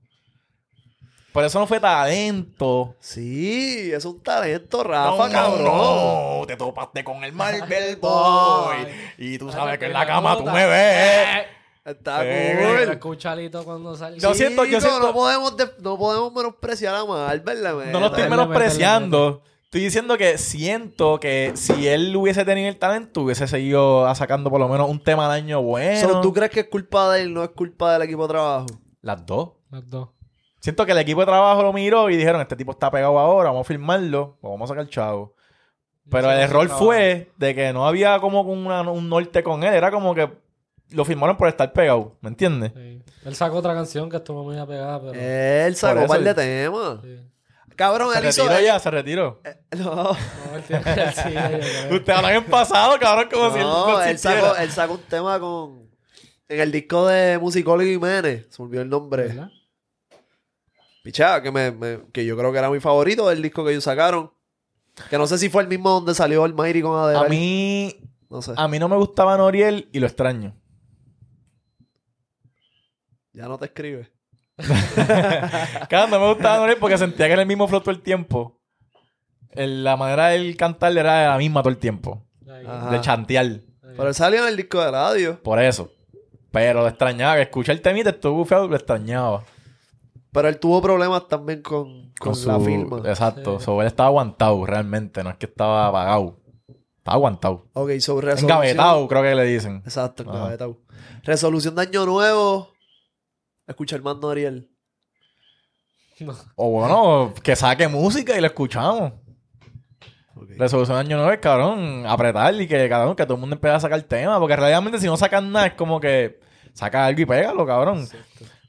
Por 1.33 1.43
eso 1.43 1.57
no 1.59 1.65
fue 1.65 1.79
talento. 1.79 2.95
Sí, 2.99 3.91
es 3.91 4.05
un 4.05 4.19
talento, 4.21 4.83
Rafa, 4.83 5.27
no, 5.27 5.31
cabrón. 5.33 5.65
no, 5.65 6.41
te 6.45 6.55
topaste 6.55 7.03
con 7.03 7.23
el 7.23 7.33
Marvel 7.33 7.95
Boy. 7.97 8.75
Y 9.17 9.37
tú 9.39 9.51
sabes 9.51 9.79
que 9.79 9.87
en 9.87 9.93
la 9.93 10.05
cama 10.05 10.37
tú 10.37 10.43
me 10.45 10.65
ves. 10.67 11.45
Está 11.85 12.21
Eh, 12.23 12.59
cool. 12.63 12.93
Escucha 12.93 13.35
Lito 13.35 13.63
cuando 13.65 13.95
salga. 13.95 14.17
Yo 14.17 14.33
siento- 14.33 14.63
yo 14.63 14.79
siento- 14.79 14.99
No 15.07 15.13
podemos, 15.13 15.57
de- 15.57 15.69
no 15.81 15.97
podemos 15.97 16.31
menospreciar 16.33 16.95
a 16.95 17.03
Marvel. 17.03 17.61
la 17.63 17.71
No 17.73 17.99
lo 17.99 18.05
estoy 18.05 18.29
menospreciando. 18.29 19.41
Estoy 19.65 19.81
diciendo 19.81 20.17
que 20.19 20.37
siento 20.37 21.19
que 21.19 21.53
si 21.55 21.87
él 21.87 22.15
hubiese 22.15 22.45
tenido 22.45 22.69
el 22.69 22.77
talento, 22.77 23.21
hubiese 23.21 23.47
seguido 23.47 24.13
sacando 24.13 24.51
por 24.51 24.59
lo 24.59 24.69
menos 24.69 24.87
un 24.87 25.03
tema 25.03 25.25
al 25.25 25.31
año 25.31 25.63
bueno. 25.63 25.99
So, 26.09 26.21
¿Tú 26.21 26.31
crees 26.31 26.51
que 26.51 26.59
es 26.61 26.67
culpa 26.67 27.11
de 27.11 27.23
él, 27.23 27.33
no 27.33 27.43
es 27.43 27.49
culpa 27.49 27.91
del 27.93 28.03
equipo 28.03 28.27
de 28.27 28.33
trabajo? 28.33 28.67
Las 29.01 29.25
dos. 29.25 29.49
Las 29.71 29.89
dos. 29.89 30.09
Siento 30.63 30.85
que 30.85 30.93
el 30.93 30.97
equipo 30.99 31.19
de 31.19 31.25
trabajo 31.25 31.61
lo 31.61 31.73
miró 31.73 32.09
y 32.09 32.15
dijeron, 32.15 32.39
este 32.39 32.55
tipo 32.55 32.71
está 32.71 32.89
pegado 32.89 33.19
ahora, 33.19 33.49
vamos 33.49 33.65
a 33.65 33.67
firmarlo, 33.67 34.37
pues 34.39 34.49
vamos 34.49 34.71
a 34.71 34.73
sacar 34.73 34.87
chavo. 34.87 35.35
Pero 36.09 36.31
el 36.31 36.39
error 36.39 36.69
fue 36.69 37.31
de 37.35 37.53
que 37.53 37.73
no 37.73 37.85
había 37.85 38.17
como 38.19 38.39
una- 38.43 38.81
un 38.89 39.09
norte 39.09 39.43
con 39.43 39.61
él. 39.65 39.73
Era 39.73 39.91
como 39.91 40.15
que 40.15 40.29
lo 40.91 41.03
firmaron 41.03 41.35
por 41.35 41.49
estar 41.49 41.73
pegado. 41.73 42.15
¿Me 42.21 42.29
entiendes? 42.29 42.71
Sí. 42.73 43.01
Él 43.25 43.35
sacó 43.35 43.57
otra 43.57 43.73
canción 43.73 44.09
que 44.09 44.15
estuvo 44.15 44.41
muy 44.45 44.57
apegada, 44.57 45.01
pero. 45.01 45.13
Él 45.19 45.75
sacó 45.75 45.99
un 46.03 46.07
par 46.07 46.21
de 46.21 46.33
temas. 46.33 46.99
Sí. 47.03 47.19
Cabrón, 47.75 48.13
Se 48.13 48.19
él 48.19 48.25
hizo... 48.27 48.43
retiró 48.47 48.65
ya, 48.65 48.79
se 48.79 48.89
retiró. 48.91 49.41
No, 49.77 49.95
No, 49.95 50.11
él 50.55 50.63
tiene 50.65 50.83
él 50.93 51.13
sigue, 51.13 51.33
yo 51.33 51.59
creo. 51.89 51.95
Ustedes 51.97 52.17
hablan 52.19 52.35
en 52.35 52.45
pasado, 52.45 52.97
cabrón, 52.99 53.27
como 53.33 53.51
si 53.51 53.57
él 53.59 53.63
no, 53.65 53.87
no 53.89 54.01
él, 54.01 54.17
sacó, 54.17 54.55
él 54.55 54.71
sacó 54.71 54.93
un 54.93 55.01
tema 55.01 55.39
con... 55.41 55.89
En 56.47 56.59
el 56.61 56.71
disco 56.71 57.07
de 57.07 57.37
Musicólogo 57.37 57.89
Jiménez. 57.89 58.45
Se 58.49 58.61
me 58.61 58.67
olvidó 58.67 58.81
el 58.83 58.89
nombre. 58.89 59.23
¿Verdad? 59.27 59.49
Pichá, 61.03 61.41
que, 61.43 61.51
me, 61.51 61.69
me- 61.71 61.99
que 62.11 62.25
yo 62.25 62.35
creo 62.37 62.51
que 62.51 62.57
era 62.57 62.69
mi 62.71 62.79
favorito 62.79 63.27
del 63.29 63.41
disco 63.41 63.63
que 63.63 63.71
ellos 63.71 63.83
sacaron. 63.83 64.31
Que 65.09 65.17
no 65.19 65.27
sé 65.27 65.37
si 65.37 65.49
fue 65.49 65.61
el 65.63 65.67
mismo 65.69 65.89
donde 65.91 66.15
salió 66.15 66.45
el 66.45 66.53
Mayri 66.55 66.81
con 66.81 66.97
Adele. 66.97 67.19
A 67.19 67.29
mí, 67.29 67.95
No 68.29 68.41
sé. 68.41 68.53
a 68.55 68.67
mí 68.67 68.79
no 68.79 68.87
me 68.89 68.95
gustaba 68.95 69.37
Noriel 69.37 69.89
y 69.91 69.99
lo 69.99 70.07
extraño. 70.07 70.55
Ya 73.33 73.47
no 73.47 73.57
te 73.57 73.65
escribe. 73.65 74.11
Claro, 75.89 76.07
no 76.09 76.19
me 76.19 76.33
gustaba 76.33 76.57
Noriel 76.57 76.77
porque 76.79 76.97
sentía 76.97 77.25
que 77.27 77.33
era 77.33 77.41
el 77.41 77.47
mismo 77.47 77.67
flow 77.67 77.81
todo 77.81 77.91
el 77.91 78.01
tiempo. 78.01 78.59
El- 79.51 79.83
la 79.83 79.97
manera 79.97 80.27
de 80.29 80.35
él 80.37 80.55
cantar 80.57 80.95
era 80.97 81.29
la 81.29 81.37
misma 81.37 81.61
todo 81.61 81.69
el 81.71 81.77
tiempo. 81.77 82.25
Ajá. 82.67 82.91
De 82.91 83.01
chantear. 83.01 83.59
Pero 83.81 84.07
él 84.07 84.13
salió 84.15 84.43
en 84.43 84.49
el 84.49 84.57
disco 84.57 84.79
de 84.83 84.89
radio. 84.91 85.41
Por 85.43 85.59
eso. 85.61 85.91
Pero 86.51 86.81
lo 86.81 86.87
extrañaba. 86.87 87.35
Que 87.35 87.41
escucha 87.43 87.71
el 87.71 87.81
temita, 87.81 88.11
estuvo 88.11 88.33
bufeado, 88.37 88.67
lo 88.67 88.75
extrañaba. 88.75 89.43
Pero 90.33 90.47
él 90.49 90.59
tuvo 90.59 90.81
problemas 90.81 91.27
también 91.27 91.61
con, 91.61 92.11
con, 92.19 92.35
su- 92.35 92.49
la 92.49 92.59
firma. 92.59 92.97
Exacto. 93.05 93.59
Sí. 93.59 93.65
So, 93.65 93.79
él 93.81 93.87
estaba 93.87 94.07
aguantado 94.09 94.65
realmente. 94.65 95.23
No 95.23 95.29
es 95.29 95.37
que 95.37 95.45
estaba 95.45 95.87
apagado. 95.87 96.39
Estaba 96.97 97.15
aguantado. 97.15 97.67
Ok, 97.73 97.91
sobre 97.99 98.27
resolución. 98.27 98.49
Engavetado, 98.51 99.07
creo 99.07 99.21
que 99.21 99.35
le 99.35 99.43
dicen. 99.45 99.75
Exacto, 99.85 100.23
Ajá. 100.27 100.37
engavetado. 100.39 100.79
Resolución 101.23 101.75
de 101.75 101.81
año 101.83 102.05
nuevo. 102.05 102.69
Escucha 103.67 103.95
el 103.95 104.01
mando 104.01 104.29
Ariel. 104.29 104.69
No. 106.19 106.33
O 106.55 106.69
bueno, 106.71 107.33
que 107.43 107.55
saque 107.55 107.87
música 107.87 108.37
y 108.37 108.41
lo 108.41 108.47
escuchamos. 108.47 109.13
Resolución 110.57 110.95
de 110.97 111.01
año 111.01 111.17
nuevo 111.17 111.31
es, 111.31 111.39
cabrón, 111.39 112.05
apretar 112.07 112.53
y 112.59 112.67
que, 112.67 112.87
cabrón, 112.89 113.15
que 113.15 113.23
todo 113.25 113.35
el 113.35 113.39
mundo 113.39 113.55
empiece 113.55 113.75
a 113.75 113.79
sacar 113.79 114.01
tema. 114.03 114.39
Porque 114.39 114.55
realmente 114.55 114.99
si 114.99 115.05
no 115.05 115.15
sacan 115.17 115.51
nada 115.51 115.67
es 115.67 115.73
como 115.73 115.99
que 115.99 116.39
saca 116.73 117.05
algo 117.05 117.21
y 117.21 117.25
pégalo, 117.25 117.65
cabrón. 117.65 118.07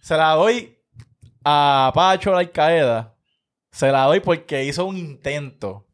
Se 0.00 0.16
la 0.16 0.32
doy 0.32 0.73
a 1.44 1.92
Pacho 1.94 2.32
la 2.32 2.38
Alcaeda. 2.40 3.14
Se 3.70 3.90
la 3.90 4.04
doy 4.04 4.20
porque 4.20 4.64
hizo 4.64 4.84
un 4.86 4.96
intento. 4.96 5.86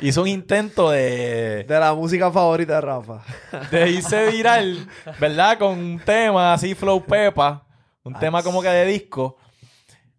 Hizo 0.00 0.22
un 0.22 0.28
intento 0.28 0.90
de, 0.90 1.64
De 1.64 1.80
la 1.80 1.92
música 1.92 2.30
favorita 2.30 2.76
de 2.76 2.80
Rafa. 2.80 3.22
de 3.70 3.90
irse 3.90 4.30
viral, 4.30 4.88
¿verdad? 5.18 5.58
Con 5.58 5.78
un 5.78 5.98
tema 5.98 6.52
así, 6.52 6.74
Flow 6.74 7.04
Pepa. 7.04 7.66
Un 8.04 8.14
tema 8.14 8.42
como 8.42 8.62
que 8.62 8.68
de 8.68 8.86
disco. 8.86 9.36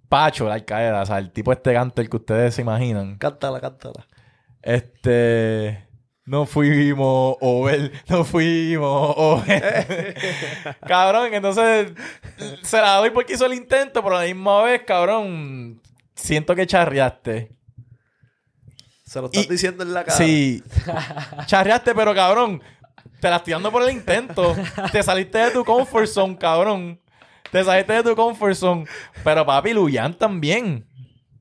Pacho 0.10 0.48
la 0.48 0.56
Alcaeda, 0.56 1.02
o 1.02 1.06
sea, 1.06 1.18
el 1.18 1.32
tipo 1.32 1.52
este 1.52 1.74
el 1.74 2.10
que 2.10 2.18
ustedes 2.18 2.56
se 2.56 2.62
imaginan. 2.62 3.18
cántala, 3.18 3.60
cántala. 3.60 4.06
Este. 4.62 5.88
No 6.26 6.46
fuimos 6.46 7.36
over, 7.42 7.92
no 8.08 8.24
fuimos 8.24 9.14
over. 9.18 10.16
cabrón, 10.88 11.34
entonces 11.34 11.92
se 12.62 12.78
la 12.82 12.96
doy 12.98 13.10
porque 13.10 13.34
hizo 13.34 13.46
el 13.46 13.54
intento, 13.54 14.02
pero 14.02 14.16
a 14.18 14.22
la 14.22 14.26
misma 14.28 14.64
vez, 14.64 14.84
cabrón, 14.84 15.82
siento 16.16 16.56
que 16.56 16.66
charreaste. 16.66 17.52
Se 19.06 19.20
lo 19.20 19.26
estás 19.26 19.44
Y- 19.46 19.50
diciendo 19.50 19.84
en 19.84 19.94
la 19.94 20.06
cara. 20.06 20.18
Sí, 20.18 20.64
charreaste, 21.46 21.94
pero 21.94 22.16
cabrón, 22.16 22.62
te 23.20 23.30
la 23.30 23.36
estoy 23.36 23.52
dando 23.54 23.70
por 23.72 23.84
el 23.84 23.92
intento. 23.92 24.56
Te 24.94 25.04
saliste 25.04 25.38
de 25.40 25.52
tu 25.52 25.66
comfort 25.66 26.08
zone, 26.08 26.38
cabrón. 26.38 27.00
Te 27.52 27.64
saliste 27.66 27.94
de 27.94 28.04
tu 28.04 28.16
comfort 28.16 28.56
zone. 28.56 28.86
Pero 29.26 29.46
papi, 29.46 29.74
Luyan 29.74 30.14
también. 30.14 30.88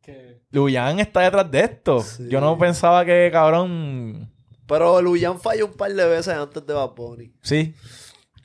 Que- 0.03 0.41
Luyan 0.51 0.99
está 0.99 1.21
detrás 1.21 1.49
de 1.51 1.61
esto. 1.61 2.01
Sí. 2.03 2.25
Yo 2.29 2.41
no 2.41 2.59
pensaba 2.59 3.05
que, 3.05 3.31
cabrón. 3.33 4.29
Pero 4.67 5.03
Luyan 5.03 5.41
falló 5.41 5.67
un 5.67 5.73
par 5.75 5.93
de 5.93 6.07
veces 6.07 6.35
antes 6.35 6.65
de 6.67 6.73
Bad 6.73 6.91
Bunny. 6.91 7.33
Sí. 7.43 7.75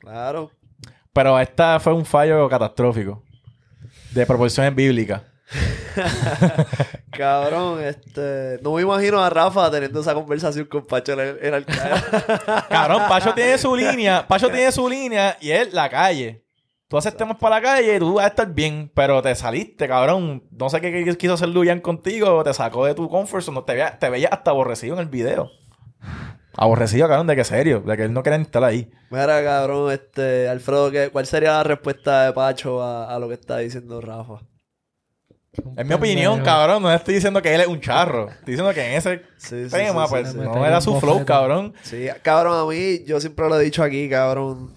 Claro. 0.00 0.50
Pero 1.12 1.38
esta 1.38 1.80
fue 1.80 1.94
un 1.94 2.04
fallo 2.04 2.48
catastrófico. 2.48 3.22
De 4.12 4.26
proporciones 4.26 4.74
bíblicas. 4.74 5.22
Cabrón, 7.10 7.82
este... 7.82 8.58
No 8.62 8.74
me 8.74 8.82
imagino 8.82 9.18
a 9.22 9.30
Rafa 9.30 9.70
teniendo 9.70 10.00
esa 10.00 10.14
conversación 10.14 10.66
con 10.66 10.86
Pacho 10.86 11.14
en 11.14 11.20
el, 11.20 11.38
en 11.42 11.54
el. 11.54 11.66
Cabrón, 12.68 13.02
Pacho 13.08 13.32
tiene 13.34 13.58
su 13.58 13.74
línea. 13.74 14.26
Pacho 14.26 14.48
tiene 14.48 14.70
su 14.70 14.88
línea 14.88 15.36
y 15.40 15.50
él 15.50 15.70
la 15.72 15.88
calle. 15.88 16.44
Tú 16.88 16.96
haces 16.96 17.14
temas 17.14 17.36
para 17.36 17.56
la 17.56 17.62
calle 17.62 17.96
y 17.96 17.98
tú 17.98 18.14
vas 18.14 18.24
a 18.24 18.28
estar 18.28 18.50
bien, 18.50 18.90
pero 18.94 19.20
te 19.20 19.34
saliste, 19.34 19.86
cabrón. 19.86 20.44
No 20.50 20.70
sé 20.70 20.80
qué, 20.80 21.04
qué 21.04 21.16
quiso 21.18 21.34
hacer 21.34 21.50
Luyan 21.50 21.80
contigo, 21.80 22.42
te 22.42 22.54
sacó 22.54 22.86
de 22.86 22.94
tu 22.94 23.10
comfort 23.10 23.44
zone, 23.44 23.60
te 23.66 23.74
veías 23.74 23.98
te 23.98 24.08
veía 24.08 24.28
hasta 24.28 24.52
aborrecido 24.52 24.94
en 24.94 25.00
el 25.00 25.08
video. 25.08 25.50
Aborrecido, 26.56 27.06
cabrón, 27.06 27.26
de 27.28 27.36
que 27.36 27.44
serio, 27.44 27.80
de 27.80 27.96
que 27.96 28.02
él 28.04 28.12
no 28.12 28.22
quería 28.22 28.38
ni 28.38 28.42
estar 28.44 28.64
ahí. 28.64 28.90
Mira, 29.10 29.42
cabrón, 29.44 29.92
este, 29.92 30.48
Alfredo, 30.48 30.90
¿qué- 30.90 31.08
¿cuál 31.10 31.26
sería 31.26 31.52
la 31.52 31.62
respuesta 31.62 32.26
de 32.26 32.32
Pacho 32.32 32.82
a, 32.82 33.14
a 33.14 33.18
lo 33.18 33.28
que 33.28 33.34
está 33.34 33.58
diciendo 33.58 34.00
Rafa? 34.00 34.40
En 35.76 35.86
mi 35.88 35.94
opinión, 35.94 36.40
cabrón, 36.42 36.82
no 36.82 36.92
estoy 36.92 37.14
diciendo 37.14 37.40
que 37.42 37.54
él 37.54 37.60
es 37.60 37.66
un 37.66 37.80
charro. 37.80 38.28
Estoy 38.28 38.52
diciendo 38.54 38.72
que 38.74 38.86
en 38.86 38.92
ese 38.98 39.22
Sí, 39.38 39.64
sí, 39.64 39.70
tema, 39.76 40.06
sí, 40.06 40.10
pues 40.10 40.34
no 40.34 40.64
era 40.66 40.80
su 40.80 40.98
flow, 41.00 41.24
cabrón. 41.24 41.74
Sí, 41.82 42.08
cabrón, 42.22 42.58
a 42.58 42.70
mí, 42.70 43.04
yo 43.04 43.20
siempre 43.20 43.48
lo 43.48 43.58
he 43.58 43.64
dicho 43.64 43.82
aquí, 43.82 44.08
cabrón. 44.08 44.72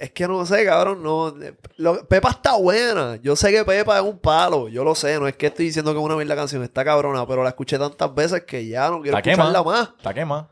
Es 0.00 0.12
que 0.12 0.28
no 0.28 0.46
sé, 0.46 0.64
cabrón, 0.64 1.02
no. 1.02 1.34
lo- 1.76 2.06
Pepa 2.06 2.30
está 2.30 2.56
buena. 2.56 3.16
Yo 3.16 3.34
sé 3.34 3.50
que 3.50 3.64
Pepa 3.64 3.96
es 3.98 4.02
un 4.04 4.18
palo. 4.18 4.68
Yo 4.68 4.84
lo 4.84 4.94
sé. 4.94 5.18
No 5.18 5.26
es 5.26 5.36
que 5.36 5.46
estoy 5.48 5.66
diciendo 5.66 5.92
que 5.92 5.98
es 5.98 6.04
una 6.04 6.14
mierda 6.16 6.36
canción. 6.36 6.62
Está 6.62 6.84
cabrona, 6.84 7.26
pero 7.26 7.42
la 7.42 7.48
escuché 7.50 7.78
tantas 7.78 8.14
veces 8.14 8.44
que 8.44 8.66
ya 8.68 8.88
no 8.90 9.02
quiero 9.02 9.16
La 9.16 9.22
quema. 9.22 9.44
escucharla 9.44 9.62
más. 9.64 9.88
Está 9.96 10.14
quema. 10.14 10.48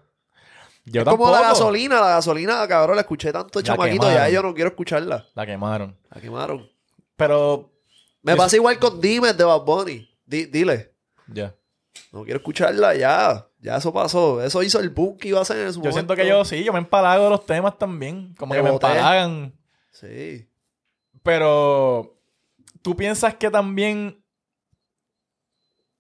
Yo 0.85 1.01
es 1.01 1.05
tampoco. 1.05 1.31
como 1.31 1.37
la 1.41 1.49
gasolina. 1.49 2.01
La 2.01 2.09
gasolina, 2.09 2.67
cabrón, 2.69 2.97
la 2.97 3.03
escuché 3.03 3.33
tanto 3.33 3.59
La 3.61 3.65
chamaquito. 3.65 4.11
Ya 4.11 4.29
yo 4.29 4.43
no 4.43 4.53
quiero 4.55 4.71
escucharla. 4.71 5.27
La 5.35 5.47
quemaron. 5.47 5.97
La 6.11 6.21
quemaron. 6.21 6.69
Pero, 7.17 7.71
Me 8.23 8.33
Yo- 8.33 8.39
pasa 8.39 8.57
igual 8.57 8.79
con 8.81 9.01
Dime 9.01 9.33
de 9.33 9.45
Bad 9.45 9.61
Bunny. 9.63 10.09
Di- 10.25 10.47
dile. 10.47 10.93
ya. 11.29 11.55
No 12.13 12.25
quiero 12.25 12.39
escucharla 12.39 12.95
ya. 12.97 13.47
Ya 13.67 13.77
eso 13.79 13.93
pasó. 13.93 14.41
Eso 14.43 14.63
hizo 14.63 14.79
el 14.79 14.91
boom 14.91 15.19
que 15.19 15.27
iba 15.29 15.41
a 15.41 15.43
hacer 15.43 15.67
en 15.67 15.73
su 15.73 15.83
Yo 15.83 15.91
siento 15.91 16.15
que 16.15 16.25
yo 16.27 16.45
sí, 16.45 16.63
yo 16.63 16.73
me 16.73 16.79
empalago 16.79 17.25
de 17.25 17.31
los 17.31 17.45
temas 17.47 17.77
también. 17.77 18.33
Como 18.39 18.53
Te 18.55 18.59
que 18.61 18.63
me 18.63 18.71
empalagan. 18.71 19.53
Sí. 19.91 20.49
Pero 21.25 22.17
tú 22.81 22.95
piensas 22.95 23.35
que 23.35 23.51
también 23.51 24.23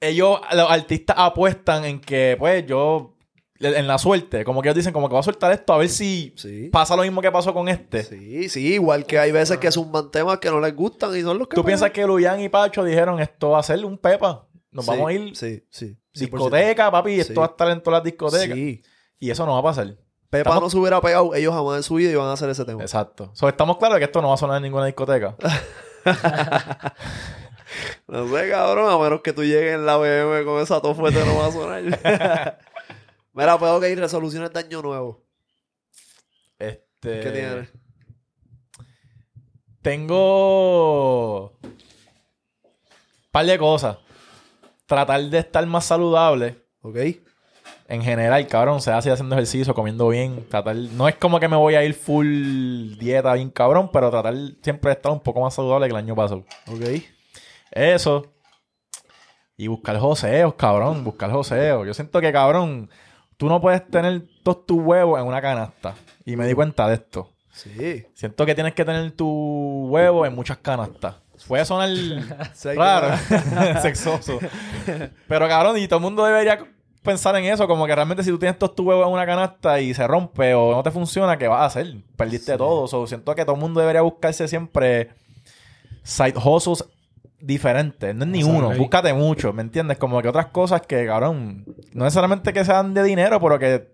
ellos, 0.00 0.38
los 0.52 0.70
artistas 0.70 1.16
apuestan 1.18 1.84
en 1.84 2.00
que, 2.00 2.36
pues, 2.38 2.64
yo, 2.66 3.16
en 3.58 3.88
la 3.88 3.98
suerte, 3.98 4.44
como 4.44 4.62
que 4.62 4.68
ellos 4.68 4.76
dicen, 4.76 4.92
como 4.92 5.08
que 5.08 5.14
voy 5.14 5.20
a 5.20 5.24
soltar 5.24 5.50
esto 5.50 5.72
a 5.72 5.78
ver 5.78 5.88
si 5.88 6.34
Sí. 6.36 6.68
pasa 6.70 6.94
lo 6.94 7.02
mismo 7.02 7.20
que 7.20 7.32
pasó 7.32 7.52
con 7.52 7.68
este. 7.68 8.04
Sí, 8.04 8.48
sí, 8.48 8.74
igual 8.74 9.06
que 9.06 9.18
hay 9.18 9.32
veces 9.32 9.58
que 9.58 9.72
zumban 9.72 10.12
temas 10.12 10.38
que 10.38 10.50
no 10.50 10.60
les 10.60 10.76
gustan 10.76 11.16
y 11.16 11.22
son 11.22 11.38
los 11.38 11.48
que 11.48 11.56
¿Tú 11.56 11.64
piensas 11.64 11.90
que 11.90 12.06
Luyan 12.06 12.40
y 12.40 12.48
Pacho 12.48 12.84
dijeron 12.84 13.18
esto 13.18 13.50
va 13.50 13.58
a 13.58 13.62
ser 13.64 13.84
un 13.84 13.98
pepa? 13.98 14.46
Nos 14.76 14.84
Sí, 14.84 14.90
vamos 14.90 15.08
a 15.08 15.12
ir 15.12 15.36
Sí, 15.36 15.64
sí. 15.70 15.96
100%. 16.14 16.20
discoteca, 16.20 16.90
papi, 16.90 17.20
esto 17.20 17.40
va 17.40 17.46
a 17.46 17.50
estar 17.50 17.68
en 17.70 17.82
todas 17.82 17.98
las 17.98 18.04
discotecas. 18.04 18.54
Sí. 18.56 18.82
Y 19.18 19.30
eso 19.30 19.44
no 19.46 19.54
va 19.54 19.58
a 19.58 19.62
pasar. 19.62 19.96
Pepa 20.30 20.50
Estamos- 20.50 20.62
no 20.62 20.70
se 20.70 20.76
hubiera 20.78 21.00
pegado, 21.00 21.34
ellos 21.34 21.54
jamás 21.54 21.76
en 21.78 21.82
su 21.82 21.94
vida 21.94 22.10
iban 22.10 22.26
a 22.28 22.32
hacer 22.34 22.48
ese 22.50 22.64
tema. 22.64 22.82
Exacto. 22.82 23.30
So, 23.34 23.48
estamos 23.48 23.78
claros 23.78 23.94
de 23.96 24.00
que 24.00 24.04
esto 24.04 24.20
no 24.22 24.28
va 24.28 24.34
a 24.34 24.38
sonar 24.38 24.58
en 24.58 24.62
ninguna 24.64 24.86
discoteca. 24.86 25.36
No 28.06 28.28
sé, 28.28 28.48
cabrón, 28.48 28.90
a 28.90 28.96
menos 28.96 29.20
que 29.22 29.32
tú 29.32 29.42
llegues 29.42 29.74
en 29.74 29.84
la 29.84 29.96
BM 29.96 30.44
con 30.44 30.62
esa 30.62 30.80
tofuete 30.80 31.24
no 31.26 31.36
va 31.38 31.46
a 31.46 31.52
sonar. 31.52 31.82
Mira, 33.32 33.58
que 33.58 33.86
hay 33.86 33.94
resoluciones 33.96 34.52
de 34.52 34.60
año 34.60 34.80
nuevo. 34.82 35.24
Este. 36.58 37.20
¿Qué 37.20 37.30
tienes? 37.32 37.68
Tengo. 39.82 41.58
par 43.30 43.44
de 43.46 43.58
cosas. 43.58 43.98
Tratar 44.86 45.20
de 45.22 45.38
estar 45.38 45.64
más 45.66 45.84
saludable. 45.84 46.64
¿Ok? 46.82 46.96
En 47.88 48.02
general, 48.02 48.46
cabrón, 48.46 48.80
sea 48.80 48.98
así 48.98 49.10
haciendo 49.10 49.34
ejercicio, 49.34 49.74
comiendo 49.74 50.08
bien. 50.08 50.46
Tratar. 50.48 50.76
No 50.76 51.08
es 51.08 51.16
como 51.16 51.38
que 51.38 51.48
me 51.48 51.56
voy 51.56 51.74
a 51.74 51.84
ir 51.84 51.94
full 51.94 52.96
dieta 52.98 53.34
bien 53.34 53.50
cabrón, 53.50 53.90
pero 53.92 54.10
tratar 54.10 54.34
siempre 54.62 54.90
de 54.90 54.94
estar 54.94 55.12
un 55.12 55.20
poco 55.20 55.40
más 55.40 55.54
saludable 55.54 55.86
que 55.86 55.92
el 55.92 55.98
año 55.98 56.14
pasado. 56.14 56.44
¿Ok? 56.68 57.02
Eso. 57.70 58.32
Y 59.56 59.68
buscar 59.68 59.98
joseos, 59.98 60.54
cabrón. 60.54 61.04
Buscar 61.04 61.30
joseos. 61.30 61.86
Yo 61.86 61.94
siento 61.94 62.20
que, 62.20 62.32
cabrón, 62.32 62.90
tú 63.36 63.48
no 63.48 63.60
puedes 63.60 63.88
tener 63.88 64.26
todos 64.42 64.66
tus 64.66 64.78
huevos 64.78 65.20
en 65.20 65.26
una 65.26 65.40
canasta. 65.40 65.94
Y 66.24 66.36
me 66.36 66.46
di 66.46 66.54
cuenta 66.54 66.88
de 66.88 66.94
esto. 66.94 67.32
Sí. 67.52 68.06
Siento 68.14 68.44
que 68.44 68.54
tienes 68.54 68.74
que 68.74 68.84
tener 68.84 69.12
tu 69.12 69.86
huevo 69.88 70.26
en 70.26 70.34
muchas 70.34 70.58
canastas. 70.58 71.16
Sonar 71.64 71.88
Sí, 72.54 72.68
hay 72.68 72.74
que- 72.76 72.80
raro, 72.82 73.16
sexoso. 73.82 74.38
Pero 75.28 75.48
cabrón, 75.48 75.78
y 75.78 75.86
todo 75.88 75.98
el 75.98 76.02
mundo 76.02 76.24
debería 76.24 76.58
pensar 77.02 77.36
en 77.36 77.44
eso, 77.44 77.68
como 77.68 77.86
que 77.86 77.94
realmente 77.94 78.24
si 78.24 78.30
tú 78.30 78.38
tienes 78.38 78.58
todos 78.58 78.74
tus 78.74 78.84
huevos 78.86 79.06
en 79.06 79.12
una 79.12 79.26
canasta 79.26 79.80
y 79.80 79.94
se 79.94 80.06
rompe 80.06 80.54
o 80.54 80.72
no 80.72 80.82
te 80.82 80.90
funciona, 80.90 81.36
¿qué 81.38 81.46
vas 81.48 81.60
a 81.60 81.64
hacer? 81.66 81.94
Perdiste 82.16 82.52
Sí. 82.52 82.58
todo. 82.58 82.88
So, 82.88 83.06
siento 83.06 83.34
que 83.34 83.44
todo 83.44 83.54
el 83.54 83.60
mundo 83.60 83.78
debería 83.80 84.02
buscarse 84.02 84.48
siempre 84.48 85.10
side 86.02 86.34
hustles 86.42 86.84
diferentes. 87.40 88.12
No 88.14 88.24
es 88.24 88.30
ni 88.30 88.42
O 88.42 88.46
sea, 88.46 88.54
uno, 88.56 88.74
búscate 88.74 89.12
mucho, 89.12 89.52
¿me 89.52 89.62
entiendes? 89.62 89.98
Como 89.98 90.20
que 90.20 90.28
otras 90.28 90.46
cosas 90.46 90.82
que, 90.82 91.06
cabrón, 91.06 91.64
no 91.92 92.04
necesariamente 92.04 92.52
que 92.52 92.64
sean 92.64 92.92
de 92.94 93.02
dinero, 93.04 93.40
pero 93.40 93.58
que 93.58 93.92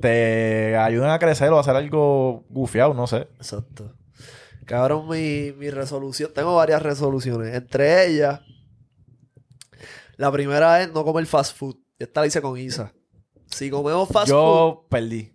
te 0.00 0.76
ayuden 0.76 1.10
a 1.10 1.18
crecer 1.18 1.50
o 1.50 1.56
a 1.56 1.60
hacer 1.60 1.74
algo 1.76 2.44
gufiado, 2.48 2.94
no 2.94 3.06
sé. 3.06 3.28
Exacto. 3.38 3.92
Cabrón, 4.66 5.08
mi, 5.08 5.52
mi 5.58 5.70
resolución. 5.70 6.30
Tengo 6.34 6.54
varias 6.56 6.82
resoluciones. 6.82 7.54
Entre 7.54 8.06
ellas, 8.06 8.40
la 10.16 10.30
primera 10.30 10.82
es 10.82 10.92
no 10.92 11.04
comer 11.04 11.26
fast 11.26 11.56
food. 11.56 11.76
Esta 11.98 12.20
la 12.20 12.26
hice 12.26 12.40
con 12.42 12.58
Isa. 12.58 12.92
Si 13.46 13.70
comemos 13.70 14.08
fast 14.08 14.28
food, 14.30 14.36
Yo 14.36 14.86
perdí. 14.88 15.32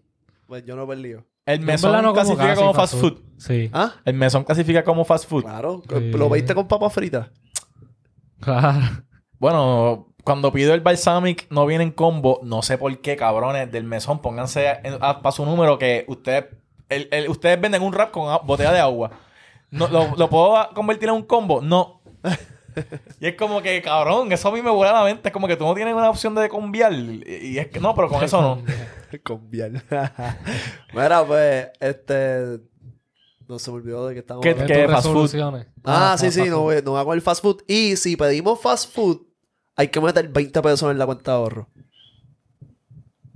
pues 0.48 0.66
yo 0.66 0.76
no 0.76 0.84
he 0.84 0.88
perdido. 0.88 1.26
El 1.46 1.62
mesón 1.62 1.92
no 1.94 2.00
como 2.02 2.14
clasifica 2.14 2.48
casi 2.48 2.62
como 2.62 2.74
fast 2.74 2.96
food. 2.96 3.22
Sí, 3.38 3.70
¿Ah? 3.74 3.94
El 4.04 4.16
mesón 4.16 4.44
clasifica 4.44 4.84
como 4.84 5.06
fast 5.06 5.30
food. 5.30 5.44
Claro. 5.44 5.82
Sí. 5.88 6.12
¿Lo 6.12 6.30
veiste 6.30 6.54
con 6.56 6.68
papas 6.68 6.94
fritas? 6.94 7.30
claro. 8.40 9.04
Bueno, 9.40 10.14
cuando 10.24 10.52
pido 10.52 10.74
el 10.74 10.82
balsamic 10.82 11.48
no 11.52 11.66
viene 11.68 11.84
en 11.84 11.92
combo. 11.92 12.40
No 12.44 12.62
sé 12.64 12.78
por 12.78 13.00
qué, 13.02 13.16
cabrones 13.16 13.72
del 13.72 13.84
mesón. 13.84 14.20
Pónganse 14.22 14.80
para 15.00 15.32
su 15.32 15.46
número 15.46 15.78
que 15.78 16.06
ustedes 16.08 16.46
el- 16.90 17.08
el- 17.12 17.30
ustedes 17.30 17.60
venden 17.60 17.82
un 17.84 17.94
rap 17.94 18.12
con 18.12 18.46
botella 18.46 18.72
de 18.72 18.80
agua. 18.80 19.12
No, 19.72 19.88
¿lo, 19.88 20.16
lo 20.16 20.30
puedo 20.30 20.56
convertir 20.74 21.10
en 21.10 21.16
un 21.16 21.24
combo? 21.24 21.62
No. 21.62 22.02
y 23.20 23.28
es 23.28 23.36
como 23.36 23.62
que, 23.62 23.82
cabrón, 23.82 24.32
eso 24.32 24.48
a 24.50 24.52
mí 24.52 24.62
me 24.62 24.70
vuela 24.70 24.94
la 24.94 25.04
mente. 25.04 25.30
Es 25.30 25.34
como 25.34 25.48
que 25.48 25.58
tú 25.58 25.66
no 25.66 25.74
tienes 25.74 25.94
una 25.94 26.10
opción 26.10 26.36
de 26.36 26.48
combiar. 26.48 26.94
Y, 26.94 27.24
y 27.42 27.58
es 27.58 27.68
que 27.68 27.80
no, 27.80 27.94
pero 27.96 28.08
con 28.10 28.24
eso 28.24 28.42
no. 28.42 28.62
con 29.24 29.50
biel. 29.50 29.82
Mira, 30.94 31.26
pues, 31.26 31.68
este. 31.80 32.60
No 33.48 33.58
se 33.60 33.72
me 33.72 33.78
olvidó 33.78 34.08
de 34.08 34.14
que 34.14 34.20
estamos 34.20 34.44
¿Qué- 34.44 34.50
hablando. 34.52 34.74
qué 34.74 34.88
fast 34.88 35.08
food? 35.08 35.14
resoluciones. 35.24 35.68
Ah, 35.86 36.16
sí, 36.20 36.32
sí, 36.32 36.42
no 36.50 36.58
no 36.58 36.62
voy 36.64 36.76
a 37.02 37.04
comer 37.04 37.22
fast 37.22 37.42
food. 37.42 37.62
Y 37.68 37.96
si 37.96 38.18
pedimos 38.18 38.60
fast 38.62 38.94
food, 38.94 39.22
hay 39.76 39.88
que 39.88 40.02
meter 40.02 40.28
20 40.28 40.62
pesos 40.62 40.92
en 40.92 40.98
la 40.98 41.06
cuenta 41.06 41.32
de 41.32 41.38
ahorro. 41.38 41.68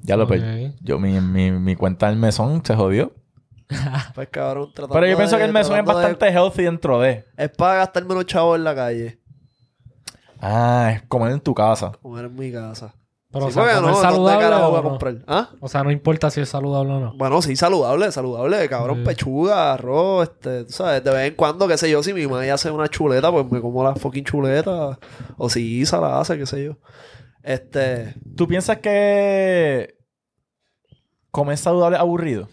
Ya 0.03 0.17
lo 0.17 0.23
Ok. 0.25 0.29
perdí. 0.31 0.75
Yo, 0.81 0.99
mi, 0.99 1.19
mi, 1.21 1.51
mi 1.51 1.75
cuenta 1.75 2.07
del 2.07 2.17
mesón 2.17 2.61
se 2.65 2.75
jodió. 2.75 3.13
Pues 4.15 4.27
cabrón, 4.29 4.69
tratando 4.73 4.93
Pero 4.95 5.07
yo 5.07 5.17
pienso 5.17 5.35
de- 5.35 5.41
que 5.41 5.45
el 5.47 5.53
mesón 5.53 5.77
es 5.79 5.85
de- 5.85 5.93
bastante 5.93 6.27
healthy 6.29 6.63
dentro 6.63 6.99
de. 6.99 7.25
Es 7.37 7.49
para 7.49 7.75
gastar 7.75 8.05
menos 8.05 8.25
chavos 8.25 8.57
en 8.57 8.63
la 8.63 8.75
calle. 8.75 9.19
Ah, 10.39 10.91
es 10.95 11.01
comer 11.03 11.31
en 11.31 11.39
tu 11.39 11.53
casa. 11.53 11.91
Comer 12.01 12.25
en 12.25 12.35
mi 12.35 12.51
casa. 12.51 12.93
Pero, 13.33 13.49
Sí, 13.49 13.59
o 13.59 13.63
sea, 13.63 13.75
no, 13.75 13.81
¿dónde 13.87 14.01
saludable 14.01 14.45
voy 14.47 14.55
o 14.55 14.77
a 14.77 14.81
no? 14.81 14.89
comprar? 14.89 15.15
¿Ah? 15.25 15.49
O 15.61 15.69
sea, 15.69 15.83
no 15.85 15.91
importa 15.91 16.29
si 16.29 16.41
es 16.41 16.49
saludable 16.49 16.91
o 16.91 16.99
no. 16.99 17.13
Bueno, 17.15 17.41
sí, 17.41 17.55
saludable, 17.55 18.11
saludable, 18.11 18.67
cabrón, 18.67 18.97
Sí. 18.97 19.03
pechuga, 19.05 19.71
arroz, 19.71 20.23
este, 20.29 20.65
tú 20.65 20.73
sabes, 20.73 21.01
de 21.01 21.11
vez 21.11 21.29
en 21.29 21.35
cuando, 21.35 21.65
qué 21.65 21.77
sé 21.77 21.89
yo, 21.89 22.03
si 22.03 22.11
mi 22.13 22.27
madre 22.27 22.51
hace 22.51 22.69
una 22.71 22.89
chuleta, 22.89 23.31
pues 23.31 23.49
me 23.49 23.61
como 23.61 23.85
la 23.85 23.95
fucking 23.95 24.25
chuleta, 24.25 24.99
o 25.37 25.49
si 25.49 25.79
Isa 25.79 26.01
la 26.01 26.19
hace, 26.19 26.37
qué 26.37 26.45
sé 26.45 26.65
yo. 26.65 26.73
Este, 27.41 28.15
¿Tú 28.35 28.49
piensas 28.49 28.79
que 28.79 29.95
comer 31.31 31.57
saludable 31.57 31.95
es 31.95 32.01
aburrido? 32.01 32.49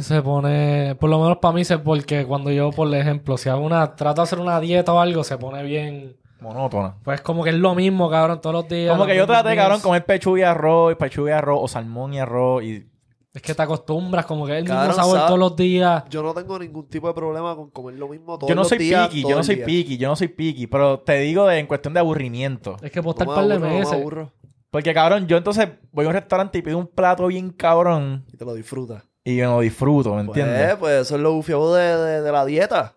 Se 0.00 0.22
pone, 0.22 0.94
por 1.00 1.10
lo 1.10 1.20
menos 1.20 1.38
para 1.38 1.54
mí, 1.54 1.62
es 1.62 1.72
porque 1.78 2.26
cuando 2.26 2.50
yo, 2.50 2.70
por 2.70 2.92
ejemplo, 2.94 3.36
si 3.36 3.48
hago 3.48 3.64
una, 3.64 3.94
trato 3.96 4.20
de 4.20 4.24
hacer 4.24 4.38
una 4.40 4.60
dieta 4.60 4.92
o 4.92 4.98
algo, 5.00 5.24
se 5.24 5.38
pone 5.38 5.62
bien. 5.62 6.16
Monótona. 6.40 6.96
Pues 7.02 7.20
como 7.22 7.42
que 7.42 7.50
es 7.50 7.56
lo 7.56 7.74
mismo, 7.74 8.10
cabrón, 8.10 8.40
todos 8.40 8.54
los 8.54 8.68
días. 8.68 8.90
Como 8.90 9.04
los 9.04 9.12
que 9.12 9.16
yo 9.16 9.26
traté, 9.26 9.56
cabrón, 9.56 9.80
comer 9.80 10.04
pechuga 10.04 10.40
y 10.40 10.42
arroz, 10.42 10.92
y 10.92 10.94
pechuga 10.96 11.30
y 11.30 11.34
arroz, 11.34 11.60
o 11.62 11.68
salmón 11.68 12.14
y 12.14 12.20
arroz, 12.20 12.62
y... 12.62 12.86
Es 13.32 13.42
que 13.42 13.54
te 13.54 13.62
acostumbras, 13.62 14.24
como 14.24 14.46
que 14.46 14.52
es 14.54 14.58
el 14.62 14.64
Cabrón, 14.66 14.86
mismo 14.88 15.02
sabor 15.02 15.16
sabe- 15.18 15.26
todos 15.28 15.38
los 15.38 15.56
días. 15.56 16.04
yo 16.08 16.22
no 16.22 16.32
tengo 16.32 16.58
ningún 16.58 16.88
tipo 16.88 17.06
de 17.08 17.12
problema 17.12 17.54
con 17.54 17.68
comer 17.70 17.94
lo 17.96 18.08
mismo 18.08 18.38
todos 18.38 18.48
Yo 18.48 18.54
no 18.54 18.62
los 18.62 18.68
soy 18.70 18.78
días, 18.78 19.08
piqui, 19.08 19.20
todo 19.22 19.30
yo 19.30 19.36
no 19.36 19.44
soy 19.44 19.56
piqui, 19.56 19.98
yo 19.98 20.08
no 20.08 20.16
soy 20.16 20.28
piqui, 20.28 20.66
pero 20.66 21.00
te 21.00 21.18
digo 21.18 21.46
de, 21.46 21.58
en 21.58 21.66
cuestión 21.66 21.92
de 21.92 22.00
aburrimiento. 22.00 22.76
Es 22.82 22.90
que 22.90 23.02
puedo 23.02 23.12
estar 23.12 23.26
No 23.26 23.34
par 23.34 23.46
de 23.46 23.52
aburro, 23.54 23.68
no 23.68 23.72
me 23.74 23.78
meses. 23.80 23.92
aburro, 23.92 24.32
Porque, 24.70 24.94
cabrón, 24.94 25.26
yo 25.26 25.36
entonces 25.36 25.68
voy 25.92 26.06
a 26.06 26.08
un 26.08 26.14
restaurante 26.14 26.56
y 26.58 26.62
pido 26.62 26.78
un 26.78 26.86
plato 26.86 27.26
bien 27.26 27.50
cabrón 27.50 28.24
y 28.32 28.38
te 28.38 28.44
lo 28.46 28.54
disfrutas. 28.54 29.02
Y 29.26 29.36
yo 29.36 29.50
no 29.50 29.60
disfruto, 29.60 30.14
¿me 30.14 30.20
entiendes? 30.22 30.76
Pues, 30.76 30.78
pues 30.78 31.00
eso 31.02 31.16
es 31.16 31.20
lo 31.20 31.32
bufiado 31.32 31.74
de, 31.74 31.96
de, 31.96 32.22
de 32.22 32.32
la 32.32 32.44
dieta. 32.46 32.96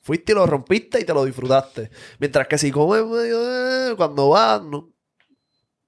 Fuiste 0.00 0.32
y 0.32 0.34
lo 0.34 0.46
rompiste 0.46 1.00
y 1.00 1.04
te 1.04 1.14
lo 1.14 1.24
disfrutaste. 1.24 1.90
Mientras 2.18 2.46
que 2.46 2.58
si 2.58 2.70
comes 2.70 3.02
eh, 3.24 3.94
cuando 3.96 4.28
vas, 4.28 4.62
no, 4.62 4.90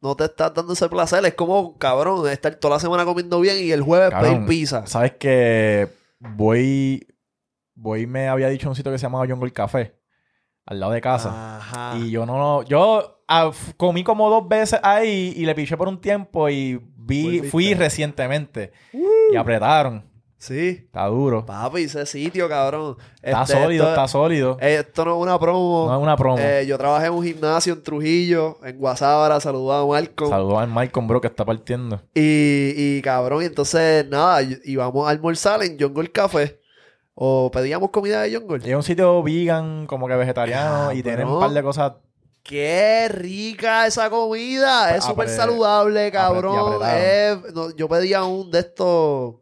no 0.01 0.17
te 0.17 0.25
estás 0.25 0.55
dando 0.55 0.73
ese 0.73 0.89
placer. 0.89 1.25
Es 1.27 1.35
como, 1.35 1.77
cabrón, 1.77 2.29
estar 2.29 2.55
toda 2.55 2.77
la 2.77 2.81
semana 2.81 3.05
comiendo 3.05 3.41
bien 3.41 3.59
y 3.59 3.73
el 3.73 3.83
jueves 3.83 4.11
Cabrón, 4.11 4.47
pedir 4.47 4.49
pizza. 4.49 4.87
Sabes 4.87 5.13
que 5.13 5.89
voy 6.19 7.07
Boy 7.75 8.07
me 8.07 8.29
había 8.29 8.49
dicho 8.49 8.69
un 8.69 8.77
sitio 8.77 8.93
que 8.93 8.99
se 8.99 9.03
llamaba 9.03 9.27
Jungle 9.27 9.53
Café, 9.53 9.95
al 10.67 10.81
lado 10.81 10.93
de 10.93 11.01
casa. 11.01 11.57
Ajá. 11.59 11.97
Y 11.99 12.11
yo 12.11 12.25
no, 12.27 12.63
yo 12.63 13.21
ah, 13.29 13.51
comí 13.77 14.03
como 14.05 14.31
dos 14.31 14.49
veces 14.49 14.81
ahí 14.83 15.33
y 15.37 15.45
le 15.47 15.55
piché 15.55 15.77
por 15.77 15.89
un 15.89 16.01
tiempo 16.01 16.49
y 16.49 16.81
vi, 16.97 17.25
Volviste. 17.25 17.49
fui 17.51 17.75
recientemente. 17.75 18.73
Y 19.33 19.37
apretaron. 19.37 20.05
Sí. 20.37 20.69
Está 20.85 21.07
duro. 21.07 21.47
Papi, 21.47 21.85
ese 21.85 22.05
sitio, 22.05 22.47
cabrón. 22.51 22.97
Está 23.23 23.43
Este, 23.45 23.55
sólido, 23.55 23.85
esto- 23.85 23.89
está 23.95 24.09
sólido. 24.09 24.59
eh, 24.61 24.77
Esto 24.81 25.07
no 25.07 25.17
es 25.17 25.23
una 25.23 25.39
promo. 25.39 25.87
No 25.89 25.97
es 25.97 26.03
una 26.03 26.17
promo. 26.19 26.37
Eh, 26.39 26.67
yo 26.67 26.77
trabajé 26.77 27.07
en 27.07 27.15
un 27.15 27.25
gimnasio 27.25 27.73
en 27.73 27.83
Trujillo, 27.83 28.59
en 28.63 28.77
Guasábara, 28.77 29.41
saludaba 29.41 29.81
a 29.83 29.87
Marco. 29.87 30.29
Saludos 30.29 30.59
al 30.59 30.69
Malcolm, 30.69 31.09
bro, 31.09 31.23
que 31.23 31.29
está 31.29 31.47
partiendo. 31.47 32.03
Y, 32.15 32.75
y 32.77 33.01
cabrón, 33.03 33.43
y 33.43 33.47
entonces, 33.47 34.07
nada, 34.11 34.43
íbamos 34.65 35.07
a 35.07 35.11
almorzar 35.13 35.63
en 35.63 35.79
Jungle 35.81 36.11
Café. 36.13 36.61
O 37.15 37.51
pedíamos 37.53 37.91
comida 37.91 38.23
de 38.23 38.37
Jungle. 38.37 38.69
Es 38.69 38.75
un 38.75 38.83
sitio 38.83 39.23
vegan, 39.23 39.87
como 39.87 40.09
que 40.09 40.17
vegetariano, 40.17 40.93
y 40.93 41.03
tienen 41.03 41.29
un 41.29 41.41
par 41.41 41.51
de 41.51 41.63
cosas. 41.63 41.93
¡Qué 42.43 43.09
rica 43.09 43.87
esa 43.87 44.11
comida! 44.11 44.95
Es 44.97 45.05
súper 45.05 45.29
saludable, 45.29 46.11
cabrón. 46.13 46.81
no, 47.55 47.71
yo 47.75 47.89
pedía 47.89 48.25
un 48.25 48.51
de 48.51 48.59
estos... 48.59 49.37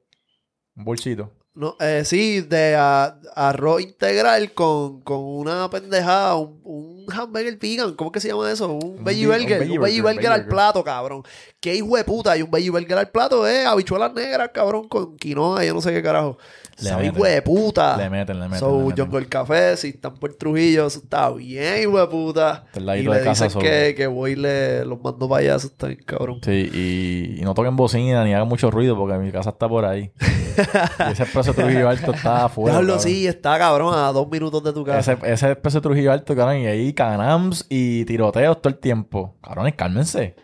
Un 0.76 0.84
bolsito. 0.84 1.30
No, 1.54 1.76
eh, 1.80 2.02
sí, 2.06 2.40
de 2.40 2.74
a- 2.76 3.14
arroz 3.36 3.82
integral 3.82 4.52
con, 4.52 5.02
con 5.02 5.18
una 5.22 5.68
pendejada, 5.68 6.36
un, 6.36 6.58
un 6.64 7.06
hamburger 7.12 7.58
vegan, 7.58 7.94
¿cómo 7.94 8.10
que 8.10 8.20
se 8.20 8.28
llama 8.28 8.50
eso? 8.50 8.72
Un, 8.72 8.98
Un 8.98 9.04
veggie 9.04 9.26
un 9.26 9.32
burger, 9.34 9.58
veggie 9.58 9.76
un 9.78 9.84
veggie 9.84 10.00
burger, 10.00 10.14
burger 10.16 10.32
al 10.32 10.46
plato, 10.46 10.82
cabrón. 10.82 11.22
Qué 11.60 11.74
hijo 11.74 11.94
de 11.96 12.04
puta, 12.04 12.36
y 12.38 12.42
un 12.42 12.50
veggie 12.50 12.70
burger 12.70 12.96
al 12.96 13.10
plato, 13.10 13.46
eh, 13.46 13.66
habichuelas 13.66 14.14
negras, 14.14 14.50
cabrón, 14.54 14.88
con 14.88 15.14
quinoa, 15.18 15.62
yo 15.64 15.74
no 15.74 15.82
sé 15.82 15.92
qué 15.92 16.02
carajo. 16.02 16.38
Le 16.78 16.88
Sabe 16.88 17.06
hijo 17.08 17.22
de 17.22 17.42
puta. 17.42 17.98
Le 17.98 18.08
meten, 18.08 18.40
le 18.40 18.46
meten. 18.46 18.58
So, 18.58 18.78
le 18.78 18.84
meten. 18.86 19.04
Jungle 19.04 19.26
Café, 19.28 19.76
si 19.76 19.88
están 19.88 20.14
por 20.14 20.32
Trujillo, 20.34 20.86
eso 20.86 21.00
está 21.00 21.30
bien, 21.30 21.82
hijo 21.82 22.00
de 22.00 22.06
puta. 22.06 22.64
Y 22.74 22.80
le 22.80 23.22
casa 23.22 23.44
dicen 23.44 23.60
que, 23.60 23.94
que 23.94 24.06
voy 24.06 24.32
y 24.32 24.36
le 24.36 24.84
los 24.86 24.98
mando 25.02 25.28
para 25.28 25.40
allá, 25.42 25.56
eso 25.56 25.66
está 25.66 25.88
bien, 25.88 26.02
cabrón. 26.06 26.40
Sí, 26.42 26.70
y, 26.72 27.40
y 27.40 27.42
no 27.42 27.52
toquen 27.52 27.76
bocina 27.76 28.24
ni 28.24 28.32
hagan 28.32 28.48
mucho 28.48 28.70
ruido 28.70 28.96
porque 28.96 29.18
mi 29.18 29.30
casa 29.30 29.50
está 29.50 29.68
por 29.68 29.84
ahí. 29.84 30.10
y 31.08 31.12
ese 31.12 31.22
expreso 31.42 31.68
Trujillo 31.68 31.88
Alto 31.88 32.12
está 32.12 32.44
afuera. 32.46 32.72
Diablo, 32.72 32.98
sí, 32.98 33.26
está 33.26 33.58
cabrón 33.58 33.94
a 33.94 34.12
dos 34.12 34.28
minutos 34.30 34.62
de 34.64 34.72
tu 34.72 34.84
casa. 34.84 35.12
Ese, 35.12 35.32
ese 35.32 35.50
expreso 35.52 35.80
Trujillo 35.80 36.12
Alto, 36.12 36.34
cabrón, 36.34 36.58
y 36.58 36.66
ahí 36.66 36.92
canams 36.92 37.66
y 37.68 38.04
tiroteos 38.04 38.60
todo 38.60 38.72
el 38.72 38.78
tiempo. 38.78 39.36
Cabrones, 39.42 39.74
cálmense. 39.74 40.36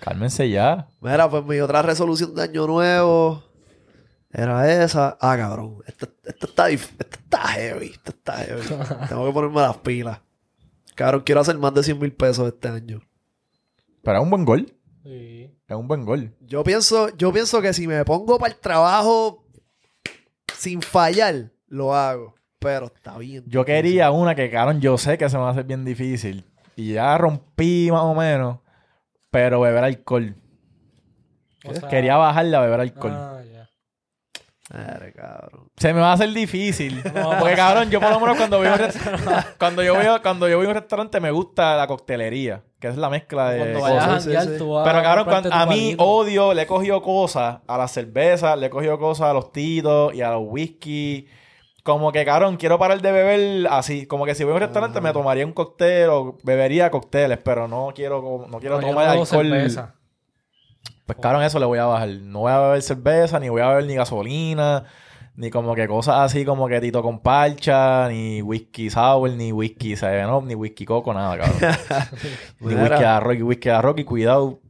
Cálmense 0.00 0.50
ya. 0.50 0.88
Mira, 1.00 1.30
pues 1.30 1.44
mi 1.44 1.60
otra 1.60 1.80
resolución 1.80 2.34
de 2.34 2.42
año 2.42 2.66
nuevo 2.66 3.44
era 4.32 4.82
esa. 4.82 5.16
Ah, 5.20 5.36
cabrón. 5.36 5.78
Esto, 5.86 6.08
esto 6.24 6.46
está, 6.46 6.70
esto 6.70 7.04
está 7.22 7.38
heavy. 7.38 7.86
Esto 7.86 8.10
está 8.10 8.38
heavy. 8.38 8.62
Tengo 9.08 9.26
que 9.26 9.32
ponerme 9.32 9.60
las 9.60 9.76
pilas. 9.78 10.20
Cabrón, 10.94 11.22
quiero 11.24 11.40
hacer 11.40 11.56
más 11.58 11.72
de 11.74 11.82
100 11.82 11.98
mil 11.98 12.12
pesos 12.12 12.48
este 12.48 12.68
año. 12.68 13.00
Pero 14.02 14.18
es 14.18 14.22
un 14.24 14.30
buen 14.30 14.44
gol. 14.44 14.74
Sí. 15.04 15.50
Es 15.68 15.76
un 15.76 15.86
buen 15.86 16.04
gol. 16.04 16.34
Yo 16.40 16.64
pienso, 16.64 17.14
yo 17.16 17.32
pienso 17.32 17.62
que 17.62 17.72
si 17.72 17.86
me 17.86 18.04
pongo 18.04 18.38
para 18.38 18.52
el 18.52 18.58
trabajo 18.58 19.41
sin 20.62 20.80
fallar, 20.80 21.50
lo 21.66 21.92
hago. 21.94 22.36
Pero 22.60 22.86
está 22.86 23.18
bien. 23.18 23.42
Yo 23.48 23.64
quería 23.64 24.12
una 24.12 24.36
que, 24.36 24.48
cabrón, 24.48 24.80
yo 24.80 24.96
sé 24.96 25.18
que 25.18 25.28
se 25.28 25.36
me 25.36 25.42
va 25.42 25.48
a 25.48 25.52
hacer 25.52 25.64
bien 25.64 25.84
difícil. 25.84 26.44
Y 26.76 26.92
ya 26.92 27.18
rompí 27.18 27.88
más 27.90 28.02
o 28.02 28.14
menos. 28.14 28.58
Pero 29.32 29.60
beber 29.60 29.82
alcohol. 29.82 30.36
O 31.64 31.74
sea, 31.74 31.88
Quería 31.88 32.16
bajarle 32.16 32.56
a 32.56 32.60
beber 32.60 32.80
alcohol. 32.80 33.12
ah, 33.12 33.40
ya. 33.44 33.51
Madre, 34.72 35.12
cabrón. 35.12 35.68
Se 35.76 35.92
me 35.92 36.00
va 36.00 36.10
a 36.10 36.12
hacer 36.14 36.30
difícil. 36.32 37.02
No. 37.14 37.38
Porque 37.38 37.54
cabrón, 37.54 37.90
yo 37.90 38.00
por 38.00 38.10
lo 38.10 38.20
menos 38.20 38.36
cuando 38.36 38.62
rest- 38.62 39.46
cuando 39.58 39.82
yo 39.82 39.94
voy 39.94 40.06
a, 40.06 40.20
cuando 40.22 40.48
yo 40.48 40.56
voy 40.56 40.66
a 40.66 40.68
un 40.70 40.74
restaurante 40.74 41.20
me 41.20 41.30
gusta 41.30 41.76
la 41.76 41.86
coctelería, 41.86 42.62
que 42.80 42.88
es 42.88 42.96
la 42.96 43.10
mezcla 43.10 43.50
de 43.50 43.58
Cuando 43.58 43.80
cosas. 43.80 43.94
vayas 43.96 44.08
a 44.08 44.20
sí, 44.20 44.32
janguear, 44.32 44.44
sí. 44.54 44.58
tú 44.58 44.72
vas 44.72 44.88
Pero 44.88 45.02
cabrón, 45.02 45.24
cuando- 45.26 45.52
a 45.52 45.66
mí 45.66 45.74
palito. 45.96 46.04
odio, 46.04 46.54
le 46.54 46.62
he 46.62 46.66
cogido 46.66 47.02
cosas 47.02 47.58
a 47.66 47.78
la 47.78 47.86
cerveza, 47.88 48.56
le 48.56 48.66
he 48.66 48.70
cogido 48.70 48.98
cosas 48.98 49.28
a 49.28 49.32
los 49.34 49.52
titos 49.52 50.14
y 50.14 50.22
a 50.22 50.30
los 50.30 50.42
whisky. 50.46 51.26
Como 51.82 52.12
que, 52.12 52.24
cabrón, 52.24 52.56
quiero 52.56 52.78
parar 52.78 53.02
de 53.02 53.10
beber 53.10 53.66
así. 53.68 54.06
Como 54.06 54.24
que 54.24 54.34
si 54.36 54.44
voy 54.44 54.52
a 54.52 54.54
un 54.54 54.60
restaurante 54.60 55.00
me 55.00 55.12
tomaría 55.12 55.44
un 55.44 55.52
cóctel 55.52 56.08
o 56.10 56.38
bebería 56.44 56.90
cócteles, 56.92 57.38
pero 57.44 57.66
no 57.66 57.90
quiero, 57.94 58.46
no 58.48 58.58
quiero 58.60 58.80
No, 58.80 58.86
tomar 58.86 59.06
no 59.06 59.10
alcohol. 59.22 59.26
cerveza. 59.48 59.94
Pues 61.06 61.18
cabrón, 61.18 61.42
eso 61.42 61.58
le 61.58 61.66
voy 61.66 61.78
a 61.78 61.86
bajar. 61.86 62.08
No 62.08 62.40
voy 62.40 62.52
a 62.52 62.58
beber 62.60 62.82
cerveza, 62.82 63.40
ni 63.40 63.48
voy 63.48 63.60
a 63.62 63.68
beber 63.68 63.86
ni 63.86 63.94
gasolina, 63.94 64.84
ni 65.34 65.50
como 65.50 65.74
que 65.74 65.88
cosas 65.88 66.16
así 66.20 66.44
como 66.44 66.68
que 66.68 66.80
tito 66.80 67.02
con 67.02 67.20
parcha, 67.20 68.08
ni 68.08 68.40
whisky 68.42 68.90
sour, 68.90 69.30
ni 69.30 69.52
whisky 69.52 69.96
seven 69.96 70.30
up, 70.30 70.44
ni 70.44 70.54
whisky 70.54 70.84
coco, 70.84 71.12
nada, 71.12 71.38
cabrón. 71.38 71.76
ni 72.60 72.74
whisky 72.74 73.04
a 73.04 73.20
rock, 73.20 73.38
whisky 73.42 73.68
a 73.68 73.82
rock 73.82 73.98
y 73.98 74.04
cuidado. 74.04 74.60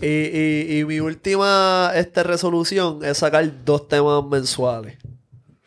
Y, 0.00 0.06
y, 0.06 0.78
y 0.78 0.84
mi 0.84 1.00
última 1.00 1.92
este, 1.94 2.22
resolución 2.22 3.00
es 3.04 3.18
sacar 3.18 3.64
dos 3.64 3.86
temas 3.88 4.24
mensuales. 4.24 4.98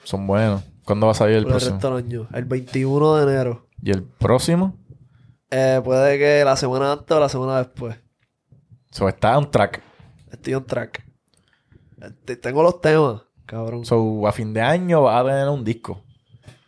Son 0.04 0.26
buenos. 0.26 0.64
¿Cuándo 0.84 1.08
va 1.08 1.12
a 1.12 1.16
salir 1.16 1.36
el 1.36 1.44
por 1.44 1.54
el 1.54 1.58
próximo? 1.58 1.76
resto 1.76 1.96
del 1.96 2.06
año. 2.06 2.28
El 2.34 2.46
21 2.46 3.16
de 3.16 3.24
enero. 3.24 3.68
¿Y 3.82 3.92
el 3.92 4.04
próximo? 4.04 4.74
Eh, 5.52 5.82
puede 5.84 6.18
que 6.18 6.44
la 6.46 6.56
semana 6.56 6.94
antes 6.94 7.16
o 7.16 7.20
la 7.20 7.30
semana 7.30 7.58
después. 7.58 7.98
So, 8.92 9.08
está 9.10 9.38
on 9.38 9.52
track. 9.52 9.82
Estoy 10.32 10.54
on 10.56 10.66
track. 10.66 11.04
Este, 12.02 12.36
tengo 12.36 12.62
los 12.64 12.80
temas, 12.82 13.24
cabrón. 13.46 13.86
So, 13.86 14.28
a 14.28 14.32
fin 14.32 14.54
de 14.54 14.62
año 14.62 15.04
vas 15.04 15.22
a 15.24 15.28
tener 15.28 15.48
un 15.50 15.64
disco 15.64 16.04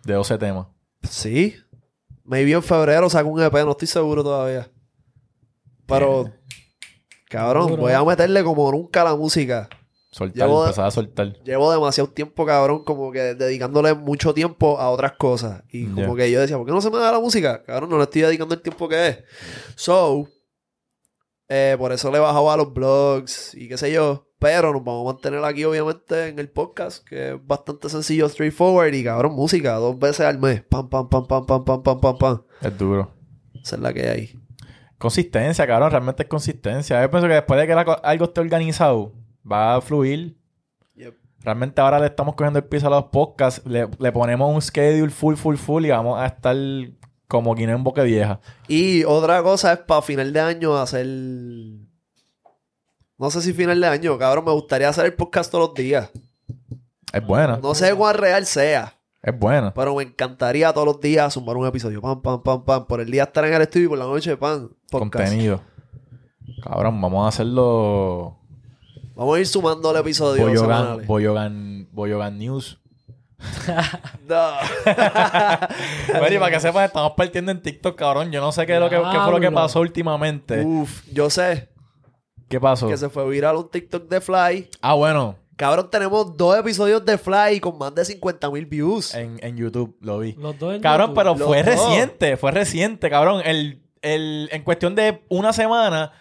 de 0.04 0.14
12 0.14 0.38
temas. 0.38 0.68
Sí. 1.04 1.56
Maybe 2.24 2.52
en 2.54 2.64
febrero 2.64 3.10
saco 3.10 3.30
un 3.30 3.42
EP, 3.42 3.54
no 3.66 3.72
estoy 3.72 3.88
seguro 3.88 4.24
todavía. 4.24 4.70
Pero, 5.86 6.32
cabrón, 7.30 7.76
voy 7.80 7.92
a 7.94 8.04
meterle 8.04 8.44
como 8.44 8.72
nunca 8.72 9.02
a 9.02 9.06
la 9.06 9.16
música. 9.16 9.68
Soltar, 10.12 10.48
Llevo- 10.48 10.64
empezar 10.64 10.86
a 10.88 10.92
soltar. 10.92 11.34
Llevo 11.44 11.72
demasiado 11.72 12.10
tiempo, 12.10 12.44
cabrón, 12.46 12.84
como 12.84 13.12
que 13.12 13.36
dedicándole 13.36 13.94
mucho 13.94 14.34
tiempo 14.34 14.80
a 14.80 14.90
otras 14.90 15.14
cosas. 15.14 15.64
Y 15.72 15.86
como 15.88 16.16
que 16.16 16.32
yo 16.32 16.42
decía, 16.42 16.58
¿por 16.58 16.66
qué 16.66 16.72
no 16.72 16.82
se 16.82 16.90
me 16.90 16.98
da 16.98 17.12
la 17.12 17.20
música? 17.20 17.64
Cabrón, 17.64 17.90
no 17.92 17.98
le 17.98 18.04
estoy 18.04 18.22
dedicando 18.24 18.56
el 18.56 18.62
tiempo 18.62 18.88
que 18.90 19.08
es. 19.08 19.18
So, 19.76 20.28
eh, 21.50 21.76
por 21.80 21.92
eso 21.92 22.12
le 22.12 22.18
he 22.18 22.22
bajado 22.22 22.52
a 22.52 22.58
los 22.58 22.72
blogs 22.74 23.56
y 23.56 23.68
qué 23.68 23.78
sé 23.78 23.92
yo. 23.92 24.28
Pero 24.38 24.72
nos 24.72 24.84
vamos 24.84 25.10
a 25.10 25.14
mantener 25.14 25.44
aquí, 25.44 25.66
obviamente, 25.66 26.28
en 26.28 26.40
el 26.40 26.50
podcast, 26.50 27.06
que 27.06 27.32
es 27.32 27.46
bastante 27.46 27.90
sencillo, 27.90 28.30
straightforward. 28.30 28.94
Y 28.94 29.04
cabrón, 29.04 29.34
música, 29.34 29.74
dos 29.74 30.00
veces 30.00 30.22
al 30.22 30.40
mes. 30.40 30.62
Pam, 30.62 30.88
pam, 30.88 31.10
pam, 31.10 31.28
pam, 31.28 31.46
pam, 31.46 31.66
pam, 31.66 31.84
pam, 31.84 32.00
pam, 32.00 32.18
pam. 32.18 32.42
Es 32.62 32.78
duro. 32.78 33.12
Esa 33.62 33.76
es 33.76 33.82
la 33.82 33.92
que 33.92 34.08
hay. 34.08 34.40
Consistencia, 34.98 35.68
cabrón. 35.68 35.92
Realmente 35.92 36.24
es 36.24 36.30
consistencia. 36.30 37.02
Yo 37.02 37.12
pienso 37.12 37.28
que 37.28 37.34
después 37.34 37.60
de 37.60 37.68
que 37.68 37.74
algo 37.74 38.26
esté 38.26 38.40
organizado, 38.40 39.12
va 39.50 39.76
a 39.76 39.82
fluir. 39.82 40.38
Yep. 40.96 41.16
Realmente 41.42 41.82
ahora 41.82 42.00
le 42.00 42.06
estamos 42.06 42.36
cogiendo 42.36 42.60
el 42.60 42.66
piso 42.66 42.88
a 42.88 42.92
los 42.92 43.06
podcasts. 43.06 43.66
Le, 43.66 43.90
le 44.00 44.12
ponemos 44.12 44.54
un 44.54 44.62
schedule 44.62 45.10
full, 45.10 45.36
full, 45.36 45.56
full 45.56 45.84
y 45.84 45.90
vamos 45.90 46.18
a 46.18 46.28
estar 46.28 46.56
como 47.30 47.54
guineo 47.56 47.76
en 47.78 47.84
boca 47.84 48.02
vieja. 48.04 48.42
Y 48.68 49.04
otra 49.06 49.42
cosa 49.44 49.72
es 49.72 49.80
para 49.80 50.02
final 50.02 50.34
de 50.34 50.40
año 50.42 50.76
hacer. 50.76 51.06
No 53.18 53.30
sé 53.30 53.42
si 53.42 53.54
final 53.54 53.80
de 53.80 53.88
año, 53.88 54.18
cabrón. 54.18 54.46
Me 54.46 54.52
gustaría 54.52 54.90
hacer 54.90 55.06
el 55.06 55.14
podcast 55.14 55.52
todos 55.52 55.70
los 55.70 55.76
días. 55.76 56.10
Es 57.14 57.26
buena. 57.26 57.58
No 57.62 57.76
sé 57.76 57.94
cuán 57.94 58.16
real 58.16 58.46
sea, 58.46 58.96
Es 59.22 59.38
buena. 59.38 59.74
pero 59.74 59.96
me 59.96 60.04
encantaría 60.04 60.74
todos 60.74 60.88
los 60.88 61.00
días 61.00 61.32
sumar 61.34 61.56
un 61.56 61.68
episodio. 61.68 62.02
Pam, 62.02 62.22
pam, 62.22 62.42
pam, 62.42 62.66
pam. 62.66 62.88
Por 62.88 63.00
el 63.02 63.12
día 63.12 63.24
estar 63.24 63.46
en 63.46 63.54
el 63.54 63.62
estudio 63.62 63.86
y 63.86 63.90
por 63.90 63.98
la 64.00 64.06
noche, 64.06 64.36
pam. 64.36 64.70
Podcast. 64.90 65.26
Contenido. 65.26 65.62
Cabrón, 66.64 67.00
vamos 67.00 67.26
a 67.26 67.30
hacerlo. 67.30 68.38
Vamos 69.16 69.38
a 69.38 69.40
ir 69.40 69.48
sumando 69.48 69.92
el 69.92 69.98
episodio 69.98 70.48
Boyogan. 70.48 71.06
Boyogan, 71.06 71.88
Boyogan 71.92 72.38
News. 72.40 72.79
No. 74.28 74.52
Mary, 76.22 76.38
para 76.38 76.52
que 76.52 76.60
sepas, 76.60 76.86
estamos 76.88 77.14
partiendo 77.16 77.52
en 77.52 77.62
TikTok, 77.62 77.96
cabrón. 77.98 78.32
Yo 78.32 78.42
no 78.42 78.52
sé 78.52 78.66
qué, 78.66 78.74
es 78.76 78.80
lo 78.80 78.90
que, 78.90 78.96
qué 78.98 79.20
fue 79.24 79.32
lo 79.32 79.40
que 79.40 79.52
pasó 79.52 79.80
últimamente. 79.80 80.64
Uf, 80.64 81.04
yo 81.12 81.30
sé 81.30 81.70
¿Qué 82.48 82.60
pasó? 82.60 82.88
que 82.88 82.98
se 82.98 83.10
fue 83.10 83.28
viral 83.30 83.56
un 83.56 83.70
TikTok 83.70 84.10
de 84.10 84.22
Fly. 84.22 84.70
Ah, 84.82 84.94
bueno. 84.96 85.36
Cabrón, 85.56 85.90
tenemos 85.92 86.38
dos 86.38 86.58
episodios 86.58 87.04
de 87.06 87.18
Fly 87.18 87.60
con 87.60 87.78
más 87.78 87.94
de 87.94 88.06
50 88.06 88.50
mil 88.50 88.66
views. 88.66 89.14
En, 89.14 89.38
en 89.44 89.58
YouTube 89.58 89.96
lo 90.02 90.20
vi. 90.20 90.34
Los 90.34 90.58
dos 90.58 90.74
en 90.76 90.82
Cabrón, 90.82 91.08
YouTube. 91.10 91.18
pero 91.18 91.36
Los 91.36 91.48
fue 91.48 91.64
dos. 91.64 91.66
reciente, 91.66 92.38
fue 92.38 92.52
reciente, 92.52 93.10
cabrón. 93.10 93.42
El, 93.44 93.84
el, 94.02 94.48
en 94.54 94.64
cuestión 94.64 94.96
de 94.96 95.22
una 95.28 95.52
semana, 95.52 96.14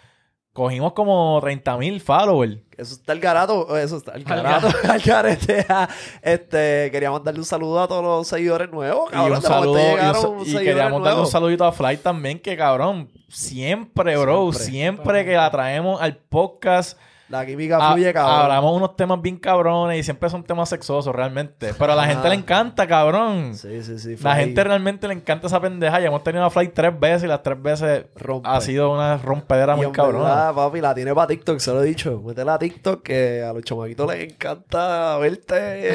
cogimos 0.59 0.91
como 0.93 1.39
30 1.41 1.77
mil 1.77 2.01
followers. 2.01 2.57
Eso 2.77 2.93
está 2.95 3.13
el 3.13 3.19
garato. 3.21 3.77
Eso 3.77 3.97
está 3.97 4.11
el 4.11 4.23
garato. 4.25 4.67
Al 4.89 4.99
garete. 4.99 5.65
Este, 6.21 6.89
queríamos 6.91 7.23
darle 7.23 7.39
un 7.39 7.45
saludo 7.45 7.81
a 7.81 7.87
todos 7.87 8.03
los 8.03 8.27
seguidores 8.27 8.69
nuevos. 8.69 9.09
y 9.09 9.13
Cabrón, 9.13 9.37
un 9.37 9.41
saludo, 9.41 9.79
y, 9.79 9.83
un 9.83 9.89
llegaron 9.95 10.45
sa- 10.45 10.51
y 10.61 10.63
queríamos 10.65 11.03
darle 11.03 11.21
un 11.21 11.27
saludito 11.27 11.65
a 11.65 11.71
Fly 11.71 11.97
también, 11.97 12.39
que 12.39 12.57
cabrón, 12.57 13.09
siempre, 13.29 14.17
bro, 14.17 14.51
Siempre. 14.51 14.71
siempre, 14.71 15.25
que 15.25 15.33
la 15.35 15.49
traemos 15.49 16.01
al 16.01 16.17
podcast, 16.17 16.97
La 17.29 17.45
química 17.45 17.77
Ha- 17.79 17.93
fluye, 17.93 18.11
cabrón. 18.11 18.41
hablamos 18.41 18.75
unos 18.75 18.95
temas 18.95 19.21
bien 19.21 19.37
cabrones 19.37 19.99
y 19.99 20.03
siempre 20.03 20.29
son 20.31 20.43
temas 20.43 20.67
sexosos 20.69 21.15
realmente. 21.15 21.75
Pero 21.77 21.93
a 21.93 21.95
la 21.95 22.05
gente 22.07 22.27
le 22.27 22.33
encanta, 22.33 22.87
cabrón. 22.87 23.53
Sí, 23.55 23.83
sí, 23.83 23.99
sí. 23.99 24.15
La 24.23 24.33
ahí. 24.33 24.45
gente 24.45 24.63
realmente 24.63 25.07
le 25.07 25.13
encanta 25.13 25.45
esa 25.45 25.61
pendeja. 25.61 25.99
Ya 25.99 26.07
hemos 26.07 26.23
tenido 26.23 26.43
a 26.43 26.49
Flight 26.49 26.73
tres 26.73 26.99
veces 26.99 27.25
y 27.25 27.27
las 27.27 27.43
tres 27.43 27.61
veces 27.61 28.05
Rompe. 28.15 28.49
ha 28.49 28.59
sido 28.61 28.91
una 28.91 29.17
rompedera 29.17 29.75
Y 29.75 29.77
muy 29.77 29.91
cabrona. 29.91 30.23
verdad, 30.25 30.53
papi, 30.55 30.81
la 30.81 30.95
tiene 30.95 31.13
para 31.13 31.27
TikTok, 31.27 31.59
se 31.59 31.71
lo 31.71 31.83
he 31.83 31.85
dicho. 31.85 32.19
Métela 32.25 32.55
a 32.55 32.59
TikTok 32.59 33.03
que 33.03 33.43
a 33.43 33.53
los 33.53 33.63
chamaquitos 33.63 34.07
les 34.11 34.31
encanta 34.33 35.17
verte. 35.19 35.91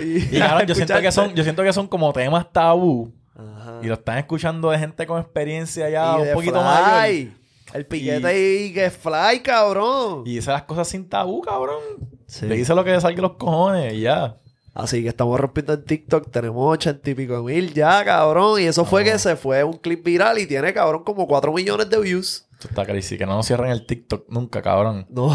Y, 0.00 0.04
y- 0.04 0.28
Y 0.36 0.38
cabrón, 0.38 0.66
yo 0.68 0.74
siento 0.76 1.00
que 1.00 1.10
son, 1.10 1.34
yo 1.34 1.42
siento 1.42 1.64
que 1.64 1.72
son 1.72 1.88
como 1.88 2.12
temas 2.12 2.46
tabú. 2.52 3.12
Ajá. 3.36 3.80
Y 3.82 3.86
lo 3.86 3.94
están 3.94 4.18
escuchando 4.18 4.70
de 4.70 4.78
gente 4.78 5.04
con 5.06 5.20
experiencia 5.20 5.90
ya 5.90 6.16
Y 6.18 6.22
un 6.28 6.32
poquito 6.32 6.60
fly. 6.60 6.64
mayor. 6.64 7.45
El 7.74 7.86
piquete 7.86 8.62
y... 8.62 8.72
que 8.72 8.90
fly, 8.90 9.40
cabrón. 9.42 10.22
Y 10.24 10.36
dice 10.36 10.50
las 10.50 10.62
cosas 10.62 10.88
sin 10.88 11.08
tabú, 11.08 11.42
cabrón. 11.42 11.82
Sí. 12.26 12.46
Le 12.46 12.56
dice 12.56 12.74
lo 12.74 12.84
que 12.84 12.92
le 12.92 13.00
salga 13.00 13.22
los 13.22 13.34
cojones 13.34 13.94
y 13.94 14.00
ya. 14.00 14.38
Así 14.74 15.02
que 15.02 15.08
estamos 15.08 15.40
rompiendo 15.40 15.72
en 15.72 15.84
TikTok. 15.84 16.30
Tenemos 16.30 16.74
ochenta 16.74 17.08
y 17.08 17.14
pico 17.14 17.42
mil 17.42 17.72
ya, 17.72 18.04
cabrón. 18.04 18.60
Y 18.60 18.64
eso 18.64 18.84
fue 18.84 19.04
que 19.04 19.18
se 19.18 19.34
fue 19.36 19.64
un 19.64 19.78
clip 19.78 20.04
viral 20.04 20.38
y 20.38 20.46
tiene, 20.46 20.74
cabrón, 20.74 21.02
como 21.02 21.26
4 21.26 21.52
millones 21.52 21.88
de 21.88 21.98
views. 21.98 22.46
Esto 22.66 22.82
está 22.82 22.92
crazy. 22.92 23.16
Que 23.16 23.26
no 23.26 23.36
nos 23.36 23.46
cierren 23.46 23.70
el 23.70 23.86
TikTok 23.86 24.28
nunca, 24.28 24.60
cabrón. 24.60 25.06
No. 25.08 25.30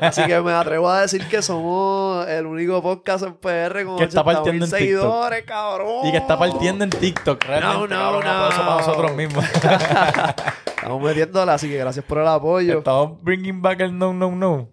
Así 0.00 0.24
que 0.24 0.40
me 0.40 0.52
atrevo 0.52 0.88
a 0.88 1.02
decir 1.02 1.26
que 1.28 1.42
somos 1.42 2.26
el 2.26 2.46
único 2.46 2.82
podcast 2.82 3.24
en 3.24 3.34
PR 3.34 3.84
con 3.84 3.98
Que 3.98 4.04
está 4.04 4.22
80 4.22 4.24
partiendo 4.24 4.64
en 4.64 4.70
TikTok. 4.70 4.78
seguidores, 4.78 5.44
cabrón. 5.44 6.06
Y 6.06 6.10
que 6.10 6.16
está 6.16 6.38
partiendo 6.38 6.84
en 6.84 6.90
TikTok. 6.90 7.44
Realmente, 7.44 7.94
no, 7.94 8.00
cabrón, 8.00 8.24
no. 8.24 8.48
para 8.48 8.76
nosotros 8.76 9.14
mismos. 9.14 9.44
Estamos 10.66 11.02
metiéndola, 11.02 11.54
así 11.54 11.68
que 11.68 11.76
gracias 11.76 12.04
por 12.04 12.18
el 12.18 12.28
apoyo. 12.28 12.78
Estamos 12.78 13.22
bringing 13.22 13.60
back 13.60 13.80
el 13.80 13.98
no, 13.98 14.14
no, 14.14 14.30
no. 14.30 14.68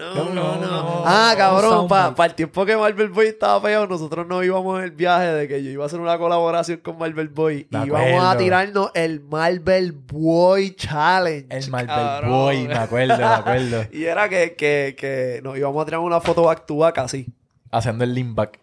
No, 0.00 0.24
No, 0.32 0.56
no. 0.56 1.02
Ah, 1.04 1.34
cabrón, 1.36 1.86
para 1.88 2.24
el 2.24 2.34
tiempo 2.34 2.64
que 2.64 2.76
Marvel 2.76 3.10
Boy 3.10 3.26
estaba 3.26 3.60
pegado, 3.60 3.86
nosotros 3.86 4.26
no 4.26 4.42
íbamos 4.42 4.78
en 4.78 4.84
el 4.84 4.90
viaje 4.92 5.26
de 5.26 5.46
que 5.46 5.62
yo 5.62 5.70
iba 5.70 5.84
a 5.84 5.86
hacer 5.86 6.00
una 6.00 6.16
colaboración 6.16 6.78
con 6.78 6.96
Marvel 6.98 7.28
Boy. 7.28 7.68
Y 7.70 7.76
íbamos 7.86 8.24
a 8.24 8.36
tirarnos 8.36 8.90
el 8.94 9.20
Marvel 9.20 9.92
Boy 9.92 10.74
Challenge. 10.74 11.46
El 11.50 11.70
Marvel 11.70 11.88
cabrón. 11.88 12.30
Boy, 12.30 12.68
me 12.68 12.74
acuerdo, 12.74 13.16
me 13.18 13.24
acuerdo. 13.24 13.84
Y 13.92 14.04
era 14.04 14.28
que, 14.28 14.54
que, 14.54 14.96
que 14.98 15.40
nos 15.42 15.58
íbamos 15.58 15.82
a 15.82 15.84
tirar 15.84 16.00
una 16.00 16.20
foto 16.20 16.44
back 16.44 16.64
to 16.66 16.78
back 16.78 16.98
así. 16.98 17.26
Haciendo 17.70 18.04
el 18.04 18.14
lean 18.14 18.34
back. 18.34 18.58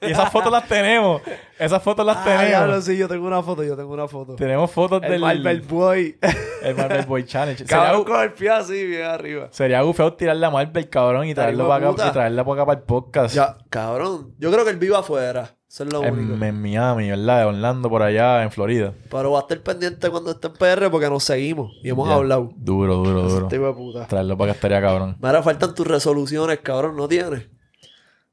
Y 0.00 0.10
esas 0.12 0.30
fotos 0.30 0.50
las 0.52 0.66
tenemos. 0.68 1.22
Esas 1.58 1.82
fotos 1.82 2.04
las 2.04 2.16
Ah, 2.18 2.24
tenemos. 2.24 2.46
diablo, 2.48 2.80
sí, 2.82 2.96
yo 2.96 3.08
tengo 3.08 3.26
una 3.26 3.42
foto, 3.42 3.62
yo 3.64 3.76
tengo 3.76 3.92
una 3.92 4.08
foto. 4.08 4.36
Tenemos 4.36 4.70
fotos 4.70 5.02
El 5.02 5.10
del 5.12 5.20
Marvel 5.20 5.60
Boy. 5.62 6.18
el 6.62 6.74
Marvel 6.74 7.06
Boy 7.06 7.24
Challenge. 7.24 7.58
Sería, 7.66 7.84
cabrón, 7.84 8.04
con 8.04 8.20
el 8.22 8.32
pie 8.32 8.50
así, 8.50 8.86
bien 8.86 9.02
arriba. 9.04 9.48
sería 9.50 9.82
bufeo 9.82 10.12
tirarle 10.14 10.46
a 10.46 10.50
Marvel, 10.50 10.88
cabrón, 10.88 11.26
y 11.26 11.34
traerlo 11.34 11.68
para 11.68 11.90
acá, 11.90 12.08
y 12.08 12.12
traerla 12.12 12.44
para 12.44 12.54
acá 12.62 12.66
para 12.66 12.78
el 12.80 12.84
podcast. 12.86 13.34
Ya, 13.34 13.56
cabrón. 13.70 14.34
Yo 14.38 14.50
creo 14.52 14.64
que 14.64 14.70
él 14.70 14.78
vive 14.78 14.96
afuera. 14.96 15.56
Eso 15.68 15.82
es 15.82 15.92
lo 15.92 16.02
único. 16.02 16.34
en, 16.34 16.42
en 16.44 16.62
Miami, 16.62 17.10
¿verdad? 17.10 17.38
De 17.40 17.44
Orlando, 17.46 17.90
por 17.90 18.00
allá, 18.02 18.44
en 18.44 18.52
Florida. 18.52 18.92
Pero 19.10 19.32
va 19.32 19.40
a 19.40 19.42
estar 19.42 19.58
pendiente 19.60 20.08
cuando 20.08 20.30
esté 20.30 20.46
en 20.46 20.52
PR 20.52 20.88
porque 20.88 21.08
nos 21.10 21.24
seguimos 21.24 21.72
y 21.82 21.88
hemos 21.88 22.08
hablado. 22.08 22.52
Duro, 22.54 22.94
duro, 22.98 23.22
duro. 23.24 23.42
Este 23.46 23.56
hijo 23.56 23.66
de 23.66 23.72
puta. 23.72 24.06
Traerlo 24.06 24.36
para 24.38 24.52
acá 24.52 24.56
estaría 24.56 24.80
cabrón. 24.80 25.16
Me 25.20 25.28
hará 25.28 25.42
faltan 25.42 25.74
tus 25.74 25.84
resoluciones, 25.84 26.60
cabrón. 26.60 26.94
¿No 26.96 27.08
tienes? 27.08 27.48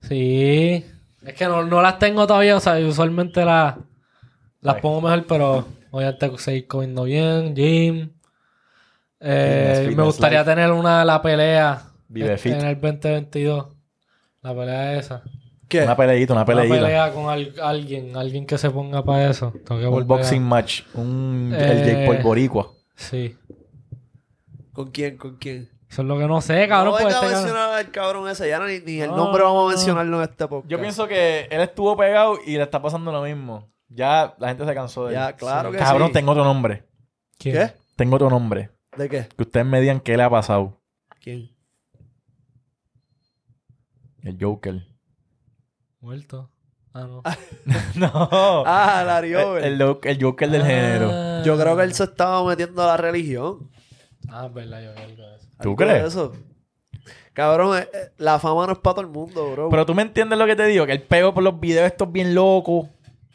Sí. 0.01 0.85
Es 1.25 1.33
que 1.35 1.45
no, 1.45 1.63
no 1.63 1.81
las 1.81 1.99
tengo 1.99 2.25
todavía, 2.27 2.55
o 2.57 2.59
sea, 2.59 2.75
usualmente 2.79 3.45
las, 3.45 3.75
las 4.61 4.75
Ay. 4.75 4.81
pongo 4.81 5.01
mejor, 5.01 5.25
pero 5.27 5.67
voy 5.91 6.03
a 6.05 6.17
te- 6.17 6.37
seguir 6.37 6.67
comiendo 6.67 7.03
bien, 7.03 7.53
gym. 7.55 8.09
Eh, 9.19 9.63
Fitness, 9.65 9.77
fitness 9.79 9.97
me 9.97 10.03
gustaría 10.03 10.39
life. 10.39 10.51
tener 10.51 10.71
una 10.71 11.05
la 11.05 11.21
pelea 11.21 11.83
Vive 12.07 12.33
este, 12.33 12.49
en 12.53 12.65
el 12.65 12.81
2022. 12.81 13.67
La 14.41 14.55
pelea 14.55 14.97
esa. 14.97 15.21
¿Qué? 15.67 15.83
Una 15.83 15.95
peleita, 15.95 16.33
una 16.33 16.41
Una 16.41 16.45
peleita. 16.45 16.75
pelea 16.75 17.13
con 17.13 17.29
al- 17.29 17.53
alguien, 17.61 18.17
alguien 18.17 18.45
que 18.47 18.57
se 18.57 18.69
ponga 18.71 19.05
para 19.05 19.29
eso. 19.29 19.53
Tengo 19.65 19.79
que 19.79 19.87
Un 19.87 20.01
a- 20.01 20.05
boxing 20.05 20.41
match. 20.43 20.81
Un 20.95 21.53
Eh, 21.55 21.71
el 21.71 21.85
Jake 21.85 22.05
Paul 22.07 22.23
Boricua. 22.23 22.71
Sí. 22.95 23.37
¿Con 24.73 24.89
quién? 24.91 25.17
¿Con 25.17 25.37
quién? 25.37 25.69
Eso 25.91 26.01
es 26.03 26.07
lo 26.07 26.17
que 26.17 26.25
no 26.25 26.39
sé, 26.39 26.67
cabrón. 26.69 26.93
no 26.93 26.99
pues 26.99 27.03
venga 27.05 27.19
a 27.19 27.23
este 27.23 27.27
cabrón- 27.27 27.43
mencionar 27.43 27.73
al 27.73 27.91
cabrón 27.91 28.29
ese. 28.29 28.47
Ya 28.47 28.59
ni, 28.65 28.79
ni 28.79 29.01
el 29.01 29.09
No. 29.09 29.17
nombre 29.17 29.43
vamos 29.43 29.65
a 29.65 29.75
mencionarlo 29.75 30.17
en 30.23 30.29
este 30.29 30.47
podcast. 30.47 30.71
Yo 30.71 30.79
pienso 30.79 31.05
que 31.07 31.47
él 31.51 31.59
estuvo 31.61 31.97
pegado 31.97 32.37
y 32.45 32.55
le 32.55 32.63
está 32.63 32.81
pasando 32.81 33.11
lo 33.11 33.21
mismo. 33.23 33.69
Ya 33.89 34.33
la 34.39 34.47
gente 34.47 34.65
se 34.65 34.73
cansó 34.73 35.03
de 35.07 35.15
él. 35.15 35.19
Ya, 35.19 35.33
claro 35.35 35.69
que 35.71 35.77
Cabrón, 35.77 36.07
sí. 36.07 36.13
tengo 36.13 36.31
otro 36.31 36.45
nombre. 36.45 36.85
¿Quién? 37.37 37.55
¿Qué? 37.55 37.73
Tengo 37.97 38.15
otro 38.15 38.29
nombre. 38.29 38.71
¿De 38.95 39.09
qué? 39.09 39.27
Que 39.35 39.41
ustedes 39.43 39.65
me 39.65 39.81
digan 39.81 39.99
qué 39.99 40.15
le 40.15 40.23
ha 40.23 40.29
pasado. 40.29 40.81
¿Quién? 41.21 41.51
El 44.23 44.37
Joker. 44.39 44.85
Muerto. 45.99 46.49
Ah, 46.93 47.01
no. 47.07 47.21
no. 47.95 48.63
Ah, 48.65 49.03
Larry 49.05 49.35
Over. 49.35 49.63
el, 49.65 49.81
el- 49.81 49.97
el 50.03 50.23
Joker 50.23 50.49
del 50.49 50.61
Ah. 50.61 50.65
género. 50.65 51.43
Yo 51.43 51.57
creo 51.57 51.75
que 51.77 51.83
él 51.83 51.93
se 51.93 52.03
estaba 52.05 52.43
metiendo 52.45 52.83
a 52.83 52.87
la 52.87 52.97
religión. 52.97 53.69
Ah, 54.31 54.45
es 54.47 54.53
verdad, 54.53 54.81
yo 54.81 54.93
vi 54.93 55.01
algo 55.01 55.23
de 55.27 55.35
eso. 55.35 55.47
¿Tú 55.61 55.75
crees? 55.75 56.05
Eso. 56.05 56.33
Cabrón, 57.33 57.77
eh, 57.77 57.87
eh, 57.93 58.11
la 58.17 58.39
fama 58.39 58.65
no 58.65 58.73
es 58.73 58.79
para 58.79 58.95
todo 58.95 59.01
el 59.05 59.11
mundo, 59.11 59.51
bro. 59.51 59.69
Pero 59.69 59.85
tú 59.85 59.93
me 59.95 60.01
entiendes 60.01 60.37
lo 60.39 60.45
que 60.45 60.55
te 60.55 60.65
digo. 60.65 60.85
Que 60.85 60.93
él 60.93 61.01
pegó 61.01 61.33
por 61.33 61.43
los 61.43 61.59
videos 61.59 61.85
estos 61.87 62.11
bien 62.11 62.33
locos. 62.35 62.87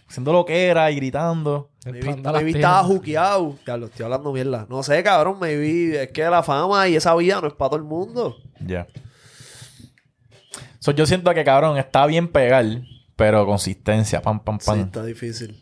Haciendo 0.09 0.33
lo 0.33 0.45
que 0.45 0.67
era 0.69 0.91
y 0.91 0.97
gritando. 0.97 1.71
Las 1.85 2.33
maybe 2.35 2.51
estaba 2.53 2.83
juqueado. 2.85 3.57
Ya 3.67 3.77
lo 3.77 3.87
estoy 3.87 4.05
hablando 4.05 4.33
mierda. 4.33 4.67
No 4.69 4.83
sé, 4.83 5.03
cabrón. 5.03 5.39
Maybe 5.41 6.03
es 6.05 6.13
que 6.13 6.23
la 6.25 6.43
fama 6.43 6.89
y 6.89 6.97
esa 6.97 7.15
vida 7.17 7.41
no 7.41 7.49
es 7.49 7.55
para 7.55 7.71
todo 7.71 7.79
el 7.81 7.85
mundo. 7.87 8.37
Ya. 8.61 8.87
So, 10.79 10.93
yo 10.93 11.07
siento 11.07 11.33
que, 11.35 11.45
cabrón, 11.45 11.77
está 11.79 12.07
bien 12.07 12.29
pegar. 12.29 12.65
Pero 13.17 13.47
consistencia. 13.47 14.23
Pam, 14.23 14.41
pam, 14.41 14.61
Sí, 14.61 14.67
pam. 14.67 14.81
está 14.81 15.05
difícil. 15.05 15.59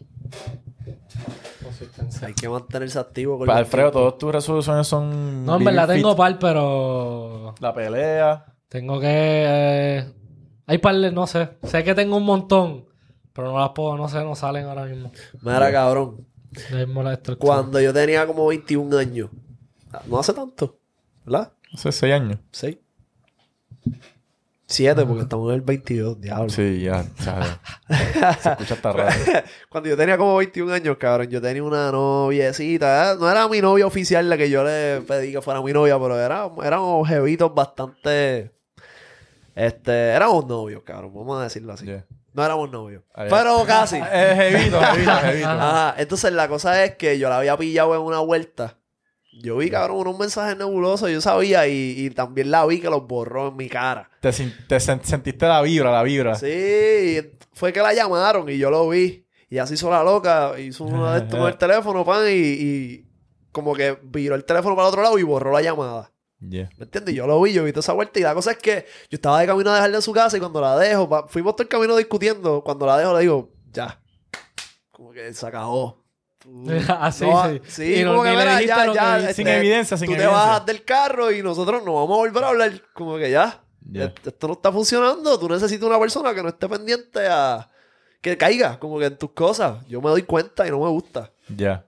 Consistencia. 1.63 2.29
Hay 2.29 2.35
que 2.35 2.49
mantenerse 2.49 2.99
activo 2.99 3.39
con 3.39 3.47
los 3.47 3.57
Alfredo, 3.57 3.91
todas 3.91 4.19
tus 4.19 4.33
resoluciones 4.33 4.87
son. 4.87 5.45
No, 5.45 5.57
en 5.57 5.65
verdad 5.65 5.87
fit. 5.89 5.97
tengo 5.97 6.15
par, 6.17 6.39
pero 6.39 7.55
La 7.61 7.73
pelea. 7.75 8.45
tengo 8.69 9.01
que... 9.01 9.07
eh, 9.09 10.13
Hay 10.67 10.79
par, 10.79 10.97
de- 10.97 11.13
no 11.13 11.27
sé. 11.27 11.51
Sé 11.63 11.83
que 11.85 11.95
tengo 11.95 12.17
un 12.17 12.25
montón, 12.25 12.85
pero 13.33 13.53
no 13.53 13.59
las 13.59 13.71
puedo, 13.71 13.97
no 13.97 14.09
sé, 14.09 14.23
no 14.23 14.35
salen 14.35 14.67
ahora 14.67 14.85
mismo. 14.85 15.11
Mira, 15.43 15.71
cabrón. 15.73 16.27
Cuando 17.39 17.81
yo 17.81 17.93
tenía 17.93 18.27
como 18.27 18.47
21 18.47 18.97
años. 18.99 19.31
No 20.07 20.19
hace 20.19 20.33
tanto. 20.33 20.79
¿Verdad? 21.25 21.53
Hace 21.73 21.91
seis 21.93 22.15
años. 22.15 22.39
6. 22.53 22.79
7, 24.75 25.07
porque 25.07 25.23
estamos 25.23 25.49
en 25.51 25.55
el 25.55 25.61
22, 25.63 26.21
diablo. 26.21 26.51
Sí, 26.51 26.83
ya. 26.83 27.03
se 28.41 28.51
escucha 28.51 28.75
hasta 28.75 28.93
raro. 28.93 29.13
Cuando 29.69 29.91
yo 29.91 29.97
tenía 29.97 30.19
como 30.19 30.37
21 30.37 30.73
años, 30.73 30.97
cabrón, 30.97 31.29
yo 31.29 31.41
tenía 31.41 31.63
una 31.63 31.91
noviecita. 31.93 33.13
¿eh? 33.13 33.17
No 33.19 33.31
era 33.31 33.49
mi 33.49 33.61
novia 33.61 33.87
oficial 33.87 34.29
la 34.29 34.37
que 34.37 34.51
yo 34.51 34.65
le 34.65 35.01
pedí 35.03 35.33
que 35.33 35.41
fuera 35.41 35.63
mi 35.63 35.73
novia, 35.73 35.99
pero 35.99 36.19
era, 36.19 36.51
éramos 36.65 37.09
jevitos 37.09 37.55
bastante. 37.55 38.53
Este, 39.55 40.11
éramos 40.11 40.47
novios, 40.47 40.83
cabrón, 40.83 41.13
vamos 41.15 41.41
a 41.41 41.45
decirlo 41.45 41.73
así. 41.73 41.87
Yeah. 41.87 42.05
No 42.35 42.45
éramos 42.45 42.69
novios. 42.71 43.05
Pero 43.15 43.65
casi. 43.65 43.97
Es 43.97 44.03
jevito, 44.37 44.81
jevito, 44.81 45.13
jevito. 45.13 45.49
Ajá. 45.49 45.95
Entonces 45.97 46.33
la 46.33 46.49
cosa 46.49 46.85
es 46.85 46.97
que 46.97 47.19
yo 47.19 47.29
la 47.29 47.39
había 47.39 47.57
pillado 47.57 47.95
en 47.95 48.01
una 48.01 48.19
vuelta. 48.19 48.77
Yo 49.43 49.57
vi, 49.57 49.69
cabrón, 49.71 49.99
unos 49.99 50.19
mensajes 50.19 50.57
nebulosos, 50.57 51.11
yo 51.11 51.21
sabía, 51.21 51.67
y, 51.67 51.95
y 51.99 52.11
también 52.11 52.51
la 52.51 52.65
vi 52.67 52.81
que 52.81 52.89
los 52.89 53.07
borró 53.07 53.49
en 53.49 53.57
mi 53.57 53.69
cara. 53.69 54.09
Te, 54.21 54.31
te 54.31 54.77
sen- 54.77 55.03
sentiste 55.03 55.47
la 55.47 55.61
vibra, 55.61 55.91
la 55.93 56.03
vibra. 56.03 56.35
Sí, 56.37 57.21
fue 57.53 57.73
que 57.73 57.81
la 57.81 57.93
llamaron 57.93 58.49
y 58.49 58.59
yo 58.59 58.71
lo 58.71 58.89
vi. 58.89 59.27
Y 59.51 59.59
así 59.59 59.75
hizo 59.75 59.91
la 59.91 60.03
loca, 60.03 60.59
hizo 60.59 60.85
uno 60.85 61.11
de 61.13 61.19
estos 61.19 61.39
con 61.39 61.49
el 61.49 61.57
teléfono, 61.59 62.05
pan, 62.05 62.25
y, 62.29 62.31
y 62.33 63.07
como 63.53 63.75
que 63.75 63.99
viró 64.03 64.35
el 64.35 64.45
teléfono 64.45 64.75
para 64.75 64.89
el 64.89 64.93
otro 64.93 65.03
lado 65.03 65.19
y 65.19 65.23
borró 65.23 65.53
la 65.53 65.63
llamada. 65.63 66.11
Yeah. 66.41 66.69
¿Me 66.77 66.85
entiendes? 66.85 67.15
Yo 67.15 67.27
lo 67.27 67.41
vi, 67.41 67.53
yo 67.53 67.65
vi 67.65 67.73
toda 67.73 67.81
esa 67.81 67.93
vuelta. 67.93 68.19
Y 68.21 68.23
la 68.23 68.35
cosa 68.35 68.51
es 68.53 68.59
que 68.59 68.85
yo 69.11 69.17
estaba 69.17 69.41
de 69.41 69.47
camino 69.47 69.71
a 69.71 69.75
dejarle 69.77 69.97
en 69.97 70.03
su 70.03 70.13
casa 70.13 70.37
y 70.37 70.41
cuando 70.41 70.61
la 70.61 70.77
dejo, 70.77 71.09
pa- 71.09 71.27
fuimos 71.27 71.55
todo 71.57 71.63
el 71.63 71.69
camino 71.69 71.97
discutiendo. 71.97 72.63
Cuando 72.63 72.85
la 72.87 72.99
dejo, 72.99 73.15
le 73.15 73.21
digo, 73.21 73.51
ya. 73.73 74.01
Como 74.91 75.11
que 75.13 75.33
se 75.33 75.47
acabó. 75.47 76.04
Tú- 76.45 76.67
Ah, 76.89 77.11
sí, 77.11 77.25
no, 77.27 77.49
sí. 77.49 77.61
Sí, 77.67 77.95
Y 78.01 78.05
no- 78.05 78.11
como 78.13 78.23
que 78.23 78.31
mira, 78.31 78.59
dijiste 78.59 78.67
ya, 78.67 78.93
ya. 78.95 79.15
dijiste. 79.17 79.35
Sin 79.35 79.49
evidencia, 79.49 79.97
sin 79.97 80.07
tú 80.07 80.13
evidencia. 80.13 80.39
te 80.39 80.47
bajas 80.47 80.67
del 80.67 80.85
carro 80.85 81.33
y 81.33 81.43
nosotros 81.43 81.83
no 81.85 81.95
vamos 81.95 82.15
a 82.15 82.19
volver 82.19 82.45
a 82.45 82.49
hablar. 82.49 82.73
Como 82.93 83.17
que 83.17 83.31
ya. 83.31 83.61
Ya. 83.91 84.13
Esto, 84.25 84.47
no 84.49 84.55
está 84.55 84.71
funcionando. 84.73 85.39
Tú 85.39 85.49
necesitas 85.49 85.87
una 85.89 85.99
persona 85.99 86.35
que 86.35 86.43
no 86.43 86.49
esté 86.51 86.69
pendiente 86.69 87.27
a. 87.27 87.69
Que 88.21 88.37
caiga, 88.39 88.79
como 88.79 88.99
que 88.99 89.07
en 89.07 89.19
tus 89.19 89.33
cosas. 89.33 89.87
Yo 89.89 90.01
me 90.01 90.09
doy 90.11 90.23
cuenta 90.23 90.67
y 90.67 90.71
no 90.71 90.81
me 90.81 90.89
gusta. 90.89 91.31
Ya. 91.55 91.87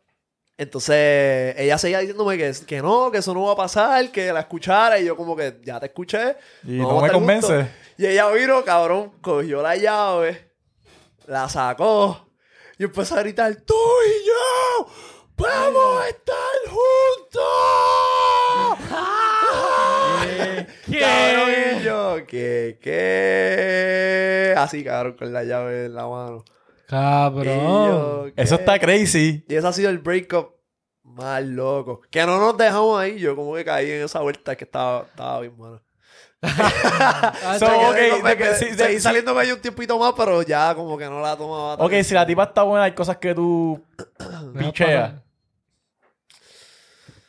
Entonces, 0.58 1.54
ella 1.58 1.76
seguía 1.78 1.98
diciéndome 2.00 2.36
que, 2.38 2.52
que 2.66 2.80
no, 2.82 3.10
que 3.10 3.18
eso 3.18 3.32
no 3.34 3.42
va 3.44 3.52
a 3.52 3.56
pasar, 3.56 4.10
que 4.10 4.32
la 4.32 4.40
escuchara. 4.40 4.98
Y 4.98 5.04
yo, 5.06 5.16
como 5.16 5.36
que 5.36 5.60
ya 5.64 5.78
te 5.80 5.86
escuché. 5.86 6.36
Y 6.64 6.72
no 6.78 7.00
me 7.00 7.10
convence. 7.10 7.68
Y 7.98 8.06
ella 8.06 8.28
vino, 8.30 8.62
cabrón, 8.64 9.12
cogió 9.20 9.62
la 9.62 9.76
llave, 9.76 10.50
la 11.26 11.48
sacó 11.48 12.25
y 12.78 12.84
empezó 12.84 13.16
a 13.16 13.20
gritar, 13.20 13.56
tú 13.62 13.74
y 13.74 14.26
yo 14.26 14.86
vamos 15.36 16.00
a 16.02 16.08
estar 16.08 16.36
juntos. 16.68 17.42
¿Qué? 20.86 21.78
Y 21.80 21.82
yo, 21.82 22.18
¿qué? 22.26 22.76
Así, 24.56 24.84
cabrón, 24.84 25.16
con 25.18 25.32
la 25.32 25.44
llave 25.44 25.86
en 25.86 25.94
la 25.94 26.06
mano. 26.06 26.44
Cabrón. 26.86 28.34
Eso 28.36 28.56
está 28.56 28.78
crazy. 28.78 29.44
Y 29.48 29.54
ese 29.54 29.66
ha 29.66 29.72
sido 29.72 29.88
el 29.90 29.98
breakup 29.98 30.54
más 31.02 31.42
loco. 31.44 32.02
Que 32.10 32.26
no 32.26 32.38
nos 32.38 32.56
dejamos 32.56 33.00
ahí. 33.00 33.18
Yo 33.18 33.34
como 33.34 33.54
que 33.54 33.64
caí 33.64 33.90
en 33.90 34.02
esa 34.02 34.20
vuelta 34.20 34.54
que 34.54 34.64
estaba, 34.64 35.06
estaba 35.08 35.40
bien 35.40 35.56
mala. 35.56 35.82
So, 37.58 37.66
sí, 37.66 37.72
Me 37.72 37.88
ok, 37.88 37.94
quedé- 37.96 38.22
me 38.22 38.30
de 38.30 38.36
que 38.36 38.54
sí, 38.54 38.64
de- 38.66 38.76
seguí 38.76 38.94
sí. 38.96 39.00
saliendo 39.00 39.32
con 39.34 39.42
ella 39.42 39.54
un 39.54 39.60
tiempito 39.60 39.98
más, 39.98 40.12
pero 40.16 40.42
ya 40.42 40.74
como 40.74 40.96
que 40.98 41.04
no 41.06 41.20
la 41.20 41.36
tomaba. 41.36 41.74
Ok, 41.74 41.92
si 42.04 42.14
la 42.14 42.26
tipa 42.26 42.44
está 42.44 42.62
buena, 42.62 42.84
hay 42.84 42.92
cosas 42.92 43.16
que 43.16 43.34
tú 43.34 43.80
picheas. 44.58 45.14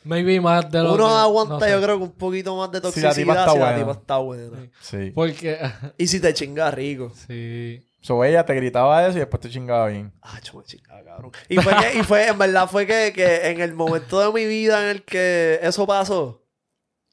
Maybe 0.04 0.40
más 0.40 0.70
de 0.70 0.82
lo 0.82 0.94
Uno 0.94 1.06
que- 1.06 1.12
aguanta, 1.14 1.54
no 1.54 1.60
sé. 1.60 1.70
yo 1.70 1.82
creo 1.82 1.98
que 1.98 2.04
un 2.04 2.12
poquito 2.12 2.56
más 2.56 2.70
de 2.70 2.78
Si 2.78 2.80
la 2.80 2.82
toxicidad 2.82 3.12
si 3.14 3.20
tipa 3.22 3.34
la 3.34 3.40
está 3.40 3.52
tipa, 3.52 3.72
buena. 3.74 3.92
está 3.92 4.16
buena. 4.18 4.70
Sí. 4.80 5.10
Porque... 5.14 5.58
Y 5.98 6.06
si 6.06 6.20
te 6.20 6.32
chingas 6.34 6.72
rico. 6.74 7.12
sí. 7.26 7.84
So 8.00 8.22
ella 8.24 8.46
te 8.46 8.54
gritaba 8.54 9.04
eso 9.06 9.16
y 9.16 9.20
después 9.20 9.40
te 9.40 9.50
chingaba 9.50 9.88
bien. 9.88 10.12
Ah, 10.22 10.38
me 10.54 10.62
chingaba, 10.64 11.02
cabrón. 11.02 11.32
Y 11.48 11.56
fue, 11.58 11.72
que, 11.76 11.98
y 11.98 12.02
fue, 12.04 12.28
en 12.28 12.38
verdad, 12.38 12.68
fue 12.70 12.86
que, 12.86 13.12
que 13.12 13.50
en 13.50 13.60
el 13.60 13.74
momento 13.74 14.20
de 14.20 14.32
mi 14.32 14.46
vida 14.46 14.80
en 14.84 14.88
el 14.90 15.02
que 15.02 15.58
eso 15.62 15.84
pasó, 15.84 16.40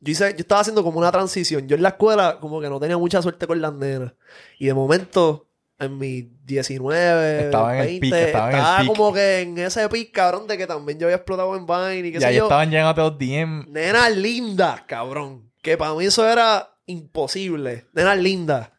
yo, 0.06 0.11
hice, 0.11 0.32
yo 0.34 0.38
estaba 0.40 0.61
haciendo 0.61 0.84
como 0.84 0.99
una 0.99 1.11
transición. 1.11 1.68
Yo 1.68 1.76
en 1.76 1.82
la 1.84 1.90
escuela 1.90 2.38
como 2.40 2.61
que 2.61 2.69
no 2.69 2.80
tenía 2.80 2.98
mucha 2.98 3.22
suerte 3.22 3.48
con 3.48 3.60
las 3.61 3.73
nenas. 3.73 4.14
Y 4.60 4.68
de 4.68 4.73
momento, 4.73 5.49
en 5.80 5.98
mis 5.98 6.26
19, 6.45 7.45
Estaba 7.45 7.76
en 7.76 7.82
el 7.82 7.88
20, 7.88 7.99
pic, 8.02 8.14
estaba 8.14 8.52
en 8.52 8.82
el 8.82 8.88
como 8.88 9.11
que 9.14 9.41
en 9.41 9.57
ese 9.57 9.90
pic, 9.90 10.11
cabrón, 10.11 10.48
de 10.48 10.57
que 10.57 10.68
también 10.68 10.99
yo 10.99 11.07
había 11.07 11.18
explotado 11.18 11.56
en 11.56 11.65
Vine 11.65 12.07
y 12.07 12.11
qué 12.11 12.18
Y 12.18 12.22
sé 12.22 12.27
ahí 12.27 12.36
yo. 12.38 12.44
estaban 12.44 12.69
llegando 12.69 13.02
los 13.02 13.18
DM. 13.18 13.65
Nenas 13.69 14.15
lindas, 14.15 14.82
cabrón. 14.84 15.52
Que 15.61 15.76
para 15.77 15.94
mí 15.95 16.06
eso 16.06 16.27
era 16.30 16.69
imposible. 16.86 17.86
Nenas 17.94 18.18
lindas. 18.19 18.69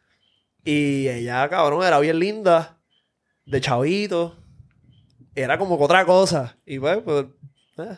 Y 0.63 1.07
ella, 1.07 1.47
cabrón, 1.49 1.83
era 1.83 1.99
bien 1.99 2.17
linda. 2.19 2.79
De 3.45 3.61
chavito. 3.61 4.35
Era 5.35 5.57
como 5.57 5.77
que 5.77 5.83
otra 5.83 6.03
cosa. 6.05 6.57
Y 6.65 6.79
pues, 6.79 6.97
pues, 7.05 7.25
eh, 7.77 7.97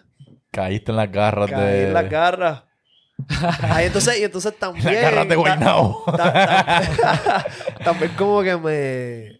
Caíste 0.51 0.91
en 0.91 0.97
las 0.97 1.11
garras 1.11 1.49
caí 1.49 1.63
de. 1.63 1.87
en 1.87 1.93
las 1.93 2.09
garras. 2.09 2.63
Ahí 3.63 3.85
entonces, 3.87 4.19
y 4.19 4.23
entonces 4.23 4.53
también. 4.59 4.85
ta- 6.17 7.45
también 7.83 8.11
como 8.17 8.41
que 8.41 8.55
me. 8.57 9.39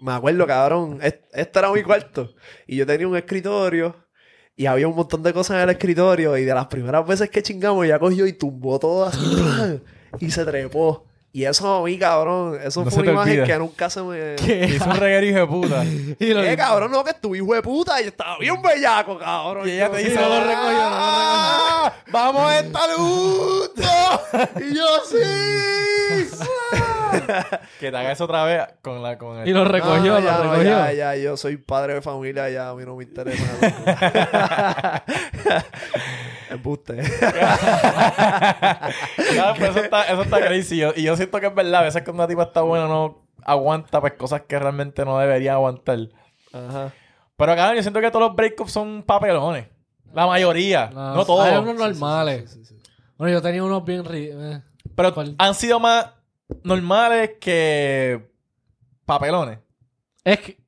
Me 0.00 0.12
acuerdo, 0.12 0.46
cabrón. 0.46 0.98
est- 1.02 1.24
Este 1.32 1.58
era 1.58 1.70
mi 1.72 1.82
cuarto. 1.82 2.34
Y 2.66 2.76
yo 2.76 2.86
tenía 2.86 3.06
un 3.06 3.16
escritorio. 3.16 3.96
Y 4.56 4.66
había 4.66 4.86
un 4.88 4.94
montón 4.96 5.22
de 5.22 5.32
cosas 5.32 5.56
en 5.56 5.62
el 5.62 5.70
escritorio. 5.70 6.36
Y 6.36 6.44
de 6.44 6.54
las 6.54 6.66
primeras 6.66 7.06
veces 7.06 7.30
que 7.30 7.42
chingamos, 7.42 7.84
ella 7.84 7.98
cogió 7.98 8.26
y 8.26 8.32
tumbó 8.32 8.78
todo 8.78 9.06
así. 9.06 9.80
y 10.20 10.30
se 10.30 10.44
trepó. 10.44 11.06
Y 11.34 11.44
eso 11.46 11.76
a 11.78 11.82
mí, 11.82 11.98
cabrón. 11.98 12.58
Eso 12.62 12.84
No 12.84 12.90
fue 12.90 13.02
una 13.04 13.12
imagen 13.12 13.32
olvida. 13.40 13.46
que 13.46 13.58
nunca 13.58 13.88
se 13.88 14.02
me. 14.02 14.34
Hizo 14.68 14.84
un 14.90 14.96
reguero 14.96 15.26
hijo 15.26 15.38
de 15.38 15.46
puta. 15.46 15.84
Y 16.20 16.34
lo- 16.34 16.42
Eh, 16.42 16.56
cabrón, 16.58 16.90
no, 16.92 17.02
que 17.02 17.14
tu 17.14 17.34
hijo 17.34 17.54
de 17.54 17.62
puta. 17.62 18.00
Y 18.02 18.08
estaba 18.08 18.36
bien 18.38 18.60
bellaco, 18.60 19.18
cabrón. 19.18 19.66
Y 19.66 19.72
ella 19.72 19.90
te 19.90 19.98
dice, 19.98 20.14
no 20.16 20.28
lo 20.28 20.40
recogió, 20.40 20.72
no 20.72 20.90
lo 20.90 20.96
"Ah, 20.98 21.92
¡Vamos 22.10 22.42
a 22.50 22.58
estar 22.58 22.90
juntos! 22.90 23.86
Y 24.60 24.74
yo, 24.74 24.86
sí. 25.10 26.28
que 27.80 27.90
te 27.90 27.96
haga 27.96 28.12
eso 28.12 28.24
otra 28.24 28.44
vez 28.44 28.62
con 28.82 29.02
la 29.02 29.18
con 29.18 29.38
el... 29.38 29.48
Y 29.48 29.52
lo 29.52 29.64
recogió, 29.66 30.14
No, 30.14 30.20
lo 30.20 30.24
ya, 30.26 30.32
no, 30.38 30.42
recogió. 30.52 30.70
ya, 30.70 30.92
ya, 30.92 31.16
yo 31.16 31.36
soy 31.36 31.56
padre 31.58 31.94
de 31.94 32.02
familia, 32.02 32.48
ya 32.50 32.70
a 32.70 32.74
mí 32.74 32.84
no 32.84 32.96
me 32.96 33.04
interesa. 33.04 33.44
Embuste. 36.52 37.02
Claro, 39.32 39.54
pues 39.58 39.70
eso 39.70 39.80
está, 39.80 40.04
eso 40.04 40.22
está 40.22 40.40
crazy. 40.40 40.76
Y 40.76 40.78
yo, 40.78 40.92
y 40.96 41.02
yo 41.02 41.16
siento 41.16 41.40
que 41.40 41.46
es 41.46 41.54
verdad. 41.54 41.76
A 41.76 41.82
veces 41.84 42.02
que 42.02 42.10
una 42.10 42.26
tipa 42.26 42.44
está 42.44 42.62
buena 42.62 42.86
no 42.86 43.22
aguanta 43.44 44.00
pues 44.00 44.12
cosas 44.14 44.42
que 44.42 44.58
realmente 44.58 45.04
no 45.04 45.18
debería 45.18 45.54
aguantar. 45.54 45.98
Ajá. 46.52 46.92
Pero 47.36 47.54
claro, 47.54 47.74
yo 47.74 47.82
siento 47.82 48.00
que 48.00 48.10
todos 48.10 48.26
los 48.28 48.36
breakups 48.36 48.72
son 48.72 49.02
papelones. 49.02 49.66
La 50.12 50.26
mayoría. 50.26 50.90
No, 50.92 51.14
No, 51.16 51.24
todos. 51.24 51.46
Hay 51.46 51.56
unos 51.56 51.74
normales. 51.76 52.58
Bueno, 53.16 53.32
yo 53.34 53.42
tenía 53.42 53.64
unos 53.64 53.84
bien... 53.84 54.04
ri- 54.04 54.30
eh. 54.32 54.62
Pero 54.94 55.14
¿Cuál? 55.14 55.34
han 55.38 55.54
sido 55.54 55.80
más 55.80 56.10
normales 56.64 57.32
que 57.40 58.30
papelones. 59.06 59.58
Es 60.24 60.38
que, 60.40 60.58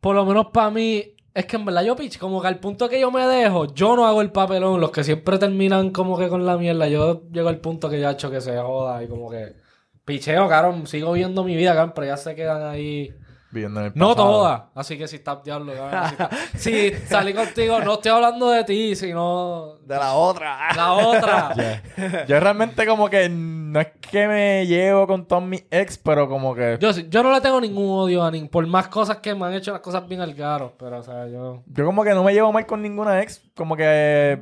por 0.00 0.14
lo 0.14 0.24
menos 0.26 0.46
para 0.52 0.70
mí, 0.70 1.13
es 1.34 1.46
que 1.46 1.56
en 1.56 1.64
verdad 1.64 1.82
yo 1.82 1.96
pitch, 1.96 2.18
como 2.18 2.40
que 2.40 2.46
al 2.48 2.60
punto 2.60 2.88
que 2.88 3.00
yo 3.00 3.10
me 3.10 3.26
dejo, 3.26 3.74
yo 3.74 3.96
no 3.96 4.06
hago 4.06 4.22
el 4.22 4.30
papelón. 4.30 4.80
Los 4.80 4.90
que 4.92 5.02
siempre 5.04 5.36
terminan 5.38 5.90
como 5.90 6.16
que 6.16 6.28
con 6.28 6.46
la 6.46 6.56
mierda, 6.56 6.86
yo 6.88 7.22
llego 7.32 7.48
al 7.48 7.58
punto 7.58 7.90
que 7.90 8.00
ya 8.00 8.10
he 8.10 8.12
hecho 8.12 8.30
que 8.30 8.40
se 8.40 8.56
joda 8.58 9.02
y 9.02 9.08
como 9.08 9.28
que 9.30 9.56
picheo, 10.04 10.48
cabrón, 10.48 10.86
sigo 10.86 11.12
viendo 11.12 11.42
mi 11.44 11.56
vida, 11.56 11.74
cabrón, 11.74 11.92
pero 11.94 12.06
ya 12.06 12.16
se 12.16 12.34
quedan 12.34 12.62
ahí. 12.62 13.12
Viviendo 13.50 13.80
en 13.80 13.86
el 13.86 13.92
No 13.94 14.16
todas. 14.16 14.62
Así 14.74 14.98
que 14.98 15.06
si 15.06 15.16
estás 15.16 15.42
diablo, 15.44 15.72
cabrón. 15.74 16.28
Si, 16.56 16.72
está- 16.88 16.98
si 17.00 17.06
salí 17.06 17.32
contigo, 17.32 17.78
no 17.80 17.94
estoy 17.94 18.10
hablando 18.10 18.50
de 18.50 18.64
ti, 18.64 18.96
sino 18.96 19.76
De 19.84 19.94
la 19.94 20.14
otra. 20.14 20.74
la 20.74 20.92
otra. 20.94 21.54
Yo 22.28 22.40
realmente 22.40 22.84
como 22.84 23.08
que 23.08 23.28
no 23.74 23.80
es 23.80 23.88
que 24.08 24.28
me 24.28 24.66
llevo 24.68 25.04
con 25.08 25.26
todos 25.26 25.42
mis 25.42 25.64
ex, 25.68 25.98
pero 25.98 26.28
como 26.28 26.54
que... 26.54 26.78
Yo, 26.80 26.92
yo 26.92 27.24
no 27.24 27.32
le 27.32 27.40
tengo 27.40 27.60
ningún 27.60 27.90
odio 27.90 28.22
a 28.22 28.30
ni 28.30 28.46
por 28.46 28.64
más 28.68 28.86
cosas 28.86 29.16
que 29.16 29.34
me 29.34 29.46
han 29.46 29.54
hecho 29.54 29.72
las 29.72 29.80
cosas 29.80 30.06
bien 30.06 30.20
al 30.20 30.32
garo, 30.32 30.74
pero 30.78 31.00
o 31.00 31.02
sea, 31.02 31.26
yo... 31.26 31.64
Yo 31.66 31.84
como 31.84 32.04
que 32.04 32.14
no 32.14 32.22
me 32.22 32.32
llevo 32.32 32.52
mal 32.52 32.66
con 32.66 32.80
ninguna 32.80 33.20
ex. 33.20 33.42
Como 33.56 33.76
que 33.76 34.40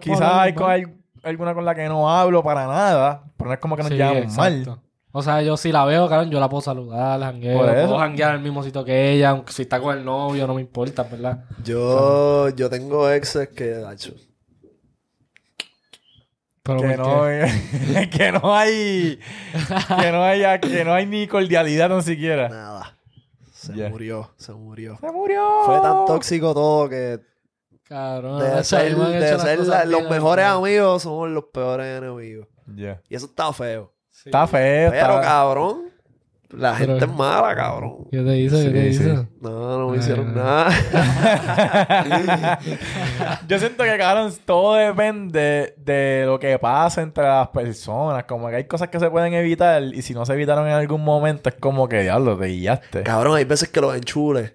quizás 0.00 0.20
hay, 0.22 0.54
hay 0.60 0.84
alguna 1.24 1.54
con 1.54 1.64
la 1.64 1.74
que 1.74 1.88
no 1.88 2.08
hablo 2.08 2.40
para 2.44 2.68
nada. 2.68 3.24
Pero 3.36 3.48
no 3.48 3.54
es 3.54 3.58
como 3.58 3.74
que 3.74 3.82
nos 3.82 3.90
Sí, 3.90 3.96
llevamos 3.96 4.36
mal. 4.36 4.78
O 5.10 5.22
sea, 5.22 5.42
yo 5.42 5.56
si 5.56 5.72
la 5.72 5.84
veo, 5.84 6.08
cabrón, 6.08 6.30
yo 6.30 6.38
la 6.38 6.48
puedo 6.48 6.60
saludar, 6.60 7.18
la 7.18 7.26
jangueo, 7.26 7.58
puedo 7.58 7.98
janguear 7.98 8.30
en 8.30 8.36
el 8.36 8.42
mismo 8.44 8.62
sitio 8.62 8.84
que 8.84 9.10
ella, 9.10 9.30
aunque 9.30 9.52
si 9.52 9.62
está 9.62 9.80
con 9.80 9.98
el 9.98 10.04
novio, 10.04 10.46
no 10.46 10.54
me 10.54 10.60
importa, 10.60 11.02
¿verdad? 11.02 11.46
Yo, 11.64 12.48
yo 12.50 12.70
tengo 12.70 13.10
exes 13.10 13.48
que, 13.48 13.84
Que 16.78 16.88
¿por 16.88 16.98
no, 16.98 17.24
qué? 17.24 18.10
que 18.10 18.32
no 18.32 18.54
hay 18.54 19.18
que 20.00 20.12
no 20.12 20.22
hay 20.24 20.60
que 20.60 20.84
no 20.84 20.92
hay 20.94 21.06
ni 21.06 21.26
cordialidad 21.26 21.88
tan 21.88 22.02
siquiera. 22.02 22.48
nada. 22.48 22.96
Se 23.52 23.72
murió, 23.90 24.30
se 24.36 24.52
murió. 24.52 24.96
Se 25.00 25.10
murió. 25.12 25.64
Fue 25.66 25.80
tan 25.80 26.04
tóxico 26.06 26.54
todo 26.54 26.88
que 26.88 27.20
Cabrón, 27.84 28.38
de 28.38 28.62
ser, 28.64 28.94
de 28.96 29.38
ser 29.38 29.58
la- 29.66 29.84
los 29.84 30.00
bien 30.00 30.10
mejores 30.12 30.44
amigos 30.46 31.02
somos 31.02 31.28
los 31.28 31.44
peores 31.52 31.98
enemigos. 31.98 32.46
Ya. 32.66 33.00
Y 33.08 33.16
eso 33.16 33.26
está 33.26 33.52
feo. 33.52 33.92
Sí. 34.10 34.28
Está 34.28 34.46
feo. 34.46 34.90
Pero, 34.92 35.06
está- 35.16 35.20
cabrón, 35.22 35.90
la 36.52 36.74
Pero- 36.78 36.92
gente 36.98 37.04
es 37.06 37.12
mala, 37.12 37.54
cabrón. 37.54 38.08
¿Qué 38.10 38.18
te 38.18 38.38
hizo? 38.38 38.56
¿Qué 38.56 38.70
te 38.70 38.92
Sí, 38.92 39.02
hizo? 39.04 39.26
No, 39.40 39.78
no 39.78 39.88
me 39.88 39.94
Ay, 39.94 40.00
hicieron 40.00 40.34
no. 40.34 40.42
nada. 40.42 40.70
Yo 43.48 43.58
siento 43.58 43.84
que, 43.84 43.96
cabrón, 43.98 44.32
todo 44.44 44.74
depende 44.74 45.74
de 45.78 46.24
lo 46.26 46.38
que 46.38 46.58
pasa 46.58 47.02
entre 47.02 47.24
las 47.24 47.48
personas. 47.48 48.24
Como 48.24 48.48
que 48.48 48.56
hay 48.56 48.64
cosas 48.64 48.88
que 48.88 48.98
se 49.00 49.10
pueden 49.10 49.32
evitar 49.34 49.82
y 49.82 50.02
si 50.02 50.14
no 50.14 50.24
se 50.26 50.32
evitaron 50.34 50.66
en 50.66 50.72
algún 50.74 51.02
momento 51.04 51.48
es 51.48 51.54
como 51.56 51.88
que, 51.88 52.02
diablo, 52.02 52.36
te 52.38 52.46
guiaste. 52.46 53.02
cabrón, 53.02 53.36
hay 53.36 53.44
veces 53.44 53.68
que 53.68 53.80
los 53.80 53.94
enchules 53.96 54.54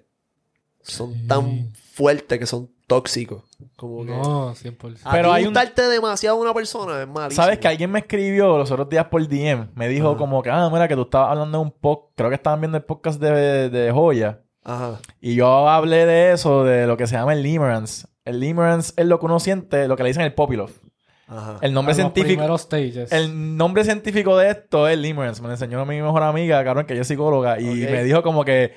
son 0.82 1.12
Sí. 1.14 1.26
tan 1.26 1.72
fuertes 1.94 2.38
que 2.38 2.46
son 2.46 2.70
tóxicos. 2.86 3.44
Como 3.76 4.04
que... 4.04 4.10
No, 4.12 4.54
100%. 4.54 4.98
A 5.04 5.12
Pero 5.12 5.32
hay 5.32 5.42
un- 5.44 5.48
gustarte 5.50 5.82
demasiado 5.82 6.36
a 6.36 6.40
una 6.40 6.54
persona 6.54 7.02
es 7.02 7.08
malísimo. 7.08 7.42
¿Sabes 7.42 7.58
que 7.58 7.68
alguien 7.68 7.90
me 7.90 8.00
escribió 8.00 8.56
los 8.58 8.70
otros 8.70 8.88
días 8.88 9.06
por 9.06 9.26
DM? 9.26 9.68
Me 9.74 9.88
dijo 9.88 10.10
Ajá. 10.10 10.18
como 10.18 10.42
que, 10.42 10.50
ah, 10.50 10.68
mira, 10.72 10.86
que 10.88 10.94
tú 10.94 11.02
estabas 11.02 11.30
hablando 11.32 11.58
de 11.58 11.64
un 11.64 11.70
podcast, 11.72 12.12
creo 12.16 12.28
que 12.30 12.36
estaban 12.36 12.60
viendo 12.60 12.76
el 12.78 12.84
podcast 12.84 13.20
de, 13.20 13.70
de 13.70 13.90
Joya. 13.92 14.40
Ajá. 14.62 15.00
Y 15.20 15.34
yo 15.34 15.68
hablé 15.68 16.06
de 16.06 16.32
eso, 16.32 16.64
de 16.64 16.86
lo 16.86 16.96
que 16.96 17.06
se 17.06 17.14
llama 17.16 17.32
el 17.32 17.42
limerence. 17.42 18.06
El 18.24 18.40
limerence 18.40 18.92
es 18.96 19.06
lo 19.06 19.18
que 19.20 19.26
uno 19.26 19.38
siente, 19.40 19.86
lo 19.88 19.96
que 19.96 20.02
le 20.02 20.10
dicen 20.10 20.22
el 20.24 20.34
puppy 20.34 20.56
love. 20.56 20.72
Ajá. 21.28 21.58
El 21.60 21.72
nombre 21.72 21.90
A 21.92 21.94
los 21.94 21.96
científico... 21.96 22.28
primeros 22.36 22.62
stages. 22.62 23.10
El 23.12 23.56
nombre 23.56 23.82
científico 23.84 24.36
de 24.36 24.50
esto 24.50 24.86
es 24.88 24.96
limerence. 24.98 25.42
Me 25.42 25.48
lo 25.48 25.54
enseñó 25.54 25.84
mi 25.86 26.00
mejor 26.00 26.22
amiga, 26.22 26.62
cabrón, 26.64 26.86
que 26.86 26.92
ella 26.94 27.02
es 27.02 27.08
psicóloga. 27.08 27.60
Y 27.60 27.64
me 27.66 28.04
dijo 28.04 28.22
como 28.22 28.44
que... 28.44 28.74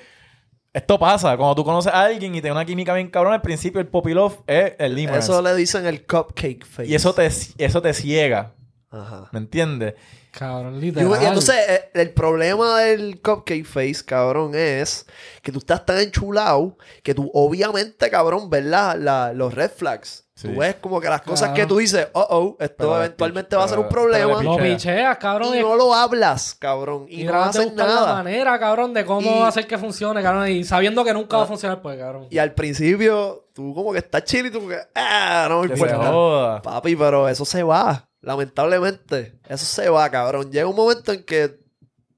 Esto 0.72 0.98
pasa. 0.98 1.36
Cuando 1.36 1.54
tú 1.56 1.64
conoces 1.64 1.92
a 1.92 2.02
alguien 2.04 2.34
y 2.34 2.40
te 2.40 2.48
da 2.48 2.54
una 2.54 2.64
química 2.64 2.94
bien 2.94 3.10
cabrón, 3.10 3.32
al 3.32 3.42
principio 3.42 3.80
el 3.80 3.88
puppy 3.88 4.14
love 4.14 4.38
es 4.46 4.74
el 4.78 4.94
limerence. 4.94 5.30
Eso 5.32 5.42
le 5.42 5.54
dicen 5.54 5.84
el 5.86 6.06
cupcake 6.06 6.64
face. 6.64 6.88
Y 6.88 6.94
eso 6.94 7.12
te, 7.12 7.26
eso 7.26 7.82
te 7.82 7.92
ciega. 7.94 8.54
Ajá. 8.90 9.28
¿Me 9.32 9.38
entiendes? 9.38 9.94
Cabrón, 10.32 10.76
Y, 10.76 10.80
literal. 10.82 11.10
y 11.22 11.26
entonces, 11.26 11.56
eh, 11.68 11.90
el 11.94 12.10
problema 12.12 12.78
del 12.80 13.20
cupcake 13.20 13.64
face, 13.64 14.04
cabrón, 14.04 14.52
es 14.54 15.06
que 15.42 15.50
tú 15.50 15.58
estás 15.58 15.84
tan 15.84 15.98
enchulado 15.98 16.76
que 17.02 17.14
tú, 17.14 17.30
obviamente, 17.34 18.08
cabrón, 18.10 18.48
ves 18.48 18.64
la- 18.64 18.94
la- 18.96 19.32
los 19.32 19.52
red 19.54 19.70
flags. 19.70 20.24
Sí. 20.40 20.48
Tú 20.48 20.58
ves 20.58 20.76
como 20.80 21.00
que 21.00 21.08
las 21.08 21.20
cosas 21.20 21.48
Claro. 21.50 21.54
que 21.54 21.66
tú 21.66 21.76
dices, 21.78 22.08
oh, 22.14 22.26
oh, 22.30 22.56
esto 22.58 22.74
Pero 22.78 22.96
eventualmente 22.96 23.56
va 23.56 23.64
a 23.64 23.68
ser 23.68 23.78
un 23.78 23.88
problema. 23.88 24.42
No 24.42 24.56
pichea. 24.56 24.74
picheas, 24.76 25.18
cabrón. 25.18 25.54
Y 25.54 25.60
no 25.60 25.76
lo 25.76 25.92
hablas, 25.94 26.54
cabrón. 26.58 27.04
Y, 27.10 27.22
Y 27.22 27.24
no 27.24 27.32
de 27.32 27.38
haces 27.38 27.64
buscar 27.66 27.86
la 27.88 27.94
nada. 27.94 28.14
manera, 28.14 28.58
cabrón, 28.58 28.94
de 28.94 29.04
cómo 29.04 29.30
Y- 29.30 29.42
hacer 29.42 29.66
que 29.66 29.76
funcione, 29.76 30.22
cabrón. 30.22 30.48
Y 30.48 30.64
sabiendo 30.64 31.04
que 31.04 31.12
nunca 31.12 31.36
va 31.36 31.42
a 31.42 31.44
Ah. 31.44 31.48
funcionar, 31.48 31.82
pues, 31.82 31.98
cabrón. 31.98 32.26
Y 32.30 32.38
al 32.38 32.54
principio, 32.54 33.48
tú 33.52 33.74
como 33.74 33.92
que 33.92 33.98
estás 33.98 34.24
chill 34.24 34.46
y 34.46 34.50
tú 34.50 34.60
como 34.60 34.70
que, 34.70 34.78
ah, 34.94 35.46
no 35.50 35.60
me 35.62 35.66
importa. 35.74 36.62
Papi, 36.62 36.96
pero 36.96 37.28
eso 37.28 37.44
se 37.44 37.62
va. 37.62 38.06
lamentablemente, 38.22 39.38
eso 39.48 39.64
se 39.66 39.88
va, 39.88 40.08
cabrón. 40.10 40.50
Llega 40.50 40.66
un 40.66 40.76
momento 40.76 41.12
en 41.12 41.22
que 41.24 41.58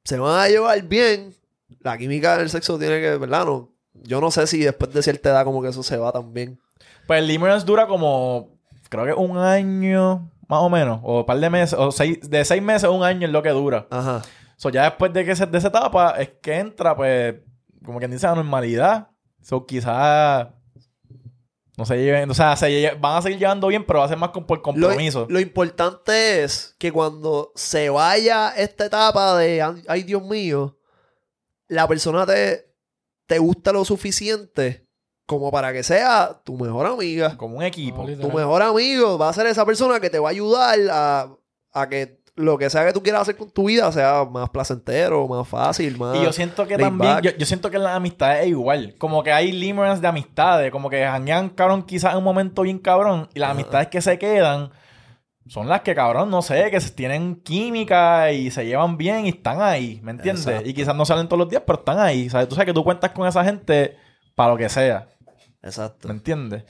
se 0.05 0.19
van 0.19 0.39
a 0.41 0.49
llevar 0.49 0.81
bien. 0.83 1.35
La 1.81 1.97
química 1.99 2.37
del 2.39 2.51
sexo 2.51 2.79
tiene 2.79 3.01
que, 3.01 3.17
¿verdad? 3.17 3.45
No, 3.47 3.71
yo 3.95 4.21
no 4.21 4.31
sé 4.31 4.47
si 4.47 4.59
después 4.61 4.93
de 4.93 5.03
cierta 5.03 5.31
edad 5.31 5.45
como 5.45 5.63
que 5.63 5.69
eso 5.69 5.83
se 5.83 5.97
va 5.97 6.13
también. 6.13 6.59
Pues 7.07 7.65
dura 7.65 7.87
como, 7.87 8.51
creo 8.89 9.05
que 9.05 9.13
un 9.13 9.39
año, 9.39 10.31
más 10.49 10.61
o 10.61 10.71
menos, 10.71 11.01
o 11.03 11.21
un 11.21 11.27
par 11.27 11.39
de 11.39 11.51
meses, 11.51 11.79
o 11.79 11.93
seis, 11.93 12.19
de 12.29 12.45
seis 12.45 12.63
meses 12.63 12.85
a 12.85 12.91
un 12.91 13.05
año 13.05 13.27
es 13.27 13.33
lo 13.33 13.43
que 13.43 13.51
dura. 13.51 13.87
Ajá. 13.91 14.23
So, 14.57 14.71
ya 14.71 14.85
después 14.85 15.13
de 15.13 15.25
que 15.25 15.35
se, 15.35 15.47
de 15.47 15.59
esa 15.59 15.69
etapa 15.69 16.11
es 16.19 16.31
que 16.41 16.59
entra, 16.59 16.95
pues, 16.97 17.35
como 17.85 17.99
quien 17.99 18.11
dice, 18.11 18.27
la 18.27 18.37
normalidad. 18.37 19.09
So, 19.41 19.67
quizás 19.67 20.49
no 21.77 21.87
se 21.87 21.97
lleven, 21.97 22.31
o 22.31 22.35
sea, 22.35 22.55
se 22.55 22.95
van 23.01 23.17
a 23.17 23.23
seguir 23.23 23.39
llevando 23.39 23.69
bien, 23.69 23.85
pero 23.85 24.01
va 24.01 24.05
a 24.05 24.09
ser 24.09 24.19
más 24.19 24.31
con, 24.31 24.47
por 24.47 24.59
Lo, 24.59 24.63
compromiso. 24.63 25.27
lo 25.29 25.41
importante 25.41 26.45
es 26.45 26.77
que 26.79 26.93
cuando 26.93 27.51
se 27.55 27.89
vaya 27.89 28.51
esta 28.51 28.87
etapa 28.87 29.39
de 29.39 29.63
ay 29.63 29.83
ay, 29.89 30.03
Dios 30.03 30.23
mío, 30.23 30.79
la 31.69 31.89
persona 31.89 32.27
te, 32.27 32.73
te 33.27 33.39
gusta 33.39 33.73
lo 33.73 33.85
suficiente 33.87 34.82
como 35.39 35.51
para 35.51 35.73
que 35.73 35.83
sea 35.83 36.41
tu 36.45 36.57
mejor 36.57 36.87
amiga. 36.87 37.37
como 37.37 37.57
un 37.59 37.63
equipo. 37.63 38.07
No, 38.07 38.17
Tu 38.17 38.33
mejor 38.33 38.63
amigo 38.63 39.19
va 39.19 39.29
a 39.29 39.33
ser 39.33 39.47
esa 39.47 39.65
persona 39.65 40.01
que 40.01 40.11
te 40.11 40.19
va 40.19 40.29
a 40.29 40.31
ayudar 40.33 40.79
a, 40.91 41.29
a 41.73 41.89
que 41.89 42.21
lo 42.35 42.57
que 42.57 42.71
sea 42.71 42.87
que 42.87 42.93
tú 42.93 43.03
quieras 43.03 43.23
hacer 43.23 43.37
con 43.37 43.51
tu 43.51 43.67
vida 43.67 43.93
sea 43.93 44.25
más 44.25 44.49
placentero, 44.49 45.29
más 45.29 45.47
fácil, 45.47 45.99
más... 45.99 46.17
Y 46.17 46.23
yo 46.23 46.33
siento 46.33 46.67
que 46.67 46.79
también, 46.79 47.21
yo, 47.21 47.31
yo 47.37 47.45
siento 47.45 47.71
que 47.71 47.77
en 47.77 47.85
las 47.85 47.95
amistades 47.95 48.43
es 48.45 48.49
igual. 48.49 48.95
Como 48.99 49.23
que 49.23 49.33
hay 49.33 49.53
limerence 49.53 50.01
de 50.01 50.09
amistades, 50.09 50.71
como 50.71 50.89
que 50.89 51.05
janguean 51.05 51.51
cabrón 51.51 51.83
quizás 51.83 52.13
en 52.13 52.19
un 52.19 52.25
momento 52.25 52.63
bien 52.63 52.79
cabrón. 52.79 53.29
Y 53.35 53.39
las 53.39 53.51
Ajá. 53.51 53.61
amistades 53.61 53.89
que 53.89 54.01
se 54.01 54.19
quedan 54.19 54.71
son 55.47 55.69
las 55.69 55.83
que 55.83 55.95
cabrón, 55.95 56.31
no 56.31 56.41
sé, 56.41 56.71
que 56.71 56.81
tienen 56.81 57.37
química 57.37 58.33
y 58.33 58.51
se 58.51 58.65
llevan 58.65 58.97
bien 58.97 59.27
y 59.27 59.31
están 59.31 59.61
ahí, 59.61 60.01
¿me 60.03 60.13
entiendes? 60.13 60.47
Exacto. 60.47 60.69
Y 60.69 60.73
quizás 60.73 60.95
no 60.95 61.05
salen 61.05 61.27
todos 61.29 61.41
los 61.41 61.49
días, 61.51 61.63
pero 61.67 61.81
están 61.81 61.99
ahí. 61.99 62.31
¿sabes? 62.31 62.49
Tú 62.49 62.55
sabes 62.55 62.67
que 62.67 62.73
tú 62.75 62.85
cuentas 62.85 63.11
con 63.11 63.27
esa 63.27 63.45
gente 63.45 63.97
para 64.35 64.53
lo 64.53 64.57
que 64.57 64.69
sea, 64.71 65.09
Exacto. 65.63 66.09
¿me 66.09 66.15
entiendes? 66.15 66.65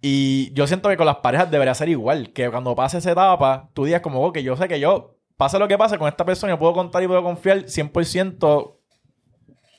Y 0.00 0.52
yo 0.52 0.66
siento 0.66 0.88
que 0.88 0.96
con 0.96 1.06
las 1.06 1.16
parejas 1.16 1.50
debería 1.50 1.74
ser 1.74 1.88
igual. 1.88 2.32
Que 2.32 2.50
cuando 2.50 2.74
pase 2.74 2.98
esa 2.98 3.12
etapa, 3.12 3.68
tú 3.74 3.84
digas 3.84 4.00
como, 4.00 4.32
que 4.32 4.42
yo 4.42 4.56
sé 4.56 4.68
que 4.68 4.80
yo, 4.80 5.16
pase 5.36 5.58
lo 5.58 5.68
que 5.68 5.76
pase 5.76 5.98
con 5.98 6.08
esta 6.08 6.24
persona, 6.24 6.52
yo 6.52 6.58
puedo 6.58 6.72
contar 6.72 7.02
y 7.02 7.06
puedo 7.06 7.22
confiar 7.22 7.64
100% 7.64 8.74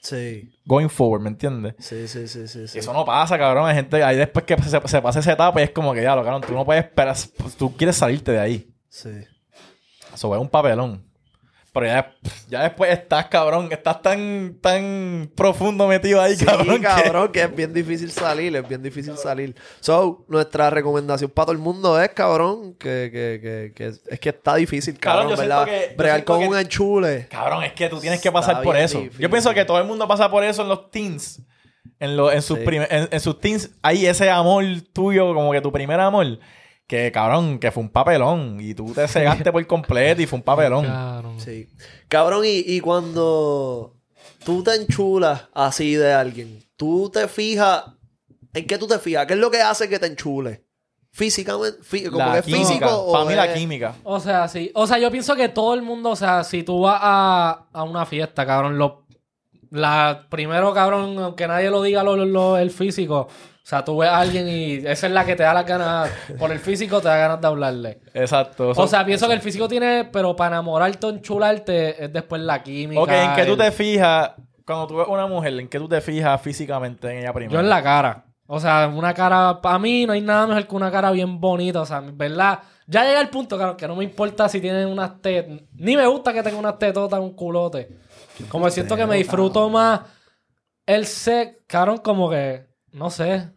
Sí, 0.02 0.50
going 0.66 0.88
forward, 0.88 1.22
¿me 1.22 1.30
entiendes? 1.30 1.76
sí, 1.80 2.08
sí, 2.08 2.28
sí, 2.28 2.48
sí. 2.48 2.68
sí. 2.68 2.80
Eso 2.80 2.94
no 2.94 3.04
pasa, 3.04 3.38
cabrón. 3.38 3.68
Hay 3.68 3.76
gente, 3.76 4.02
ahí 4.02 4.16
después 4.16 4.46
que 4.46 4.56
se, 4.62 4.88
se 4.88 5.02
pasa 5.02 5.20
esa 5.20 5.34
etapa 5.34 5.60
y 5.60 5.66
es 5.66 5.72
como 5.72 5.94
que 5.94 6.02
ya, 6.02 6.16
lo 6.16 6.24
cabrón, 6.24 6.42
tú 6.42 6.54
no 6.54 6.64
puedes 6.64 6.86
esperar, 6.86 7.16
tú 7.58 7.76
quieres 7.76 7.98
salirte 7.98 8.32
de 8.32 8.40
ahí. 8.40 8.74
Sí. 8.88 9.10
Eso 10.14 10.34
es 10.36 10.42
un 10.42 10.50
papelón. 10.50 11.09
Pero 11.72 11.86
ya, 11.86 12.16
ya 12.50 12.64
después 12.64 12.92
estás, 12.92 13.28
cabrón, 13.28 13.68
estás 13.72 14.02
tan, 14.02 14.58
tan 14.60 15.30
profundo 15.36 15.88
metido 15.88 16.20
ahí, 16.20 16.36
Sí, 16.36 16.44
cabrón. 16.44 16.82
cabrón, 16.82 17.28
que- 17.28 17.34
que... 17.40 17.46
es 17.46 17.56
bien 17.56 17.74
difícil 17.74 18.12
salir, 18.12 18.56
es 18.56 18.68
bien 18.68 18.82
difícil 18.82 19.16
salir. 19.18 19.56
So, 19.80 20.26
nuestra 20.28 20.72
recomendación 20.72 21.30
para 21.30 21.46
todo 21.46 21.52
el 21.54 21.60
mundo 21.60 22.02
es, 22.02 22.10
cabrón, 22.10 22.74
que, 22.74 23.10
que, 23.14 23.72
que, 23.76 23.86
es, 23.88 24.20
que 24.20 24.30
está 24.30 24.56
difícil, 24.56 24.98
Cabrón, 25.00 25.38
¿verdad? 25.38 25.68
Bregar 25.96 26.24
con 26.24 26.44
un 26.44 26.58
enchule. 26.58 27.28
Cabrón, 27.30 27.64
es 27.64 27.74
que 27.74 27.88
tú 27.88 28.00
tienes 28.00 28.20
que 28.20 28.32
pasar 28.32 28.54
Está 28.56 28.64
por 28.64 28.76
eso. 28.76 28.98
difícil. 29.00 29.22
Yo 29.22 29.30
pienso 29.30 29.54
que 29.54 29.64
todo 29.64 29.78
el 29.78 29.86
mundo 29.86 30.08
pasa 30.08 30.30
por 30.32 30.44
eso 30.44 30.64
en 30.64 30.70
los 30.70 30.90
teens. 30.90 31.42
En, 32.00 32.18
lo- 32.18 32.32
en, 32.32 32.42
sus, 32.42 32.58
Sí. 32.58 32.66
en 32.68 33.20
sus 33.20 33.40
teens 33.40 33.70
hay 33.84 34.06
ese 34.08 34.30
amor 34.30 34.64
tuyo, 34.92 35.34
como 35.36 35.52
que 35.52 35.62
tu 35.62 35.72
primer 35.72 36.00
amor. 36.00 36.40
Que 36.90 37.12
cabrón, 37.12 37.60
que 37.60 37.70
fue 37.72 37.84
un 37.84 37.90
papelón. 37.90 38.58
Y 38.60 38.74
tú 38.74 38.92
te 38.96 39.08
cegaste 39.08 39.52
por 39.52 39.66
completo 39.68 40.24
y 40.24 40.26
fue 40.26 40.38
un 40.40 40.44
papelón. 40.44 40.86
Cabrón. 40.88 41.40
Sí. 41.40 41.70
Cabrón, 42.08 42.44
y, 42.46 42.64
y 42.66 42.80
cuando 42.80 43.96
tú 44.44 44.64
te 44.64 44.74
enchulas 44.74 45.44
así 45.54 45.94
de 45.94 46.12
alguien, 46.12 46.64
tú 46.76 47.12
te 47.14 47.28
fijas, 47.28 47.84
¿en 48.56 48.66
qué 48.66 48.80
tú 48.80 48.88
te 48.88 48.98
fijas? 48.98 49.28
¿Qué 49.28 49.34
es 49.34 49.40
lo 49.40 49.52
que 49.52 49.62
hace 49.62 49.88
que 49.88 50.00
te 50.00 50.08
enchule? 50.08 50.66
Físicamente, 51.12 51.80
fí- 51.82 52.06
como 52.10 52.18
La 52.26 52.34
que 52.34 52.40
es 52.40 52.46
química. 52.46 52.68
físico 52.68 52.90
o 52.92 53.14
Para 53.14 53.26
mí 53.26 53.36
la 53.36 53.54
química. 53.54 53.96
O 54.04 54.20
sea, 54.20 54.48
sí. 54.48 54.72
O 54.74 54.88
sea, 54.88 54.98
yo 54.98 55.12
pienso 55.12 55.36
que 55.36 55.48
todo 55.50 55.76
el 55.76 55.84
mundo, 55.84 56.10
o 56.10 56.16
sea, 56.16 56.44
si 56.44 56.64
tú 56.64 56.82
vas 56.82 57.00
a, 57.02 57.68
a 57.72 57.84
una 57.84 58.06
fiesta, 58.08 58.46
cabrón, 58.48 58.78
lo, 58.80 59.06
la 59.70 60.26
primero, 60.30 60.74
cabrón, 60.74 61.18
aunque 61.20 61.48
nadie 61.48 61.70
lo 61.70 61.82
diga 61.84 62.04
lo, 62.04 62.16
lo- 62.16 62.58
el 62.58 62.72
físico, 62.72 63.28
sea, 63.70 63.86
tú 63.86 63.98
ves 64.00 64.10
a 64.10 64.20
alguien 64.20 64.48
y 64.48 64.78
esa 64.78 65.06
es 65.06 65.14
la 65.14 65.24
que 65.26 65.36
te 65.36 65.44
da 65.44 65.54
las 65.54 65.66
ganas, 65.66 66.10
por 66.40 66.52
el 66.52 66.58
físico 66.58 67.02
te 67.02 67.08
da 67.08 67.18
ganas 67.18 67.40
de 67.40 67.48
hablarle. 67.48 68.00
Exacto. 68.16 68.72
O 68.76 68.88
sea, 68.88 69.06
pienso 69.06 69.28
que 69.28 69.36
el 69.36 69.42
físico 69.42 69.68
tiene, 69.68 70.10
pero 70.12 70.36
para 70.36 70.56
enamorarte 70.56 71.06
o 71.06 71.10
enchularte 71.12 72.04
es 72.04 72.12
después 72.12 72.42
la 72.42 72.64
química. 72.64 73.00
Ok, 73.00 73.12
¿en 73.12 73.36
qué 73.36 73.46
tú 73.46 73.56
te 73.56 73.72
fijas? 73.72 74.32
Cuando 74.66 74.88
tú 74.88 74.98
ves 74.98 75.08
una 75.08 75.28
mujer, 75.28 75.54
¿en 75.60 75.68
qué 75.68 75.78
tú 75.78 75.88
te 75.88 76.02
fijas 76.02 76.42
físicamente 76.42 77.12
en 77.12 77.20
ella 77.20 77.32
primero? 77.32 77.54
Yo 77.54 77.60
en 77.60 77.70
la 77.70 77.84
cara. 77.84 78.26
O 78.48 78.60
sea, 78.60 78.92
una 78.92 79.14
cara, 79.14 79.62
para 79.62 79.78
mí 79.78 80.08
no 80.08 80.14
hay 80.14 80.22
nada 80.22 80.48
mejor 80.48 80.66
que 80.66 80.76
una 80.76 80.90
cara 80.90 81.12
bien 81.12 81.40
bonita. 81.40 81.82
O 81.82 81.86
sea, 81.86 82.02
¿verdad? 82.02 82.62
Ya 82.88 83.06
llega 83.06 83.22
el 83.22 83.30
punto, 83.30 83.56
claro, 83.56 83.78
que 83.78 83.88
no 83.88 83.96
me 83.96 84.04
importa 84.04 84.50
si 84.50 84.60
tienen 84.60 84.88
unas 84.88 85.22
tetas. 85.22 85.62
Ni 85.74 85.96
me 85.96 86.08
gusta 86.08 86.34
que 86.34 86.42
tenga 86.42 86.58
unas 86.58 86.80
tetotas, 86.80 87.20
un 87.20 87.36
culote. 87.36 87.88
Como 88.48 88.68
siento 88.72 88.96
que 88.96 89.06
me 89.06 89.18
disfruto 89.18 89.70
más 89.70 90.02
el 90.88 91.06
sex, 91.06 91.58
cabrón, 91.68 92.00
como 92.00 92.32
que, 92.32 92.66
no 92.92 93.12
sé. 93.12 93.52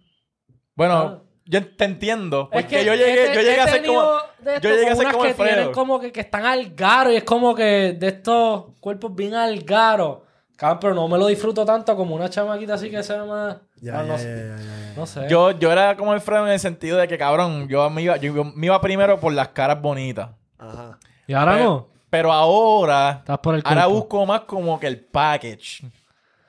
Bueno, 0.74 0.94
Ah. 0.94 1.18
yo 1.44 1.66
te 1.76 1.84
entiendo. 1.84 2.48
Es 2.52 2.62
Porque 2.62 2.76
que 2.78 2.84
yo 2.84 2.94
llegué, 2.94 3.32
he- 3.32 3.34
yo 3.34 3.40
llegué 3.42 3.60
a 3.60 3.68
ser 3.68 3.84
como. 3.86 4.02
yo 4.02 4.70
llegué 4.70 4.88
a 4.90 4.94
ser 4.96 5.06
como 5.10 5.22
que 5.22 5.28
Alfredo. 5.30 5.54
tienen 5.54 5.72
como 5.72 6.00
que, 6.00 6.12
que 6.12 6.20
están 6.20 6.44
al 6.46 6.74
garo 6.74 7.10
y 7.12 7.16
es 7.16 7.24
como 7.24 7.54
que 7.54 7.92
de 7.98 8.08
estos 8.08 8.64
cuerpos 8.80 9.14
bien 9.14 9.34
al 9.34 9.60
garo. 9.62 10.24
Cabrón, 10.56 10.78
pero 10.80 10.94
no 10.94 11.08
me 11.08 11.18
lo 11.18 11.26
disfruto 11.26 11.64
tanto 11.64 11.96
como 11.96 12.14
una 12.14 12.30
chamaquita 12.30 12.74
así 12.74 12.88
que 12.88 13.02
se 13.02 13.14
llama... 13.16 13.60
Ya, 13.80 13.98
ah, 13.98 14.02
no, 14.04 14.08
ya, 14.10 14.18
sé. 14.18 14.28
ya, 14.28 14.56
ya, 14.56 14.62
ya. 14.64 14.92
no 14.96 15.06
sé. 15.06 15.26
Yo, 15.28 15.50
yo 15.58 15.72
era 15.72 15.96
como 15.96 16.12
Alfredo 16.12 16.46
en 16.46 16.52
el 16.52 16.60
sentido 16.60 16.98
de 16.98 17.08
que, 17.08 17.18
cabrón, 17.18 17.66
yo 17.68 17.90
me 17.90 18.02
iba, 18.02 18.16
yo 18.18 18.44
me 18.44 18.66
iba 18.66 18.80
primero 18.80 19.18
por 19.18 19.32
las 19.32 19.48
caras 19.48 19.82
bonitas. 19.82 20.28
Ajá. 20.58 20.98
y 21.26 21.32
ahora 21.32 21.52
pero, 21.54 21.64
no. 21.64 21.88
Pero 22.10 22.32
ahora, 22.32 23.10
Estás 23.20 23.38
por 23.38 23.56
el 23.56 23.62
ahora 23.64 23.86
busco 23.86 24.24
más 24.24 24.42
como 24.42 24.78
que 24.78 24.86
el 24.86 25.00
package. 25.00 25.82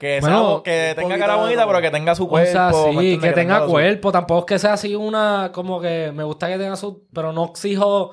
Que, 0.04 0.20
sea- 0.22 0.30
Bueno, 0.32 0.64
que 0.64 0.90
un 0.98 1.02
tenga 1.04 1.18
cara 1.18 1.36
bonita, 1.38 1.66
pero 1.66 1.80
que 1.82 1.90
tenga 1.90 2.14
su 2.14 2.26
O 2.26 2.28
cuerpo. 2.28 2.52
sea, 2.52 2.72
¿me 2.92 3.00
sí, 3.02 3.18
que 3.20 3.32
tenga 3.32 3.62
su- 3.64 3.68
cuerpo. 3.72 4.12
Tampoco 4.12 4.40
es 4.42 4.46
que 4.48 4.60
sea 4.60 4.74
así 4.74 4.96
una, 4.96 5.50
como 5.54 5.80
que 5.80 6.12
me 6.14 6.26
gusta 6.26 6.50
que 6.50 6.58
tenga 6.58 6.76
su, 6.76 7.08
pero 7.14 7.32
no 7.32 7.46
exijo 7.46 8.12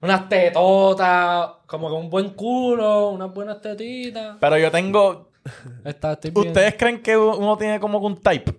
unas 0.00 0.30
tetotas, 0.30 1.50
como 1.66 1.88
que 1.90 1.94
un 1.94 2.08
buen 2.08 2.30
culo, 2.30 3.10
unas 3.10 3.34
buenas 3.34 3.60
tetitas. 3.60 4.38
Pero 4.40 4.56
yo 4.56 4.70
tengo. 4.70 5.30
Está, 5.84 6.12
estoy 6.14 6.30
bien. 6.30 6.46
¿Ustedes 6.48 6.74
creen 6.78 7.02
que 7.02 7.16
uno 7.18 7.58
tiene 7.58 7.78
como 7.80 8.00
que 8.00 8.06
un 8.06 8.16
type? 8.20 8.52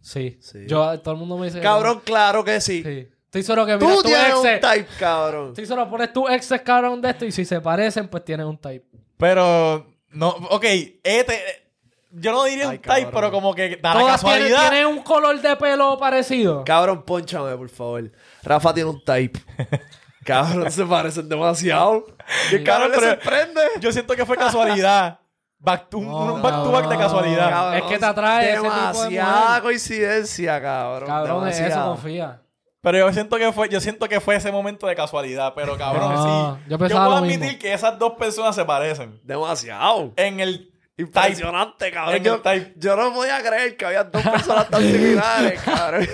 Sí. 0.00 0.38
Sí. 0.40 0.60
Yo, 0.68 1.00
todo 1.00 1.14
el 1.14 1.20
mundo 1.20 1.36
me 1.36 1.46
dice 1.46 1.58
que 1.58 1.64
Cabrón, 1.64 2.00
claro 2.04 2.44
que 2.44 2.60
sí. 2.60 2.84
Sí. 2.84 3.08
Estoy 3.24 3.42
seguro 3.42 3.66
que 3.66 3.76
mira 3.76 3.88
Tú 3.90 4.02
tu 4.02 4.08
tienes 4.08 4.34
un 4.36 4.46
ex. 4.46 4.60
type, 4.60 4.88
cabrón. 5.00 5.48
Estoy 5.48 5.66
seguro 5.66 5.90
pones 5.90 6.12
tu 6.12 6.28
exes, 6.28 6.60
cabrón, 6.62 7.00
de 7.02 7.10
esto 7.10 7.24
y 7.26 7.32
si 7.32 7.44
se 7.44 7.60
parecen, 7.60 8.06
pues 8.06 8.24
tienes 8.24 8.46
un 8.46 8.56
type. 8.56 8.86
Pero. 9.18 9.86
No, 10.12 10.28
ok, 10.50 10.64
este. 11.02 11.38
Yo 12.12 12.32
no 12.32 12.44
diría 12.44 12.64
Ay, 12.70 12.76
un 12.76 12.82
type, 12.82 12.88
cabrón. 12.88 13.10
pero 13.14 13.30
como 13.30 13.54
que 13.54 13.76
da 13.76 13.94
la 13.94 14.00
Todas 14.00 14.20
tienen, 14.20 14.38
casualidad. 14.48 14.70
tienen 14.70 14.86
un 14.88 15.02
color 15.02 15.40
de 15.40 15.56
pelo 15.56 15.96
parecido. 15.98 16.64
Cabrón, 16.64 17.02
ponchame, 17.04 17.56
por 17.56 17.68
favor. 17.68 18.10
Rafa 18.42 18.74
tiene 18.74 18.90
un 18.90 19.04
type. 19.04 19.38
Cabrón, 20.24 20.70
se 20.70 20.84
parecen 20.84 21.28
demasiado. 21.28 22.04
Y 22.52 22.56
el 22.56 22.64
cabrón 22.64 22.90
le 22.92 22.98
pero- 22.98 23.10
sorprende. 23.12 23.60
Yo 23.80 23.90
siento 23.90 24.14
que 24.14 24.26
fue 24.26 24.36
casualidad. 24.36 25.18
Back 25.58 25.88
to, 25.90 25.98
un, 25.98 26.06
No, 26.08 26.34
un 26.34 26.42
back 26.42 26.54
to 26.62 26.72
back 26.72 26.88
de 26.88 26.96
casualidad. 26.96 27.50
Cabrón, 27.50 27.74
Es 27.74 27.82
que 27.84 27.98
te 27.98 28.06
atrae 28.06 28.50
ese 28.52 28.56
tipo 28.60 28.70
de 28.72 28.78
Demasiada 28.80 29.46
mujer. 29.48 29.62
coincidencia, 29.62 30.62
cabrón. 30.62 31.06
Cabrón, 31.08 31.44
de 31.44 31.50
eso 31.50 31.58
demasiado. 31.62 31.90
confía. 31.92 32.42
Pero 32.82 32.98
yo 32.98 33.12
siento 33.12 33.36
que 33.36 33.52
fue, 33.52 33.68
yo 33.68 33.78
siento 33.80 34.08
que 34.08 34.20
fue 34.20 34.36
ese 34.36 34.50
momento 34.52 34.86
de 34.86 34.94
casualidad. 34.96 35.52
Pero 35.54 35.76
cabrón, 35.76 36.14
No, 36.14 36.56
sí. 36.56 36.62
yo 36.70 36.78
pensaba 36.78 37.04
puedo 37.06 37.18
lo 37.20 37.24
admitir 37.24 37.40
mismo. 37.40 37.58
que 37.58 37.72
esas 37.74 37.98
dos 37.98 38.12
personas 38.14 38.54
se 38.54 38.64
parecen. 38.64 39.20
Demasiado. 39.22 40.12
En 40.16 40.40
el. 40.40 40.69
Impresionante, 41.00 41.90
cabrón. 41.90 42.16
En 42.16 42.24
Yo, 42.24 42.42
yo 42.76 42.96
no 42.96 43.12
podía 43.14 43.42
creer 43.42 43.76
que 43.76 43.86
había 43.86 44.04
dos 44.04 44.22
personas 44.22 44.68
tan 44.68 44.82
similares, 44.82 45.60
cabrón. 45.64 46.06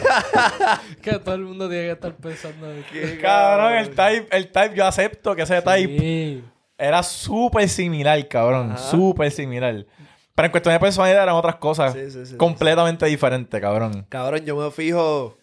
Que 1.03 1.19
todo 1.19 1.35
el 1.35 1.43
mundo 1.43 1.69
tiene 1.69 1.85
que 1.87 1.93
estar 1.93 2.15
pensando 2.15 2.69
de 2.69 2.83
que... 2.83 3.01
Qué 3.01 3.19
Cabrón, 3.19 3.75
el 3.75 3.91
type, 3.91 4.37
el 4.37 4.53
type, 4.53 4.75
yo 4.75 4.87
acepto 4.87 5.35
que 5.35 5.43
ese 5.43 5.63
type 5.63 6.43
era 6.79 7.03
súper 7.03 7.69
similar, 7.69 8.27
cabrón. 8.29 8.77
Súper 8.79 9.31
similar. 9.31 9.87
Pero 10.35 10.47
en 10.47 10.51
cuestión 10.53 10.75
de 10.75 10.81
personalidad 10.81 11.23
eran 11.23 11.35
otras 11.35 11.57
cosas 11.57 11.95
Sí, 11.95 12.11
sí, 12.11 12.27
sí, 12.27 12.37
completamente 12.37 13.07
diferentes, 13.07 13.59
cabrón. 13.61 14.07
Cabrón, 14.09 14.45
yo 14.45 14.57
me 14.57 14.71
fijo. 14.71 15.39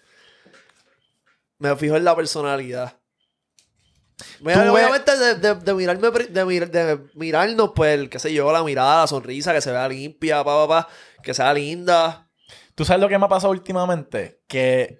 Me 1.57 1.75
fijo 1.75 1.95
en 1.95 2.03
la 2.03 2.15
personalidad. 2.15 2.95
Mira, 4.41 4.63
Tú 4.65 4.73
obviamente 4.73 5.17
de, 5.17 5.35
de, 5.35 5.55
de 5.55 5.73
mirarme, 5.73 6.09
de, 6.11 6.45
mir- 6.45 6.69
de 6.69 6.99
mirarnos, 7.15 7.71
pues, 7.75 7.99
el, 7.99 8.09
qué 8.09 8.19
sé 8.19 8.33
yo, 8.33 8.51
la 8.51 8.63
mirada, 8.63 9.01
la 9.01 9.07
sonrisa, 9.07 9.53
que 9.53 9.61
se 9.61 9.71
vea 9.71 9.87
limpia, 9.87 10.43
pa, 10.43 10.67
pa, 10.67 10.67
pa, 10.67 10.89
que 11.23 11.33
sea 11.33 11.53
linda. 11.53 12.29
¿Tú 12.75 12.85
sabes 12.85 13.01
lo 13.01 13.09
que 13.09 13.17
me 13.17 13.25
ha 13.25 13.29
pasado 13.29 13.51
últimamente? 13.51 14.41
Que 14.47 14.99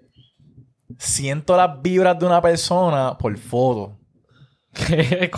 siento 0.97 1.55
las 1.57 1.81
vibras 1.81 2.17
de 2.19 2.25
una 2.25 2.41
persona 2.41 3.17
por 3.17 3.37
foto. 3.37 3.99
¿Qué 4.73 5.29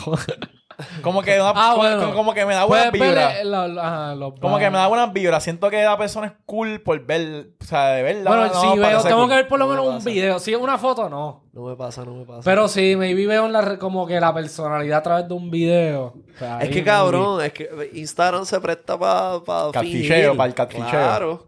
Como 1.01 1.21
que, 1.21 1.39
una- 1.39 1.49
Ah, 1.55 1.71
como, 1.73 1.77
bueno. 1.83 2.13
como 2.13 2.33
que 2.33 2.45
me 2.45 2.53
da 2.53 2.65
buenas 2.65 2.89
Puedes 2.91 2.99
ver 3.01 3.09
vibras. 3.09 3.39
el- 3.41 4.39
Como 4.41 4.57
que 4.59 4.69
me 4.69 4.77
da 4.77 4.87
buenas 4.87 5.13
vibras. 5.13 5.43
Siento 5.43 5.69
que 5.69 5.83
la 5.83 5.97
persona 5.97 6.27
es 6.27 6.33
cool 6.45 6.81
por 6.81 7.03
ver, 7.05 7.49
o 7.61 7.63
sea, 7.65 7.89
de 7.91 8.03
verla. 8.03 8.29
Bueno, 8.29 8.47
no, 8.47 8.61
si 8.61 8.67
no, 8.67 8.75
veo, 8.75 9.01
tengo 9.03 9.17
cool. 9.21 9.29
que 9.29 9.35
ver 9.35 9.47
por 9.47 9.59
lo 9.59 9.65
No 9.67 9.73
me 9.73 9.79
menos 9.81 9.95
un 9.97 10.03
video. 10.03 10.39
Si 10.39 10.53
es 10.53 10.59
una 10.59 10.77
foto, 10.77 11.09
no. 11.09 11.43
No 11.53 11.61
me 11.63 11.75
pasa, 11.75 12.03
no 12.03 12.13
me 12.15 12.25
pasa. 12.25 12.41
Pero 12.43 12.67
si 12.67 12.95
maybe 12.95 13.25
veo 13.27 13.45
en 13.45 13.53
la, 13.53 13.77
como 13.79 14.05
que 14.05 14.19
la 14.19 14.33
personalidad 14.33 14.97
a 14.99 15.03
través 15.03 15.27
de 15.27 15.33
un 15.33 15.49
video. 15.49 16.13
pues 16.37 16.41
es 16.41 16.49
ahí 16.61 16.69
que 16.69 16.83
cabrón, 16.83 17.41
es 17.43 17.53
que 17.53 17.69
Instagram 17.93 18.45
se 18.45 18.59
presta 18.59 18.97
para 18.99 19.39
pa 19.41 19.69
Catficheo, 19.71 20.15
fingir. 20.31 20.37
pa'l 20.37 20.53
catficheo. 20.53 20.89
Claro. 20.89 21.45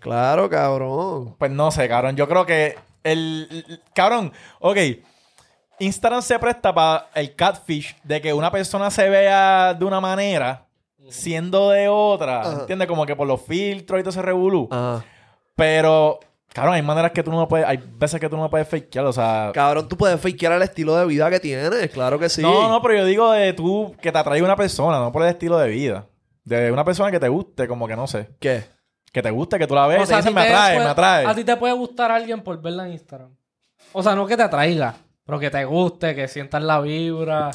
Claro, 0.00 0.48
cabrón. 0.48 1.36
Pues 1.38 1.50
no 1.50 1.70
sé, 1.70 1.88
cabrón. 1.88 2.16
Yo 2.16 2.26
creo 2.28 2.46
que 2.46 2.76
el... 3.02 3.48
el- 3.50 3.80
Cabrón, 3.94 4.32
ok. 4.60 4.76
Instagram 5.80 6.22
se 6.22 6.38
presta 6.38 6.72
para 6.72 7.08
el 7.14 7.34
catfish 7.34 7.96
de 8.04 8.20
que 8.20 8.32
una 8.32 8.50
persona 8.50 8.90
se 8.90 9.08
vea 9.10 9.74
de 9.74 9.84
una 9.84 10.00
manera 10.00 10.66
siendo 11.08 11.70
de 11.70 11.88
otra. 11.88 12.40
Ajá. 12.42 12.60
¿Entiendes? 12.60 12.86
Como 12.86 13.04
que 13.06 13.16
por 13.16 13.26
los 13.26 13.42
filtros 13.42 13.98
y 13.98 14.02
todo 14.02 14.10
ese 14.10 14.22
revolú. 14.22 14.68
Ajá. 14.70 15.04
Pero, 15.56 16.20
cabrón, 16.52 16.74
hay 16.74 16.82
maneras 16.82 17.10
que 17.12 17.22
tú 17.22 17.30
no 17.32 17.46
puedes... 17.48 17.66
Hay 17.66 17.78
veces 17.96 18.20
que 18.20 18.28
tú 18.28 18.36
no 18.36 18.48
puedes 18.48 18.68
fakear, 18.68 19.04
o 19.04 19.12
sea... 19.12 19.50
Cabrón, 19.52 19.88
tú 19.88 19.96
puedes 19.96 20.20
fakear 20.20 20.52
el 20.52 20.62
estilo 20.62 20.96
de 20.96 21.04
vida 21.06 21.28
que 21.30 21.40
tienes, 21.40 21.90
claro 21.90 22.18
que 22.18 22.28
sí. 22.28 22.42
No, 22.42 22.68
no, 22.68 22.80
pero 22.80 22.94
yo 22.98 23.04
digo 23.04 23.30
de 23.32 23.52
tú 23.52 23.94
que 24.00 24.10
te 24.12 24.18
atrae 24.18 24.42
una 24.42 24.56
persona, 24.56 24.98
no 25.00 25.12
por 25.12 25.22
el 25.22 25.28
estilo 25.28 25.58
de 25.58 25.68
vida. 25.68 26.06
De 26.44 26.72
una 26.72 26.84
persona 26.84 27.10
que 27.10 27.20
te 27.20 27.28
guste, 27.28 27.68
como 27.68 27.86
que 27.86 27.96
no 27.96 28.06
sé. 28.06 28.28
¿Qué? 28.38 28.64
Que 29.12 29.22
te 29.22 29.30
guste, 29.30 29.58
que 29.58 29.66
tú 29.66 29.74
la 29.74 29.86
ves 29.86 29.98
O 29.98 30.02
y 30.02 30.04
te 30.04 30.06
sea, 30.08 30.16
a 30.16 30.20
dices, 30.20 30.30
ti 30.30 30.34
me 30.34 30.40
atrae, 30.42 30.74
puede- 30.74 30.84
me 30.86 30.90
atrae. 30.90 31.26
A 31.26 31.34
ti 31.34 31.44
te 31.44 31.56
puede 31.56 31.74
gustar 31.74 32.10
alguien 32.10 32.42
por 32.42 32.60
verla 32.62 32.86
en 32.86 32.92
Instagram. 32.92 33.34
O 33.92 34.02
sea, 34.02 34.14
no 34.14 34.26
que 34.26 34.36
te 34.36 34.42
atraiga, 34.44 34.94
pero 35.30 35.38
que 35.38 35.48
te 35.50 35.64
guste, 35.64 36.16
que 36.16 36.26
sientas 36.26 36.60
la 36.60 36.80
vibra. 36.80 37.52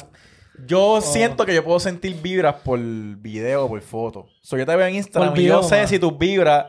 Yo 0.66 1.02
siento 1.02 1.44
que 1.44 1.54
yo 1.54 1.62
puedo 1.62 1.78
sentir 1.78 2.16
vibras 2.22 2.54
por 2.64 2.78
video 2.80 3.66
o 3.66 3.68
por 3.68 3.82
foto. 3.82 4.28
So, 4.40 4.56
yo 4.56 4.64
te 4.64 4.74
veo 4.74 4.86
en 4.86 4.94
Instagram 4.94 5.34
Por 5.34 5.38
y 5.40 5.44
yo 5.44 5.62
sé 5.62 5.80
man. 5.80 5.88
si 5.88 5.98
tus 5.98 6.16
vibras 6.16 6.68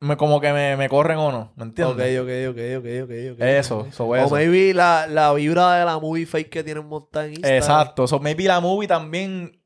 me, 0.00 0.16
como 0.16 0.40
que 0.40 0.54
me, 0.54 0.74
me 0.78 0.88
corren 0.88 1.18
o 1.18 1.30
no. 1.30 1.52
¿Me 1.56 1.64
entiendes? 1.64 2.18
ok, 2.18 2.22
ok, 2.22 2.50
ok, 2.50 2.84
ok, 3.02 3.34
ok. 3.34 3.40
Eso, 3.42 3.86
so, 3.90 4.06
O 4.06 4.16
eso. 4.16 4.34
maybe 4.34 4.72
la, 4.72 5.06
la 5.06 5.34
vibra 5.34 5.74
de 5.74 5.84
la 5.84 5.98
movie 5.98 6.24
fake 6.24 6.48
que 6.48 6.64
tienen 6.64 6.86
montada 6.86 7.26
en 7.26 7.32
Instagram. 7.32 7.58
Exacto. 7.58 8.06
So, 8.06 8.18
maybe 8.20 8.44
la 8.44 8.60
movie 8.60 8.88
también 8.88 9.60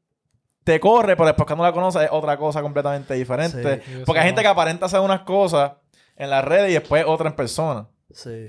te 0.65 0.81
corre, 0.81 1.15
pero 1.15 1.27
después 1.29 1.47
cuando 1.47 1.63
la 1.63 1.73
conoces 1.73 2.03
es 2.03 2.09
otra 2.11 2.37
cosa 2.37 2.61
completamente 2.61 3.15
diferente. 3.15 3.83
Sí, 3.87 4.03
Porque 4.05 4.19
hay 4.19 4.27
gente 4.27 4.41
no. 4.41 4.43
que 4.43 4.49
aparenta 4.49 4.87
hacer 4.87 4.99
unas 4.99 5.21
cosas 5.21 5.75
en 6.17 6.29
las 6.29 6.45
redes 6.45 6.71
y 6.71 6.75
después 6.75 7.05
otra 7.07 7.29
en 7.29 7.37
persona. 7.37 7.87
Sí. 8.13 8.49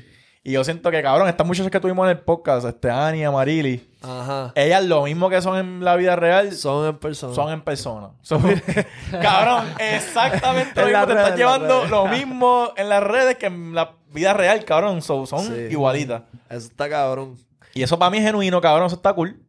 Y 0.49 0.53
yo 0.53 0.63
siento 0.63 0.89
que, 0.89 1.03
cabrón, 1.03 1.27
estas 1.27 1.45
muchachas 1.45 1.69
que 1.71 1.79
tuvimos 1.79 2.05
en 2.05 2.17
el 2.17 2.19
podcast, 2.21 2.65
este, 2.65 2.89
Annie, 2.89 3.23
Amarili, 3.23 3.87
Ajá. 4.01 4.51
ellas 4.55 4.83
lo 4.83 5.03
mismo 5.03 5.29
que 5.29 5.39
son 5.43 5.59
en 5.59 5.85
la 5.85 5.95
vida 5.95 6.15
real, 6.15 6.51
Son 6.53 6.87
en 6.87 6.97
persona. 6.97 7.35
son 7.35 7.51
en 7.53 7.61
persona. 7.61 8.09
Son- 8.23 8.41
cabrón, 9.21 9.67
exactamente 9.77 10.81
lo 10.81 10.87
mismo. 10.87 11.05
Te 11.05 11.13
estás 11.13 11.37
llevando 11.37 11.85
lo 11.85 12.07
mismo 12.07 12.71
en 12.77 12.89
las 12.89 13.03
redes 13.03 13.35
que 13.37 13.45
en 13.45 13.75
la 13.75 13.91
vida 14.11 14.33
real, 14.33 14.65
cabrón. 14.65 15.03
So- 15.03 15.27
son 15.27 15.45
Sí. 15.45 15.67
igualitas. 15.69 16.23
Eso 16.49 16.65
está 16.67 16.89
cabrón. 16.89 17.35
Y 17.75 17.83
eso 17.83 17.99
para 17.99 18.09
mí 18.09 18.17
es 18.17 18.23
genuino, 18.23 18.59
cabrón. 18.59 18.87
Eso 18.87 18.95
está 18.95 19.13
cool. 19.13 19.39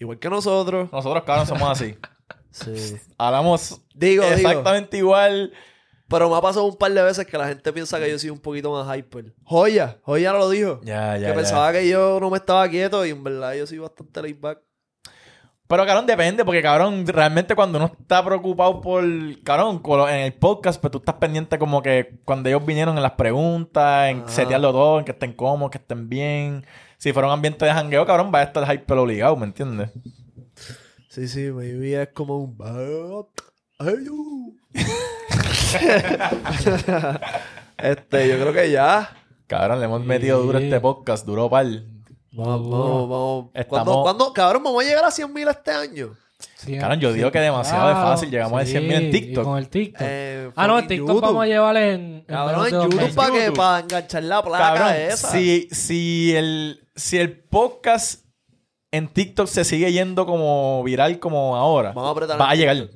Igual 0.00 0.18
que 0.18 0.28
nosotros. 0.28 0.90
Nosotros, 0.92 1.22
cabrón, 1.22 1.46
somos 1.46 1.70
así. 1.70 1.96
Sí. 2.50 2.96
Hablamos 3.16 3.80
Digo, 3.94 4.24
digo. 4.24 4.34
exactamente 4.36 4.96
igual. 4.96 5.52
Pero 6.08 6.30
me 6.30 6.36
ha 6.36 6.40
pasado 6.40 6.64
un 6.64 6.76
par 6.76 6.90
de 6.90 7.02
veces 7.02 7.26
que 7.26 7.36
la 7.36 7.48
gente 7.48 7.70
piensa 7.72 7.98
que 8.00 8.10
yo 8.10 8.18
soy 8.18 8.30
un 8.30 8.38
poquito 8.38 8.72
más 8.72 8.96
hyper. 8.96 9.34
Joya, 9.44 9.98
Joya 10.02 10.32
lo 10.32 10.48
dijo. 10.48 10.80
Ya, 10.82 11.18
ya, 11.18 11.18
que 11.18 11.32
ya. 11.32 11.34
pensaba 11.34 11.72
que 11.72 11.86
yo 11.86 12.18
no 12.18 12.30
me 12.30 12.38
estaba 12.38 12.66
quieto 12.68 13.04
y 13.04 13.10
en 13.10 13.22
verdad 13.22 13.54
yo 13.54 13.66
soy 13.66 13.78
bastante 13.78 14.22
laid 14.22 14.40
back. 14.40 14.60
Pero, 15.68 15.84
cabrón, 15.84 16.06
depende, 16.06 16.46
porque, 16.46 16.62
cabrón, 16.62 17.06
realmente 17.06 17.54
cuando 17.54 17.76
uno 17.76 17.92
está 18.00 18.24
preocupado 18.24 18.80
por, 18.80 19.04
cabrón, 19.42 19.82
en 20.08 20.20
el 20.20 20.32
podcast, 20.32 20.80
pues 20.80 20.90
tú 20.90 20.96
estás 20.96 21.16
pendiente 21.16 21.58
como 21.58 21.82
que 21.82 22.20
cuando 22.24 22.48
ellos 22.48 22.64
vinieron 22.64 22.96
en 22.96 23.02
las 23.02 23.12
preguntas, 23.12 24.08
en 24.08 24.20
Ajá. 24.20 24.28
setearlo 24.28 24.72
todo, 24.72 24.98
en 25.00 25.04
que 25.04 25.12
estén 25.12 25.34
cómodos, 25.34 25.70
que 25.70 25.76
estén 25.76 26.08
bien. 26.08 26.64
Si 26.96 27.12
fuera 27.12 27.28
un 27.28 27.34
ambiente 27.34 27.66
de 27.66 27.72
jangueo, 27.72 28.06
cabrón, 28.06 28.32
va 28.34 28.38
a 28.38 28.44
estar 28.44 28.64
hyper 28.74 28.96
obligado, 28.96 29.36
¿me 29.36 29.44
entiendes? 29.44 29.90
Sí, 31.10 31.28
sí, 31.28 31.50
maybe 31.52 32.00
es 32.00 32.08
como 32.14 32.38
un... 32.38 32.56
Este, 37.78 38.28
yo 38.28 38.40
creo 38.40 38.52
que 38.52 38.70
ya. 38.70 39.16
Cabrón, 39.46 39.78
le 39.78 39.84
hemos 39.86 40.04
metido 40.04 40.42
duro 40.42 40.58
a 40.58 40.60
este 40.60 40.80
podcast, 40.80 41.24
duró 41.24 41.48
pal. 41.48 41.86
Vamos, 42.32 42.68
vamos, 42.68 43.08
vamos. 43.08 43.46
Estamos- 43.54 43.68
¿Cuándo, 43.68 44.02
cuándo- 44.02 44.32
cabrón, 44.32 44.62
vamos 44.64 44.84
a 44.84 44.86
llegar 44.88 45.04
a 45.04 45.10
100 45.10 45.32
mil 45.32 45.46
este 45.48 45.70
año? 45.70 46.14
Sí, 46.56 46.76
Cabrón, 46.76 47.00
yo 47.00 47.12
digo 47.12 47.30
que 47.32 47.38
demasiado 47.40 47.88
es 47.90 47.96
fácil, 47.96 48.30
llegamos 48.30 48.60
a 48.60 48.64
100.000 48.64 48.92
en 48.94 49.12
sí, 49.12 49.20
TikTok. 49.20 49.42
y 49.42 49.46
con 49.46 49.58
el 49.58 49.68
TikTok. 49.68 50.02
Eh, 50.04 50.50
ah, 50.54 50.66
no, 50.68 50.74
en 50.78 50.84
fucking 50.84 50.88
TikTok 50.88 51.08
YouTube. 51.08 51.20
vamos 51.22 51.42
a 51.42 51.46
llevar 51.46 51.76
en. 51.76 52.00
en 52.00 52.24
Cabrón, 52.26 52.46
menos 52.52 52.66
en 52.66 52.70
de 52.72 52.76
dos 52.76 52.84
YouTube 52.86 53.00
meses. 53.00 53.16
para 53.16 53.32
que 53.32 53.38
YouTube. 53.40 53.56
para 53.56 53.78
enganchar 53.80 54.22
la 54.24 54.42
placa 54.42 54.64
Cabrón, 54.74 54.92
esa. 54.96 55.30
si, 55.30 55.68
si, 55.72 56.36
el, 56.36 56.84
si 56.94 57.18
el 57.18 57.38
podcast 57.40 58.24
en 58.92 59.08
TikTok 59.08 59.46
se 59.48 59.64
sigue 59.64 59.90
yendo 59.92 60.26
como 60.26 60.82
viral 60.84 61.18
como 61.18 61.56
ahora, 61.56 61.88
Vamos 61.92 62.08
a 62.08 62.12
apretar 62.12 62.40
va 62.40 62.44
el 62.46 62.50
a 62.50 62.54
llegar. 62.54 62.88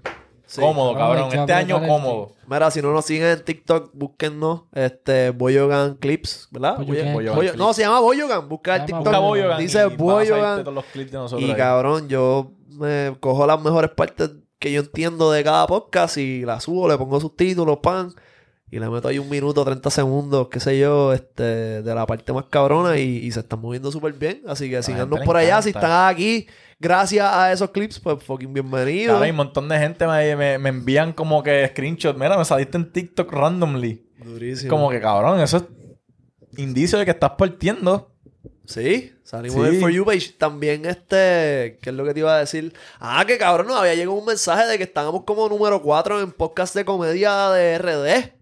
Sí. 0.53 0.61
Cómodo, 0.61 0.95
Cabrón, 0.95 1.29
Este 1.33 1.53
año 1.55 1.81
cómodo. 1.87 2.33
Mira, 2.47 2.71
si 2.71 2.83
no 2.83 2.93
nos 2.93 3.07
siguen 3.07 3.29
en 3.29 3.43
TikTok, 3.43 3.91
búsquennos 3.95 4.65
este 4.75 5.31
Boyogan 5.31 5.95
Clips, 5.95 6.49
¿verdad? 6.51 6.77
Boyogan. 6.79 7.57
No, 7.57 7.73
se 7.73 7.81
llama 7.81 8.01
Boyogan. 8.01 8.51
Busca 8.51 8.77
el 8.77 8.85
TikTok. 8.85 9.05
llama 9.07 9.19
Busca 9.19 9.19
Boyogan 9.21 9.59
Dice 9.59 9.87
y 9.91 9.97
Boyogan. 9.97 10.59
todos 10.61 10.75
los 10.75 10.85
clips 10.85 11.11
de 11.13 11.17
nosotros 11.19 11.41
Y 11.49 11.51
ahí. 11.53 11.57
cabrón, 11.57 12.09
yo 12.11 12.53
me 12.69 13.17
cojo 13.21 13.47
las 13.47 13.63
mejores 13.63 13.91
partes 13.93 14.31
que 14.59 14.71
yo 14.73 14.81
entiendo 14.83 15.33
de 15.33 15.43
cada 15.43 15.67
podcast 15.67 16.19
y 16.19 16.43
las 16.43 16.65
subo, 16.65 16.87
le 16.87 16.99
pongo 16.99 17.19
subtítulos, 17.19 17.79
pan. 17.79 18.13
Y 18.73 18.79
le 18.81 18.89
meto 18.89 19.07
ahí 19.07 19.19
un 19.19 19.29
minuto, 19.29 19.63
30 19.67 19.91
segundos, 19.91 20.49
qué 20.49 20.59
sé 20.59 20.79
yo, 20.79 21.13
este, 21.13 21.83
de 21.83 21.95
la 21.95 22.07
parte 22.07 22.33
más 22.33 22.47
cabrona 22.47 22.97
y, 22.99 23.19
y 23.19 23.31
se 23.31 23.41
están 23.41 23.61
moviendo 23.61 23.93
súper 23.93 24.15
bien. 24.15 24.43
Así 24.49 24.71
que 24.71 24.83
síganos 24.83 25.09
gente 25.11 25.21
le 25.21 25.27
por 25.27 25.37
allá. 25.37 25.61
Si 25.61 25.69
están 25.69 26.09
aquí, 26.09 26.47
gracias 26.81 27.29
a 27.31 27.53
esos 27.53 27.69
clips, 27.71 28.01
pues 28.01 28.25
fucking 28.25 28.51
bienvenidos. 28.55 29.09
Cabrón, 29.09 29.23
hay 29.25 29.31
un 29.31 29.37
montón 29.37 29.69
de 29.69 29.79
gente 29.79 30.07
me, 30.07 30.35
me, 30.37 30.59
me 30.59 30.69
envían 30.71 31.13
como 31.13 31.43
que 31.43 31.69
screenshots. 31.69 32.19
Mira, 32.19 32.39
me 32.39 32.47
saliste 32.47 32.79
en 32.79 32.91
TikTok 32.91 33.31
randomly. 33.31 34.09
Durísimo. 34.25 34.71
Como 34.71 34.89
que 34.89 35.03
cabrón, 35.03 35.39
eso 35.41 35.59
es 35.59 35.65
indicio 36.57 36.99
de 36.99 37.05
que 37.05 37.11
estás 37.11 37.33
partiendo. 37.37 38.11
Sí, 38.65 39.13
salimos 39.23 39.67
Sí. 39.67 39.71
del 39.71 39.81
For 39.81 39.91
You 39.91 40.07
page. 40.07 40.31
También, 40.39 40.87
este, 40.87 41.79
¿qué 41.83 41.91
es 41.91 41.95
lo 41.95 42.05
que 42.07 42.15
te 42.15 42.21
iba 42.21 42.37
a 42.37 42.39
decir? 42.39 42.73
Ah, 42.99 43.23
que 43.27 43.37
cabrón, 43.37 43.67
nos 43.67 43.77
había 43.79 43.95
llegado 43.95 44.15
un 44.15 44.25
mensaje 44.25 44.65
de 44.67 44.79
que 44.79 44.85
estábamos 44.85 45.25
como 45.25 45.47
número 45.51 45.83
4 45.83 46.21
en 46.23 46.33
podcast 46.33 46.75
de 46.75 46.87
comedia 46.87 47.51
de 47.51 47.77
RD. 47.77 48.42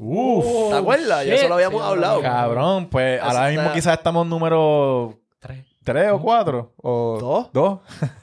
Uf. 0.00 0.70
¿Te 0.70 0.76
acuerdas? 0.76 1.26
Ya 1.26 1.34
eso 1.34 1.48
lo 1.48 1.54
habíamos 1.54 1.82
Sí, 1.82 1.88
hablado. 1.88 2.22
Cabrón, 2.22 2.88
pues 2.88 3.20
ahora 3.20 3.48
mismo 3.50 3.72
quizás 3.72 3.98
estamos 3.98 4.26
número 4.26 5.18
Tres. 5.92 6.04
3 6.04 6.12
o 6.12 6.20
4. 6.20 6.72
O 6.82 7.18
¿Dos? 7.20 7.52
Dos. 7.52 7.78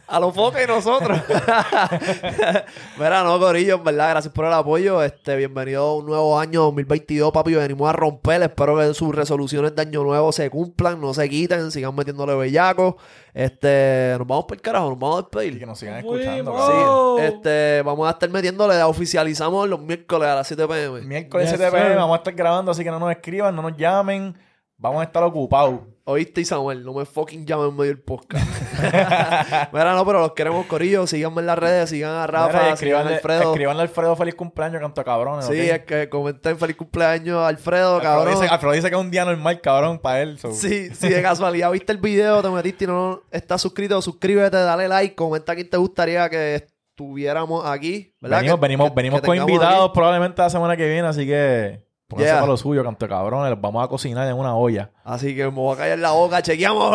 A 0.07 0.19
los 0.19 0.35
focos 0.35 0.61
y 0.63 0.67
nosotros. 0.67 1.19
Mira, 2.99 3.23
no, 3.23 3.39
Corillo, 3.39 3.75
en 3.77 3.83
verdad, 3.83 4.11
gracias 4.11 4.31
por 4.33 4.45
el 4.45 4.53
apoyo. 4.53 5.01
Este, 5.01 5.35
bienvenido 5.35 5.81
a 5.83 5.95
un 5.95 6.05
nuevo 6.05 6.39
año 6.39 6.61
2022, 6.61 7.31
papi. 7.31 7.55
Venimos 7.55 7.89
a 7.89 7.93
romper. 7.93 8.43
Espero 8.43 8.77
que 8.77 8.93
sus 8.93 9.15
resoluciones 9.15 9.75
de 9.75 9.81
año 9.81 10.03
nuevo 10.03 10.31
se 10.31 10.47
cumplan, 10.51 11.01
no 11.01 11.13
se 11.15 11.27
quiten, 11.27 11.71
sigan 11.71 11.95
metiéndole 11.95 12.35
bellacos. 12.35 12.95
Este, 13.33 14.13
nos 14.19 14.27
vamos 14.27 14.45
por 14.45 14.57
el 14.57 14.61
carajo, 14.61 14.89
nos 14.91 14.99
vamos 14.99 15.17
a 15.17 15.19
Y 15.19 15.23
despedir. 15.23 15.59
que 15.59 15.65
nos 15.65 15.79
sigan 15.79 15.97
escuchando. 15.97 17.17
Sí. 17.17 17.23
este, 17.23 17.81
vamos 17.81 18.07
a 18.07 18.11
estar 18.11 18.29
metiéndole, 18.29 18.81
oficializamos 18.83 19.67
los 19.67 19.81
miércoles 19.81 20.29
a 20.29 20.35
las 20.35 20.47
7 20.47 20.67
pm. 20.67 21.01
Miércoles 21.01 21.49
Yes, 21.49 21.57
7 21.57 21.71
pm 21.71 21.87
sir. 21.89 21.97
vamos 21.97 22.13
a 22.13 22.17
estar 22.17 22.33
grabando, 22.35 22.71
así 22.71 22.83
que 22.83 22.91
no 22.91 22.99
nos 22.99 23.09
escriban, 23.09 23.55
no 23.55 23.63
nos 23.63 23.75
llamen. 23.75 24.37
Vamos 24.77 25.01
a 25.01 25.05
estar 25.05 25.23
ocupados. 25.23 25.79
Oíste, 26.07 26.45
Samuel, 26.45 26.83
no 26.85 26.93
me 26.93 27.03
fucking 27.03 27.47
llamen 27.47 27.69
en 27.69 27.75
medio 27.77 27.91
del 27.91 27.99
podcast. 27.99 28.45
Mira, 29.73 29.95
no, 29.95 30.05
pero 30.05 30.19
los 30.19 30.33
queremos, 30.33 30.67
Corillo. 30.67 31.07
Síganme 31.07 31.41
en 31.41 31.47
las 31.47 31.57
redes, 31.57 31.89
sigan 31.89 32.11
a 32.11 32.27
Rafa, 32.27 32.61
Mira, 32.61 32.77
sigan 32.77 33.07
a 33.07 33.09
Alfredo. 33.15 33.51
escribanle 33.53 33.81
a 33.81 33.85
Alfredo 33.85 34.15
feliz 34.15 34.35
cumpleaños, 34.35 34.81
canto 34.81 35.03
cabrones. 35.03 35.45
Sí, 35.47 35.59
es 35.59 35.79
que 35.81 36.07
comenten 36.07 36.59
feliz 36.59 36.75
cumpleaños 36.75 37.37
a 37.39 37.47
Alfredo, 37.47 37.95
Alfredo 37.95 38.13
cabrón. 38.17 38.39
dice, 38.39 38.47
Alfredo 38.53 38.73
dice 38.73 38.89
que 38.89 38.95
es 38.95 39.01
un 39.01 39.09
día 39.09 39.25
normal, 39.25 39.59
cabrón, 39.61 39.97
para 39.97 40.21
él. 40.21 40.37
so. 40.37 40.51
Sí, 40.51 40.93
si 40.93 41.09
de 41.09 41.23
casualidad 41.23 41.71
viste 41.71 41.91
el 41.91 41.97
video, 41.97 42.39
te 42.43 42.49
metiste 42.49 42.83
y 42.83 42.87
no 42.87 43.23
estás 43.31 43.59
suscrito, 43.63 43.99
suscríbete, 43.99 44.57
dale 44.57 44.87
like, 44.87 45.15
comenta 45.15 45.55
quién 45.55 45.71
te 45.71 45.77
gustaría 45.77 46.29
que 46.29 46.67
estuviéramos 46.97 47.65
aquí. 47.65 48.13
¿verdad? 48.21 48.41
Venimos, 48.41 48.59
Que- 48.59 48.61
venimos, 48.61 48.89
que- 48.89 48.95
venimos 48.95 49.21
que 49.21 49.25
con 49.27 49.37
invitados 49.37 49.85
aquí. 49.85 49.93
probablemente 49.95 50.39
la 50.41 50.49
semana 50.51 50.77
que 50.77 50.87
viene, 50.87 51.07
así 51.07 51.25
que 51.25 51.83
pónganse 52.07 52.29
Yeah. 52.31 52.39
para 52.39 52.51
lo 52.51 52.57
suyo, 52.57 52.83
canto 52.83 53.07
cabrones. 53.07 53.49
Los 53.51 53.61
vamos 53.61 53.83
a 53.83 53.87
cocinar 53.87 54.27
en 54.27 54.35
una 54.35 54.55
olla. 54.55 54.91
Así 55.03 55.35
que 55.35 55.43
me 55.45 55.49
voy 55.51 55.75
a 55.75 55.77
callar 55.77 55.99
la 55.99 56.11
boca, 56.11 56.41
chequeamos. 56.41 56.91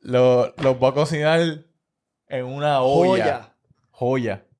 Lo- 0.00 0.52
los 0.56 0.78
voy 0.78 0.90
a 0.90 0.94
cocinar 0.94 1.40
en 2.28 2.44
una 2.44 2.80
olla. 2.82 3.24
Joya. 3.24 3.48
Joya. 3.90 4.44